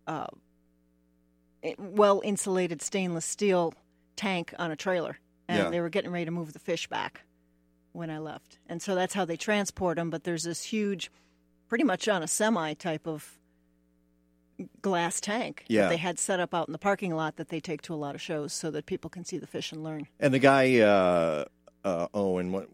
uh, 0.07 0.27
well 1.77 2.21
insulated 2.23 2.81
stainless 2.81 3.25
steel 3.25 3.73
tank 4.15 4.53
on 4.57 4.71
a 4.71 4.75
trailer, 4.75 5.17
and 5.47 5.57
Yeah. 5.63 5.69
they 5.69 5.81
were 5.81 5.89
getting 5.89 6.11
ready 6.11 6.25
to 6.25 6.31
move 6.31 6.53
the 6.53 6.59
fish 6.59 6.87
back 6.87 7.21
when 7.93 8.09
I 8.09 8.19
left. 8.19 8.57
And 8.67 8.81
so 8.81 8.95
that's 8.95 9.13
how 9.13 9.25
they 9.25 9.37
transport 9.37 9.97
them. 9.97 10.09
But 10.09 10.23
there's 10.23 10.43
this 10.43 10.63
huge, 10.63 11.11
pretty 11.67 11.83
much 11.83 12.07
on 12.07 12.23
a 12.23 12.27
semi 12.27 12.73
type 12.75 13.07
of 13.07 13.37
glass 14.81 15.19
tank 15.19 15.63
Yeah. 15.67 15.83
that 15.83 15.89
they 15.89 15.97
had 15.97 16.19
set 16.19 16.39
up 16.39 16.53
out 16.53 16.67
in 16.67 16.71
the 16.71 16.77
parking 16.79 17.15
lot 17.15 17.35
that 17.37 17.49
they 17.49 17.59
take 17.59 17.81
to 17.83 17.93
a 17.93 17.95
lot 17.95 18.15
of 18.15 18.21
shows 18.21 18.53
so 18.53 18.71
that 18.71 18.85
people 18.85 19.09
can 19.09 19.23
see 19.25 19.37
the 19.37 19.47
fish 19.47 19.71
and 19.71 19.83
learn. 19.83 20.07
And 20.19 20.33
the 20.33 20.39
guy, 20.39 20.79
uh, 20.79 21.45
uh, 21.83 22.07
oh, 22.13 22.37
and 22.37 22.53
what 22.53 22.67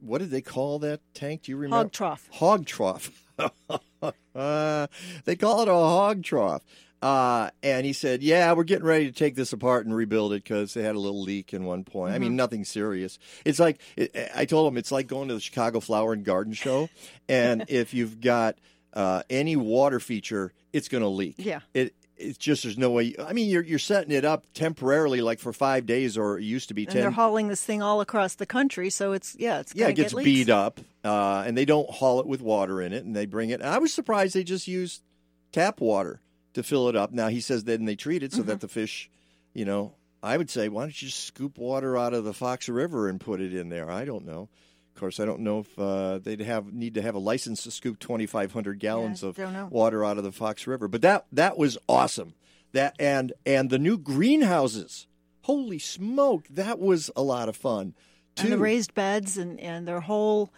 what 0.00 0.18
did 0.18 0.30
they 0.30 0.40
call 0.40 0.78
that 0.80 1.00
tank? 1.14 1.42
Do 1.42 1.52
you 1.52 1.56
remember? 1.56 1.76
Hog 1.76 1.92
trough. 1.92 2.28
Hog 2.32 2.66
trough. 2.66 3.10
uh, 3.38 4.86
they 5.24 5.36
call 5.36 5.62
it 5.62 5.68
a 5.68 5.72
hog 5.72 6.22
trough. 6.22 6.62
Uh, 7.00 7.50
and 7.64 7.84
he 7.84 7.92
said, 7.92 8.22
"Yeah, 8.22 8.52
we're 8.52 8.62
getting 8.62 8.86
ready 8.86 9.06
to 9.06 9.12
take 9.12 9.34
this 9.34 9.52
apart 9.52 9.84
and 9.86 9.94
rebuild 9.94 10.32
it 10.32 10.44
because 10.44 10.72
they 10.74 10.82
had 10.84 10.94
a 10.94 11.00
little 11.00 11.20
leak 11.20 11.52
in 11.52 11.64
one 11.64 11.82
point. 11.82 12.14
I 12.14 12.18
mean, 12.20 12.32
Mhm. 12.32 12.36
nothing 12.36 12.64
serious. 12.64 13.18
It's 13.44 13.58
like 13.58 13.80
it, 13.96 14.16
I 14.34 14.44
told 14.44 14.72
him, 14.72 14.78
it's 14.78 14.92
like 14.92 15.08
going 15.08 15.26
to 15.26 15.34
the 15.34 15.40
Chicago 15.40 15.80
Flower 15.80 16.12
and 16.12 16.24
Garden 16.24 16.52
Show, 16.52 16.88
and 17.28 17.64
if 17.68 17.92
you've 17.92 18.20
got 18.20 18.56
uh, 18.92 19.22
any 19.30 19.56
water 19.56 20.00
feature, 20.00 20.52
it's 20.72 20.88
going 20.88 21.02
to 21.02 21.08
leak. 21.08 21.36
Yeah. 21.38 21.60
It 21.74 21.94
it's 22.16 22.38
just 22.38 22.62
there's 22.62 22.78
no 22.78 22.90
way. 22.90 23.14
I 23.18 23.32
mean, 23.32 23.48
you're 23.48 23.64
you're 23.64 23.78
setting 23.78 24.12
it 24.12 24.24
up 24.24 24.46
temporarily, 24.54 25.20
like 25.20 25.40
for 25.40 25.52
five 25.52 25.86
days, 25.86 26.16
or 26.16 26.38
it 26.38 26.44
used 26.44 26.68
to 26.68 26.74
be 26.74 26.82
And 26.82 26.92
10 26.92 27.00
they're 27.00 27.10
hauling 27.10 27.48
this 27.48 27.64
thing 27.64 27.82
all 27.82 28.00
across 28.00 28.36
the 28.36 28.46
country, 28.46 28.90
so 28.90 29.12
it's 29.12 29.34
yeah, 29.38 29.60
it's 29.60 29.74
yeah, 29.74 29.88
it 29.88 29.94
gets 29.94 30.14
get 30.14 30.24
beat 30.24 30.48
up, 30.48 30.80
uh, 31.04 31.42
and 31.46 31.56
they 31.56 31.64
don't 31.64 31.90
haul 31.90 32.20
it 32.20 32.26
with 32.26 32.40
water 32.40 32.80
in 32.80 32.92
it, 32.92 33.04
and 33.04 33.16
they 33.16 33.26
bring 33.26 33.50
it. 33.50 33.60
And 33.60 33.68
I 33.68 33.78
was 33.78 33.92
surprised 33.92 34.34
they 34.34 34.44
just 34.44 34.68
used 34.68 35.02
tap 35.50 35.80
water 35.80 36.20
to 36.54 36.62
fill 36.62 36.88
it 36.88 36.96
up. 36.96 37.12
Now 37.12 37.28
he 37.28 37.40
says 37.40 37.64
then 37.64 37.86
they 37.86 37.96
treat 37.96 38.22
it 38.22 38.32
so 38.32 38.38
Mm-hmm. 38.38 38.48
that 38.48 38.60
the 38.60 38.68
fish, 38.68 39.10
you 39.52 39.64
know, 39.64 39.94
I 40.22 40.36
would 40.36 40.50
say 40.50 40.68
why 40.68 40.82
don't 40.82 41.02
you 41.02 41.08
just 41.08 41.24
scoop 41.24 41.58
water 41.58 41.96
out 41.96 42.14
of 42.14 42.24
the 42.24 42.34
Fox 42.34 42.68
River 42.68 43.08
and 43.08 43.20
put 43.20 43.40
it 43.40 43.54
in 43.54 43.68
there? 43.68 43.90
I 43.90 44.04
don't 44.04 44.26
know. 44.26 44.48
Of 44.94 45.00
course, 45.00 45.20
I 45.20 45.24
don't 45.24 45.40
know 45.40 45.60
if 45.60 45.78
uh, 45.78 46.18
they'd 46.18 46.40
have 46.40 46.72
need 46.72 46.94
to 46.94 47.02
have 47.02 47.14
a 47.14 47.18
license 47.18 47.62
to 47.64 47.70
scoop 47.70 47.98
2,500 47.98 48.78
gallons 48.78 49.22
of 49.22 49.38
water 49.70 50.04
out 50.04 50.18
of 50.18 50.24
the 50.24 50.32
Fox 50.32 50.66
River. 50.66 50.86
But 50.86 51.02
that 51.02 51.26
that 51.32 51.56
was 51.56 51.78
awesome. 51.88 52.34
That 52.72 52.94
and 52.98 53.32
and 53.46 53.70
the 53.70 53.78
new 53.78 53.98
greenhouses. 53.98 55.06
Holy 55.42 55.78
smoke, 55.80 56.46
that 56.48 56.78
was 56.78 57.10
a 57.16 57.22
lot 57.22 57.48
of 57.48 57.56
fun. 57.56 57.94
And 58.38 58.52
the 58.52 58.58
raised 58.58 58.94
beds 58.94 59.36
and, 59.36 59.58
and 59.58 59.88
their 59.88 60.00
whole 60.00 60.50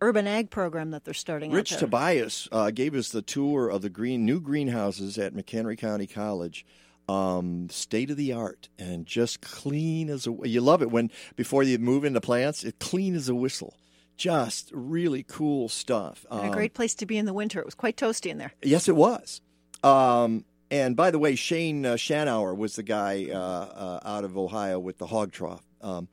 urban 0.00 0.26
ag 0.26 0.50
program 0.50 0.90
that 0.90 1.04
they're 1.04 1.14
starting 1.14 1.52
Rich. 1.52 1.76
Tobias 1.76 2.48
uh, 2.50 2.70
gave 2.72 2.94
us 2.94 3.10
the 3.10 3.22
tour 3.22 3.68
of 3.68 3.82
the 3.82 3.88
green 3.88 4.26
new 4.26 4.40
greenhouses 4.40 5.16
at 5.16 5.34
McHenry 5.34 5.78
County 5.78 6.06
College. 6.06 6.66
Um, 7.08 7.68
state 7.68 8.10
of 8.10 8.16
the 8.16 8.32
art 8.32 8.68
and 8.78 9.04
just 9.06 9.40
clean 9.40 10.08
as 10.08 10.26
a. 10.26 10.34
You 10.44 10.60
love 10.60 10.82
it 10.82 10.90
when 10.90 11.10
before 11.34 11.62
you 11.62 11.78
move 11.78 12.04
into 12.04 12.20
plants, 12.20 12.62
it's 12.62 12.78
clean 12.78 13.16
as 13.16 13.28
a 13.28 13.34
whistle. 13.34 13.74
Just 14.22 14.70
really 14.72 15.24
cool 15.24 15.68
stuff. 15.68 16.24
And 16.30 16.40
a 16.42 16.44
Um, 16.44 16.52
great 16.52 16.74
place 16.74 16.94
to 16.94 17.06
be 17.06 17.18
in 17.18 17.26
the 17.26 17.32
winter. 17.34 17.58
It 17.58 17.64
was 17.64 17.74
quite 17.74 17.96
toasty 17.96 18.30
in 18.30 18.38
there. 18.38 18.52
Yes, 18.62 18.86
it 18.88 18.94
was. 18.94 19.40
Um, 19.82 20.44
and 20.70 20.94
by 20.94 21.10
the 21.10 21.18
way, 21.18 21.34
Shane 21.34 21.84
uh, 21.84 21.94
Shanauer 21.94 22.56
was 22.56 22.76
the 22.76 22.84
guy 22.84 23.26
uh, 23.32 23.36
uh, 23.36 24.00
out 24.04 24.22
of 24.22 24.38
Ohio 24.38 24.78
with 24.78 24.98
the 24.98 25.08
hog 25.08 25.32
trough. 25.32 25.64
Um, 25.80 26.06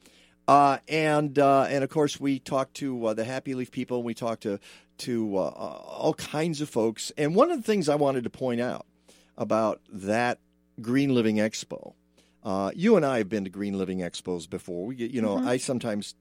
uh, 0.48 0.80
and 0.88 1.38
uh, 1.38 1.68
and 1.70 1.84
of 1.84 1.92
course, 1.92 2.20
we 2.20 2.40
talked 2.40 2.74
to 2.78 3.06
uh, 3.06 3.14
the 3.14 3.26
Happy 3.26 3.54
Leaf 3.54 3.70
people. 3.70 3.98
and 3.98 4.06
We 4.08 4.16
talked 4.16 4.42
to 4.42 4.60
to 5.06 5.38
uh, 5.38 5.42
all 5.42 6.16
kinds 6.16 6.62
of 6.62 6.70
folks. 6.70 7.12
And 7.16 7.36
one 7.36 7.52
of 7.52 7.58
the 7.58 7.64
things 7.64 7.88
I 7.90 7.96
wanted 7.96 8.24
to 8.24 8.32
point 8.32 8.60
out 8.60 8.88
about 9.38 9.82
that 9.88 10.40
Green 10.82 11.14
Living 11.14 11.36
Expo, 11.36 11.94
uh, 12.44 12.72
you 12.76 12.96
and 12.96 13.06
I 13.06 13.20
have 13.20 13.30
been 13.30 13.44
to 13.44 13.52
Green 13.52 13.78
Living 13.78 14.00
Expos 14.00 14.50
before. 14.50 14.88
We 14.88 14.96
you 14.96 15.22
know, 15.22 15.36
Mhm. 15.38 15.46
I 15.48 15.58
sometimes 15.58 16.16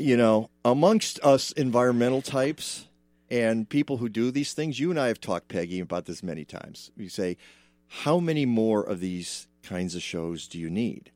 you 0.00 0.16
know, 0.16 0.50
amongst 0.64 1.20
us 1.22 1.52
environmental 1.52 2.22
types 2.22 2.86
and 3.30 3.68
people 3.68 3.98
who 3.98 4.08
do 4.08 4.30
these 4.30 4.52
things, 4.54 4.80
you 4.80 4.90
and 4.90 4.98
I 4.98 5.08
have 5.08 5.20
talked, 5.20 5.48
Peggy, 5.48 5.78
about 5.80 6.06
this 6.06 6.22
many 6.22 6.44
times. 6.44 6.90
We 6.96 7.08
say, 7.08 7.36
how 7.88 8.18
many 8.18 8.46
more 8.46 8.82
of 8.82 9.00
these 9.00 9.46
kinds 9.62 9.94
of 9.94 10.02
shows 10.02 10.48
do 10.48 10.58
you 10.58 10.70
need? 10.70 11.10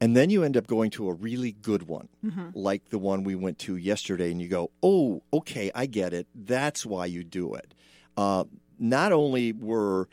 And 0.00 0.16
then 0.16 0.28
you 0.28 0.42
end 0.42 0.56
up 0.56 0.66
going 0.66 0.90
to 0.92 1.08
a 1.08 1.14
really 1.14 1.52
good 1.52 1.84
one, 1.84 2.08
Mhm. 2.24 2.52
like 2.54 2.90
the 2.90 2.98
one 2.98 3.24
we 3.24 3.34
went 3.34 3.58
to 3.60 3.76
yesterday, 3.76 4.30
and 4.30 4.40
you 4.42 4.48
go, 4.48 4.70
oh, 4.82 5.22
okay, 5.32 5.70
I 5.74 5.86
get 5.86 6.12
it. 6.12 6.26
That's 6.34 6.84
why 6.84 7.06
you 7.06 7.24
do 7.24 7.54
it. 7.54 7.74
Uh, 8.16 8.44
not 8.78 9.12
only 9.12 9.52
were 9.52 10.08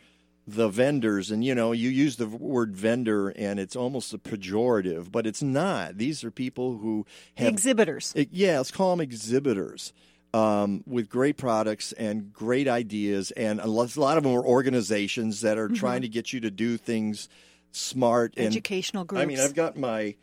the 0.55 0.69
vendors, 0.69 1.31
and 1.31 1.43
you 1.43 1.55
know, 1.55 1.71
you 1.71 1.89
use 1.89 2.15
the 2.17 2.27
word 2.27 2.75
vendor 2.75 3.29
and 3.29 3.59
it's 3.59 3.75
almost 3.75 4.13
a 4.13 4.17
pejorative, 4.17 5.11
but 5.11 5.25
it's 5.27 5.41
not. 5.41 5.97
These 5.97 6.23
are 6.23 6.31
people 6.31 6.77
who 6.77 7.05
have 7.35 7.47
Exhibitors. 7.49 8.13
yeah, 8.31 8.57
let's 8.57 8.71
call 8.71 8.91
them 8.95 9.01
exhibitors 9.01 9.93
um, 10.33 10.83
with 10.87 11.09
great 11.09 11.37
products 11.37 11.91
and 11.93 12.31
great 12.33 12.67
ideas. 12.67 13.31
And 13.31 13.59
a 13.59 13.67
lot, 13.67 14.17
of 14.17 14.23
them 14.23 14.33
are 14.33 14.45
organizations 14.45 15.41
that 15.41 15.57
are 15.57 15.69
Mhm. 15.69 15.75
trying 15.75 16.01
to 16.03 16.09
get 16.09 16.31
you 16.33 16.39
to 16.41 16.51
do 16.51 16.77
things 16.77 17.27
smart 17.71 18.33
and 18.37 18.47
Educational 18.47 19.03
groups. 19.05 19.21
I 19.21 19.25
mean. 19.25 19.39
I've 19.39 19.55
got 19.55 19.77
my 19.77 20.15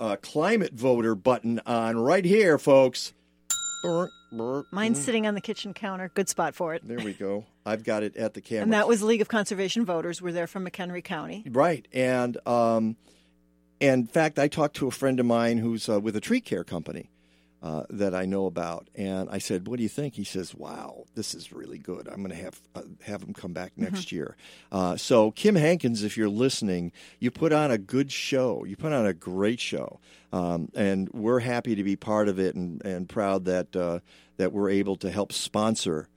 uh, 0.00 0.16
climate 0.22 0.72
voter 0.72 1.14
button 1.14 1.60
on 1.66 1.98
right 1.98 2.24
here, 2.24 2.58
folks. 2.58 3.12
Mine's 4.70 5.02
sitting 5.02 5.26
on 5.26 5.34
the 5.34 5.40
kitchen 5.40 5.74
counter. 5.74 6.10
Good 6.14 6.28
spot 6.28 6.54
for 6.54 6.74
it. 6.74 6.86
There 6.86 6.98
we 6.98 7.12
go. 7.12 7.44
I've 7.64 7.84
got 7.84 8.02
it 8.02 8.16
at 8.16 8.34
the 8.34 8.40
camera. 8.40 8.62
And 8.64 8.72
that 8.72 8.88
was 8.88 9.02
League 9.02 9.20
of 9.20 9.28
Conservation 9.28 9.84
Voters. 9.84 10.22
We're 10.22 10.32
there 10.32 10.46
from 10.46 10.66
McHenry 10.66 11.02
County. 11.02 11.44
Right, 11.48 11.86
and 11.92 12.36
um, 12.46 12.96
and 13.80 14.02
in 14.02 14.06
fact, 14.06 14.38
I 14.38 14.48
talked 14.48 14.76
to 14.76 14.86
a 14.86 14.90
friend 14.90 15.20
of 15.20 15.26
mine 15.26 15.58
who's 15.58 15.88
uh, 15.88 16.00
with 16.00 16.16
a 16.16 16.20
tree 16.20 16.40
care 16.40 16.64
company 16.64 17.10
uh, 17.66 17.84
that 17.90 18.14
I 18.14 18.26
know 18.26 18.46
about, 18.46 18.88
and 18.94 19.28
I 19.28 19.38
said, 19.38 19.66
"What 19.66 19.78
do 19.78 19.82
you 19.82 19.88
think?" 19.88 20.14
He 20.14 20.22
says, 20.22 20.54
"Wow, 20.54 21.04
this 21.16 21.34
is 21.34 21.52
really 21.52 21.78
good. 21.78 22.06
I'm 22.06 22.18
going 22.18 22.30
to 22.30 22.36
have 22.36 22.60
uh, 22.76 22.82
have 23.02 23.22
him 23.22 23.34
come 23.34 23.52
back 23.52 23.72
next 23.76 24.12
year." 24.12 24.36
Uh, 24.70 24.96
so, 24.96 25.32
Kim 25.32 25.56
Hankins, 25.56 26.04
if 26.04 26.16
you're 26.16 26.28
listening, 26.28 26.92
you 27.18 27.32
put 27.32 27.52
on 27.52 27.72
a 27.72 27.78
good 27.78 28.12
show. 28.12 28.64
You 28.64 28.76
put 28.76 28.92
on 28.92 29.04
a 29.04 29.12
great 29.12 29.58
show, 29.58 29.98
um, 30.32 30.68
and 30.76 31.08
we're 31.12 31.40
happy 31.40 31.74
to 31.74 31.82
be 31.82 31.96
part 31.96 32.28
of 32.28 32.38
it, 32.38 32.54
and, 32.54 32.84
and 32.84 33.08
proud 33.08 33.46
that 33.46 33.74
uh, 33.74 33.98
that 34.36 34.52
we're 34.52 34.70
able 34.70 34.96
to 34.98 35.10
help 35.10 35.32
sponsor 35.32 36.08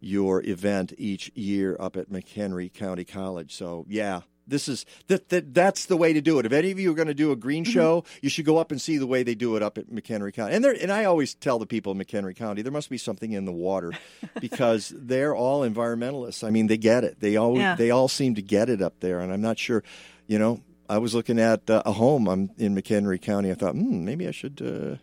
your 0.00 0.42
event 0.42 0.94
each 0.96 1.30
year 1.34 1.76
up 1.78 1.98
at 1.98 2.10
McHenry 2.10 2.72
County 2.72 3.04
College. 3.04 3.54
So 3.54 3.84
yeah, 3.90 4.22
this 4.46 4.68
is 4.68 4.84
that, 5.08 5.28
that 5.30 5.54
that's 5.54 5.86
the 5.86 5.96
way 5.96 6.12
to 6.12 6.20
do 6.20 6.38
it. 6.38 6.46
If 6.46 6.52
any 6.52 6.70
of 6.70 6.78
you 6.78 6.90
are 6.92 6.94
going 6.94 7.08
to 7.08 7.14
do 7.14 7.32
a 7.32 7.36
green 7.36 7.64
show, 7.64 8.04
you 8.22 8.28
should 8.28 8.44
go 8.44 8.58
up 8.58 8.70
and 8.70 8.80
see 8.80 8.98
the 8.98 9.06
way 9.06 9.22
they 9.22 9.34
do 9.34 9.56
it 9.56 9.62
up 9.62 9.78
at 9.78 9.88
McHenry 9.88 10.32
County. 10.32 10.54
And 10.54 10.64
there, 10.64 10.76
and 10.80 10.92
I 10.92 11.04
always 11.04 11.34
tell 11.34 11.58
the 11.58 11.66
people 11.66 11.92
in 11.92 11.98
McHenry 11.98 12.36
County 12.36 12.62
there 12.62 12.72
must 12.72 12.90
be 12.90 12.98
something 12.98 13.32
in 13.32 13.44
the 13.44 13.52
water 13.52 13.92
because 14.40 14.92
they're 14.96 15.34
all 15.34 15.62
environmentalists. 15.62 16.44
I 16.46 16.50
mean, 16.50 16.66
they 16.66 16.76
get 16.76 17.04
it. 17.04 17.20
They 17.20 17.36
all 17.36 17.56
Yeah. 17.56 17.74
they 17.76 17.90
all 17.90 18.08
seem 18.08 18.34
to 18.34 18.42
get 18.42 18.68
it 18.68 18.82
up 18.82 19.00
there. 19.00 19.20
And 19.20 19.32
I'm 19.32 19.40
not 19.42 19.58
sure, 19.58 19.82
you 20.26 20.38
know. 20.38 20.60
I 20.86 20.98
was 20.98 21.14
looking 21.14 21.38
at 21.40 21.70
uh, 21.70 21.82
a 21.86 21.92
home. 21.92 22.28
I'm 22.28 22.50
in 22.58 22.74
McHenry 22.74 23.18
County. 23.18 23.50
I 23.50 23.54
thought, 23.54 23.72
hmm, 23.72 24.04
maybe 24.04 24.28
I 24.28 24.32
should. 24.32 24.60
Uh, 24.60 24.96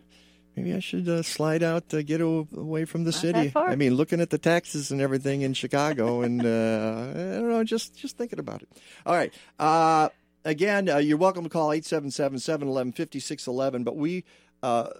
Maybe 0.56 0.74
I 0.74 0.80
should 0.80 1.08
uh, 1.08 1.22
slide 1.22 1.62
out, 1.62 1.94
uh, 1.94 2.02
get 2.02 2.20
away 2.20 2.84
from 2.84 3.04
the 3.04 3.10
Not 3.10 3.20
city. 3.20 3.52
I 3.56 3.74
mean, 3.74 3.94
looking 3.94 4.20
at 4.20 4.30
the 4.30 4.38
taxes 4.38 4.90
and 4.90 5.00
everything 5.00 5.40
in 5.42 5.54
Chicago, 5.54 6.20
and 6.20 6.44
uh, 6.44 6.46
I 6.46 7.40
don't 7.40 7.48
know, 7.48 7.64
just 7.64 7.96
just 7.96 8.18
thinking 8.18 8.38
about 8.38 8.62
it. 8.62 8.68
All 9.06 9.14
right. 9.14 9.32
Uh, 9.58 10.10
again, 10.44 10.90
uh, 10.90 10.98
you're 10.98 11.16
welcome 11.16 11.44
to 11.44 11.50
call 11.50 11.72
877 11.72 12.40
711 12.40 12.92
5611. 12.92 13.84
But 13.84 13.96
we 13.96 14.24
uh, 14.62 14.90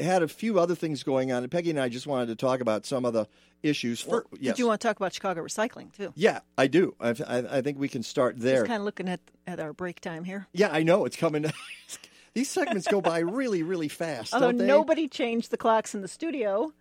had 0.00 0.22
a 0.22 0.28
few 0.28 0.58
other 0.58 0.74
things 0.74 1.02
going 1.02 1.30
on, 1.30 1.42
and 1.42 1.52
Peggy 1.52 1.70
and 1.70 1.80
I 1.80 1.90
just 1.90 2.06
wanted 2.06 2.26
to 2.28 2.36
talk 2.36 2.60
about 2.60 2.86
some 2.86 3.04
of 3.04 3.12
the 3.12 3.28
issues. 3.62 4.00
For, 4.00 4.24
yes. 4.40 4.54
Did 4.54 4.60
you 4.60 4.66
want 4.66 4.80
to 4.80 4.88
talk 4.88 4.96
about 4.96 5.12
Chicago 5.12 5.42
recycling 5.42 5.92
too? 5.92 6.12
yeah, 6.16 6.40
I 6.56 6.66
do. 6.68 6.94
I, 6.98 7.10
I, 7.26 7.58
I 7.58 7.60
think 7.60 7.78
we 7.78 7.88
can 7.88 8.02
start 8.02 8.40
there. 8.40 8.60
Just 8.60 8.66
kind 8.68 8.80
of 8.80 8.84
looking 8.86 9.08
at 9.08 9.20
at 9.46 9.60
our 9.60 9.72
break 9.72 10.00
time 10.00 10.24
here. 10.24 10.46
Yeah, 10.52 10.70
I 10.72 10.82
know 10.82 11.04
it's 11.04 11.16
coming. 11.16 11.44
These 12.34 12.50
segments 12.50 12.88
go 12.88 13.00
by 13.00 13.18
really, 13.18 13.62
really 13.62 13.88
fast. 13.88 14.32
Although 14.32 14.52
don't 14.52 14.58
they? 14.58 14.66
nobody 14.66 15.08
changed 15.08 15.50
the 15.50 15.56
clocks 15.56 15.94
in 15.94 16.00
the 16.00 16.08
studio. 16.08 16.72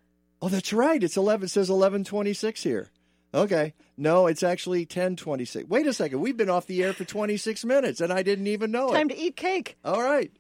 Oh, 0.42 0.50
that's 0.50 0.74
right. 0.74 1.02
It's 1.04 1.18
eleven. 1.18 1.46
It 1.46 1.50
says 1.50 1.70
eleven 1.70 2.04
twenty 2.04 2.34
six 2.34 2.64
here. 2.64 2.90
Okay. 3.34 3.74
No, 3.98 4.28
it's 4.28 4.44
actually 4.44 4.86
ten 4.86 5.16
twenty 5.16 5.46
six. 5.46 5.68
Wait 5.68 5.88
a 5.88 5.94
second. 5.94 6.20
We've 6.20 6.38
been 6.38 6.50
off 6.50 6.68
the 6.68 6.82
air 6.84 6.94
for 6.94 7.06
twenty 7.06 7.38
six 7.38 7.66
minutes, 7.66 8.02
and 8.02 8.12
I 8.12 8.24
didn't 8.24 8.48
even 8.48 8.72
know 8.72 8.90
it. 8.90 8.94
Time 8.94 9.10
it. 9.10 9.16
to 9.16 9.20
eat 9.20 9.36
cake. 9.36 9.78
All 9.84 10.02
right. 10.02 10.32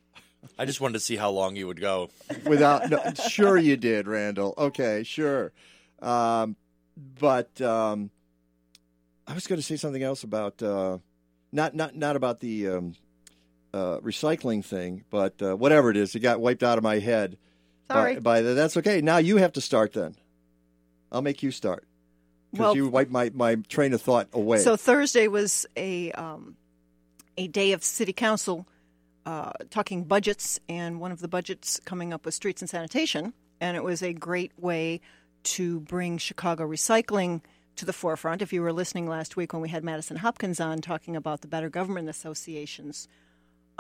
I 0.58 0.66
just 0.66 0.82
wanted 0.82 0.94
to 0.94 1.00
see 1.02 1.18
how 1.18 1.30
long 1.30 1.56
you 1.56 1.68
would 1.68 1.80
go. 1.80 2.10
Without, 2.46 2.90
no, 2.90 3.00
sure 3.30 3.58
you 3.58 3.78
did, 3.78 4.08
Randall. 4.08 4.56
Okay, 4.58 5.04
sure. 5.04 5.52
Um, 6.02 6.56
but 7.20 7.62
um, 7.62 8.10
I 9.28 9.34
was 9.34 9.46
going 9.46 9.60
to 9.60 9.64
say 9.64 9.76
something 9.76 10.02
else 10.02 10.24
about 10.24 10.64
uh, 10.64 10.98
not 11.52 11.76
not 11.76 11.96
not 11.96 12.16
about 12.16 12.40
the 12.40 12.70
um, 12.70 12.96
uh, 13.74 14.00
recycling 14.00 14.64
thing, 14.64 15.04
but 15.10 15.42
uh, 15.42 15.56
whatever 15.56 15.90
it 15.90 15.98
is, 15.98 16.16
it 16.16 16.20
got 16.20 16.42
wiped 16.42 16.64
out 16.64 16.78
of 16.78 16.84
my 16.84 17.00
head. 17.00 17.38
Sorry. 17.90 18.16
By, 18.16 18.20
by 18.20 18.42
the, 18.42 18.54
that's 18.54 18.78
okay. 18.78 19.02
Now 19.02 19.18
you 19.18 19.38
have 19.38 19.54
to 19.54 19.62
start. 19.62 19.94
Then 19.94 20.16
I'll 21.12 21.22
make 21.22 21.44
you 21.44 21.52
start 21.52 21.86
because 22.52 22.64
Well- 22.66 22.76
you 22.76 22.90
wiped 22.90 23.12
my, 23.12 23.32
my 23.34 23.56
train 23.56 23.94
of 23.94 24.02
thought 24.02 24.28
away. 24.34 24.60
So 24.60 24.76
Thursday 24.76 25.28
was 25.28 25.66
a 25.76 26.12
um, 26.14 26.56
a 27.38 27.48
day 27.48 27.72
of 27.72 27.84
city 27.84 28.14
council 28.14 28.68
uh, 29.26 29.52
talking 29.70 30.04
budgets, 30.04 30.60
and 30.68 31.00
one 31.00 31.12
of 31.12 31.20
the 31.20 31.28
budgets 31.28 31.80
coming 31.86 32.14
up 32.14 32.26
was 32.26 32.36
streets 32.36 32.62
and 32.62 32.70
sanitation, 32.70 33.34
and 33.60 33.78
it 33.78 33.84
was 33.84 34.02
a 34.02 34.14
great 34.14 34.52
way 34.58 35.02
to 35.44 35.80
bring 35.82 36.18
Chicago 36.18 36.68
recycling 36.68 37.42
to 37.76 37.86
the 37.86 37.94
forefront. 37.94 38.42
If 38.42 38.52
you 38.54 38.62
were 38.62 38.74
listening 38.74 39.08
last 39.08 39.36
week 39.36 39.54
when 39.54 39.62
we 39.62 39.70
had 39.70 39.84
Madison 39.84 40.18
Hopkins 40.18 40.60
on 40.60 40.82
talking 40.82 41.16
about 41.16 41.42
the 41.42 41.48
Better 41.48 41.70
Government 41.70 42.10
Association's 42.10 43.08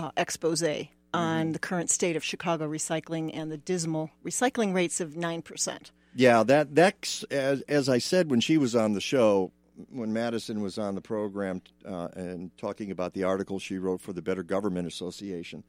uh, 0.01 0.11
expose 0.17 0.63
on 1.13 1.51
the 1.51 1.59
current 1.59 1.89
state 1.89 2.15
of 2.15 2.23
Chicago 2.23 2.67
recycling 2.69 3.31
and 3.33 3.51
the 3.51 3.57
dismal 3.57 4.09
recycling 4.25 4.73
rates 4.73 5.01
of 5.01 5.15
nine 5.15 5.41
percent. 5.41 5.91
Yeah, 6.15 6.43
that 6.43 6.75
that's 6.75 7.23
as 7.23 7.61
as 7.61 7.89
I 7.89 7.97
said 7.99 8.29
when 8.29 8.41
she 8.41 8.57
was 8.57 8.75
on 8.75 8.93
the 8.93 9.01
show, 9.01 9.51
when 9.89 10.13
Madison 10.13 10.61
was 10.61 10.77
on 10.77 10.95
the 10.95 11.01
program 11.01 11.61
uh, 11.85 12.09
and 12.15 12.55
talking 12.57 12.91
about 12.91 13.13
the 13.13 13.23
article 13.23 13.59
she 13.59 13.77
wrote 13.77 14.01
for 14.01 14.13
the 14.13 14.21
Better 14.21 14.43
Government 14.43 14.87
Association. 14.87 15.63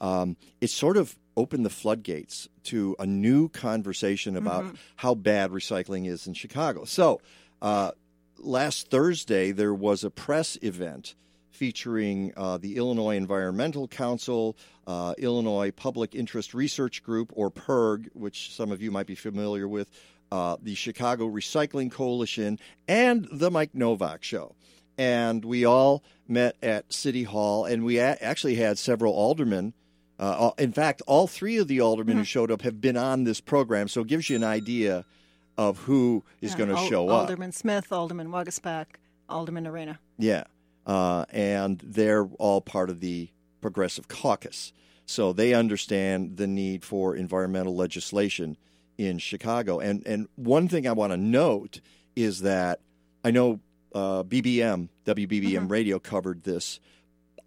Um, 0.00 0.36
it 0.60 0.70
sort 0.70 0.96
of 0.96 1.16
opened 1.36 1.64
the 1.64 1.70
floodgates 1.70 2.48
to 2.64 2.96
a 2.98 3.06
new 3.06 3.48
conversation 3.48 4.36
about 4.36 4.64
Mhm. 4.64 4.76
how 4.96 5.14
bad 5.14 5.50
recycling 5.50 6.06
is 6.08 6.26
in 6.26 6.34
Chicago. 6.34 6.84
So, 6.84 7.20
uh, 7.62 7.92
last 8.38 8.90
Thursday 8.90 9.52
there 9.52 9.72
was 9.72 10.04
a 10.04 10.10
press 10.10 10.58
event 10.62 11.14
featuring 11.54 12.32
uh, 12.36 12.58
the 12.58 12.76
Illinois 12.76 13.16
Environmental 13.16 13.86
Council, 13.88 14.56
uh, 14.86 15.14
Illinois 15.18 15.70
Public 15.70 16.14
Interest 16.14 16.52
Research 16.52 17.02
Group, 17.02 17.32
or 17.34 17.50
PIRG, 17.50 18.10
which 18.12 18.54
some 18.54 18.72
of 18.72 18.82
you 18.82 18.90
might 18.90 19.06
be 19.06 19.14
familiar 19.14 19.68
with, 19.68 19.88
uh, 20.32 20.56
the 20.60 20.74
Chicago 20.74 21.28
Recycling 21.28 21.90
Coalition, 21.92 22.58
and 22.88 23.28
the 23.30 23.50
Mike 23.50 23.74
Novak 23.74 24.24
Show. 24.24 24.54
And 24.98 25.44
we 25.44 25.64
all 25.64 26.02
met 26.26 26.56
at 26.62 26.92
City 26.92 27.22
Hall, 27.22 27.64
and 27.64 27.84
we 27.84 27.98
a- 27.98 28.18
actually 28.20 28.56
had 28.56 28.76
several 28.78 29.12
aldermen. 29.14 29.72
Uh, 30.18 30.50
in 30.58 30.72
fact, 30.72 31.02
all 31.06 31.26
three 31.26 31.56
of 31.58 31.68
the 31.68 31.80
aldermen 31.80 32.16
who 32.16 32.24
showed 32.24 32.50
up 32.50 32.62
have 32.62 32.80
been 32.80 32.96
on 32.96 33.24
this 33.24 33.40
program, 33.40 33.88
so 33.88 34.00
it 34.02 34.06
gives 34.08 34.28
you 34.28 34.36
an 34.36 34.44
idea 34.44 35.04
of 35.56 35.78
who 35.78 36.24
is 36.40 36.52
Yeah, 36.52 36.58
going 36.58 36.68
to 36.70 36.76
Al- 36.76 36.88
show 36.88 37.08
up. 37.08 37.20
Alderman 37.22 37.52
Smith, 37.52 37.92
Alderman 37.92 38.28
Waguespack, 38.28 38.86
Alderman 39.28 39.66
Arena. 39.66 39.98
Yeah. 40.18 40.44
Uh, 40.86 41.24
and 41.30 41.80
they're 41.84 42.26
all 42.38 42.60
part 42.60 42.90
of 42.90 43.00
the 43.00 43.30
Progressive 43.60 44.08
Caucus. 44.08 44.72
So 45.06 45.32
they 45.32 45.54
understand 45.54 46.36
the 46.36 46.46
need 46.46 46.84
for 46.84 47.14
environmental 47.14 47.74
legislation 47.74 48.56
in 48.98 49.18
Chicago. 49.18 49.80
And, 49.80 50.06
and 50.06 50.28
one 50.36 50.68
thing 50.68 50.86
I 50.86 50.92
want 50.92 51.12
to 51.12 51.16
note 51.16 51.80
is 52.16 52.40
that 52.40 52.80
I 53.24 53.30
know 53.30 53.60
uh, 53.94 54.22
BBM, 54.22 54.88
WBBM 55.04 55.70
radio 55.70 55.98
covered 55.98 56.44
this. 56.44 56.80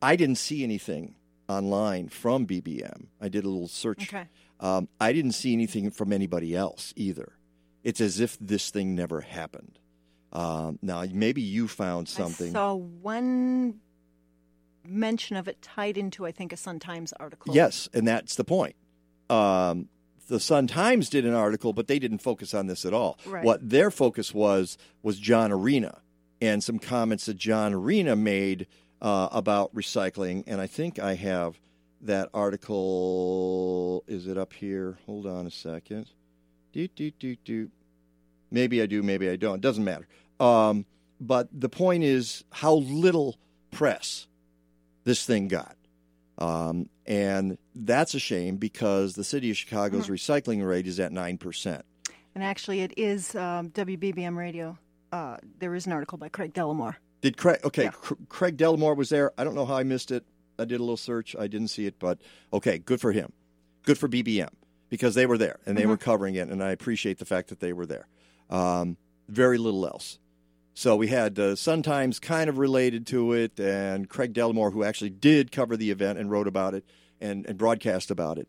I 0.02 0.16
didn't 0.16 0.38
see 0.38 0.64
anything 0.64 1.16
online 1.48 2.10
from 2.10 2.46
BBM. 2.46 3.08
I 3.22 3.30
did 3.30 3.46
a 3.46 3.50
little 3.50 3.68
search. 3.68 4.14
Okay. 4.14 4.26
Um, 4.60 4.88
I 5.00 5.14
didn't 5.14 5.34
see 5.34 5.54
anything 5.54 5.92
from 5.92 6.12
anybody 6.12 6.56
else 6.56 6.94
either. 6.96 7.34
It's 7.84 8.02
as 8.02 8.20
if 8.20 8.38
this 8.40 8.70
thing 8.70 8.96
never 8.96 9.22
happened. 9.22 9.80
Um, 10.38 10.78
now, 10.84 11.04
maybe 11.12 11.42
you 11.42 11.68
found 11.68 12.08
something. 12.08 12.50
I 12.50 12.54
saw 12.54 12.76
one 12.76 13.80
mention 14.86 15.36
of 15.36 15.48
it 15.48 15.62
tied 15.64 15.98
into, 15.98 16.28
I 16.28 16.32
think, 16.32 16.54
a 16.54 16.58
Sun 16.58 16.78
Times 16.78 17.12
article. 17.14 17.56
Yes, 17.56 17.90
and 17.92 18.08
that's 18.08 18.36
the 18.36 18.44
point. 18.44 18.76
Um, 19.32 19.90
the 20.28 20.40
Sun 20.40 20.68
Times 20.68 21.10
did 21.10 21.26
an 21.26 21.34
article, 21.34 21.74
but 21.74 21.88
they 21.88 21.98
didn't 21.98 22.20
focus 22.20 22.54
on 22.54 22.68
this 22.68 22.86
at 22.86 22.94
all. 22.94 23.18
Right. 23.26 23.44
What 23.44 23.68
their 23.68 23.90
focus 23.90 24.32
was 24.32 24.78
was 25.02 25.18
John 25.18 25.52
Arena 25.52 26.02
and 26.40 26.64
some 26.64 26.78
comments 26.78 27.26
that 27.26 27.38
John 27.38 27.74
Arena 27.74 28.16
made 28.16 28.68
uh, 29.02 29.30
about 29.32 29.74
recycling. 29.74 30.44
And 30.46 30.62
I 30.62 30.68
think 30.68 31.00
I 31.00 31.16
have 31.16 31.60
that 32.02 32.30
article. 32.32 34.04
Is 34.08 34.28
it 34.28 34.38
up 34.38 34.54
here? 34.54 35.00
Hold 35.08 35.26
on 35.26 35.48
a 35.48 35.52
second. 35.52 36.12
Do 36.74 36.88
do 36.88 37.10
do 37.10 37.36
do. 37.38 37.72
Maybe 38.52 38.82
I 38.82 38.86
do, 38.86 39.04
maybe 39.04 39.30
I 39.30 39.36
don't. 39.36 39.56
It 39.56 39.62
Doesn't 39.62 39.84
matter. 39.84 40.08
Um, 40.40 40.86
but 41.20 41.48
the 41.52 41.70
point 41.70 42.04
is 42.04 42.44
how 42.52 42.76
little 42.76 43.38
press 43.72 44.28
this 45.04 45.26
thing 45.26 45.48
got. 45.48 45.76
Um, 46.38 46.90
and 47.08 47.58
that's 47.74 48.14
a 48.14 48.20
shame 48.20 48.58
because 48.58 49.14
the 49.14 49.24
city 49.24 49.50
of 49.50 49.58
Chicago's 49.58 50.08
Mhm. 50.08 50.12
recycling 50.12 50.68
rate 50.68 50.86
is 50.86 51.00
at 51.00 51.12
9%. 51.12 51.82
And 52.36 52.44
actually, 52.44 52.82
it 52.82 52.94
is 52.98 53.34
um, 53.34 53.70
WBBM 53.72 54.36
Radio. 54.38 54.78
Uh, 55.12 55.38
there 55.60 55.74
is 55.74 55.88
an 55.88 55.94
article 55.94 56.18
by 56.20 56.30
Craig 56.30 56.54
Dellimore. 56.54 56.96
Did 57.22 57.38
Craig, 57.38 57.60
okay, 57.64 57.90
Cr- 57.92 58.14
Craig 58.30 58.58
Dellimore 58.58 58.96
was 58.96 59.10
there. 59.10 59.32
I 59.38 59.44
don't 59.44 59.56
know 59.56 59.66
how 59.66 59.76
I 59.76 59.84
missed 59.84 60.12
it. 60.12 60.24
I 60.60 60.66
did 60.66 60.76
a 60.80 60.84
little 60.84 60.98
search. 60.98 61.36
I 61.40 61.48
didn't 61.48 61.70
see 61.70 61.88
it, 61.88 61.96
but 61.98 62.20
okay, 62.54 62.78
good 62.78 63.02
for 63.02 63.12
him. 63.12 63.32
Good 63.84 63.98
for 63.98 64.08
BBM 64.08 64.50
because 64.90 65.16
they 65.16 65.26
were 65.26 65.38
there 65.38 65.60
and 65.66 65.76
they 65.78 65.86
were 65.88 65.98
Mhm. 65.98 66.02
covering 66.02 66.36
it, 66.36 66.50
and 66.50 66.64
I 66.64 66.72
appreciate 66.72 67.18
the 67.18 67.26
fact 67.26 67.50
that 67.50 67.60
they 67.60 67.74
were 67.74 67.86
there. 67.88 68.08
Um, 68.52 68.98
very 69.28 69.58
little 69.58 69.88
else. 69.88 70.20
So 70.78 70.96
we 70.96 71.08
had 71.08 71.40
uh, 71.40 71.56
Sun 71.56 71.82
Times 71.82 72.20
kind 72.20 72.52
of 72.52 72.60
related 72.60 73.08
to 73.08 73.34
it, 73.34 73.60
and 73.60 74.08
Craig 74.08 74.32
Dellimore, 74.32 74.72
who 74.72 74.84
actually 74.84 75.10
did 75.10 75.52
cover 75.52 75.76
the 75.76 75.90
event 75.90 76.20
and 76.20 76.30
wrote 76.30 76.48
about 76.48 76.76
it 76.76 76.86
and, 77.20 77.48
and 77.48 77.58
broadcast 77.58 78.12
about 78.12 78.38
it, 78.38 78.48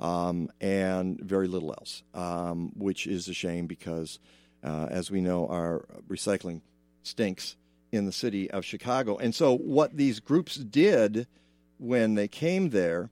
um, 0.00 0.50
and 0.60 1.20
very 1.20 1.46
little 1.46 1.70
else, 1.70 2.02
um, 2.14 2.72
which 2.74 3.06
is 3.06 3.28
a 3.28 3.32
shame 3.32 3.68
because, 3.68 4.18
uh, 4.64 4.88
as 4.90 5.08
we 5.08 5.20
know, 5.20 5.46
our 5.46 5.84
recycling 6.08 6.62
stinks 7.04 7.54
in 7.92 8.06
the 8.06 8.12
city 8.12 8.50
of 8.50 8.64
Chicago. 8.64 9.16
And 9.16 9.32
so, 9.32 9.56
what 9.56 9.96
these 9.96 10.18
groups 10.18 10.56
did 10.56 11.28
when 11.78 12.16
they 12.16 12.26
came 12.26 12.70
there 12.70 13.08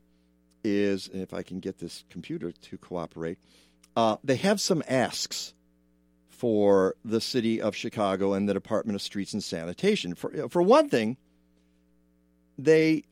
is, 0.65 1.09
if 1.15 1.33
I 1.33 1.45
can 1.45 1.61
get 1.61 1.79
this 1.79 2.03
computer 2.11 2.51
to 2.51 2.79
cooperate, 2.79 3.39
uh, 3.95 4.17
they 4.25 4.37
have 4.37 4.61
some 4.61 4.83
asks 4.89 5.55
for 6.37 6.95
the 7.05 7.21
city 7.21 7.61
of 7.61 7.75
Chicago 7.75 8.35
and 8.35 8.49
the 8.49 8.55
Department 8.55 8.95
of 8.95 9.03
Streets 9.03 9.33
and 9.33 9.43
Sanitation. 9.43 10.15
For, 10.15 10.49
for 10.49 10.61
one 10.61 10.89
thing, 10.89 11.17
they 12.59 13.05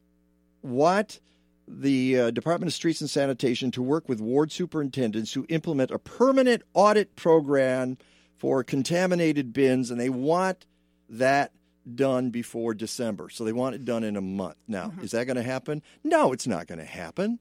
want 0.62 1.20
the 1.66 2.18
uh, 2.18 2.30
Department 2.30 2.68
of 2.68 2.74
Streets 2.74 3.00
and 3.00 3.08
Sanitation 3.08 3.70
to 3.70 3.82
work 3.82 4.08
with 4.08 4.20
ward 4.20 4.52
superintendents 4.52 5.32
who 5.32 5.46
implement 5.48 5.90
a 5.90 5.98
permanent 5.98 6.62
audit 6.74 7.16
program 7.16 7.96
for 8.36 8.62
contaminated 8.62 9.52
bins, 9.52 9.90
and 9.90 9.98
they 9.98 10.10
want 10.10 10.66
that 11.08 11.52
done 11.94 12.30
before 12.30 12.74
December. 12.74 13.30
So 13.30 13.44
they 13.44 13.52
want 13.52 13.74
it 13.74 13.84
done 13.84 14.04
in 14.04 14.16
a 14.16 14.20
month. 14.20 14.56
Now, 14.68 14.92
is 15.02 15.12
that 15.12 15.26
going 15.26 15.36
to 15.36 15.42
happen? 15.42 15.82
No, 16.02 16.32
it's 16.32 16.46
not 16.46 16.66
going 16.66 16.78
to 16.78 16.84
happen. 16.84 17.38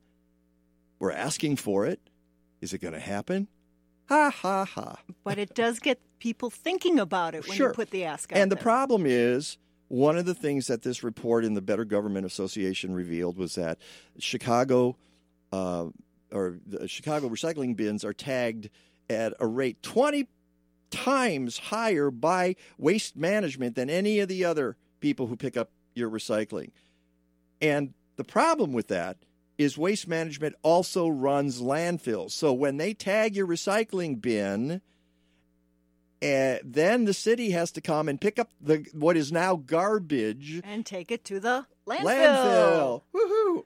We're 0.99 1.11
asking 1.11 1.57
for 1.57 1.85
it. 1.85 1.99
Is 2.61 2.73
it 2.73 2.79
going 2.79 2.93
to 2.93 2.99
happen? 2.99 3.49
Ha 4.09 4.29
ha 4.29 4.65
ha. 4.65 4.95
But 5.23 5.37
it 5.39 5.55
does 5.55 5.79
get 5.79 5.99
people 6.19 6.49
thinking 6.49 6.99
about 6.99 7.35
it 7.35 7.47
when 7.47 7.57
Sure. 7.57 7.69
you 7.69 7.73
put 7.73 7.91
the 7.91 8.03
ask 8.05 8.31
out 8.31 8.37
And 8.37 8.51
the 8.51 8.55
there. 8.55 8.63
problem 8.63 9.05
is, 9.05 9.57
one 9.87 10.17
of 10.17 10.25
the 10.25 10.33
things 10.33 10.67
that 10.67 10.81
this 10.81 11.03
report 11.03 11.45
in 11.45 11.53
the 11.53 11.61
Better 11.61 11.85
Government 11.85 12.25
Association 12.25 12.93
revealed 12.93 13.37
was 13.37 13.55
that 13.55 13.77
Chicago, 14.19 14.97
uh, 15.51 15.87
or 16.31 16.59
the 16.65 16.87
Chicago 16.87 17.29
recycling 17.29 17.75
bins 17.75 18.03
are 18.03 18.13
tagged 18.13 18.69
at 19.09 19.33
a 19.39 19.45
rate 19.47 19.81
20 19.83 20.27
times 20.89 21.57
higher 21.57 22.09
by 22.11 22.55
waste 22.77 23.15
management 23.15 23.75
than 23.75 23.89
any 23.89 24.19
of 24.19 24.27
the 24.29 24.43
other 24.45 24.77
people 24.99 25.27
who 25.27 25.35
pick 25.35 25.57
up 25.57 25.69
your 25.95 26.09
recycling. 26.09 26.71
And 27.61 27.93
the 28.15 28.23
problem 28.23 28.73
with 28.73 28.87
that 28.89 29.17
is 29.57 29.77
waste 29.77 30.07
management 30.07 30.55
also 30.61 31.07
runs 31.07 31.61
landfills. 31.61 32.31
So 32.31 32.53
when 32.53 32.77
they 32.77 32.93
tag 32.93 33.35
your 33.35 33.47
recycling 33.47 34.19
bin, 34.21 34.81
uh, 36.21 36.57
then 36.63 37.05
the 37.05 37.13
city 37.13 37.51
has 37.51 37.71
to 37.73 37.81
come 37.81 38.07
and 38.07 38.19
pick 38.19 38.39
up 38.39 38.49
the 38.61 38.85
what 38.93 39.17
is 39.17 39.31
now 39.31 39.55
garbage 39.55 40.61
and 40.63 40.85
take 40.85 41.11
it 41.11 41.25
to 41.25 41.39
the 41.39 41.65
landfill. 41.85 42.03
landfill. 42.03 43.01
Woohoo! 43.13 43.63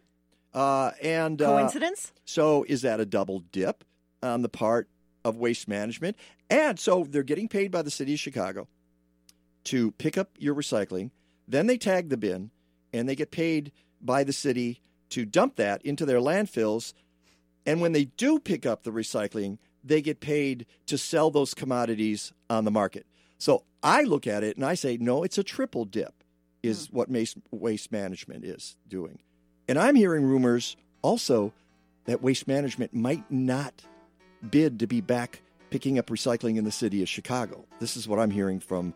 Uh, 0.53 0.91
and 1.03 1.41
uh, 1.41 1.57
Coincidence? 1.57 2.14
so 2.26 2.65
is 2.68 2.81
that 2.81 2.99
a 2.99 3.05
double 3.05 3.39
dip 3.51 3.84
on 4.23 4.41
the 4.41 4.49
part 4.49 4.89
of 5.23 5.38
waste 5.38 5.68
management? 5.68 6.18
And 6.49 6.80
so 6.80 7.05
they're 7.07 7.23
getting 7.23 7.47
paid 7.47 7.72
by 7.72 7.84
the 7.84 7.91
city 7.91 8.14
of 8.14 8.19
Chicago 8.19 8.68
to 9.65 9.91
pick 9.91 10.18
up 10.18 10.31
your 10.39 10.55
recycling. 10.55 11.11
Then 11.47 11.68
they 11.68 11.77
tag 11.77 12.09
the 12.09 12.18
bin, 12.18 12.51
and 12.91 13.07
they 13.07 13.15
get 13.15 13.31
paid 13.31 13.72
by 14.01 14.23
the 14.23 14.34
city 14.34 14.81
to 15.09 15.25
dump 15.25 15.55
that 15.57 15.81
into 15.84 16.05
their 16.05 16.19
landfills. 16.19 16.93
And 17.65 17.81
when 17.81 17.91
they 17.91 18.05
do 18.05 18.39
pick 18.39 18.65
up 18.65 18.84
the 18.84 18.91
recycling, 18.91 19.57
they 19.84 20.01
get 20.01 20.19
paid 20.19 20.65
to 20.88 20.97
sell 20.97 21.31
those 21.31 21.53
commodities 21.53 22.34
on 22.49 22.65
the 22.65 22.71
market. 22.71 23.05
So 23.38 23.63
I 23.84 24.03
look 24.03 24.27
at 24.27 24.43
it 24.43 24.57
and 24.57 24.65
I 24.65 24.73
say, 24.73 24.97
no, 24.97 25.23
it's 25.23 25.38
a 25.38 25.43
triple 25.43 25.85
dip, 25.85 26.23
is 26.63 26.88
hmm. 26.88 26.97
what 26.97 27.09
waste, 27.09 27.38
waste 27.51 27.91
management 27.91 28.45
is 28.45 28.77
doing. 28.88 29.19
And 29.67 29.77
I'm 29.77 29.95
hearing 29.95 30.23
rumors 30.23 30.77
also 31.01 31.53
that 32.05 32.21
waste 32.21 32.47
management 32.47 32.93
might 32.93 33.29
not 33.29 33.84
bid 34.49 34.79
to 34.79 34.88
be 34.88 35.01
back 35.01 35.41
picking 35.69 35.99
up 35.99 36.07
recycling 36.07 36.57
in 36.57 36.63
the 36.63 36.71
city 36.71 37.01
of 37.01 37.09
Chicago. 37.09 37.65
This 37.79 37.97
is 37.97 38.07
what 38.07 38.19
I'm 38.19 38.31
hearing 38.31 38.59
from 38.59 38.93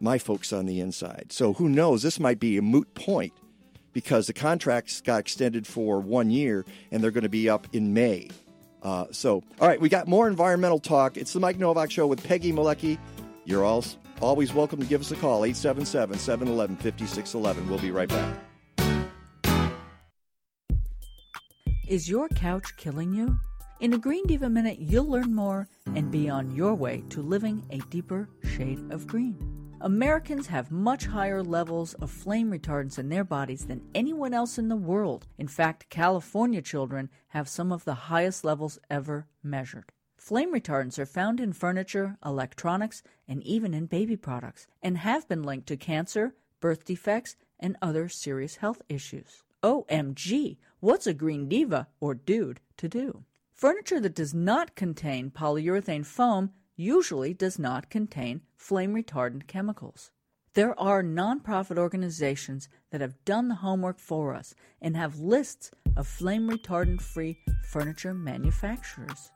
my 0.00 0.18
folks 0.18 0.52
on 0.52 0.66
the 0.66 0.80
inside. 0.80 1.26
So 1.30 1.54
who 1.54 1.68
knows? 1.68 2.02
This 2.02 2.20
might 2.20 2.38
be 2.38 2.56
a 2.56 2.62
moot 2.62 2.92
point 2.94 3.32
because 3.92 4.26
the 4.26 4.32
contracts 4.32 5.00
got 5.00 5.20
extended 5.20 5.66
for 5.66 6.00
one 6.00 6.30
year 6.30 6.64
and 6.90 7.02
they're 7.02 7.10
going 7.10 7.22
to 7.22 7.28
be 7.28 7.48
up 7.48 7.66
in 7.72 7.92
May. 7.92 8.28
Uh, 8.82 9.06
so, 9.10 9.42
all 9.60 9.68
right, 9.68 9.80
we 9.80 9.88
got 9.88 10.08
more 10.08 10.28
environmental 10.28 10.78
talk. 10.78 11.16
It's 11.16 11.32
the 11.32 11.40
Mike 11.40 11.58
Novak 11.58 11.90
Show 11.90 12.06
with 12.06 12.22
Peggy 12.24 12.52
Malecki. 12.52 12.98
You're 13.44 13.64
all, 13.64 13.84
always 14.20 14.54
welcome 14.54 14.80
to 14.80 14.86
give 14.86 15.00
us 15.00 15.10
a 15.10 15.16
call, 15.16 15.44
877 15.44 16.18
711 16.18 16.76
5611. 16.76 17.68
We'll 17.68 17.78
be 17.78 17.90
right 17.90 18.08
back. 18.08 18.36
Is 21.88 22.08
your 22.08 22.28
couch 22.28 22.76
killing 22.76 23.12
you? 23.12 23.38
In 23.80 23.94
a 23.94 23.98
Green 23.98 24.24
Diva 24.26 24.48
Minute, 24.48 24.78
you'll 24.78 25.08
learn 25.08 25.34
more 25.34 25.66
and 25.96 26.10
be 26.10 26.28
on 26.28 26.54
your 26.54 26.74
way 26.74 27.02
to 27.08 27.20
living 27.22 27.64
a 27.70 27.78
deeper 27.90 28.28
shade 28.44 28.78
of 28.92 29.06
green. 29.06 29.59
Americans 29.82 30.48
have 30.48 30.70
much 30.70 31.06
higher 31.06 31.42
levels 31.42 31.94
of 31.94 32.10
flame 32.10 32.50
retardants 32.50 32.98
in 32.98 33.08
their 33.08 33.24
bodies 33.24 33.64
than 33.64 33.80
anyone 33.94 34.34
else 34.34 34.58
in 34.58 34.68
the 34.68 34.76
world. 34.76 35.26
In 35.38 35.48
fact, 35.48 35.88
California 35.88 36.60
children 36.60 37.08
have 37.28 37.48
some 37.48 37.72
of 37.72 37.86
the 37.86 37.94
highest 37.94 38.44
levels 38.44 38.78
ever 38.90 39.26
measured. 39.42 39.90
Flame 40.18 40.52
retardants 40.52 40.98
are 40.98 41.06
found 41.06 41.40
in 41.40 41.54
furniture, 41.54 42.18
electronics, 42.22 43.02
and 43.26 43.42
even 43.42 43.72
in 43.72 43.86
baby 43.86 44.16
products, 44.16 44.66
and 44.82 44.98
have 44.98 45.26
been 45.28 45.42
linked 45.42 45.66
to 45.68 45.78
cancer, 45.78 46.34
birth 46.60 46.84
defects, 46.84 47.36
and 47.58 47.74
other 47.80 48.06
serious 48.06 48.56
health 48.56 48.82
issues. 48.90 49.44
OMG, 49.62 50.58
what's 50.80 51.06
a 51.06 51.14
green 51.14 51.48
diva 51.48 51.88
or 52.00 52.12
dude 52.12 52.60
to 52.76 52.86
do? 52.86 53.24
Furniture 53.54 54.00
that 54.00 54.14
does 54.14 54.34
not 54.34 54.74
contain 54.74 55.30
polyurethane 55.30 56.04
foam 56.04 56.50
usually 56.80 57.34
does 57.34 57.58
not 57.58 57.90
contain 57.90 58.40
flame 58.56 58.94
retardant 58.94 59.46
chemicals. 59.46 60.10
There 60.54 60.78
are 60.80 61.02
nonprofit 61.02 61.78
organizations 61.78 62.68
that 62.90 63.00
have 63.00 63.24
done 63.24 63.48
the 63.48 63.54
homework 63.56 63.98
for 63.98 64.34
us 64.34 64.54
and 64.82 64.96
have 64.96 65.20
lists 65.20 65.70
of 65.96 66.08
flame 66.08 66.48
retardant 66.48 67.00
free 67.00 67.38
furniture 67.68 68.14
manufacturers. 68.14 69.30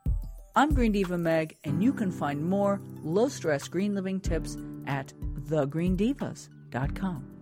I'm 0.57 0.73
Green 0.73 0.91
Diva 0.91 1.17
Meg, 1.17 1.57
and 1.63 1.83
you 1.83 1.93
can 1.93 2.11
find 2.11 2.43
more 2.43 2.81
low 3.03 3.27
stress 3.29 3.67
green 3.67 3.93
living 3.93 4.19
tips 4.19 4.57
at 4.87 5.13
thegreendivas.com. 5.47 7.34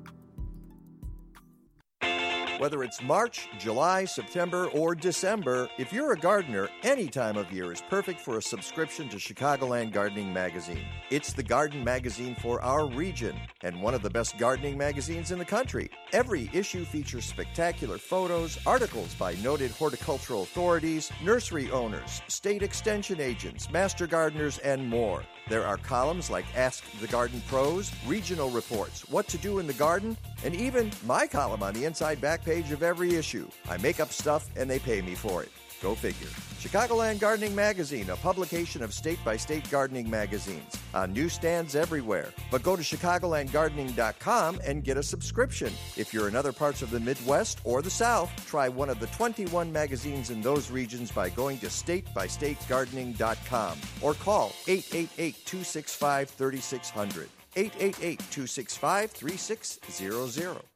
Whether 2.59 2.83
it's 2.83 3.01
March, 3.01 3.49
July, 3.57 4.05
September, 4.05 4.67
or 4.67 4.93
December, 4.93 5.67
if 5.79 5.91
you're 5.91 6.13
a 6.13 6.17
gardener, 6.17 6.69
any 6.83 7.07
time 7.07 7.35
of 7.35 7.51
year 7.51 7.73
is 7.73 7.81
perfect 7.89 8.19
for 8.19 8.37
a 8.37 8.41
subscription 8.41 9.09
to 9.09 9.17
Chicagoland 9.17 9.91
Gardening 9.91 10.31
Magazine. 10.31 10.85
It's 11.09 11.33
the 11.33 11.41
garden 11.41 11.83
magazine 11.83 12.35
for 12.35 12.61
our 12.61 12.85
region 12.85 13.35
and 13.63 13.81
one 13.81 13.95
of 13.95 14.03
the 14.03 14.09
best 14.09 14.37
gardening 14.37 14.77
magazines 14.77 15.31
in 15.31 15.39
the 15.39 15.45
country. 15.45 15.89
Every 16.13 16.49
issue 16.53 16.85
features 16.85 17.25
spectacular 17.25 17.97
photos, 17.97 18.59
articles 18.67 19.15
by 19.15 19.33
noted 19.35 19.71
horticultural 19.71 20.43
authorities, 20.43 21.11
nursery 21.23 21.71
owners, 21.71 22.21
state 22.27 22.61
extension 22.61 23.19
agents, 23.19 23.69
master 23.71 24.05
gardeners, 24.05 24.59
and 24.59 24.87
more. 24.87 25.23
There 25.49 25.65
are 25.65 25.77
columns 25.77 26.29
like 26.29 26.45
Ask 26.55 26.83
the 27.01 27.07
Garden 27.07 27.41
Pros, 27.47 27.91
regional 28.05 28.49
reports, 28.51 29.09
what 29.09 29.27
to 29.29 29.37
do 29.39 29.59
in 29.59 29.67
the 29.67 29.73
garden, 29.73 30.15
and 30.45 30.55
even 30.55 30.91
my 31.05 31.27
column 31.27 31.63
on 31.63 31.73
the 31.73 31.85
inside 31.85 32.21
back 32.21 32.42
page 32.43 32.71
of 32.71 32.83
every 32.83 33.15
issue. 33.15 33.47
I 33.69 33.77
make 33.77 33.99
up 33.99 34.11
stuff 34.11 34.49
and 34.55 34.69
they 34.69 34.79
pay 34.79 35.01
me 35.01 35.15
for 35.15 35.43
it. 35.43 35.49
Go 35.83 35.93
figure. 35.95 36.27
Chicagoland 36.61 37.19
Gardening 37.19 37.53
Magazine, 37.53 38.09
a 38.09 38.15
publication 38.15 38.81
of 38.81 38.93
state 38.93 39.19
by 39.25 39.35
state 39.35 39.69
gardening 39.69 40.09
magazines, 40.09 40.77
uh, 40.93 40.99
on 40.99 41.11
newsstands 41.11 41.75
everywhere. 41.75 42.29
But 42.49 42.63
go 42.63 42.77
to 42.77 42.81
ChicagolandGardening.com 42.81 44.61
and 44.65 44.81
get 44.81 44.95
a 44.95 45.03
subscription. 45.03 45.73
If 45.97 46.13
you're 46.13 46.29
in 46.29 46.37
other 46.37 46.53
parts 46.53 46.81
of 46.81 46.89
the 46.89 47.01
Midwest 47.01 47.59
or 47.65 47.81
the 47.81 47.89
South, 47.89 48.31
try 48.47 48.69
one 48.69 48.89
of 48.89 49.01
the 49.01 49.07
21 49.07 49.73
magazines 49.73 50.29
in 50.29 50.41
those 50.41 50.71
regions 50.71 51.11
by 51.11 51.27
going 51.29 51.57
to 51.59 51.67
statebystategardening.com 51.67 53.77
or 54.01 54.13
call 54.13 54.53
888 54.67 55.45
265 55.45 56.29
3600. 56.29 57.27
888 57.55 58.19
265 58.31 59.11
3600. 59.11 60.72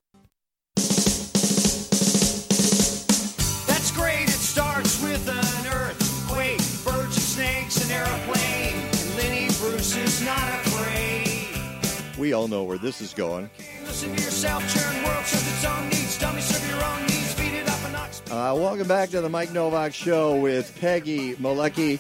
Starts 4.78 5.02
with 5.02 5.28
an 5.28 5.74
earthquake, 5.74 6.60
birds 6.86 7.16
and 7.16 7.26
snakes, 7.26 7.84
an 7.84 7.92
airplane. 7.92 8.76
And 8.76 9.16
Lenny 9.18 9.48
Bruce 9.60 9.96
is 9.96 10.24
not 10.24 10.38
afraid. 10.38 11.48
We 12.16 12.34
all 12.34 12.48
know 12.48 12.64
where 12.64 12.78
this 12.78 13.02
is 13.02 13.12
going. 13.12 13.50
Listen 13.86 14.16
to 14.16 14.22
yourself, 14.22 14.62
churn 14.72 15.04
world 15.04 15.26
serves 15.26 15.48
its 15.48 15.66
own 15.66 15.84
needs. 15.86 16.20
Dummy 16.20 16.42
serve 16.42 16.70
your 16.70 16.84
own 16.84 17.02
needs. 17.02 17.34
Feed 17.34 17.54
it 17.54 17.68
up 17.68 17.80
a 17.88 17.92
notch. 17.92 18.22
Uh, 18.30 18.54
welcome 18.56 18.88
back 18.88 19.10
to 19.10 19.22
the 19.22 19.30
Mike 19.30 19.52
Novak 19.52 19.96
Show 19.96 20.36
with 20.36 20.78
Peggy 20.80 21.34
Malecki. 21.36 22.00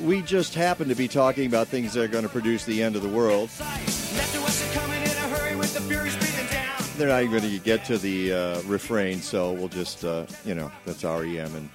We 0.00 0.22
just 0.22 0.54
happen 0.54 0.88
to 0.90 0.94
be 0.94 1.08
talking 1.08 1.46
about 1.46 1.66
things 1.66 1.94
that 1.94 2.04
are 2.04 2.08
going 2.08 2.24
to 2.24 2.30
produce 2.30 2.64
the 2.64 2.84
end 2.84 2.94
of 2.94 3.02
the 3.02 3.08
world. 3.08 3.50
Left 3.58 4.34
to 4.34 4.42
us 4.42 4.70
are 4.70 4.78
coming 4.78 5.02
in 5.02 5.08
a 5.08 5.28
hurry 5.34 5.56
with 5.56 5.74
the 5.74 5.80
furies 5.80 6.14
breathing 6.16 6.46
down. 6.52 6.82
They're 6.96 7.08
not 7.08 7.22
even 7.22 7.40
going 7.40 7.52
to 7.52 7.58
get 7.58 7.84
to 7.86 7.98
the 7.98 8.32
uh, 8.32 8.62
refrain, 8.62 9.20
so 9.20 9.52
we'll 9.54 9.66
just, 9.66 10.04
uh, 10.04 10.26
you 10.44 10.54
know, 10.54 10.70
that's 10.84 11.02
REM 11.02 11.56
and 11.56 11.68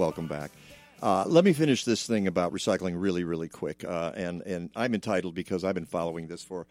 welcome 0.00 0.26
back. 0.26 0.50
Uh, 1.02 1.24
let 1.26 1.44
me 1.44 1.52
finish 1.52 1.84
this 1.84 2.06
thing 2.06 2.26
about 2.26 2.54
recycling 2.54 2.94
really, 2.96 3.22
really 3.22 3.50
quick. 3.50 3.84
Uh, 3.84 4.12
and, 4.16 4.40
and 4.46 4.70
I'm 4.74 4.94
entitled 4.94 5.34
because 5.34 5.62
I've 5.62 5.74
been 5.74 5.84
following 5.84 6.26
this 6.26 6.42
for, 6.42 6.66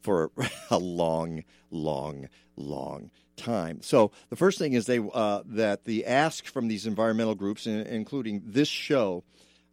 for 0.00 0.30
a 0.70 0.78
long, 0.78 1.44
long, 1.70 2.30
long 2.56 3.10
time. 3.36 3.82
So 3.82 4.12
the 4.30 4.36
first 4.36 4.58
thing 4.58 4.72
is 4.72 4.86
they 4.86 4.98
uh, 4.98 5.42
that 5.44 5.84
the 5.84 6.06
ask 6.06 6.46
from 6.46 6.68
these 6.68 6.86
environmental 6.86 7.34
groups, 7.34 7.66
in- 7.66 7.86
including 7.86 8.40
this 8.46 8.68
show, 8.68 9.24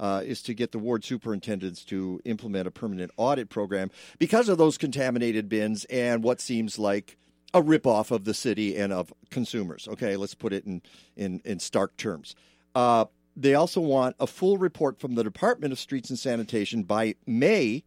uh, 0.01 0.23
is 0.25 0.41
to 0.41 0.53
get 0.53 0.73
the 0.73 0.79
ward 0.79 1.05
superintendents 1.05 1.85
to 1.85 2.19
implement 2.25 2.67
a 2.67 2.71
permanent 2.71 3.11
audit 3.15 3.47
program 3.47 3.89
because 4.19 4.49
of 4.49 4.57
those 4.57 4.77
contaminated 4.77 5.47
bins 5.47 5.85
and 5.85 6.25
what 6.25 6.41
seems 6.41 6.77
like 6.77 7.17
a 7.53 7.61
ripoff 7.61 8.11
of 8.11 8.25
the 8.25 8.33
city 8.33 8.75
and 8.75 8.91
of 8.91 9.13
consumers. 9.29 9.87
Okay, 9.87 10.17
let's 10.17 10.35
put 10.35 10.51
it 10.51 10.65
in 10.65 10.81
in, 11.15 11.41
in 11.45 11.59
stark 11.59 11.95
terms. 11.95 12.35
Uh, 12.77 13.05
they 13.35 13.55
also 13.55 13.81
want 13.81 14.15
a 14.19 14.27
full 14.27 14.59
report 14.59 14.99
from 14.99 15.15
the 15.15 15.23
Department 15.23 15.71
of 15.73 15.79
Streets 15.79 16.11
and 16.11 16.19
Sanitation 16.19 16.83
by 16.83 17.15
May 17.25 17.83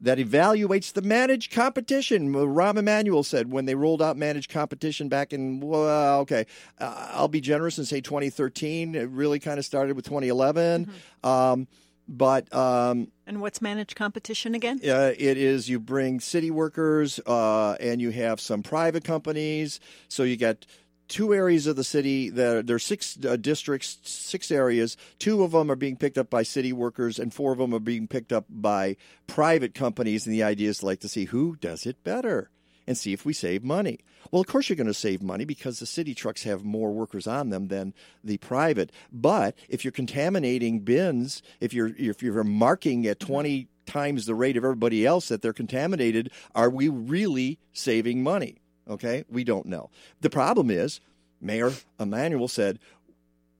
that 0.00 0.18
evaluates 0.18 0.92
the 0.92 1.02
managed 1.02 1.52
competition. 1.52 2.32
Rahm 2.32 2.78
Emanuel 2.78 3.24
said 3.24 3.50
when 3.50 3.64
they 3.64 3.74
rolled 3.74 4.00
out 4.00 4.16
managed 4.16 4.48
competition 4.48 5.08
back 5.08 5.32
in, 5.32 5.58
well, 5.58 6.20
okay, 6.20 6.46
uh, 6.78 7.08
I'll 7.14 7.26
be 7.26 7.40
generous 7.40 7.78
and 7.78 7.88
say 7.88 8.00
2013. 8.00 8.94
It 8.94 9.08
really 9.08 9.40
kind 9.40 9.58
of 9.58 9.64
started 9.64 9.96
with 9.96 10.04
2011. 10.04 10.88
Um, 11.24 11.66
but 12.06 12.52
um, 12.54 13.08
And 13.26 13.40
what's 13.40 13.60
managed 13.60 13.96
competition 13.96 14.54
again? 14.54 14.78
uh, 14.84 15.14
it 15.18 15.36
is 15.36 15.68
you 15.68 15.80
bring 15.80 16.20
city 16.20 16.52
workers 16.52 17.18
uh, 17.26 17.72
and 17.80 18.00
you 18.00 18.10
have 18.10 18.38
some 18.40 18.62
private 18.62 19.02
companies. 19.02 19.80
So 20.06 20.22
you 20.22 20.36
got 20.36 20.64
two 21.08 21.34
areas 21.34 21.66
of 21.66 21.76
the 21.76 21.84
city. 21.84 22.30
That, 22.30 22.66
there 22.66 22.76
are 22.76 22.80
six 22.80 23.18
uh, 23.24 23.36
districts, 23.36 23.98
six 24.02 24.50
areas. 24.50 24.96
Two 25.18 25.42
of 25.42 25.52
them 25.52 25.70
are 25.70 25.76
being 25.76 25.96
picked 25.96 26.18
up 26.18 26.30
by 26.30 26.42
city 26.42 26.72
workers, 26.72 27.18
and 27.18 27.32
four 27.32 27.52
of 27.52 27.58
them 27.58 27.74
are 27.74 27.80
being 27.80 28.08
picked 28.08 28.32
up 28.32 28.46
by 28.48 28.96
private 29.26 29.74
companies. 29.74 30.26
And 30.26 30.34
the 30.34 30.42
idea 30.42 30.68
is 30.68 30.82
like 30.82 31.00
to 31.00 31.08
see 31.08 31.26
who 31.26 31.56
does 31.56 31.86
it 31.86 32.02
better 32.04 32.50
and 32.86 32.96
see 32.96 33.12
if 33.12 33.24
we 33.24 33.32
save 33.32 33.64
money. 33.64 33.98
Well, 34.30 34.40
of 34.40 34.46
course, 34.46 34.68
you're 34.68 34.76
going 34.76 34.86
to 34.86 34.94
save 34.94 35.22
money 35.22 35.44
because 35.44 35.78
the 35.78 35.86
city 35.86 36.14
trucks 36.14 36.44
have 36.44 36.64
more 36.64 36.92
workers 36.92 37.26
on 37.26 37.50
them 37.50 37.68
than 37.68 37.94
the 38.22 38.38
private. 38.38 38.92
But 39.12 39.56
if 39.68 39.84
you're 39.84 39.92
contaminating 39.92 40.80
bins, 40.80 41.42
if 41.60 41.72
you're 41.72 41.92
if 41.96 42.22
you're 42.22 42.44
marking 42.44 43.06
at 43.06 43.20
20 43.20 43.68
times 43.86 44.26
the 44.26 44.34
rate 44.34 44.56
of 44.56 44.64
everybody 44.64 45.06
else 45.06 45.28
that 45.28 45.42
they're 45.42 45.52
contaminated, 45.52 46.30
are 46.54 46.70
we 46.70 46.88
really 46.88 47.58
saving 47.72 48.22
money? 48.22 48.58
Okay, 48.88 49.24
we 49.28 49.44
don't 49.44 49.66
know. 49.66 49.90
The 50.20 50.30
problem 50.30 50.70
is, 50.70 51.00
Mayor 51.40 51.72
Emanuel 51.98 52.48
said, 52.48 52.78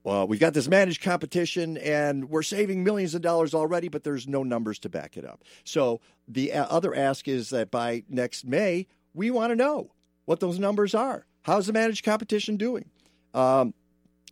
well, 0.04 0.28
we've 0.28 0.38
got 0.38 0.54
this 0.54 0.68
managed 0.68 1.02
competition 1.02 1.76
and 1.78 2.30
we're 2.30 2.44
saving 2.44 2.84
millions 2.84 3.14
of 3.16 3.22
dollars 3.22 3.54
already, 3.54 3.88
but 3.88 4.04
there's 4.04 4.28
no 4.28 4.44
numbers 4.44 4.78
to 4.80 4.88
back 4.88 5.16
it 5.16 5.24
up. 5.24 5.42
So 5.64 6.00
the 6.28 6.52
uh, 6.52 6.66
other 6.66 6.94
ask 6.94 7.26
is 7.26 7.50
that 7.50 7.72
by 7.72 8.04
next 8.08 8.46
May, 8.46 8.86
we 9.14 9.32
want 9.32 9.50
to 9.50 9.56
know 9.56 9.90
what 10.24 10.38
those 10.38 10.60
numbers 10.60 10.94
are. 10.94 11.26
How's 11.42 11.66
the 11.66 11.72
managed 11.72 12.04
competition 12.04 12.56
doing? 12.56 12.88
Um, 13.34 13.74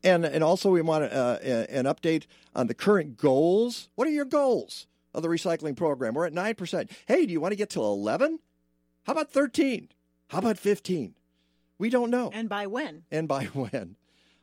and 0.05 0.25
and 0.25 0.45
also 0.45 0.71
we 0.71 0.81
want 0.81 1.13
uh, 1.13 1.39
an 1.43 1.87
update 1.87 2.27
on 2.55 2.69
the 2.69 2.75
current 2.75 3.17
goals. 3.17 3.89
What 3.97 4.07
are 4.07 4.13
your 4.13 4.27
goals 4.27 4.87
of 5.13 5.23
the 5.23 5.29
recycling 5.29 5.77
program? 5.77 6.15
We're 6.15 6.27
at 6.27 6.33
nine 6.33 6.55
percent. 6.55 6.91
Hey, 7.07 7.27
do 7.27 7.33
you 7.33 7.41
want 7.41 7.53
to 7.53 7.57
get 7.57 7.71
to 7.71 7.81
eleven? 7.81 8.39
How 9.07 9.13
about 9.13 9.33
thirteen? 9.33 9.89
How 10.35 10.41
about 10.41 10.59
fifteen? 10.59 11.15
We 11.79 11.91
don't 11.91 12.11
know. 12.11 12.29
And 12.35 12.49
by 12.49 12.67
when? 12.67 13.05
and 13.13 13.29
by 13.29 13.45
when, 13.55 13.95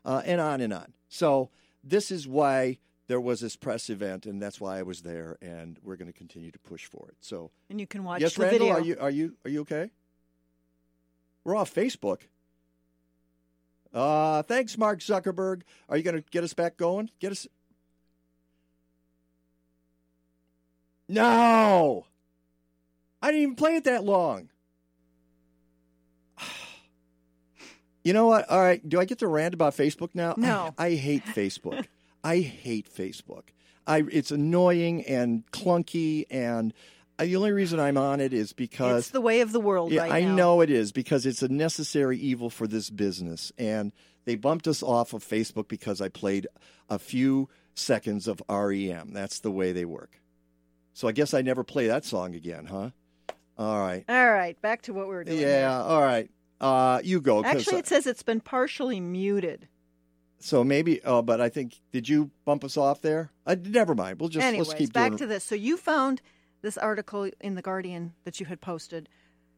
uh, 0.05 0.21
and 0.25 0.39
on 0.39 0.61
and 0.61 0.71
on. 0.71 0.93
So 1.09 1.49
this 1.83 2.11
is 2.11 2.25
why 2.25 2.77
there 3.07 3.19
was 3.19 3.41
this 3.41 3.57
press 3.57 3.89
event, 3.89 4.25
and 4.25 4.41
that's 4.41 4.61
why 4.61 4.79
I 4.79 4.83
was 4.83 5.01
there, 5.01 5.37
and 5.41 5.77
we're 5.83 5.97
going 5.97 6.07
to 6.07 6.17
continue 6.17 6.49
to 6.49 6.59
push 6.59 6.85
for 6.85 7.09
it. 7.09 7.17
So 7.19 7.51
And 7.69 7.77
you 7.77 7.87
can 7.87 8.05
watch 8.05 8.21
yes, 8.21 8.35
the 8.35 8.43
Randall, 8.43 8.73
video. 8.73 8.73
are 8.75 8.85
you 8.85 8.97
are 9.01 9.09
you 9.09 9.35
are 9.43 9.49
you 9.51 9.61
okay? 9.61 9.91
We're 11.43 11.57
off 11.57 11.73
Facebook. 11.73 12.21
Uh, 13.93 14.43
thanks, 14.43 14.77
Mark 14.77 14.99
Zuckerberg. 14.99 15.63
Are 15.89 15.97
you 15.97 16.03
going 16.03 16.15
to 16.15 16.23
get 16.31 16.45
us 16.45 16.53
back 16.53 16.77
going? 16.77 17.09
Get 17.19 17.33
us. 17.33 17.47
No, 21.09 22.05
I 23.21 23.27
didn't 23.31 23.41
even 23.41 23.55
play 23.55 23.75
it 23.75 23.83
that 23.83 24.05
long. 24.05 24.50
You 28.03 28.13
know 28.13 28.27
what? 28.27 28.49
All 28.49 28.59
right. 28.59 28.87
Do 28.87 28.99
I 28.99 29.05
get 29.05 29.19
to 29.19 29.27
rant 29.27 29.53
about 29.53 29.75
Facebook 29.75 30.09
now? 30.13 30.33
No. 30.37 30.73
I, 30.77 30.87
I 30.87 30.95
hate 30.95 31.25
Facebook. 31.25 31.85
I 32.23 32.39
hate 32.39 32.93
Facebook. 32.93 33.43
I 33.87 34.03
it's 34.11 34.31
annoying 34.31 35.03
and 35.05 35.43
clunky, 35.51 36.25
and 36.29 36.73
the 37.25 37.35
only 37.35 37.51
reason 37.51 37.79
I'm 37.79 37.97
on 37.97 38.19
it 38.19 38.33
is 38.33 38.53
because 38.53 38.99
it's 38.99 39.09
the 39.09 39.21
way 39.21 39.41
of 39.41 39.51
the 39.51 39.59
world 39.59 39.91
yeah, 39.91 40.01
right 40.01 40.11
I 40.11 40.21
now. 40.21 40.35
know 40.35 40.61
it 40.61 40.69
is 40.69 40.91
because 40.91 41.25
it's 41.25 41.41
a 41.41 41.47
necessary 41.47 42.17
evil 42.17 42.49
for 42.49 42.67
this 42.67 42.89
business. 42.89 43.51
And 43.57 43.91
they 44.25 44.35
bumped 44.35 44.67
us 44.67 44.83
off 44.83 45.13
of 45.13 45.23
Facebook 45.23 45.67
because 45.67 46.01
I 46.01 46.09
played 46.09 46.47
a 46.89 46.99
few 46.99 47.49
seconds 47.75 48.27
of 48.27 48.41
REM. 48.49 49.13
That's 49.13 49.39
the 49.39 49.51
way 49.51 49.71
they 49.71 49.85
work. 49.85 50.19
So 50.93 51.07
I 51.07 51.11
guess 51.11 51.33
I 51.33 51.41
never 51.41 51.63
play 51.63 51.87
that 51.87 52.05
song 52.05 52.35
again, 52.35 52.65
huh? 52.65 52.89
All 53.57 53.79
right. 53.79 54.03
All 54.09 54.31
right, 54.31 54.59
back 54.61 54.83
to 54.83 54.93
what 54.93 55.07
we 55.07 55.13
were 55.13 55.23
doing. 55.23 55.39
Yeah, 55.39 55.81
all 55.81 56.01
right. 56.01 56.29
Uh, 56.61 57.01
you 57.03 57.19
go. 57.19 57.43
Actually, 57.43 57.79
it 57.79 57.87
says 57.87 58.05
it's 58.05 58.21
been 58.23 58.39
partially 58.39 58.99
muted. 58.99 59.67
so 60.39 60.63
maybe, 60.63 61.01
oh, 61.03 61.21
but 61.23 61.41
I 61.41 61.49
think, 61.49 61.79
did 61.91 62.07
you 62.07 62.29
bump 62.45 62.63
us 62.63 62.77
off 62.77 63.01
there? 63.01 63.31
Uh, 63.47 63.55
never 63.65 63.95
mind. 63.95 64.19
We'll 64.19 64.29
just, 64.29 64.45
Anyways, 64.45 64.67
let's 64.67 64.77
keep 64.79 64.93
back 64.93 65.09
doing 65.09 65.17
to 65.17 65.27
this. 65.27 65.43
So 65.43 65.55
you 65.55 65.75
found 65.75 66.21
this 66.61 66.77
article 66.77 67.29
in 67.39 67.55
the 67.55 67.63
Guardian 67.63 68.13
that 68.25 68.39
you 68.39 68.45
had 68.45 68.61
posted 68.61 69.09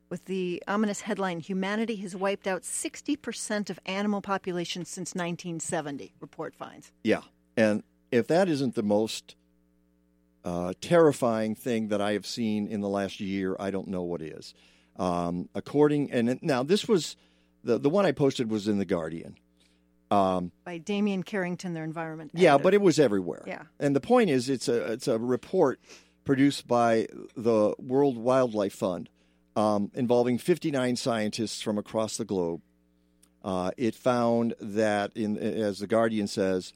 with 0.10 0.26
the 0.26 0.64
ominous 0.66 1.02
headline: 1.02 1.40
"Humanity 1.42 1.98
has 1.98 2.16
wiped 2.16 2.48
out 2.48 2.62
60% 2.62 3.70
of 3.70 3.80
animal 3.86 4.22
population 4.22 4.86
since 4.86 5.14
1970." 5.14 6.14
Report 6.22 6.56
finds. 6.56 6.94
Yeah. 7.04 7.22
And 7.58 7.84
if 8.12 8.28
that 8.28 8.48
isn't 8.48 8.76
the 8.76 8.84
most 8.84 9.36
uh, 10.46 10.74
terrifying 10.80 11.56
thing 11.56 11.90
that 11.90 12.00
I 12.00 12.14
have 12.14 12.26
seen 12.26 12.68
in 12.68 12.80
the 12.80 12.90
last 12.90 13.20
year, 13.20 13.58
I 13.60 13.72
don't 13.72 13.88
know 13.90 14.04
what 14.04 14.22
is. 14.22 14.54
Um, 14.98 15.50
according, 15.56 16.12
and 16.12 16.40
now 16.42 16.64
this 16.64 16.88
was 16.88 17.16
the, 17.64 17.80
the 17.80 17.90
one 17.90 18.06
I 18.06 18.12
posted 18.12 18.50
was 18.50 18.68
in 18.68 18.78
The 18.78 18.86
Guardian. 18.86 19.38
Um, 20.12 20.52
by 20.64 20.78
Damien 20.78 21.24
Carrington, 21.24 21.74
their 21.74 21.84
environment. 21.84 22.32
yeah, 22.36 22.54
editor. 22.54 22.64
but 22.64 22.74
it 22.76 22.82
was 22.82 23.00
everywhere. 23.00 23.44
Yeah. 23.48 23.64
And 23.80 23.96
the 23.96 24.02
point 24.02 24.30
is, 24.30 24.50
it's 24.50 24.68
a 24.68 24.92
it's 24.92 25.08
a 25.08 25.18
report 25.18 25.80
produced 26.24 26.68
by 26.68 27.08
the 27.36 27.74
World 27.80 28.18
Wildlife 28.18 28.76
Fund 28.76 29.10
um, 29.56 29.92
involving 29.94 30.38
59 30.38 30.96
scientists 30.96 31.62
from 31.62 31.78
across 31.78 32.18
the 32.18 32.26
globe. 32.26 32.62
Uh, 33.44 33.72
it 33.76 33.94
found 33.94 34.54
that, 34.60 35.12
in 35.16 35.38
as 35.38 35.80
the 35.80 35.88
Guardian 35.88 36.28
says, 36.28 36.74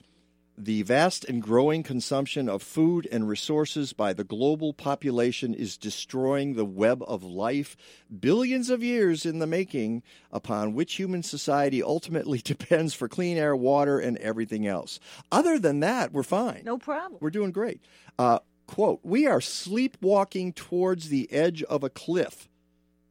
the 0.58 0.82
vast 0.82 1.24
and 1.26 1.42
growing 1.42 1.84
consumption 1.84 2.50
of 2.50 2.64
food 2.64 3.08
and 3.12 3.30
resources 3.30 3.94
by 3.94 4.12
the 4.12 4.24
global 4.24 4.74
population 4.74 5.54
is 5.54 5.78
destroying 5.78 6.56
the 6.56 6.66
web 6.66 7.04
of 7.08 7.24
life, 7.24 7.78
billions 8.20 8.72
of 8.72 8.82
years 8.82 9.24
in 9.24 9.38
the 9.38 9.46
making, 9.46 10.02
upon 10.32 10.74
which 10.74 10.96
human 10.96 11.22
society 11.22 11.84
ultimately 11.84 12.40
depends 12.44 12.96
for 12.96 13.08
clean 13.08 13.38
air, 13.38 13.56
water, 13.56 14.00
and 14.00 14.18
everything 14.18 14.66
else. 14.66 15.00
Other 15.32 15.60
than 15.60 15.80
that, 15.82 16.12
we're 16.12 16.24
fine. 16.24 16.64
No 16.66 16.80
problem. 16.80 17.20
We're 17.22 17.30
doing 17.30 17.52
great. 17.52 17.80
Uh, 18.18 18.40
quote, 18.66 19.00
we 19.04 19.28
are 19.28 19.42
sleepwalking 19.42 20.54
towards 20.54 21.10
the 21.10 21.32
edge 21.32 21.62
of 21.64 21.84
a 21.84 21.90
cliff, 21.90 22.50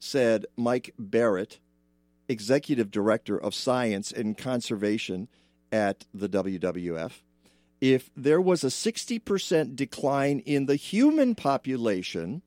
said 0.00 0.46
Mike 0.56 0.94
Barrett, 0.98 1.60
executive 2.28 2.90
director 2.90 3.38
of 3.38 3.54
science 3.54 4.10
and 4.10 4.36
conservation 4.36 5.28
at 5.70 6.06
the 6.12 6.28
WWF. 6.28 7.12
If 7.80 8.10
there 8.16 8.40
was 8.40 8.64
a 8.64 8.68
60% 8.68 9.76
decline 9.76 10.40
in 10.40 10.66
the 10.66 10.76
human 10.76 11.34
population, 11.34 12.42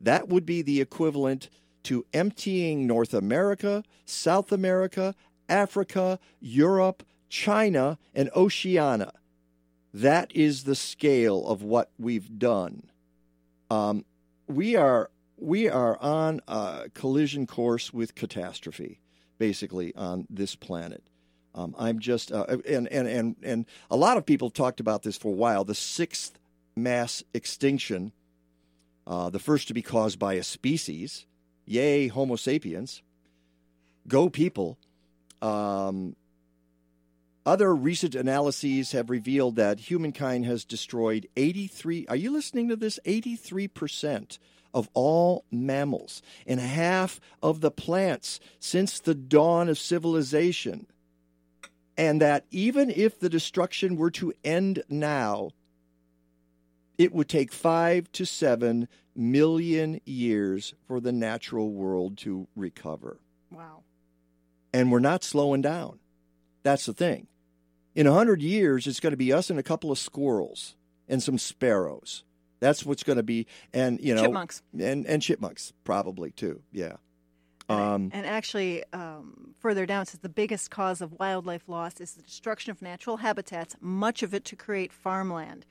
that 0.00 0.28
would 0.28 0.46
be 0.46 0.62
the 0.62 0.80
equivalent 0.80 1.50
to 1.84 2.06
emptying 2.12 2.86
North 2.86 3.12
America, 3.12 3.84
South 4.04 4.52
America, 4.52 5.14
Africa, 5.48 6.18
Europe, 6.40 7.02
China, 7.28 7.98
and 8.14 8.30
Oceania. 8.34 9.12
That 9.92 10.34
is 10.34 10.64
the 10.64 10.74
scale 10.74 11.46
of 11.46 11.62
what 11.62 11.90
we've 11.98 12.38
done. 12.38 12.90
Um, 13.70 14.04
we 14.48 14.76
are 14.76 15.10
we 15.36 15.68
are 15.68 15.98
on 16.00 16.40
a 16.46 16.90
collision 16.94 17.46
course 17.46 17.92
with 17.92 18.14
catastrophe, 18.14 19.00
basically 19.38 19.94
on 19.94 20.26
this 20.30 20.54
planet. 20.54 21.02
Um, 21.54 21.74
I'm 21.78 22.00
just 22.00 22.32
uh, 22.32 22.46
and, 22.68 22.88
and 22.88 23.06
and 23.06 23.36
and 23.42 23.66
a 23.90 23.96
lot 23.96 24.16
of 24.16 24.26
people 24.26 24.50
talked 24.50 24.80
about 24.80 25.02
this 25.02 25.16
for 25.16 25.28
a 25.28 25.36
while. 25.36 25.64
The 25.64 25.74
sixth 25.74 26.38
mass 26.74 27.22
extinction, 27.32 28.12
uh, 29.06 29.30
the 29.30 29.38
first 29.38 29.68
to 29.68 29.74
be 29.74 29.82
caused 29.82 30.18
by 30.18 30.34
a 30.34 30.42
species. 30.42 31.26
Yay, 31.64 32.08
Homo 32.08 32.36
sapiens! 32.36 33.02
Go 34.08 34.28
people! 34.28 34.78
Um, 35.40 36.16
other 37.46 37.74
recent 37.74 38.14
analyses 38.14 38.92
have 38.92 39.10
revealed 39.10 39.56
that 39.56 39.78
humankind 39.78 40.46
has 40.46 40.64
destroyed 40.64 41.28
83. 41.36 42.06
Are 42.08 42.16
you 42.16 42.32
listening 42.32 42.68
to 42.68 42.76
this? 42.76 42.98
83 43.04 43.68
percent 43.68 44.38
of 44.72 44.88
all 44.92 45.44
mammals 45.52 46.20
and 46.48 46.58
half 46.58 47.20
of 47.40 47.60
the 47.60 47.70
plants 47.70 48.40
since 48.58 48.98
the 48.98 49.14
dawn 49.14 49.68
of 49.68 49.78
civilization 49.78 50.86
and 51.96 52.20
that 52.20 52.44
even 52.50 52.90
if 52.90 53.18
the 53.18 53.28
destruction 53.28 53.96
were 53.96 54.10
to 54.12 54.32
end 54.44 54.82
now, 54.88 55.50
it 56.98 57.12
would 57.12 57.28
take 57.28 57.52
five 57.52 58.10
to 58.12 58.24
seven 58.24 58.88
million 59.14 60.00
years 60.04 60.74
for 60.86 61.00
the 61.00 61.12
natural 61.12 61.70
world 61.70 62.18
to 62.18 62.48
recover. 62.56 63.18
Wow. 63.50 63.82
And 64.72 64.90
we're 64.90 64.98
not 65.00 65.22
slowing 65.22 65.62
down. 65.62 66.00
That's 66.62 66.86
the 66.86 66.92
thing. 66.92 67.28
In 67.94 68.06
a 68.06 68.12
hundred 68.12 68.42
years, 68.42 68.86
it's 68.86 69.00
going 69.00 69.12
to 69.12 69.16
be 69.16 69.32
us 69.32 69.50
and 69.50 69.58
a 69.58 69.62
couple 69.62 69.92
of 69.92 69.98
squirrels 69.98 70.74
and 71.08 71.22
some 71.22 71.38
sparrows. 71.38 72.24
That's 72.58 72.84
what's 72.84 73.02
going 73.02 73.18
to 73.18 73.22
be, 73.22 73.46
and 73.72 74.00
you 74.00 74.14
know, 74.14 74.22
Chipmunks. 74.22 74.62
and 74.78 75.06
and 75.06 75.20
chipmunks 75.20 75.72
probably 75.84 76.30
too. 76.30 76.62
Yeah. 76.72 76.94
Um, 77.68 78.10
And 78.12 78.26
actually, 78.26 78.84
um, 78.92 79.54
further 79.58 79.86
down, 79.86 80.02
it 80.02 80.08
says 80.08 80.20
the 80.20 80.28
biggest 80.28 80.70
cause 80.70 81.00
of 81.00 81.18
wildlife 81.18 81.68
loss 81.68 82.00
is 82.00 82.12
the 82.12 82.22
destruction 82.22 82.70
of 82.70 82.82
natural 82.82 83.18
habitats, 83.18 83.76
much 83.80 84.22
of 84.22 84.34
it 84.34 84.44
to 84.46 84.56
create 84.56 84.92
farmland. 84.92 85.64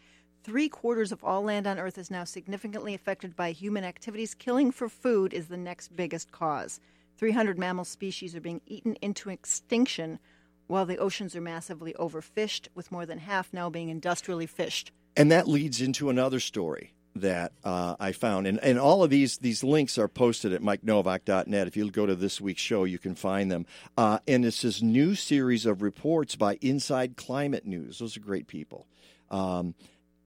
Three 0.44 0.68
quarters 0.68 1.12
of 1.12 1.24
all 1.24 1.44
land 1.44 1.68
on 1.68 1.80
Earth 1.80 1.98
is 1.98 2.12
now 2.12 2.24
significantly 2.24 2.94
affected 2.94 3.36
by 3.36 3.52
human 3.52 3.84
activities. 3.84 4.34
Killing 4.34 4.72
for 4.72 4.90
food 4.90 5.34
is 5.34 5.48
the 5.48 5.58
next 5.58 5.96
biggest 5.96 6.32
cause. 6.32 6.80
300 7.18 7.58
mammal 7.58 7.86
species 7.86 8.36
are 8.36 8.42
being 8.42 8.62
eaten 8.66 8.96
into 8.96 9.30
extinction, 9.30 10.20
while 10.68 10.86
the 10.86 10.98
oceans 10.98 11.36
are 11.36 11.42
massively 11.42 11.94
overfished, 11.94 12.68
with 12.76 12.92
more 12.92 13.06
than 13.06 13.20
half 13.20 13.54
now 13.54 13.70
being 13.70 13.90
industrially 13.90 14.48
fished. 14.48 14.92
And 15.16 15.32
that 15.32 15.48
leads 15.48 15.80
into 15.80 16.10
another 16.10 16.40
story 16.40 16.94
that 17.16 17.52
uh, 17.64 17.96
I 18.00 18.12
found. 18.12 18.48
And, 18.48 18.60
and 18.64 18.80
all 18.80 19.04
of 19.04 19.10
these, 19.10 19.38
these 19.38 19.64
links 19.64 19.98
are 19.98 20.08
posted 20.08 20.54
at 20.54 20.62
mikenovak.net. 20.62 21.68
If 21.68 21.78
you 21.78 21.90
go 21.92 22.06
to 22.06 22.16
this 22.16 22.42
week's 22.42 22.62
show, 22.62 22.84
you 22.84 22.98
can 22.98 23.16
find 23.16 23.52
them. 23.52 23.66
Uh, 23.98 24.20
and 24.28 24.46
it's 24.46 24.62
this 24.62 24.82
new 24.82 25.16
series 25.16 25.66
of 25.66 25.82
reports 25.82 26.36
by 26.36 26.58
Inside 26.62 27.16
Climate 27.16 27.66
News. 27.66 28.00
Those 28.00 28.18
are 28.18 28.22
great 28.22 28.48
people. 28.48 28.88
Um, 29.30 29.76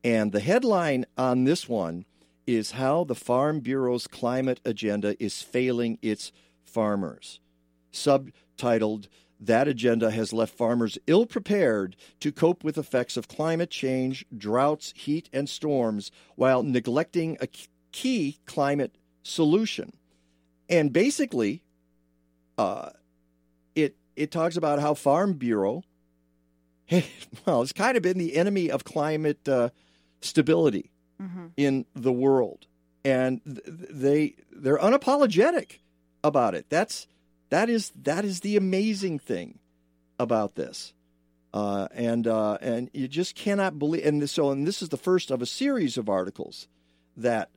and 0.03 0.31
the 0.31 0.39
headline 0.39 1.05
on 1.17 1.43
this 1.43 1.67
one 1.67 2.05
is 2.45 2.71
How 2.71 3.03
the 3.03 3.15
Farm 3.15 3.59
Bureau's 3.59 4.07
Climate 4.07 4.61
Agenda 4.63 5.21
is 5.21 5.41
Failing 5.41 5.99
Its 6.01 6.31
Farmers. 6.63 7.41
Subtitled, 7.91 9.07
that 9.39 9.67
agenda 9.67 10.09
has 10.11 10.33
left 10.33 10.55
farmers 10.57 10.97
ill 11.07 11.25
prepared 11.25 11.95
to 12.19 12.31
cope 12.31 12.63
with 12.63 12.77
effects 12.77 13.17
of 13.17 13.27
climate 13.27 13.69
change, 13.69 14.25
droughts, 14.35 14.93
heat, 14.95 15.29
and 15.31 15.47
storms 15.47 16.11
while 16.35 16.63
neglecting 16.63 17.37
a 17.39 17.47
key 17.91 18.39
climate 18.45 18.95
solution. 19.23 19.93
And 20.69 20.91
basically, 20.91 21.61
uh, 22.57 22.89
it 23.75 23.95
it 24.15 24.31
talks 24.31 24.57
about 24.57 24.79
how 24.79 24.93
Farm 24.95 25.33
Bureau 25.33 25.83
well, 27.45 27.61
it's 27.61 27.73
kind 27.73 27.97
of 27.97 28.03
been 28.03 28.17
the 28.17 28.35
enemy 28.35 28.71
of 28.71 28.83
climate 28.83 29.47
uh, 29.47 29.69
stability 30.21 30.91
Mm-hmm. 31.21 31.47
in 31.57 31.85
the 31.95 32.13
world, 32.13 32.67
and 33.03 33.41
th- 33.43 33.59
they 33.65 34.35
they're 34.51 34.77
unapologetic 34.77 35.79
about 36.23 36.53
it. 36.53 36.67
That's 36.69 37.07
that 37.49 37.69
is 37.69 37.91
that 38.03 38.25
is 38.25 38.41
the 38.41 38.57
amazing 38.57 39.19
thing 39.19 39.59
about 40.19 40.55
this, 40.55 40.93
uh, 41.53 41.87
and 41.93 42.27
uh, 42.27 42.57
and 42.61 42.89
you 42.93 43.07
just 43.07 43.35
cannot 43.35 43.79
believe. 43.79 44.05
And 44.05 44.29
so, 44.29 44.51
and 44.51 44.67
this 44.67 44.81
is 44.81 44.89
the 44.89 44.97
first 44.97 45.31
of 45.31 45.41
a 45.41 45.45
series 45.45 45.97
of 45.97 46.09
articles 46.09 46.67
that 47.15 47.49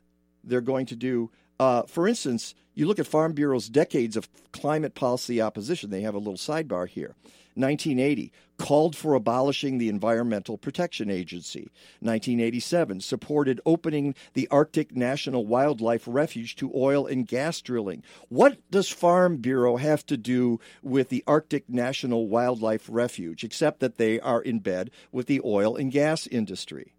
they're 0.45 0.61
going 0.61 0.87
to 0.87 0.97
do. 0.97 1.31
Uh, 1.59 1.83
for 1.83 2.09
instance, 2.09 2.55
you 2.75 2.87
look 2.87 2.99
at 2.99 3.07
Farm 3.07 3.33
Bureau's 3.33 3.69
decades 3.69 4.17
of 4.17 4.29
climate 4.53 4.95
policy 4.95 5.43
opposition. 5.43 5.91
They 5.91 6.01
have 6.03 6.15
a 6.15 6.19
little 6.19 6.35
sidebar 6.35 6.89
here. 6.89 7.15
1980 7.61 8.33
called 8.59 8.95
for 8.95 9.15
abolishing 9.15 9.79
the 9.79 9.89
Environmental 9.89 10.59
Protection 10.59 11.11
Agency. 11.11 11.71
1987 12.01 13.01
supported 13.01 13.61
opening 13.65 14.15
the 14.35 14.49
Arctic 14.51 14.95
National 14.95 15.47
Wildlife 15.47 16.05
Refuge 16.07 16.57
to 16.57 16.71
oil 16.75 17.07
and 17.07 17.27
gas 17.27 17.61
drilling. 17.61 18.03
What 18.29 18.59
does 18.71 18.89
Farm 18.89 19.39
Bureau 19.39 19.77
have 19.77 20.05
to 20.07 20.17
do 20.17 20.61
with 20.83 21.09
the 21.09 21.25
Arctic 21.27 21.69
National 21.69 22.29
Wildlife 22.29 22.87
Refuge 22.91 23.45
except 23.45 23.81
that 23.81 23.97
they 23.97 24.21
are 24.21 24.43
in 24.43 24.59
bed 24.59 24.91
with 25.11 25.27
the 25.27 25.41
oil 25.45 25.77
and 25.77 25.91
gas 25.91 26.27
industry? 26.27 26.95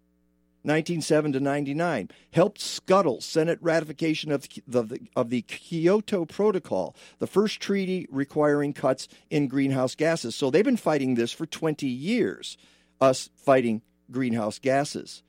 1907 0.62 1.32
to 1.32 1.40
99 1.40 2.08
helped 2.32 2.60
scuttle 2.60 3.20
Senate 3.20 3.58
ratification 3.60 4.30
of 4.30 4.48
the, 4.66 5.00
of 5.16 5.30
the 5.30 5.42
Kyoto 5.42 6.24
Protocol, 6.24 6.94
the 7.18 7.26
first 7.26 7.60
treaty 7.60 8.06
requiring 8.10 8.72
cuts 8.72 9.08
in 9.30 9.48
greenhouse 9.48 9.94
gases. 9.94 10.34
So 10.34 10.50
they've 10.50 10.64
been 10.64 10.76
fighting 10.76 11.14
this 11.14 11.32
for 11.32 11.46
20 11.46 11.86
years, 11.86 12.56
us 13.00 13.28
fighting 13.34 13.82
greenhouse 14.10 14.58
gases. 14.58 15.22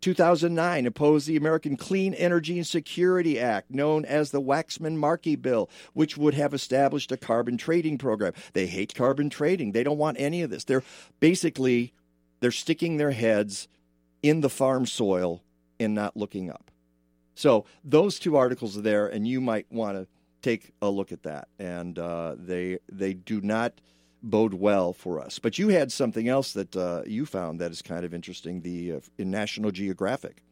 2009 0.00 0.86
opposed 0.86 1.26
the 1.26 1.36
American 1.36 1.76
Clean 1.76 2.14
Energy 2.14 2.56
and 2.56 2.66
Security 2.66 3.40
Act, 3.40 3.70
known 3.70 4.04
as 4.04 4.30
the 4.30 4.40
Waxman 4.40 4.94
Markey 4.94 5.34
Bill, 5.34 5.68
which 5.92 6.16
would 6.16 6.34
have 6.34 6.54
established 6.54 7.10
a 7.10 7.16
carbon 7.16 7.56
trading 7.56 7.98
program. 7.98 8.32
They 8.52 8.66
hate 8.66 8.94
carbon 8.94 9.28
trading. 9.28 9.72
They 9.72 9.82
don't 9.82 9.98
want 9.98 10.20
any 10.20 10.42
of 10.42 10.50
this. 10.50 10.64
They're 10.64 10.84
basically 11.18 11.92
they're 12.40 12.52
sticking 12.52 12.96
their 12.96 13.10
heads 13.10 13.66
in 14.22 14.40
the 14.40 14.50
farm 14.50 14.86
soil 14.86 15.42
and 15.78 15.94
not 15.94 16.16
looking 16.16 16.50
up. 16.50 16.70
So 17.34 17.66
those 17.84 18.18
two 18.18 18.36
articles 18.36 18.76
are 18.76 18.82
there, 18.82 19.06
and 19.06 19.26
you 19.26 19.40
might 19.40 19.66
want 19.70 19.96
to 19.96 20.08
take 20.42 20.72
a 20.82 20.90
look 20.90 21.12
at 21.12 21.22
that. 21.22 21.48
And 21.58 21.98
uh, 21.98 22.34
they 22.36 22.78
they 22.90 23.14
do 23.14 23.40
not 23.40 23.80
bode 24.22 24.54
well 24.54 24.92
for 24.92 25.20
us. 25.20 25.38
But 25.38 25.58
you 25.58 25.68
had 25.68 25.92
something 25.92 26.28
else 26.28 26.52
that 26.52 26.76
uh, 26.76 27.02
you 27.06 27.26
found 27.26 27.60
that 27.60 27.70
is 27.70 27.82
kind 27.82 28.04
of 28.04 28.12
interesting. 28.12 28.62
The 28.62 28.94
uh, 28.94 29.00
in 29.18 29.30
National 29.30 29.70
Geographic. 29.70 30.42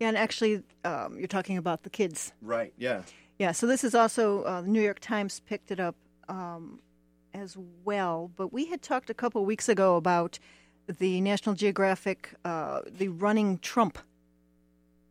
Yeah, 0.00 0.08
and 0.08 0.16
actually, 0.16 0.62
um, 0.84 1.18
you're 1.18 1.28
talking 1.28 1.56
about 1.56 1.82
the 1.82 1.90
kids. 1.90 2.32
Right. 2.42 2.72
Yeah. 2.76 3.02
Yeah, 3.38 3.52
so 3.52 3.66
this 3.66 3.84
is 3.84 3.94
also 3.94 4.42
uh, 4.42 4.60
the 4.60 4.68
New 4.68 4.80
York 4.80 5.00
Times 5.00 5.40
picked 5.40 5.70
it 5.70 5.80
up 5.80 5.96
um, 6.28 6.80
as 7.32 7.56
well. 7.84 8.30
But 8.34 8.52
we 8.52 8.66
had 8.66 8.80
talked 8.80 9.10
a 9.10 9.14
couple 9.14 9.44
weeks 9.44 9.68
ago 9.68 9.96
about 9.96 10.38
the 10.86 11.20
National 11.20 11.54
Geographic, 11.54 12.30
uh, 12.44 12.80
the 12.86 13.08
running 13.08 13.58
Trump 13.58 13.98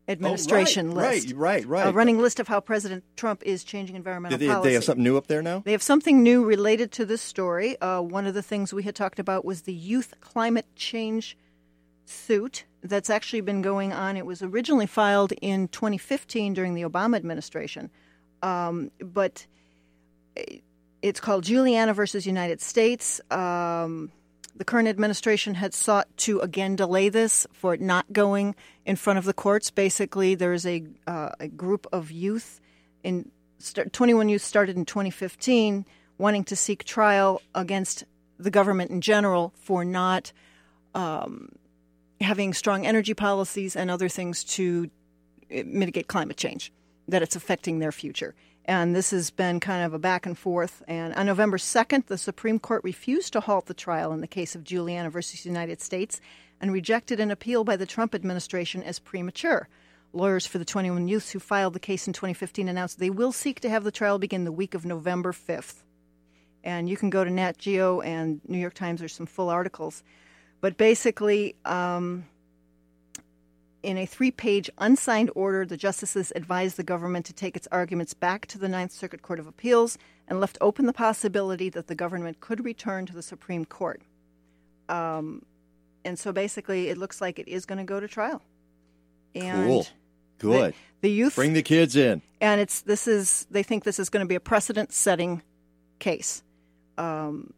administration 0.08 0.91
Oh, 0.91 0.95
right, 0.95 1.24
list. 1.24 1.34
right, 1.36 1.66
right, 1.66 1.88
A 1.88 1.91
running 1.91 2.20
list 2.20 2.40
of 2.40 2.48
how 2.48 2.60
President 2.60 3.04
Trump 3.16 3.41
is 3.44 3.64
changing 3.64 3.95
environmental 3.95 4.38
they, 4.38 4.48
policy. 4.48 4.70
they 4.70 4.74
have 4.74 4.84
something 4.84 5.04
new 5.04 5.16
up 5.18 5.28
there 5.28 5.41
now? 5.41 5.62
They 5.66 5.72
have 5.72 5.82
something 5.82 6.22
new 6.22 6.44
related 6.44 6.91
to 6.94 7.06
this 7.06 7.22
story. 7.22 7.80
Uh, 7.80 8.02
one 8.02 8.28
of 8.28 8.34
the 8.34 8.41
things 8.44 8.74
we 8.74 8.84
had 8.84 8.95
talked 8.95 9.20
about 9.20 9.45
was 9.45 9.62
the 9.62 9.74
youth 9.74 10.14
climate 10.20 10.66
change 10.76 11.38
suit 12.06 12.66
that's 12.84 13.10
actually 13.10 13.40
been 13.41 13.62
going 13.62 13.94
on. 13.94 14.18
It 14.18 14.26
was 14.26 14.41
originally 14.41 14.88
filed 14.88 15.32
in 15.41 15.70
2015 15.70 16.54
during 16.54 16.74
the 16.74 16.82
Obama 16.82 17.16
administration, 17.16 17.90
um, 18.41 18.91
but 19.00 19.48
it's 21.02 21.22
called 21.22 21.45
Juliana 21.45 21.94
versus 21.94 22.26
United 22.28 22.60
States. 22.60 23.22
Um, 23.32 24.12
the 24.56 24.66
current 24.66 24.88
administration 24.88 25.56
had 25.56 25.74
sought 25.74 26.08
to 26.18 26.40
again 26.40 26.76
delay 26.76 27.10
this 27.10 27.48
for 27.54 27.74
it 27.74 27.82
not 27.82 28.12
going 28.14 28.56
in 28.86 28.96
front 28.96 29.20
of 29.20 29.26
the 29.26 29.34
courts. 29.34 29.72
Basically, 29.72 30.36
there 30.36 30.54
is 30.54 30.66
a, 30.66 30.84
uh, 31.08 31.30
a 31.40 31.48
group 31.48 31.88
of 31.92 32.12
youth 32.12 32.62
in 33.04 33.32
start, 33.58 33.94
21 33.94 34.30
youth 34.30 34.42
started 34.44 34.76
in 34.76 34.86
2015 34.86 35.86
wanting 36.18 36.44
to 36.44 36.56
seek 36.56 36.84
trial 36.84 37.42
against 37.56 38.04
the 38.38 38.52
government 38.52 38.92
in 38.92 39.02
general 39.02 39.54
for 39.58 39.84
not 39.84 40.32
um, 40.94 41.50
having 42.22 42.54
strong 42.54 42.86
energy 42.86 43.14
policies 43.14 43.76
and 43.76 43.90
other 43.90 44.10
things 44.10 44.44
to 44.44 44.90
uh, 45.52 45.64
mitigate 45.66 46.08
climate 46.08 46.38
change, 46.38 46.72
that 47.08 47.22
it's 47.22 47.36
affecting 47.36 47.80
their 47.80 47.92
future. 47.92 48.36
And 48.65 48.95
this 48.95 49.11
has 49.11 49.30
been 49.30 49.60
kind 49.60 49.84
of 49.84 49.94
a 49.94 49.99
back 49.99 50.26
and 50.26 50.38
forth. 50.38 50.84
And 50.88 51.14
on 51.15 51.26
November 51.26 51.57
2nd, 51.57 52.06
the 52.06 52.18
Supreme 52.18 52.60
Court 52.60 52.84
refused 52.84 53.34
to 53.34 53.41
halt 53.41 53.65
the 53.65 53.73
trial 53.73 54.14
in 54.14 54.22
the 54.22 54.27
case 54.27 54.56
of 54.56 54.64
Juliana 54.64 55.10
versus 55.10 55.45
United 55.45 55.81
States 55.81 56.22
and 56.61 56.72
rejected 56.72 57.19
an 57.19 57.30
appeal 57.30 57.65
by 57.65 57.76
the 57.76 57.85
Trump 57.85 58.15
administration 58.15 58.81
as 58.81 58.99
premature. 58.99 59.68
Lawyers 60.14 60.45
for 60.45 60.60
the 60.60 60.65
21 60.65 61.07
youths 61.07 61.31
who 61.31 61.40
filed 61.40 61.73
the 61.73 61.80
case 61.80 62.07
in 62.07 62.14
2015 62.14 62.69
announced 62.69 62.99
they 62.99 63.10
will 63.10 63.31
seek 63.31 63.60
to 63.60 63.69
have 63.69 63.84
the 63.84 63.91
trial 63.91 64.18
begin 64.18 64.45
the 64.45 64.52
week 64.52 64.73
of 64.76 64.85
November 64.85 65.34
5th. 65.34 65.84
And 66.64 66.88
you 66.88 66.95
can 66.95 67.10
go 67.10 67.23
to 67.23 67.30
Nat 67.30 67.57
Geo 67.57 67.99
and 67.99 68.40
New 68.48 68.60
York 68.60 68.76
Times, 68.76 68.99
there's 68.99 69.14
some 69.14 69.26
full 69.26 69.49
articles. 69.49 70.03
But 70.61 70.77
basically, 70.77 71.56
um, 71.65 72.26
in 73.84 73.97
a 73.97 74.05
three 74.05 74.31
page 74.31 74.69
unsigned 74.77 75.30
order, 75.35 75.65
the 75.65 75.77
justices 75.77 76.31
advised 76.35 76.77
the 76.77 76.84
government 76.84 77.26
to 77.27 77.34
take 77.34 77.55
its 77.55 77.68
arguments 77.72 78.14
back 78.14 78.47
to 78.47 78.57
the 78.57 78.69
Ninth 78.69 78.91
Circuit 78.91 79.22
Court 79.22 79.39
of 79.39 79.47
Appeals 79.47 79.97
and 80.27 80.39
left 80.39 80.57
open 80.61 80.85
the 80.85 80.93
possibility 80.93 81.69
that 81.69 81.88
the 81.88 81.95
government 81.95 82.39
could 82.39 82.64
return 82.64 83.05
to 83.05 83.14
the 83.14 83.22
Supreme 83.22 83.65
Court. 83.65 84.01
Um, 84.89 85.43
and 86.05 86.18
so 86.18 86.31
basically, 86.31 86.89
it 86.89 86.97
looks 86.97 87.22
like 87.22 87.39
it 87.39 87.47
is 87.47 87.65
going 87.65 87.77
to 87.77 87.84
go 87.84 87.99
to 87.99 88.07
trial. 88.07 88.41
And 89.35 89.68
cool. 89.68 89.88
Good. 90.39 90.73
The, 90.73 91.07
the 91.07 91.11
youth 91.11 91.35
Bring 91.35 91.53
the 91.53 91.61
kids 91.61 91.95
in. 91.95 92.22
and 92.41 92.60
it's 92.60 92.81
this 92.81 93.07
is 93.07 93.47
they 93.51 93.64
think 93.64 93.84
this 93.84 93.99
is 93.99 94.10
going 94.10 94.26
to 94.26 94.27
be 94.27 94.35
a 94.35 94.39
precedent 94.39 94.91
setting 94.91 95.41
case. 95.99 96.43
Um, 96.97 97.53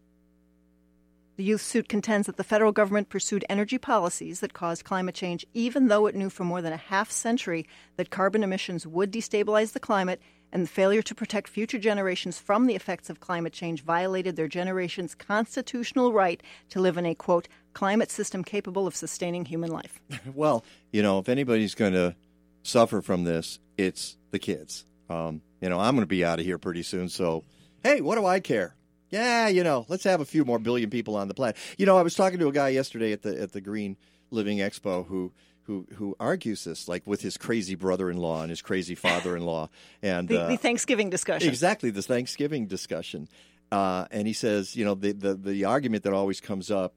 the 1.38 1.44
youth 1.44 1.62
suit 1.62 1.90
contends 1.90 2.28
that 2.28 2.38
the 2.38 2.44
federal 2.44 2.72
government 2.72 3.10
pursued 3.10 3.44
energy 3.50 3.78
policies 3.78 4.40
that 4.40 4.54
caused 4.54 4.86
climate 4.86 5.16
change, 5.16 5.46
even 5.54 5.88
though 5.88 6.08
it 6.08 6.16
knew 6.16 6.30
for 6.30 6.44
more 6.44 6.62
than 6.62 6.74
a 6.74 6.78
half 6.78 7.12
century 7.12 7.68
that 7.98 8.10
carbon 8.10 8.44
emissions 8.44 8.88
would 8.88 9.12
destabilize 9.12 9.74
the 9.74 9.80
climate, 9.80 10.22
and 10.52 10.64
the 10.64 10.70
failure 10.70 11.02
to 11.02 11.14
protect 11.14 11.50
future 11.50 11.78
generations 11.78 12.40
from 12.40 12.66
the 12.66 12.76
effects 12.76 13.10
of 13.10 13.20
climate 13.20 13.52
change 13.52 13.84
violated 13.84 14.38
their 14.38 14.48
generation's 14.48 15.14
constitutional 15.14 16.14
right 16.14 16.42
to 16.70 16.80
live 16.80 16.98
in 16.98 17.06
a 17.06 17.14
quote 17.14 17.50
climate 17.74 18.10
system 18.10 18.42
capable 18.42 18.88
of 18.88 18.96
sustaining 18.96 19.44
human 19.44 19.72
life. 19.72 20.00
Well, 20.34 20.64
you 20.92 21.04
know, 21.04 21.20
if 21.20 21.28
anybody's 21.28 21.76
going 21.76 21.94
to 21.94 22.16
suffer 22.64 23.02
from 23.02 23.26
this, 23.26 23.60
it's 23.78 24.18
the 24.32 24.40
kids. 24.40 24.86
Um, 25.10 25.42
you 25.62 25.70
know, 25.70 25.80
I'm 25.80 25.96
going 25.96 26.04
to 26.04 26.08
be 26.08 26.24
out 26.24 26.40
of 26.40 26.46
here 26.46 26.58
pretty 26.58 26.84
soon. 26.84 27.10
So, 27.10 27.44
hey, 27.84 28.02
what 28.02 28.16
do 28.16 28.26
I 28.26 28.40
care? 28.40 28.75
Yeah, 29.10 29.48
you 29.48 29.64
know, 29.64 29.86
let's 29.88 30.04
have 30.04 30.22
a 30.22 30.26
few 30.26 30.46
more 30.46 30.60
billion 30.60 30.90
people 30.90 31.16
on 31.16 31.28
the 31.28 31.34
planet. 31.34 31.58
You 31.78 31.86
know, 31.86 31.98
I 31.98 32.02
was 32.02 32.16
talking 32.16 32.40
to 32.40 32.48
a 32.48 32.52
guy 32.52 32.70
yesterday 32.70 33.12
at 33.12 33.22
the 33.22 33.40
at 33.42 33.52
the 33.52 33.62
Green 33.62 33.98
Living 34.32 34.58
Expo 34.60 35.06
who 35.08 35.32
who 35.64 35.88
who 35.96 36.16
argues 36.20 36.64
this 36.64 36.88
like 36.88 37.06
with 37.06 37.22
his 37.22 37.38
crazy 37.38 37.76
brother-in-law 37.76 38.42
and 38.42 38.50
his 38.50 38.62
crazy 38.62 38.96
father-in-law 39.06 39.70
and 40.02 40.28
The, 40.28 40.44
uh, 40.44 40.48
the 40.50 40.58
Thanksgiving 40.58 41.10
discussion. 41.10 41.50
Exactly, 41.50 41.90
the 41.92 42.02
Thanksgiving 42.02 42.68
discussion. 42.68 43.28
Uh, 43.72 44.06
and 44.12 44.28
he 44.28 44.34
says, 44.34 44.76
you 44.76 44.86
know, 44.86 44.94
the, 44.94 45.12
the, 45.12 45.34
the 45.34 45.66
argument 45.66 46.04
that 46.04 46.14
always 46.14 46.40
comes 46.40 46.70
up 46.70 46.94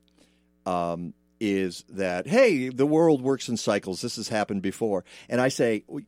um, 0.67 1.15
is 1.41 1.85
that, 1.89 2.27
hey, 2.27 2.69
the 2.69 2.87
world 2.87 3.23
works 3.23 3.49
in 3.49 3.57
cycles. 3.57 4.03
This 4.03 4.17
has 4.17 4.29
happened 4.29 4.61
before. 4.63 5.05
And 5.29 5.41
I 5.41 5.49
say, 5.49 5.85
uh, 5.91 5.99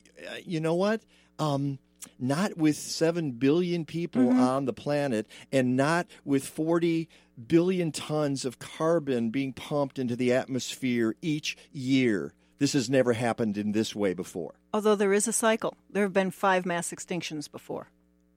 you 0.45 0.59
know 0.59 0.75
what? 0.75 1.01
Um, 1.39 1.79
not 2.19 2.57
with 2.57 2.75
7 2.75 3.31
billion 3.33 3.85
people 3.85 4.21
Mm-hmm. 4.23 4.39
on 4.39 4.65
the 4.65 4.73
planet 4.73 5.27
and 5.51 5.75
not 5.75 6.07
with 6.25 6.45
40 6.47 7.07
billion 7.47 7.91
tons 7.91 8.45
of 8.45 8.59
carbon 8.59 9.29
being 9.29 9.53
pumped 9.53 9.97
into 9.99 10.15
the 10.15 10.33
atmosphere 10.33 11.15
each 11.21 11.57
year. 11.71 12.33
This 12.59 12.73
has 12.73 12.89
never 12.89 13.13
happened 13.13 13.57
in 13.57 13.71
this 13.71 13.95
way 13.95 14.13
before. 14.13 14.53
Although 14.73 14.95
there 14.95 15.13
is 15.13 15.27
a 15.27 15.33
cycle, 15.33 15.75
there 15.89 16.03
have 16.03 16.13
been 16.13 16.29
five 16.31 16.65
mass 16.65 16.91
extinctions 16.91 17.49
before. 17.51 17.87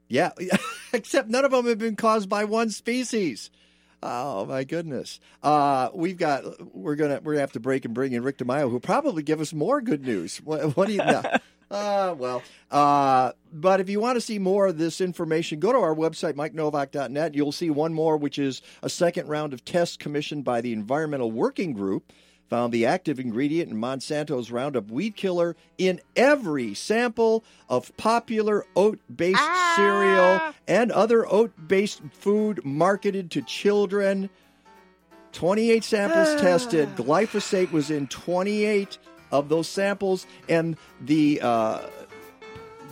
Yeah, 0.09 0.31
except 0.93 1.29
none 1.29 1.45
of 1.45 1.51
them 1.51 1.67
have 1.67 1.79
been 1.79 1.97
caused 1.97 2.29
by 2.29 2.45
one 2.45 2.71
species. 2.71 3.51
Oh 4.03 4.45
my 4.45 4.65
goodness! 4.65 5.19
Uh, 5.43 5.89
we've 5.95 6.19
got 6.19 6.45
we're 6.75 6.95
gonna 6.95 7.21
we're 7.23 7.33
gonna 7.35 7.41
have 7.41 7.53
to 7.53 7.61
break 7.61 7.87
and 7.87 7.95
bring 7.95 8.13
in 8.13 8.23
Rick 8.23 8.37
DeMaio, 8.39 8.71
who'll 8.71 8.81
probably 8.81 9.23
give 9.23 9.41
us 9.41 9.55
more 9.55 9.81
good 9.81 10.05
news. 10.05 10.39
What, 10.45 10.77
what 10.77 10.89
do 10.89 10.93
you? 10.95 10.99
No. 10.99 11.23
Uh, 11.75 12.15
well, 12.17 12.41
uh, 12.71 13.33
but 13.53 13.81
if 13.81 13.89
you 13.89 13.99
want 13.99 14.15
to 14.15 14.21
see 14.21 14.39
more 14.39 14.69
of 14.69 14.79
this 14.79 15.01
information, 15.01 15.59
go 15.59 15.73
to 15.73 15.79
our 15.79 15.95
website, 15.95 16.35
mikenovak.net. 16.35 17.35
You'll 17.35 17.51
see 17.51 17.69
one 17.69 17.93
more, 17.93 18.17
which 18.17 18.39
is 18.39 18.63
a 18.83 18.89
second 18.89 19.27
round 19.27 19.53
of 19.53 19.65
tests 19.65 19.97
commissioned 19.97 20.45
by 20.45 20.61
the 20.61 20.73
Environmental 20.73 21.33
Working 21.33 21.73
Group. 21.73 22.13
Found 22.49 22.73
the 22.73 22.87
active 22.87 23.19
ingredient 23.19 23.73
in 23.73 23.77
Monsanto's 23.77 24.53
Roundup 24.53 24.89
weed 24.89 25.17
killer 25.17 25.57
in 25.77 26.01
every 26.15 26.75
sample 26.75 27.43
of 27.69 27.97
popular 27.97 28.65
oat 28.77 29.01
based 29.15 29.43
cereal 29.75 30.41
and 30.69 30.93
other 30.93 31.27
oat 31.27 31.53
based 31.67 32.03
food 32.13 32.65
marketed 32.65 33.33
to 33.33 33.43
children. 33.43 34.31
28 35.33 35.83
samples 35.83 36.41
tested. 36.41 36.95
Glyphosate 36.95 37.73
was 37.73 37.91
in 37.91 38.07
28 38.07 38.99
of 39.35 39.49
those 39.49 39.69
samples, 39.69 40.27
and 40.49 40.77
the 41.01 41.41
uh, 41.43 41.81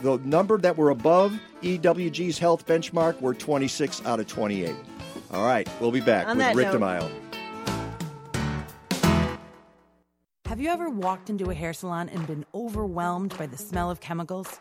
the 0.02 0.18
number 0.18 0.58
that 0.58 0.76
were 0.76 0.90
above 0.90 1.32
EWG's 1.62 2.38
health 2.38 2.66
benchmark 2.66 3.20
were 3.20 3.32
26 3.32 4.04
out 4.04 4.18
of 4.18 4.26
28. 4.26 4.74
All 5.32 5.44
right, 5.46 5.68
we'll 5.80 5.92
be 5.92 6.00
back 6.00 6.26
On 6.26 6.36
with 6.36 6.54
Rick 6.56 6.72
note- 6.72 6.80
DeMille. 6.80 7.10
Have 10.46 10.60
you 10.60 10.68
ever 10.68 10.90
walked 10.90 11.30
into 11.30 11.48
a 11.50 11.54
hair 11.54 11.72
salon 11.72 12.10
and 12.10 12.26
been 12.26 12.44
overwhelmed 12.54 13.38
by 13.38 13.46
the 13.46 13.56
smell 13.56 13.90
of 13.90 14.00
chemicals? 14.00 14.60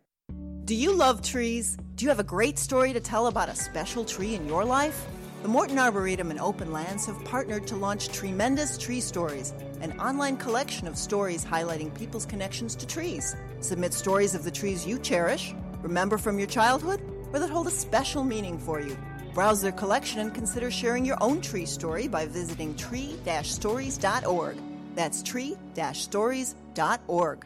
Do 0.63 0.75
you 0.75 0.93
love 0.93 1.23
trees? 1.23 1.75
Do 1.95 2.05
you 2.05 2.09
have 2.09 2.19
a 2.19 2.23
great 2.23 2.59
story 2.59 2.93
to 2.93 2.99
tell 2.99 3.25
about 3.25 3.49
a 3.49 3.55
special 3.55 4.05
tree 4.05 4.35
in 4.35 4.47
your 4.47 4.63
life? 4.63 5.07
The 5.41 5.47
Morton 5.47 5.79
Arboretum 5.79 6.29
and 6.29 6.39
Openlands 6.39 7.07
have 7.07 7.25
partnered 7.25 7.65
to 7.67 7.75
launch 7.75 8.09
Tremendous 8.09 8.77
Tree 8.77 9.01
Stories, 9.01 9.55
an 9.81 9.99
online 9.99 10.37
collection 10.37 10.87
of 10.87 10.97
stories 10.97 11.43
highlighting 11.43 11.97
people's 11.97 12.27
connections 12.27 12.75
to 12.75 12.85
trees. 12.85 13.35
Submit 13.59 13.91
stories 13.91 14.35
of 14.35 14.43
the 14.43 14.51
trees 14.51 14.85
you 14.85 14.99
cherish, 14.99 15.55
remember 15.81 16.19
from 16.19 16.37
your 16.37 16.47
childhood, 16.47 17.01
or 17.33 17.39
that 17.39 17.49
hold 17.49 17.65
a 17.65 17.71
special 17.71 18.23
meaning 18.23 18.59
for 18.59 18.79
you. 18.79 18.95
Browse 19.33 19.63
their 19.63 19.71
collection 19.71 20.19
and 20.19 20.31
consider 20.31 20.69
sharing 20.69 21.05
your 21.05 21.17
own 21.21 21.41
tree 21.41 21.65
story 21.65 22.07
by 22.07 22.27
visiting 22.27 22.75
tree-stories.org. 22.75 24.57
That's 24.93 25.23
tree-stories.org. 25.23 27.45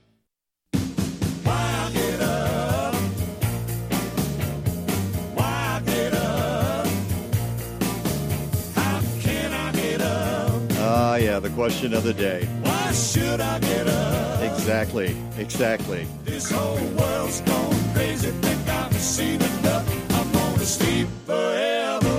Yeah, 11.31 11.39
the 11.39 11.49
question 11.51 11.93
of 11.93 12.03
the 12.03 12.13
day. 12.13 12.43
Why 12.61 12.91
should 12.91 13.39
I 13.39 13.57
get 13.59 13.87
up? 13.87 14.41
Exactly, 14.41 15.15
exactly. 15.37 16.05
This 16.25 16.51
whole 16.51 16.75
world's 16.75 17.39
gone 17.39 17.93
crazy. 17.93 18.31
Think 18.31 18.67
I've 18.67 18.93
seen 18.95 19.41
enough. 19.41 20.11
I'm 20.13 20.29
gonna 20.33 20.65
sleep 20.65 21.07
forever. 21.25 22.09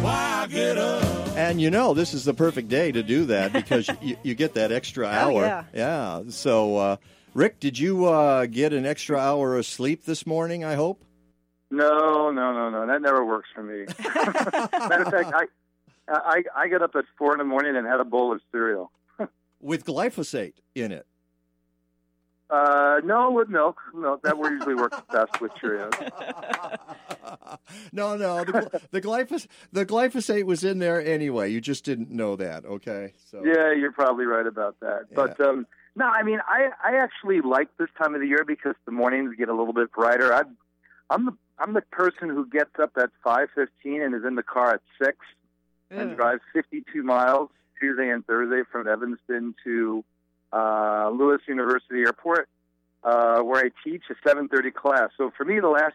Why 0.00 0.46
get 0.48 0.78
up? 0.78 1.28
And 1.36 1.60
you 1.60 1.70
know, 1.70 1.92
this 1.92 2.14
is 2.14 2.24
the 2.24 2.32
perfect 2.32 2.68
day 2.68 2.90
to 2.90 3.02
do 3.02 3.26
that 3.26 3.52
because 3.60 3.90
you, 4.00 4.16
you 4.22 4.34
get 4.34 4.54
that 4.54 4.72
extra 4.72 5.08
hour. 5.08 5.42
yeah. 5.42 5.64
Yeah. 5.74 6.22
So, 6.28 6.78
uh, 6.78 6.96
Rick, 7.34 7.60
did 7.60 7.78
you 7.78 8.06
uh, 8.06 8.46
get 8.46 8.72
an 8.72 8.86
extra 8.86 9.18
hour 9.18 9.58
of 9.58 9.66
sleep 9.66 10.06
this 10.06 10.26
morning? 10.26 10.64
I 10.64 10.74
hope. 10.74 11.04
No, 11.70 12.30
no, 12.30 12.54
no, 12.54 12.70
no. 12.70 12.86
That 12.86 13.02
never 13.02 13.26
works 13.26 13.48
for 13.54 13.62
me. 13.62 13.84
Matter 13.98 15.02
of 15.02 15.12
fact, 15.12 15.32
I, 15.34 15.44
I, 16.08 16.42
I 16.54 16.68
got 16.68 16.82
up 16.82 16.94
at 16.96 17.04
four 17.18 17.32
in 17.32 17.38
the 17.38 17.44
morning 17.44 17.76
and 17.76 17.86
had 17.86 18.00
a 18.00 18.04
bowl 18.04 18.32
of 18.32 18.40
cereal. 18.52 18.90
With 19.60 19.84
glyphosate 19.84 20.54
in 20.74 20.92
it. 20.92 21.06
Uh, 22.50 23.00
no, 23.04 23.30
with 23.30 23.48
milk. 23.48 23.78
No, 23.94 24.20
that 24.22 24.36
usually 24.36 24.74
works 24.74 25.00
best 25.10 25.40
with 25.40 25.50
Cheerios. 25.54 25.92
No, 27.92 28.16
no, 28.16 28.44
the, 28.44 28.80
the 28.90 29.00
glyphosate 29.00 29.46
the 29.72 29.86
glyphosate 29.86 30.44
was 30.44 30.62
in 30.62 30.78
there 30.78 31.04
anyway. 31.04 31.50
You 31.50 31.60
just 31.60 31.84
didn't 31.84 32.10
know 32.10 32.36
that. 32.36 32.64
Okay. 32.64 33.14
So 33.30 33.42
Yeah, 33.44 33.72
you're 33.72 33.92
probably 33.92 34.26
right 34.26 34.46
about 34.46 34.78
that. 34.80 35.06
But 35.14 35.40
um, 35.40 35.66
no, 35.96 36.06
I 36.06 36.22
mean, 36.22 36.40
I, 36.46 36.68
I 36.84 36.96
actually 36.96 37.40
like 37.40 37.68
this 37.78 37.88
time 37.96 38.14
of 38.14 38.20
the 38.20 38.26
year 38.26 38.44
because 38.46 38.74
the 38.84 38.92
mornings 38.92 39.34
get 39.36 39.48
a 39.48 39.54
little 39.54 39.72
bit 39.72 39.90
brighter. 39.92 40.32
I, 40.32 40.42
I'm 41.10 41.24
the 41.26 41.32
I'm 41.58 41.72
the 41.72 41.82
person 41.82 42.28
who 42.28 42.46
gets 42.46 42.78
up 42.80 42.92
at 42.96 43.10
five 43.22 43.48
fifteen 43.54 44.02
and 44.02 44.14
is 44.14 44.24
in 44.26 44.34
the 44.34 44.42
car 44.42 44.74
at 44.74 44.80
six 45.02 45.16
and 46.00 46.16
drives 46.16 46.42
52 46.52 47.02
miles 47.02 47.50
Tuesday 47.80 48.08
and 48.08 48.26
Thursday 48.26 48.62
from 48.70 48.88
Evanston 48.88 49.54
to 49.64 50.04
uh, 50.52 51.10
Lewis 51.10 51.40
University 51.48 52.00
Airport, 52.00 52.48
uh, 53.02 53.40
where 53.40 53.64
I 53.64 53.70
teach 53.82 54.02
a 54.10 54.28
7:30 54.28 54.72
class. 54.74 55.10
So 55.16 55.30
for 55.36 55.44
me, 55.44 55.60
the 55.60 55.68
last 55.68 55.94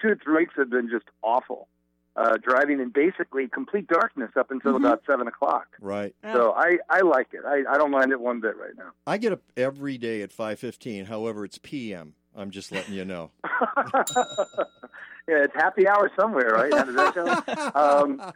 two 0.00 0.08
or 0.08 0.16
three 0.16 0.36
weeks 0.38 0.54
have 0.56 0.70
been 0.70 0.88
just 0.90 1.06
awful. 1.22 1.68
Uh, 2.16 2.36
driving 2.36 2.80
in 2.80 2.88
basically 2.88 3.46
complete 3.46 3.86
darkness 3.86 4.30
up 4.36 4.50
until 4.50 4.74
about 4.74 5.02
seven 5.06 5.28
o'clock. 5.28 5.68
Right. 5.80 6.16
So 6.32 6.52
I, 6.52 6.78
I 6.90 7.02
like 7.02 7.28
it. 7.32 7.42
I, 7.46 7.62
I 7.72 7.78
don't 7.78 7.92
mind 7.92 8.10
it 8.10 8.20
one 8.20 8.40
bit 8.40 8.56
right 8.56 8.72
now. 8.76 8.90
I 9.06 9.18
get 9.18 9.32
up 9.32 9.42
every 9.56 9.98
day 9.98 10.22
at 10.22 10.32
five 10.32 10.58
fifteen. 10.58 11.04
However, 11.04 11.44
it's 11.44 11.58
p.m. 11.58 12.14
I'm 12.34 12.50
just 12.50 12.72
letting 12.72 12.94
you 12.94 13.04
know. 13.04 13.30
yeah, 15.28 15.44
it's 15.44 15.54
happy 15.54 15.86
hour 15.86 16.10
somewhere, 16.18 16.48
right? 16.48 16.72
How 16.72 16.84
does 16.84 16.96
that 16.96 17.14
go? 17.14 17.70
um, 17.74 18.32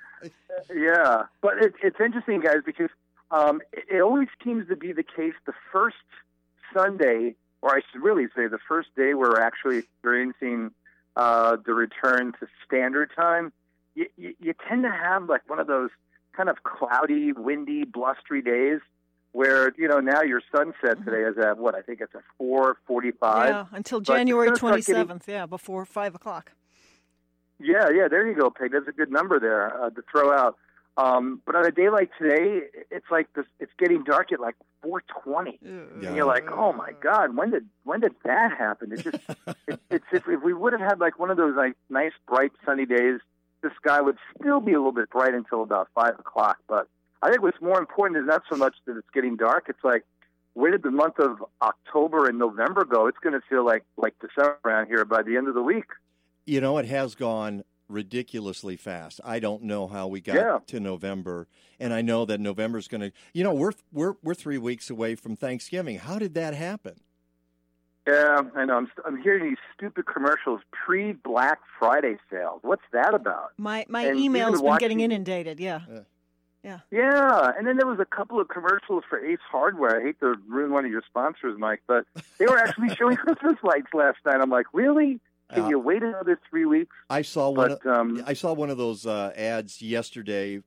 yeah, 0.74 1.22
but 1.40 1.54
it, 1.62 1.74
it's 1.82 1.98
interesting, 1.98 2.40
guys, 2.40 2.58
because 2.64 2.90
um, 3.30 3.62
it, 3.72 3.96
it 3.96 4.00
always 4.02 4.28
seems 4.44 4.68
to 4.68 4.76
be 4.76 4.92
the 4.92 5.02
case 5.02 5.32
the 5.46 5.54
first 5.72 5.96
Sunday, 6.74 7.34
or 7.62 7.74
I 7.74 7.80
should 7.90 8.02
really 8.02 8.26
say 8.36 8.46
the 8.46 8.58
first 8.68 8.94
day 8.94 9.14
we're 9.14 9.40
actually 9.40 9.78
experiencing 9.78 10.70
uh, 11.16 11.56
the 11.64 11.72
return 11.72 12.32
to 12.40 12.46
standard 12.66 13.10
time. 13.16 13.52
You, 13.94 14.06
you, 14.16 14.34
you 14.40 14.54
tend 14.68 14.82
to 14.84 14.90
have 14.90 15.28
like 15.28 15.48
one 15.48 15.58
of 15.60 15.66
those 15.66 15.90
kind 16.36 16.48
of 16.48 16.62
cloudy, 16.62 17.32
windy, 17.32 17.84
blustery 17.84 18.42
days 18.42 18.80
where 19.32 19.72
you 19.78 19.88
know 19.88 19.98
now 20.00 20.22
your 20.22 20.42
sunset 20.54 21.02
today 21.04 21.22
is 21.22 21.38
at 21.38 21.56
what 21.58 21.74
I 21.74 21.80
think 21.80 22.00
it's 22.02 22.14
a 22.14 22.20
four 22.36 22.76
forty-five. 22.86 23.48
Yeah, 23.48 23.66
until 23.72 24.00
January 24.00 24.48
gonna 24.48 24.56
start 24.56 24.84
getting- 24.84 25.06
27th. 25.06 25.26
Yeah, 25.26 25.46
before 25.46 25.84
5 25.86 26.14
o'clock. 26.14 26.52
Yeah, 27.62 27.88
yeah, 27.94 28.08
there 28.08 28.26
you 28.26 28.34
go, 28.34 28.50
Peg. 28.50 28.72
That's 28.72 28.88
a 28.88 28.92
good 28.92 29.10
number 29.10 29.38
there 29.38 29.82
uh, 29.82 29.90
to 29.90 30.02
throw 30.10 30.32
out. 30.32 30.56
Um, 30.96 31.40
but 31.46 31.54
on 31.54 31.64
a 31.64 31.70
day 31.70 31.88
like 31.88 32.10
today, 32.18 32.66
it's 32.90 33.06
like 33.10 33.32
this, 33.34 33.46
it's 33.58 33.72
getting 33.78 34.04
dark 34.04 34.30
at 34.30 34.40
like 34.40 34.56
420, 34.82 35.58
and 36.08 36.16
you're 36.16 36.26
like, 36.26 36.50
oh 36.50 36.72
my 36.72 36.92
god, 37.00 37.34
when 37.34 37.50
did 37.50 37.66
when 37.84 38.00
did 38.00 38.12
that 38.24 38.50
happen? 38.58 38.92
It's 38.92 39.02
just 39.04 39.16
it, 39.68 39.80
it's 39.90 40.04
if, 40.12 40.28
if 40.28 40.42
we 40.42 40.52
would 40.52 40.72
have 40.72 40.82
had 40.82 41.00
like 41.00 41.18
one 41.18 41.30
of 41.30 41.38
those 41.38 41.56
like 41.56 41.76
nice 41.88 42.12
bright 42.28 42.52
sunny 42.66 42.84
days, 42.84 43.20
the 43.62 43.70
sky 43.80 44.02
would 44.02 44.18
still 44.38 44.60
be 44.60 44.72
a 44.72 44.76
little 44.76 44.92
bit 44.92 45.08
bright 45.08 45.32
until 45.32 45.62
about 45.62 45.88
five 45.94 46.18
o'clock. 46.18 46.58
But 46.68 46.88
I 47.22 47.30
think 47.30 47.42
what's 47.42 47.60
more 47.62 47.78
important 47.78 48.18
is 48.18 48.26
not 48.26 48.42
so 48.50 48.56
much 48.56 48.74
that 48.86 48.98
it's 48.98 49.10
getting 49.14 49.36
dark. 49.36 49.66
It's 49.68 49.82
like 49.82 50.04
where 50.54 50.70
did 50.70 50.82
the 50.82 50.90
month 50.90 51.18
of 51.18 51.42
October 51.62 52.28
and 52.28 52.38
November 52.38 52.84
go? 52.84 53.06
It's 53.06 53.18
going 53.18 53.32
to 53.32 53.40
feel 53.48 53.64
like 53.64 53.84
like 53.96 54.14
December 54.20 54.58
around 54.64 54.88
here 54.88 55.04
by 55.04 55.22
the 55.22 55.36
end 55.36 55.48
of 55.48 55.54
the 55.54 55.62
week. 55.62 55.86
You 56.46 56.60
know, 56.60 56.78
it 56.78 56.86
has 56.86 57.14
gone 57.14 57.62
ridiculously 57.88 58.76
fast. 58.76 59.20
I 59.24 59.38
don't 59.38 59.62
know 59.64 59.86
how 59.86 60.08
we 60.08 60.20
got 60.20 60.36
Yeah. 60.36 60.58
to 60.68 60.80
November, 60.80 61.46
and 61.78 61.92
I 61.92 62.02
know 62.02 62.24
that 62.24 62.40
November's 62.40 62.88
going 62.88 63.00
to. 63.02 63.12
You 63.32 63.44
know, 63.44 63.54
we're 63.54 63.72
we're 63.92 64.14
we're 64.22 64.34
three 64.34 64.58
weeks 64.58 64.90
away 64.90 65.14
from 65.14 65.36
Thanksgiving. 65.36 65.98
How 65.98 66.18
did 66.18 66.34
that 66.34 66.54
happen? 66.54 66.94
Yeah, 68.06 68.42
I 68.56 68.64
know. 68.64 68.76
I'm 68.78 68.90
I'm 69.06 69.22
hearing 69.22 69.44
these 69.50 69.58
stupid 69.76 70.06
commercials 70.06 70.60
pre 70.72 71.12
Black 71.12 71.60
Friday 71.78 72.16
sales. 72.30 72.60
What's 72.62 72.82
that 72.92 73.14
about? 73.14 73.52
My 73.58 73.86
my 73.88 74.02
And 74.02 74.18
email's 74.18 74.54
even 74.58 74.64
been 74.66 74.78
getting 74.78 74.98
watching- 74.98 75.00
inundated. 75.00 75.60
Yeah. 75.60 75.80
Yeah. 76.64 76.78
Yeah, 76.92 77.50
and 77.58 77.66
then 77.66 77.76
there 77.76 77.88
was 77.88 77.98
a 77.98 78.04
couple 78.04 78.40
of 78.40 78.46
commercials 78.48 79.02
for 79.08 79.18
Ace 79.24 79.40
Hardware. 79.50 80.00
I 80.00 80.02
hate 80.04 80.20
to 80.20 80.36
ruin 80.48 80.70
one 80.70 80.84
of 80.84 80.92
your 80.92 81.02
sponsors, 81.08 81.58
Mike, 81.58 81.82
but 81.88 82.04
they 82.38 82.46
were 82.46 82.56
actually 82.58 82.94
showing 82.94 83.16
Christmas 83.24 83.56
lights 83.64 83.92
last 83.92 84.18
night. 84.24 84.40
I'm 84.40 84.48
like, 84.50 84.66
really? 84.72 85.18
Can 85.52 85.64
Uh, 85.64 85.68
you 85.68 85.78
wait 85.78 86.02
another 86.02 86.38
three 86.48 86.64
weeks? 86.64 86.94
I 87.10 87.22
saw 87.22 87.50
one. 87.50 87.68
But, 87.68 87.86
of, 87.86 87.86
um, 87.86 88.22
I 88.26 88.32
saw 88.34 88.52
one 88.52 88.70
of 88.70 88.78
those 88.78 89.06
uh, 89.06 89.32
ads 89.36 89.82
yesterday, 89.82 90.62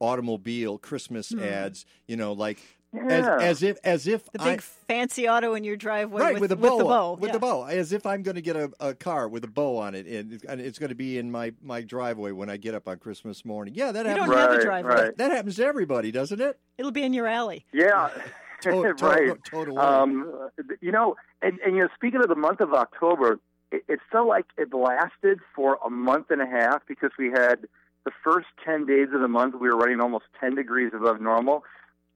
automobile 0.00 0.78
Christmas 0.78 1.30
Hmm. 1.30 1.40
ads. 1.40 1.84
You 2.06 2.16
know, 2.16 2.32
like 2.32 2.58
Yeah. 2.92 3.02
as 3.06 3.26
as 3.42 3.62
if 3.62 3.78
as 3.84 4.06
if 4.06 4.24
The 4.32 4.42
I- 4.42 4.50
big 4.52 4.60
fancy 4.62 5.28
auto 5.28 5.54
in 5.54 5.62
your 5.62 5.76
driveway 5.76 6.22
right 6.22 6.32
with, 6.34 6.50
with, 6.50 6.52
a 6.52 6.56
with 6.56 6.70
bow, 6.70 6.78
the 6.78 6.84
bow. 6.84 7.12
with 7.20 7.28
yeah. 7.28 7.32
the 7.34 7.38
bow, 7.38 7.64
as 7.66 7.92
if 7.92 8.04
I'm 8.06 8.22
going 8.22 8.34
to 8.34 8.40
get 8.42 8.56
a, 8.56 8.70
a 8.80 8.94
car 8.94 9.28
with 9.28 9.44
a 9.44 9.48
bow 9.48 9.76
on 9.76 9.94
it, 9.94 10.06
and 10.06 10.32
it's, 10.32 10.44
and 10.44 10.60
it's 10.60 10.78
going 10.78 10.88
to 10.88 10.96
be 10.96 11.16
in 11.18 11.30
my, 11.30 11.52
my 11.62 11.82
driveway 11.82 12.32
when 12.32 12.50
I 12.50 12.56
get 12.56 12.74
up 12.74 12.88
on 12.88 12.98
Christmas 12.98 13.44
morning. 13.44 13.74
Yeah, 13.76 13.92
that 13.92 14.06
You 14.06 14.10
happens. 14.12 14.30
don't 14.30 14.38
have 14.38 14.52
a 14.52 14.62
driveway. 14.62 14.94
right. 14.94 15.16
That 15.18 15.30
happens 15.30 15.56
to 15.56 15.64
everybody, 15.66 16.10
doesn't 16.10 16.40
it? 16.40 16.58
It'll 16.78 16.90
be 16.90 17.04
in 17.04 17.12
your 17.12 17.26
alley. 17.28 17.64
Yeah, 17.72 18.08
To- 18.62 18.92
to- 18.94 19.06
right. 19.06 19.38
total. 19.48 19.78
Um, 19.78 20.50
you 20.80 20.90
know, 20.92 21.14
and, 21.42 21.58
and 21.64 21.76
you 21.76 21.82
know, 21.82 21.88
speaking 21.94 22.20
of 22.22 22.28
the 22.28 22.34
month 22.34 22.60
of 22.60 22.74
October, 22.74 23.38
it, 23.70 23.84
it 23.88 24.00
felt 24.10 24.28
like 24.28 24.46
it 24.56 24.72
lasted 24.72 25.38
for 25.54 25.78
a 25.84 25.90
month 25.90 26.30
and 26.30 26.40
a 26.40 26.46
half 26.46 26.82
because 26.86 27.10
we 27.18 27.30
had 27.30 27.66
the 28.04 28.10
first 28.24 28.48
ten 28.64 28.86
days 28.86 29.08
of 29.14 29.20
the 29.20 29.28
month 29.28 29.54
we 29.60 29.68
were 29.68 29.76
running 29.76 30.00
almost 30.00 30.24
ten 30.40 30.54
degrees 30.54 30.92
above 30.94 31.20
normal, 31.20 31.64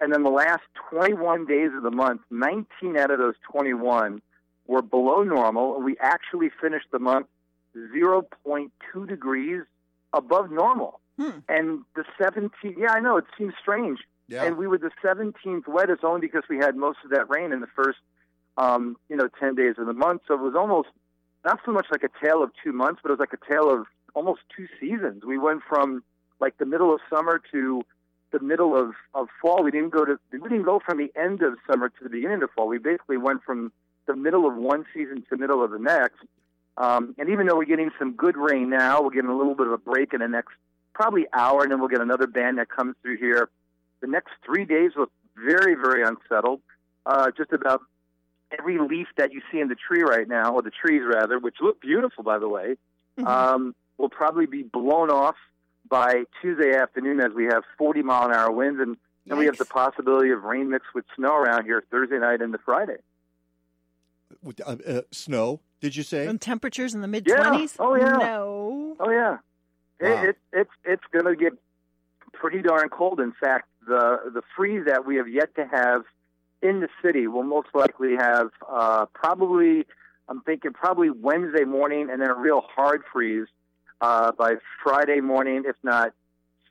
and 0.00 0.12
then 0.12 0.22
the 0.22 0.30
last 0.30 0.62
twenty-one 0.90 1.46
days 1.46 1.70
of 1.76 1.82
the 1.82 1.90
month, 1.90 2.22
nineteen 2.30 2.96
out 2.96 3.10
of 3.10 3.18
those 3.18 3.34
twenty-one 3.50 4.22
were 4.66 4.82
below 4.82 5.22
normal, 5.22 5.76
and 5.76 5.84
we 5.84 5.96
actually 6.00 6.50
finished 6.60 6.86
the 6.90 6.98
month 6.98 7.26
zero 7.92 8.22
point 8.44 8.72
two 8.92 9.06
degrees 9.06 9.62
above 10.12 10.50
normal. 10.50 11.00
And 11.48 11.82
the 11.94 12.04
17th, 12.20 12.50
yeah, 12.76 12.92
I 12.92 13.00
know, 13.00 13.16
it 13.18 13.24
seems 13.38 13.54
strange. 13.60 14.00
Yeah. 14.26 14.44
And 14.44 14.56
we 14.56 14.66
were 14.66 14.78
the 14.78 14.90
17th 15.04 15.68
wettest 15.68 16.02
only 16.02 16.20
because 16.20 16.42
we 16.48 16.56
had 16.56 16.76
most 16.76 16.98
of 17.04 17.10
that 17.10 17.28
rain 17.28 17.52
in 17.52 17.60
the 17.60 17.68
first, 17.76 17.98
um, 18.56 18.96
you 19.08 19.16
know, 19.16 19.28
10 19.38 19.54
days 19.54 19.74
of 19.78 19.86
the 19.86 19.92
month. 19.92 20.22
So 20.26 20.34
it 20.34 20.40
was 20.40 20.54
almost 20.56 20.88
not 21.44 21.60
so 21.64 21.72
much 21.72 21.86
like 21.90 22.02
a 22.02 22.24
tale 22.24 22.42
of 22.42 22.50
two 22.62 22.72
months, 22.72 23.00
but 23.02 23.10
it 23.10 23.12
was 23.12 23.20
like 23.20 23.32
a 23.32 23.52
tale 23.52 23.70
of 23.70 23.86
almost 24.14 24.40
two 24.56 24.66
seasons. 24.80 25.24
We 25.24 25.38
went 25.38 25.62
from 25.68 26.02
like 26.40 26.58
the 26.58 26.66
middle 26.66 26.92
of 26.92 27.00
summer 27.10 27.40
to 27.52 27.82
the 28.32 28.40
middle 28.40 28.76
of, 28.76 28.94
of 29.14 29.28
fall. 29.40 29.62
We 29.62 29.70
didn't 29.70 29.90
go 29.90 30.04
to 30.04 30.18
we 30.32 30.40
didn't 30.40 30.64
go 30.64 30.80
from 30.84 30.98
the 30.98 31.12
end 31.16 31.42
of 31.42 31.54
summer 31.70 31.88
to 31.88 32.02
the 32.02 32.08
beginning 32.08 32.42
of 32.42 32.50
fall. 32.50 32.66
We 32.66 32.78
basically 32.78 33.16
went 33.16 33.42
from 33.44 33.72
the 34.06 34.16
middle 34.16 34.46
of 34.46 34.56
one 34.56 34.84
season 34.92 35.16
to 35.22 35.26
the 35.30 35.36
middle 35.36 35.62
of 35.62 35.70
the 35.70 35.78
next. 35.78 36.20
Um, 36.76 37.14
and 37.18 37.28
even 37.28 37.46
though 37.46 37.56
we're 37.56 37.66
getting 37.66 37.90
some 37.98 38.14
good 38.14 38.36
rain 38.36 38.68
now, 38.68 39.00
we're 39.02 39.10
getting 39.10 39.30
a 39.30 39.36
little 39.36 39.54
bit 39.54 39.66
of 39.66 39.72
a 39.72 39.78
break 39.78 40.12
in 40.12 40.20
the 40.20 40.28
next 40.28 40.52
probably 40.92 41.26
hour, 41.32 41.62
and 41.62 41.70
then 41.70 41.78
we'll 41.78 41.88
get 41.88 42.00
another 42.00 42.26
band 42.26 42.58
that 42.58 42.68
comes 42.68 42.96
through 43.02 43.16
here. 43.18 43.48
The 44.00 44.08
next 44.08 44.32
three 44.44 44.64
days 44.64 44.92
look 44.96 45.10
very, 45.36 45.74
very 45.74 46.02
unsettled. 46.02 46.60
Uh, 47.06 47.30
just 47.36 47.52
about 47.52 47.82
every 48.58 48.78
leaf 48.78 49.06
that 49.16 49.32
you 49.32 49.40
see 49.50 49.60
in 49.60 49.68
the 49.68 49.74
tree 49.76 50.02
right 50.02 50.28
now, 50.28 50.52
or 50.54 50.62
the 50.62 50.70
trees 50.70 51.02
rather, 51.04 51.38
which 51.38 51.56
look 51.60 51.80
beautiful 51.80 52.24
by 52.24 52.38
the 52.38 52.48
way, 52.48 52.76
um, 53.24 53.74
will 53.98 54.08
probably 54.08 54.46
be 54.46 54.62
blown 54.62 55.10
off 55.10 55.36
by 55.88 56.24
Tuesday 56.42 56.74
afternoon 56.76 57.20
as 57.20 57.32
we 57.34 57.44
have 57.44 57.62
40 57.78 58.02
mile 58.02 58.26
an 58.28 58.34
hour 58.34 58.50
winds, 58.50 58.80
and 58.80 58.96
then 59.26 59.38
we 59.38 59.46
have 59.46 59.58
the 59.58 59.64
possibility 59.64 60.30
of 60.30 60.42
rain 60.42 60.70
mixed 60.70 60.94
with 60.94 61.04
snow 61.16 61.34
around 61.34 61.64
here 61.64 61.82
Thursday 61.90 62.18
night 62.18 62.40
into 62.40 62.58
Friday. 62.58 62.96
With, 64.42 64.60
uh, 64.66 64.76
uh, 64.86 65.00
snow? 65.12 65.60
Did 65.80 65.96
you 65.96 66.02
say? 66.02 66.26
And 66.26 66.40
temperatures 66.40 66.94
in 66.94 67.02
the 67.02 67.08
mid 67.08 67.26
Yeah. 67.26 67.36
twenties. 67.36 67.76
Oh, 67.78 67.94
yeah. 67.94 68.04
No. 68.16 68.96
Oh 69.00 69.10
yeah, 69.10 69.38
Wow. 70.00 70.22
it, 70.22 70.28
it 70.30 70.36
it's 70.52 70.70
it's 70.84 71.02
going 71.12 71.26
to 71.26 71.36
get 71.36 71.52
pretty 72.32 72.62
darn 72.62 72.88
cold. 72.88 73.20
In 73.20 73.32
fact, 73.32 73.68
the 73.86 74.18
the 74.32 74.42
freeze 74.56 74.84
that 74.86 75.04
we 75.06 75.16
have 75.16 75.28
yet 75.28 75.54
to 75.56 75.66
have 75.66 76.02
in 76.64 76.80
the 76.80 76.88
city 77.02 77.28
will 77.28 77.44
most 77.44 77.68
likely 77.74 78.16
have 78.16 78.48
uh, 78.68 79.06
probably 79.12 79.84
I'm 80.28 80.40
thinking 80.40 80.72
probably 80.72 81.10
Wednesday 81.10 81.64
morning, 81.64 82.08
and 82.10 82.20
then 82.20 82.30
a 82.30 82.34
real 82.34 82.62
hard 82.62 83.02
freeze 83.12 83.46
uh, 84.00 84.32
by 84.32 84.54
Friday 84.82 85.20
morning, 85.20 85.64
if 85.66 85.76
not 85.82 86.12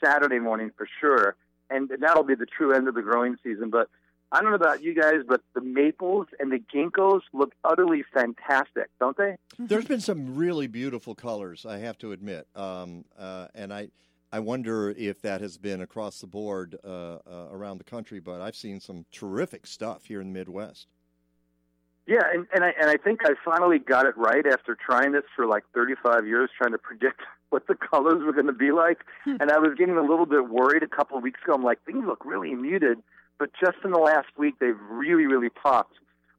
Saturday 0.04 0.40
morning 0.40 0.72
for 0.76 0.88
sure. 1.00 1.36
And 1.70 1.90
that'll 2.00 2.24
be 2.24 2.36
the 2.36 2.46
true 2.46 2.74
end 2.74 2.88
of 2.88 2.96
the 2.96 3.02
growing 3.02 3.38
season. 3.44 3.70
But 3.70 3.90
I 4.32 4.42
don't 4.42 4.50
know 4.50 4.56
about 4.56 4.82
you 4.82 4.96
guys, 4.96 5.18
but 5.28 5.42
the 5.54 5.62
maples 5.62 6.28
and 6.40 6.52
the 6.52 6.60
ginkgos 6.60 7.22
look 7.32 7.54
utterly 7.64 8.04
fantastic, 8.14 8.90
don't 9.00 9.16
they? 9.16 9.36
There's 9.60 9.86
been 9.86 10.02
some 10.02 10.36
really 10.36 10.68
beautiful 10.68 11.14
colors, 11.14 11.66
I 11.66 11.78
have 11.78 11.98
to 12.00 12.12
admit, 12.12 12.48
um, 12.56 13.06
uh, 13.18 13.48
and 13.54 13.72
I 13.72 13.90
I 14.34 14.40
wonder 14.40 14.90
if 14.90 15.22
that 15.22 15.42
has 15.42 15.60
been 15.60 15.82
across 15.82 16.20
the 16.20 16.26
board 16.26 16.76
uh, 16.84 16.88
uh, 16.88 17.20
around 17.52 17.78
the 17.78 17.84
country. 17.84 18.20
But 18.20 18.42
I've 18.42 18.56
seen 18.56 18.80
some 18.80 19.06
terrific 19.12 19.68
stuff 19.68 20.06
here 20.06 20.22
in 20.22 20.34
the 20.34 20.40
Midwest. 20.40 20.88
Yeah, 22.08 22.24
and, 22.34 22.48
and 22.52 22.64
I 22.64 22.74
and 22.82 22.90
I 22.90 22.98
think 22.98 23.20
I 23.24 23.34
finally 23.46 23.78
got 23.78 24.08
it 24.08 24.18
right 24.18 24.46
after 24.48 24.76
trying 24.76 25.12
this 25.12 25.22
for 25.36 25.46
like 25.46 25.66
35 25.76 26.26
years, 26.26 26.50
trying 26.58 26.72
to 26.72 26.80
predict 26.80 27.22
what 27.52 27.68
the 27.68 27.76
colors 27.76 28.24
were 28.26 28.34
going 28.34 28.48
to 28.48 28.54
be 28.54 28.72
like. 28.72 29.02
and 29.28 29.52
I 29.52 29.60
was 29.60 29.76
getting 29.78 29.98
a 29.98 30.02
little 30.02 30.26
bit 30.26 30.50
worried 30.50 30.82
a 30.82 30.88
couple 30.88 31.16
of 31.16 31.22
weeks 31.22 31.40
ago. 31.44 31.54
I'm 31.54 31.64
like, 31.64 31.84
things 31.86 32.04
look 32.04 32.26
really 32.26 32.56
muted, 32.56 32.98
but 33.38 33.52
just 33.64 33.78
in 33.86 33.92
the 33.92 34.00
last 34.00 34.30
week, 34.36 34.56
they've 34.60 34.80
really, 34.90 35.28
really 35.28 35.50
popped. 35.50 35.94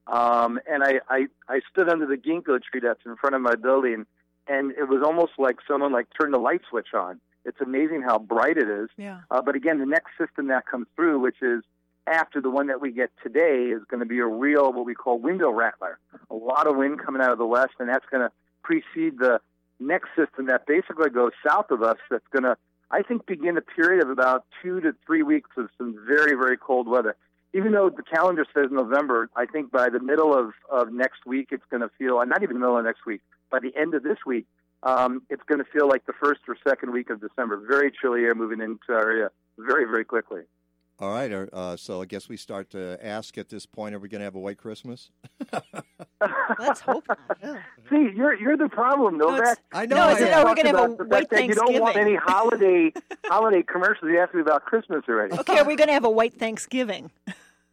Um, 0.09 0.59
and 0.69 0.83
I, 0.83 0.95
I 1.09 1.27
I 1.49 1.61
stood 1.71 1.89
under 1.89 2.07
the 2.07 2.17
ginkgo 2.17 2.61
tree 2.61 2.81
that's 2.83 3.07
in 3.07 3.15
front 3.15 3.37
of 3.37 3.41
my 3.41 3.55
building, 3.55 4.05
and 4.49 4.73
it 4.73 4.89
was 4.89 5.05
almost 5.07 5.35
like 5.39 5.59
someone 5.69 5.93
like 5.93 6.09
turned 6.21 6.35
the 6.35 6.39
light 6.39 6.63
switch 6.69 6.89
on. 6.93 7.21
It's 7.45 7.61
amazing 7.61 8.03
how 8.03 8.19
bright 8.19 8.57
it 8.57 8.69
is. 8.69 8.89
Yeah. 8.97 9.21
Uh, 9.31 9.43
but 9.43 9.55
again, 9.55 9.79
the 9.79 9.87
next 9.87 10.11
system 10.19 10.49
that 10.49 10.67
comes 10.67 10.87
through, 10.97 11.21
which 11.21 11.43
is 11.43 11.63
after 12.07 12.41
the 12.41 12.51
one 12.51 12.67
that 12.67 12.81
we 12.81 12.91
get 12.91 13.11
today, 13.23 13.71
is 13.75 13.83
going 13.89 14.01
to 14.01 14.07
be 14.07 14.19
a 14.19 14.27
real 14.27 14.73
what 14.73 14.85
we 14.85 14.95
call 14.95 15.19
window 15.19 15.51
rattler. 15.51 15.99
A 16.31 16.35
lot 16.35 16.67
of 16.67 16.77
wind 16.77 17.01
coming 17.05 17.23
out 17.23 17.33
of 17.33 17.39
the 17.39 17.47
west, 17.47 17.73
and 17.79 17.89
that's 17.89 18.05
going 18.11 18.23
to 18.23 18.33
precede 18.63 19.19
the 19.19 19.41
next 19.81 20.09
system 20.17 20.47
that 20.47 20.67
basically 20.67 21.11
goes 21.11 21.33
south 21.47 21.71
of 21.71 21.83
us. 21.83 21.97
That's 22.11 22.27
going 22.33 22.45
to, 22.45 22.57
I 22.91 23.03
think, 23.03 23.27
begin 23.27 23.57
a 23.57 23.63
period 23.63 24.03
of 24.03 24.11
about 24.11 24.45
two 24.63 24.81
to 24.81 24.95
three 25.07 25.23
weeks 25.23 25.51
of 25.57 25.69
some 25.79 25.97
very, 26.07 26.33
very 26.33 26.57
cold 26.57 26.89
weather. 26.89 27.17
Even 27.53 27.73
though 27.73 27.89
the 27.89 28.03
calendar 28.03 28.45
says 28.53 28.67
November, 28.71 29.29
I 29.37 29.47
think 29.47 29.71
by 29.71 29.89
the 29.89 30.01
middle 30.01 30.37
of, 30.37 30.53
of 30.71 30.93
next 30.93 31.25
week, 31.25 31.49
it's 31.53 31.65
going 31.71 31.83
to 31.83 31.91
feel, 31.99 32.25
not 32.27 32.43
even 32.43 32.55
the 32.55 32.61
middle 32.61 32.79
of 32.79 32.85
next 32.85 33.07
week, 33.07 33.21
by 33.51 33.61
the 33.61 33.73
end 33.77 33.95
of 33.95 34.03
this 34.03 34.19
week, 34.27 34.47
um, 34.85 35.23
it's 35.31 35.43
going 35.49 35.59
to 35.59 35.65
feel 35.73 35.89
like 35.89 36.07
the 36.07 36.13
first 36.13 36.41
or 36.49 36.57
second 36.67 36.93
week 36.93 37.11
of 37.11 37.21
December. 37.21 37.61
Very 37.69 37.91
chilly 38.01 38.21
air 38.23 38.35
moving 38.35 38.61
into 38.61 38.79
our 38.91 39.11
area 39.11 39.31
very, 39.59 39.85
very 39.85 40.05
quickly. 40.05 40.43
All 41.01 41.11
right, 41.11 41.33
uh, 41.33 41.77
so 41.77 42.01
I 42.03 42.05
guess 42.05 42.29
we 42.29 42.37
start 42.37 42.71
to 42.71 42.97
ask 43.05 43.37
at 43.37 43.49
this 43.49 43.67
point: 43.67 43.97
Are 43.97 43.99
we 43.99 44.09
going 44.09 44.21
to 44.21 44.25
have 44.27 44.37
a 44.37 44.39
white 44.39 44.59
Christmas? 44.59 45.11
Let's 46.59 46.81
hope. 46.81 47.05
See, 47.91 48.11
you're 48.15 48.35
you're 48.41 48.57
the 48.57 48.69
problem, 48.69 49.19
Novak. 49.19 49.59
I 49.73 49.87
know 49.87 49.97
No, 49.97 50.03
I 50.05 50.13
is 50.13 50.21
it- 50.21 50.29
am. 50.29 50.47
are 50.47 50.51
we 50.55 50.63
gonna 50.63 50.69
have 50.69 50.91
a 50.91 50.93
About 50.93 50.99
the 50.99 51.05
fact 51.05 51.11
white 51.13 51.31
that 51.31 51.45
You 51.47 51.55
don't 51.55 51.81
want 51.81 51.97
any 51.97 52.15
holiday 52.15 52.93
holiday 53.25 53.63
commercials. 53.63 54.09
You 54.11 54.21
asked 54.21 54.35
me 54.35 54.41
about 54.41 54.65
Christmas 54.67 55.03
already. 55.09 55.37
Okay, 55.39 55.59
are 55.59 55.65
we 55.67 55.75
going 55.77 55.89
to 55.89 55.95
have 55.95 56.05
a 56.05 56.11
white 56.11 56.35
Thanksgiving? 56.35 57.11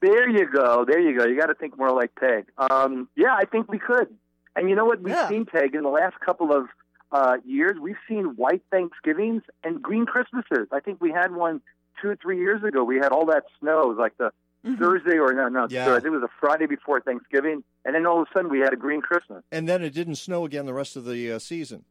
There 0.02 0.28
you 0.28 0.48
go. 0.52 0.84
There 0.84 1.00
you 1.00 1.16
go. 1.18 1.26
You 1.28 1.40
got 1.40 1.48
to 1.48 1.54
think 1.54 1.78
more 1.78 1.92
like 1.94 2.16
Peg. 2.16 2.46
Um, 2.58 3.08
yeah, 3.16 3.36
I 3.38 3.46
think 3.46 3.72
we 3.72 3.78
could. 3.78 4.08
And 4.56 4.68
you 4.68 4.76
know 4.76 4.86
what? 4.86 5.00
We've 5.02 5.14
Yeah. 5.14 5.30
seen 5.30 5.46
Peg 5.46 5.76
in 5.76 5.84
the 5.84 5.90
last 5.90 6.20
couple 6.20 6.52
of 6.52 6.66
uh, 7.12 7.38
years. 7.46 7.78
We've 7.80 7.98
seen 8.08 8.36
white 8.36 8.62
Thanksgivings 8.72 9.44
and 9.64 9.82
green 9.82 10.06
Christmases. 10.06 10.68
I 10.72 10.80
think 10.80 11.02
we 11.02 11.12
had 11.12 11.34
one 11.34 11.62
two 12.02 12.10
or 12.10 12.16
three 12.16 12.40
years 12.40 12.64
ago. 12.64 12.84
We 12.84 12.98
had 12.98 13.12
all 13.12 13.26
that 13.28 13.44
snow. 13.60 13.82
It 13.84 13.88
was 13.90 13.98
like 13.98 14.18
the 14.18 14.32
Thursday 14.80 15.18
or 15.18 15.34
no, 15.34 15.48
no, 15.50 15.68
Yeah. 15.70 15.86
sorry, 15.86 15.98
I 15.98 16.00
think 16.02 16.14
it 16.14 16.18
was 16.20 16.24
a 16.24 16.40
Friday 16.40 16.68
before 16.68 17.02
Thanksgiving, 17.02 17.64
and 17.84 17.96
then 17.96 18.06
all 18.06 18.22
of 18.22 18.28
a 18.30 18.32
sudden 18.38 18.50
we 18.52 18.60
had 18.60 18.74
a 18.74 18.76
green 18.76 19.02
Christmas. 19.02 19.44
And 19.52 19.68
then 19.68 19.82
it 19.84 19.92
didn't 19.94 20.16
snow 20.16 20.46
again 20.46 20.66
the 20.68 20.74
rest 20.74 20.96
of 20.96 21.06
the 21.06 21.32
uh, 21.32 21.40
season. 21.40 21.84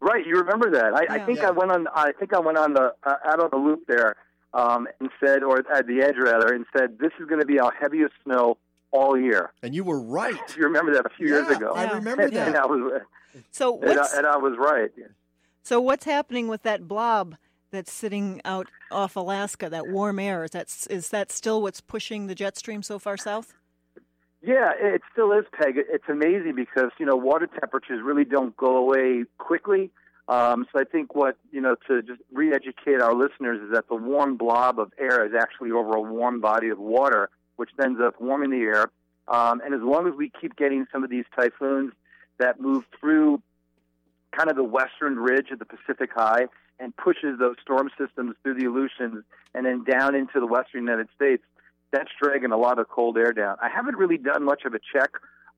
Right, 0.00 0.26
you 0.26 0.36
remember 0.38 0.70
that? 0.72 0.92
I, 0.94 1.14
I 1.16 1.18
think 1.24 1.38
Yeah. 1.38 1.48
I 1.48 1.50
went 1.52 1.70
on. 1.72 1.86
I 1.94 2.12
think 2.12 2.34
I 2.34 2.40
went 2.40 2.58
on 2.58 2.74
the 2.74 2.92
uh, 3.04 3.14
out 3.24 3.40
on 3.40 3.48
the 3.50 3.56
loop 3.56 3.86
there 3.88 4.16
um, 4.52 4.86
and 5.00 5.10
said, 5.24 5.42
or 5.42 5.58
at 5.72 5.86
the 5.86 6.02
edge 6.02 6.16
rather, 6.18 6.52
and 6.54 6.66
said, 6.76 6.98
"This 6.98 7.12
is 7.20 7.26
going 7.26 7.40
to 7.40 7.46
be 7.46 7.58
our 7.60 7.72
heaviest 7.72 8.12
snow 8.24 8.58
all 8.96 9.18
year." 9.18 9.52
And 9.62 9.74
you 9.74 9.84
were 9.84 10.00
right. 10.00 10.38
you 10.56 10.62
remember 10.64 10.92
that 10.94 11.06
a 11.06 11.10
few 11.10 11.26
years 11.28 11.48
ago? 11.48 11.72
I 11.74 11.90
remember 11.92 12.24
And- 12.24 12.32
that. 12.36 12.48
And 12.48 12.56
I 12.56 12.66
was, 12.66 13.02
So 13.50 13.80
and 13.82 13.98
I, 14.00 14.06
and 14.16 14.26
I 14.26 14.36
was 14.36 14.54
right. 14.58 14.90
so 15.62 15.80
what's 15.80 16.04
happening 16.04 16.48
with 16.48 16.62
that 16.62 16.88
blob 16.88 17.36
that's 17.70 17.92
sitting 17.92 18.40
out 18.44 18.68
off 18.90 19.16
Alaska? 19.16 19.68
That 19.68 19.88
warm 19.88 20.18
air 20.18 20.44
is 20.44 20.52
that 20.52 20.86
is 20.90 21.10
that 21.10 21.30
still 21.32 21.60
what's 21.62 21.80
pushing 21.80 22.26
the 22.26 22.34
jet 22.34 22.56
stream 22.56 22.82
so 22.82 22.98
far 22.98 23.16
south? 23.16 23.52
Yeah, 24.42 24.70
it 24.78 25.02
still 25.12 25.32
is, 25.32 25.44
Peg. 25.60 25.74
It's 25.76 26.08
amazing 26.08 26.54
because 26.54 26.90
you 26.98 27.06
know 27.06 27.16
water 27.16 27.46
temperatures 27.48 28.00
really 28.04 28.24
don't 28.24 28.56
go 28.56 28.76
away 28.76 29.24
quickly. 29.38 29.90
Um, 30.28 30.66
so 30.72 30.80
I 30.80 30.84
think 30.84 31.14
what 31.14 31.36
you 31.52 31.60
know 31.60 31.76
to 31.88 32.02
just 32.02 32.20
re-educate 32.32 33.00
our 33.00 33.14
listeners 33.14 33.60
is 33.62 33.72
that 33.72 33.88
the 33.88 33.94
warm 33.96 34.36
blob 34.36 34.78
of 34.78 34.92
air 34.98 35.24
is 35.26 35.32
actually 35.38 35.72
over 35.72 35.92
a 35.96 36.00
warm 36.00 36.40
body 36.40 36.68
of 36.68 36.78
water, 36.78 37.28
which 37.56 37.70
ends 37.82 38.00
up 38.00 38.20
warming 38.20 38.50
the 38.50 38.60
air. 38.60 38.90
Um, 39.28 39.60
and 39.64 39.74
as 39.74 39.80
long 39.82 40.06
as 40.06 40.14
we 40.14 40.30
keep 40.40 40.56
getting 40.56 40.86
some 40.92 41.02
of 41.02 41.10
these 41.10 41.24
typhoons 41.34 41.92
that 42.38 42.60
move 42.60 42.84
through 43.00 43.42
kind 44.36 44.50
of 44.50 44.56
the 44.56 44.64
western 44.64 45.16
ridge 45.16 45.50
of 45.50 45.58
the 45.58 45.64
Pacific 45.64 46.10
High 46.14 46.46
and 46.78 46.94
pushes 46.96 47.38
those 47.38 47.56
storm 47.62 47.90
systems 47.98 48.36
through 48.42 48.54
the 48.54 48.66
Aleutians 48.66 49.24
and 49.54 49.66
then 49.66 49.84
down 49.84 50.14
into 50.14 50.38
the 50.38 50.46
western 50.46 50.82
United 50.82 51.08
States, 51.14 51.42
that's 51.90 52.10
dragging 52.22 52.52
a 52.52 52.56
lot 52.56 52.78
of 52.78 52.88
cold 52.88 53.16
air 53.16 53.32
down. 53.32 53.56
I 53.62 53.68
haven't 53.68 53.96
really 53.96 54.18
done 54.18 54.44
much 54.44 54.64
of 54.64 54.74
a 54.74 54.78
check 54.92 55.10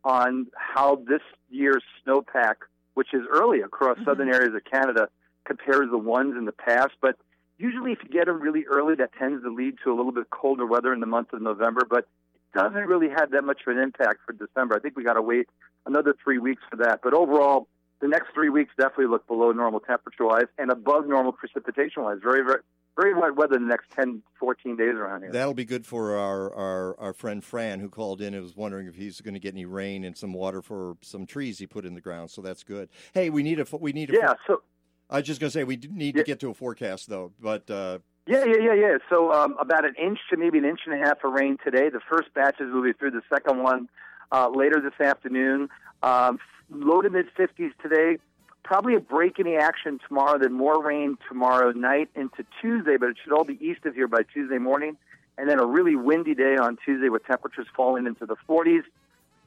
on 0.05 0.47
how 0.55 1.03
this 1.09 1.23
year's 1.51 1.83
snowpack, 2.07 2.55
which 2.95 3.13
is 3.13 3.23
early 3.31 3.61
across 3.61 3.99
southern 4.05 4.33
areas 4.33 4.55
of 4.55 4.63
Canada, 4.65 5.09
compares 5.45 5.87
to 5.87 5.91
the 5.91 5.99
ones 5.99 6.35
in 6.37 6.45
the 6.45 6.53
past. 6.53 6.93
But 7.03 7.17
usually, 7.59 7.93
if 7.93 7.99
you 8.03 8.09
get 8.09 8.27
them 8.27 8.41
really 8.41 8.65
early, 8.65 8.95
that 8.97 9.11
tends 9.19 9.43
to 9.43 9.53
lead 9.53 9.77
to 9.85 9.93
a 9.93 9.95
little 9.95 10.13
bit 10.13 10.31
colder 10.31 10.67
weather 10.67 10.93
in 10.93 11.01
the 11.01 11.07
month 11.07 11.33
of 11.33 11.43
November. 11.43 11.83
But 11.89 12.09
it 12.55 12.59
doesn't 12.59 12.87
really 12.87 13.09
have 13.09 13.33
that 13.33 13.43
much 13.43 13.61
of 13.67 13.77
an 13.77 13.83
impact 13.83 14.21
for 14.25 14.33
December. 14.33 14.77
I 14.77 14.81
think 14.81 14.97
we 14.97 15.05
got 15.05 15.15
to 15.15 15.23
wait 15.23 15.49
another 15.85 16.15
three 16.23 16.39
weeks 16.39 16.63
for 16.71 16.77
that. 16.77 17.01
But 17.03 17.15
overall, 17.15 17.69
the 18.01 18.09
next 18.09 18.33
three 18.33 18.49
weeks 18.49 18.73
definitely 18.79 19.07
look 19.07 19.27
below 19.27 19.53
normal 19.53 19.81
temperature 19.81 20.25
wise 20.25 20.47
and 20.57 20.71
above 20.71 21.07
normal 21.07 21.33
precipitation 21.33 22.05
wise. 22.05 22.19
Very, 22.23 22.45
very, 22.45 22.61
very 22.97 23.15
wet 23.15 23.37
weather 23.37 23.55
the 23.55 23.65
next 23.65 23.91
10, 23.91 24.23
14 24.39 24.77
days 24.77 24.95
around 24.95 25.23
here. 25.23 25.33
That'll 25.33 25.55
be 25.55 25.65
good 25.65 25.85
for 25.85 26.17
our, 26.17 26.53
our, 26.55 27.01
our 27.01 27.13
friend 27.13 27.43
Fran, 27.43 27.81
who 27.81 27.89
called 27.89 28.21
in 28.21 28.35
and 28.35 28.43
was 28.43 28.57
wondering 28.57 28.87
if 28.87 28.95
he's 28.95 29.21
going 29.21 29.35
to 29.35 29.41
get 29.41 29.55
any 29.55 29.65
rain 29.65 30.05
and 30.05 30.17
some 30.17 30.33
water 30.33 30.63
for 30.63 30.97
some 31.03 31.27
trees 31.27 31.59
he 31.59 31.67
put 31.67 31.85
in 31.85 31.95
the 31.95 32.01
ground. 32.01 32.31
So 32.31 32.41
that's 32.41 32.63
good. 32.63 32.89
Hey, 33.15 33.31
we 33.31 33.43
need 33.43 33.61
a 33.61 33.67
we 33.77 33.93
need 33.93 34.11
a 34.11 34.15
Yeah, 34.15 34.35
so 34.47 34.63
I 35.11 35.19
was 35.19 35.27
just 35.27 35.41
going 35.41 35.49
to 35.49 35.59
say 35.59 35.65
we 35.65 35.77
need 35.77 36.17
to 36.17 36.25
get 36.25 36.41
to 36.41 36.51
a 36.51 36.55
forecast 36.55 37.09
though, 37.09 37.33
but 37.41 37.69
uh, 37.71 37.99
Yeah, 38.27 38.45
yeah, 38.45 38.59
yeah, 38.61 38.75
yeah. 38.75 38.99
So 39.09 39.33
um, 39.33 39.57
about 39.59 39.85
an 39.85 39.95
inch 40.01 40.19
to 40.31 40.37
maybe 40.37 40.59
an 40.59 40.65
inch 40.65 40.81
and 40.87 40.95
a 40.95 40.99
half 40.99 41.25
of 41.25 41.33
rain 41.33 41.57
today. 41.65 41.89
The 41.89 42.01
first 42.09 42.33
batches 42.35 42.73
will 42.73 42.83
be 42.83 42.93
through. 42.93 43.13
The 43.13 43.23
second 43.33 43.63
one 43.63 43.89
uh, 44.33 44.51
later 44.55 44.81
this 44.81 45.01
afternoon. 45.05 45.69
Um, 46.03 46.39
low 46.71 47.01
to 47.01 47.09
mid 47.09 47.27
50s 47.35 47.71
today. 47.83 48.19
Probably 48.65 48.95
a 48.95 49.01
break 49.01 49.39
in 49.39 49.47
the 49.47 49.57
action 49.57 49.99
tomorrow. 50.07 50.39
Then 50.39 50.53
more 50.53 50.83
rain 50.83 51.17
tomorrow 51.27 51.73
night 51.73 52.11
into 52.15 52.45
Tuesday, 52.61 52.99
but 52.99 53.09
it 53.09 53.17
should 53.23 53.33
all 53.33 53.45
be 53.45 53.59
east 53.65 53.87
of 53.87 53.95
here 53.95 54.09
by 54.09 54.23
Tuesday 54.35 54.59
morning. 54.59 54.99
And 55.39 55.49
then 55.49 55.59
a 55.59 55.65
really 55.65 55.97
windy 55.97 56.35
day 56.35 56.57
on 56.57 56.77
Tuesday 56.85 57.09
with 57.09 57.25
temperatures 57.25 57.67
falling 57.75 58.07
into 58.07 58.27
the 58.27 58.37
40s. 58.49 58.83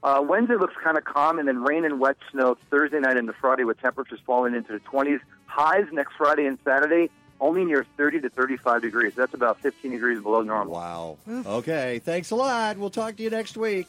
Uh, 0.03 0.23
Wednesday 0.27 0.55
looks 0.55 0.73
kind 0.83 0.97
of 0.97 1.03
calm, 1.03 1.37
and 1.37 1.47
then 1.47 1.61
rain 1.61 1.85
and 1.85 1.99
wet 1.99 2.17
snow 2.31 2.57
Thursday 2.69 2.99
night 2.99 3.17
into 3.17 3.33
Friday 3.33 3.63
with 3.63 3.79
temperatures 3.79 4.19
falling 4.25 4.55
into 4.55 4.73
the 4.73 4.79
20s. 4.79 5.19
Highs 5.45 5.85
next 5.91 6.13
Friday 6.17 6.45
and 6.45 6.57
Saturday 6.63 7.09
only 7.41 7.65
near 7.65 7.85
30 7.97 8.21
to 8.21 8.29
35 8.29 8.81
degrees. 8.83 9.13
That's 9.15 9.33
about 9.33 9.59
15 9.61 9.91
degrees 9.91 10.21
below 10.21 10.41
normal. 10.41 10.73
Wow. 10.73 11.17
okay. 11.27 11.99
Thanks 11.99 12.31
a 12.31 12.35
lot. 12.35 12.77
We'll 12.77 12.91
talk 12.91 13.17
to 13.17 13.23
you 13.23 13.29
next 13.29 13.57
week. 13.57 13.87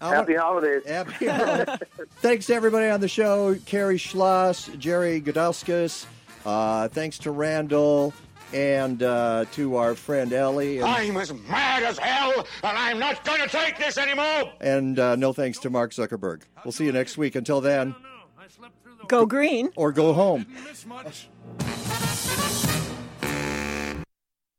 I 0.00 0.14
Happy 0.14 0.34
holidays. 0.34 0.82
Happy 0.86 1.26
holidays. 1.30 1.78
Thanks 2.16 2.46
to 2.46 2.54
everybody 2.54 2.90
on 2.90 3.00
the 3.00 3.08
show 3.08 3.56
Carrie 3.64 3.96
Schloss, 3.96 4.68
Jerry 4.78 5.22
Gudauskas. 5.22 6.04
Uh, 6.44 6.88
thanks 6.88 7.18
to 7.18 7.30
Randall 7.30 8.12
and 8.52 9.02
uh, 9.02 9.44
to 9.52 9.76
our 9.76 9.94
friend 9.94 10.32
Ellie. 10.32 10.78
And, 10.78 10.86
I'm 10.86 11.16
as 11.16 11.32
mad 11.32 11.82
as 11.82 11.98
hell, 11.98 12.46
and 12.62 12.76
I'm 12.78 12.98
not 12.98 13.24
going 13.24 13.40
to 13.40 13.48
take 13.48 13.78
this 13.78 13.98
anymore. 13.98 14.52
and 14.60 14.98
uh, 14.98 15.16
no 15.16 15.32
thanks 15.32 15.58
to 15.60 15.70
Mark 15.70 15.92
Zuckerberg. 15.92 16.42
We'll 16.64 16.72
see 16.72 16.84
you 16.84 16.92
next 16.92 17.16
week. 17.18 17.34
Until 17.34 17.60
then, 17.60 17.94
Go 19.08 19.26
green. 19.26 19.70
or 19.76 19.92
go 19.92 20.12
home. 20.12 20.46
This 20.66 20.86
much. 20.86 21.28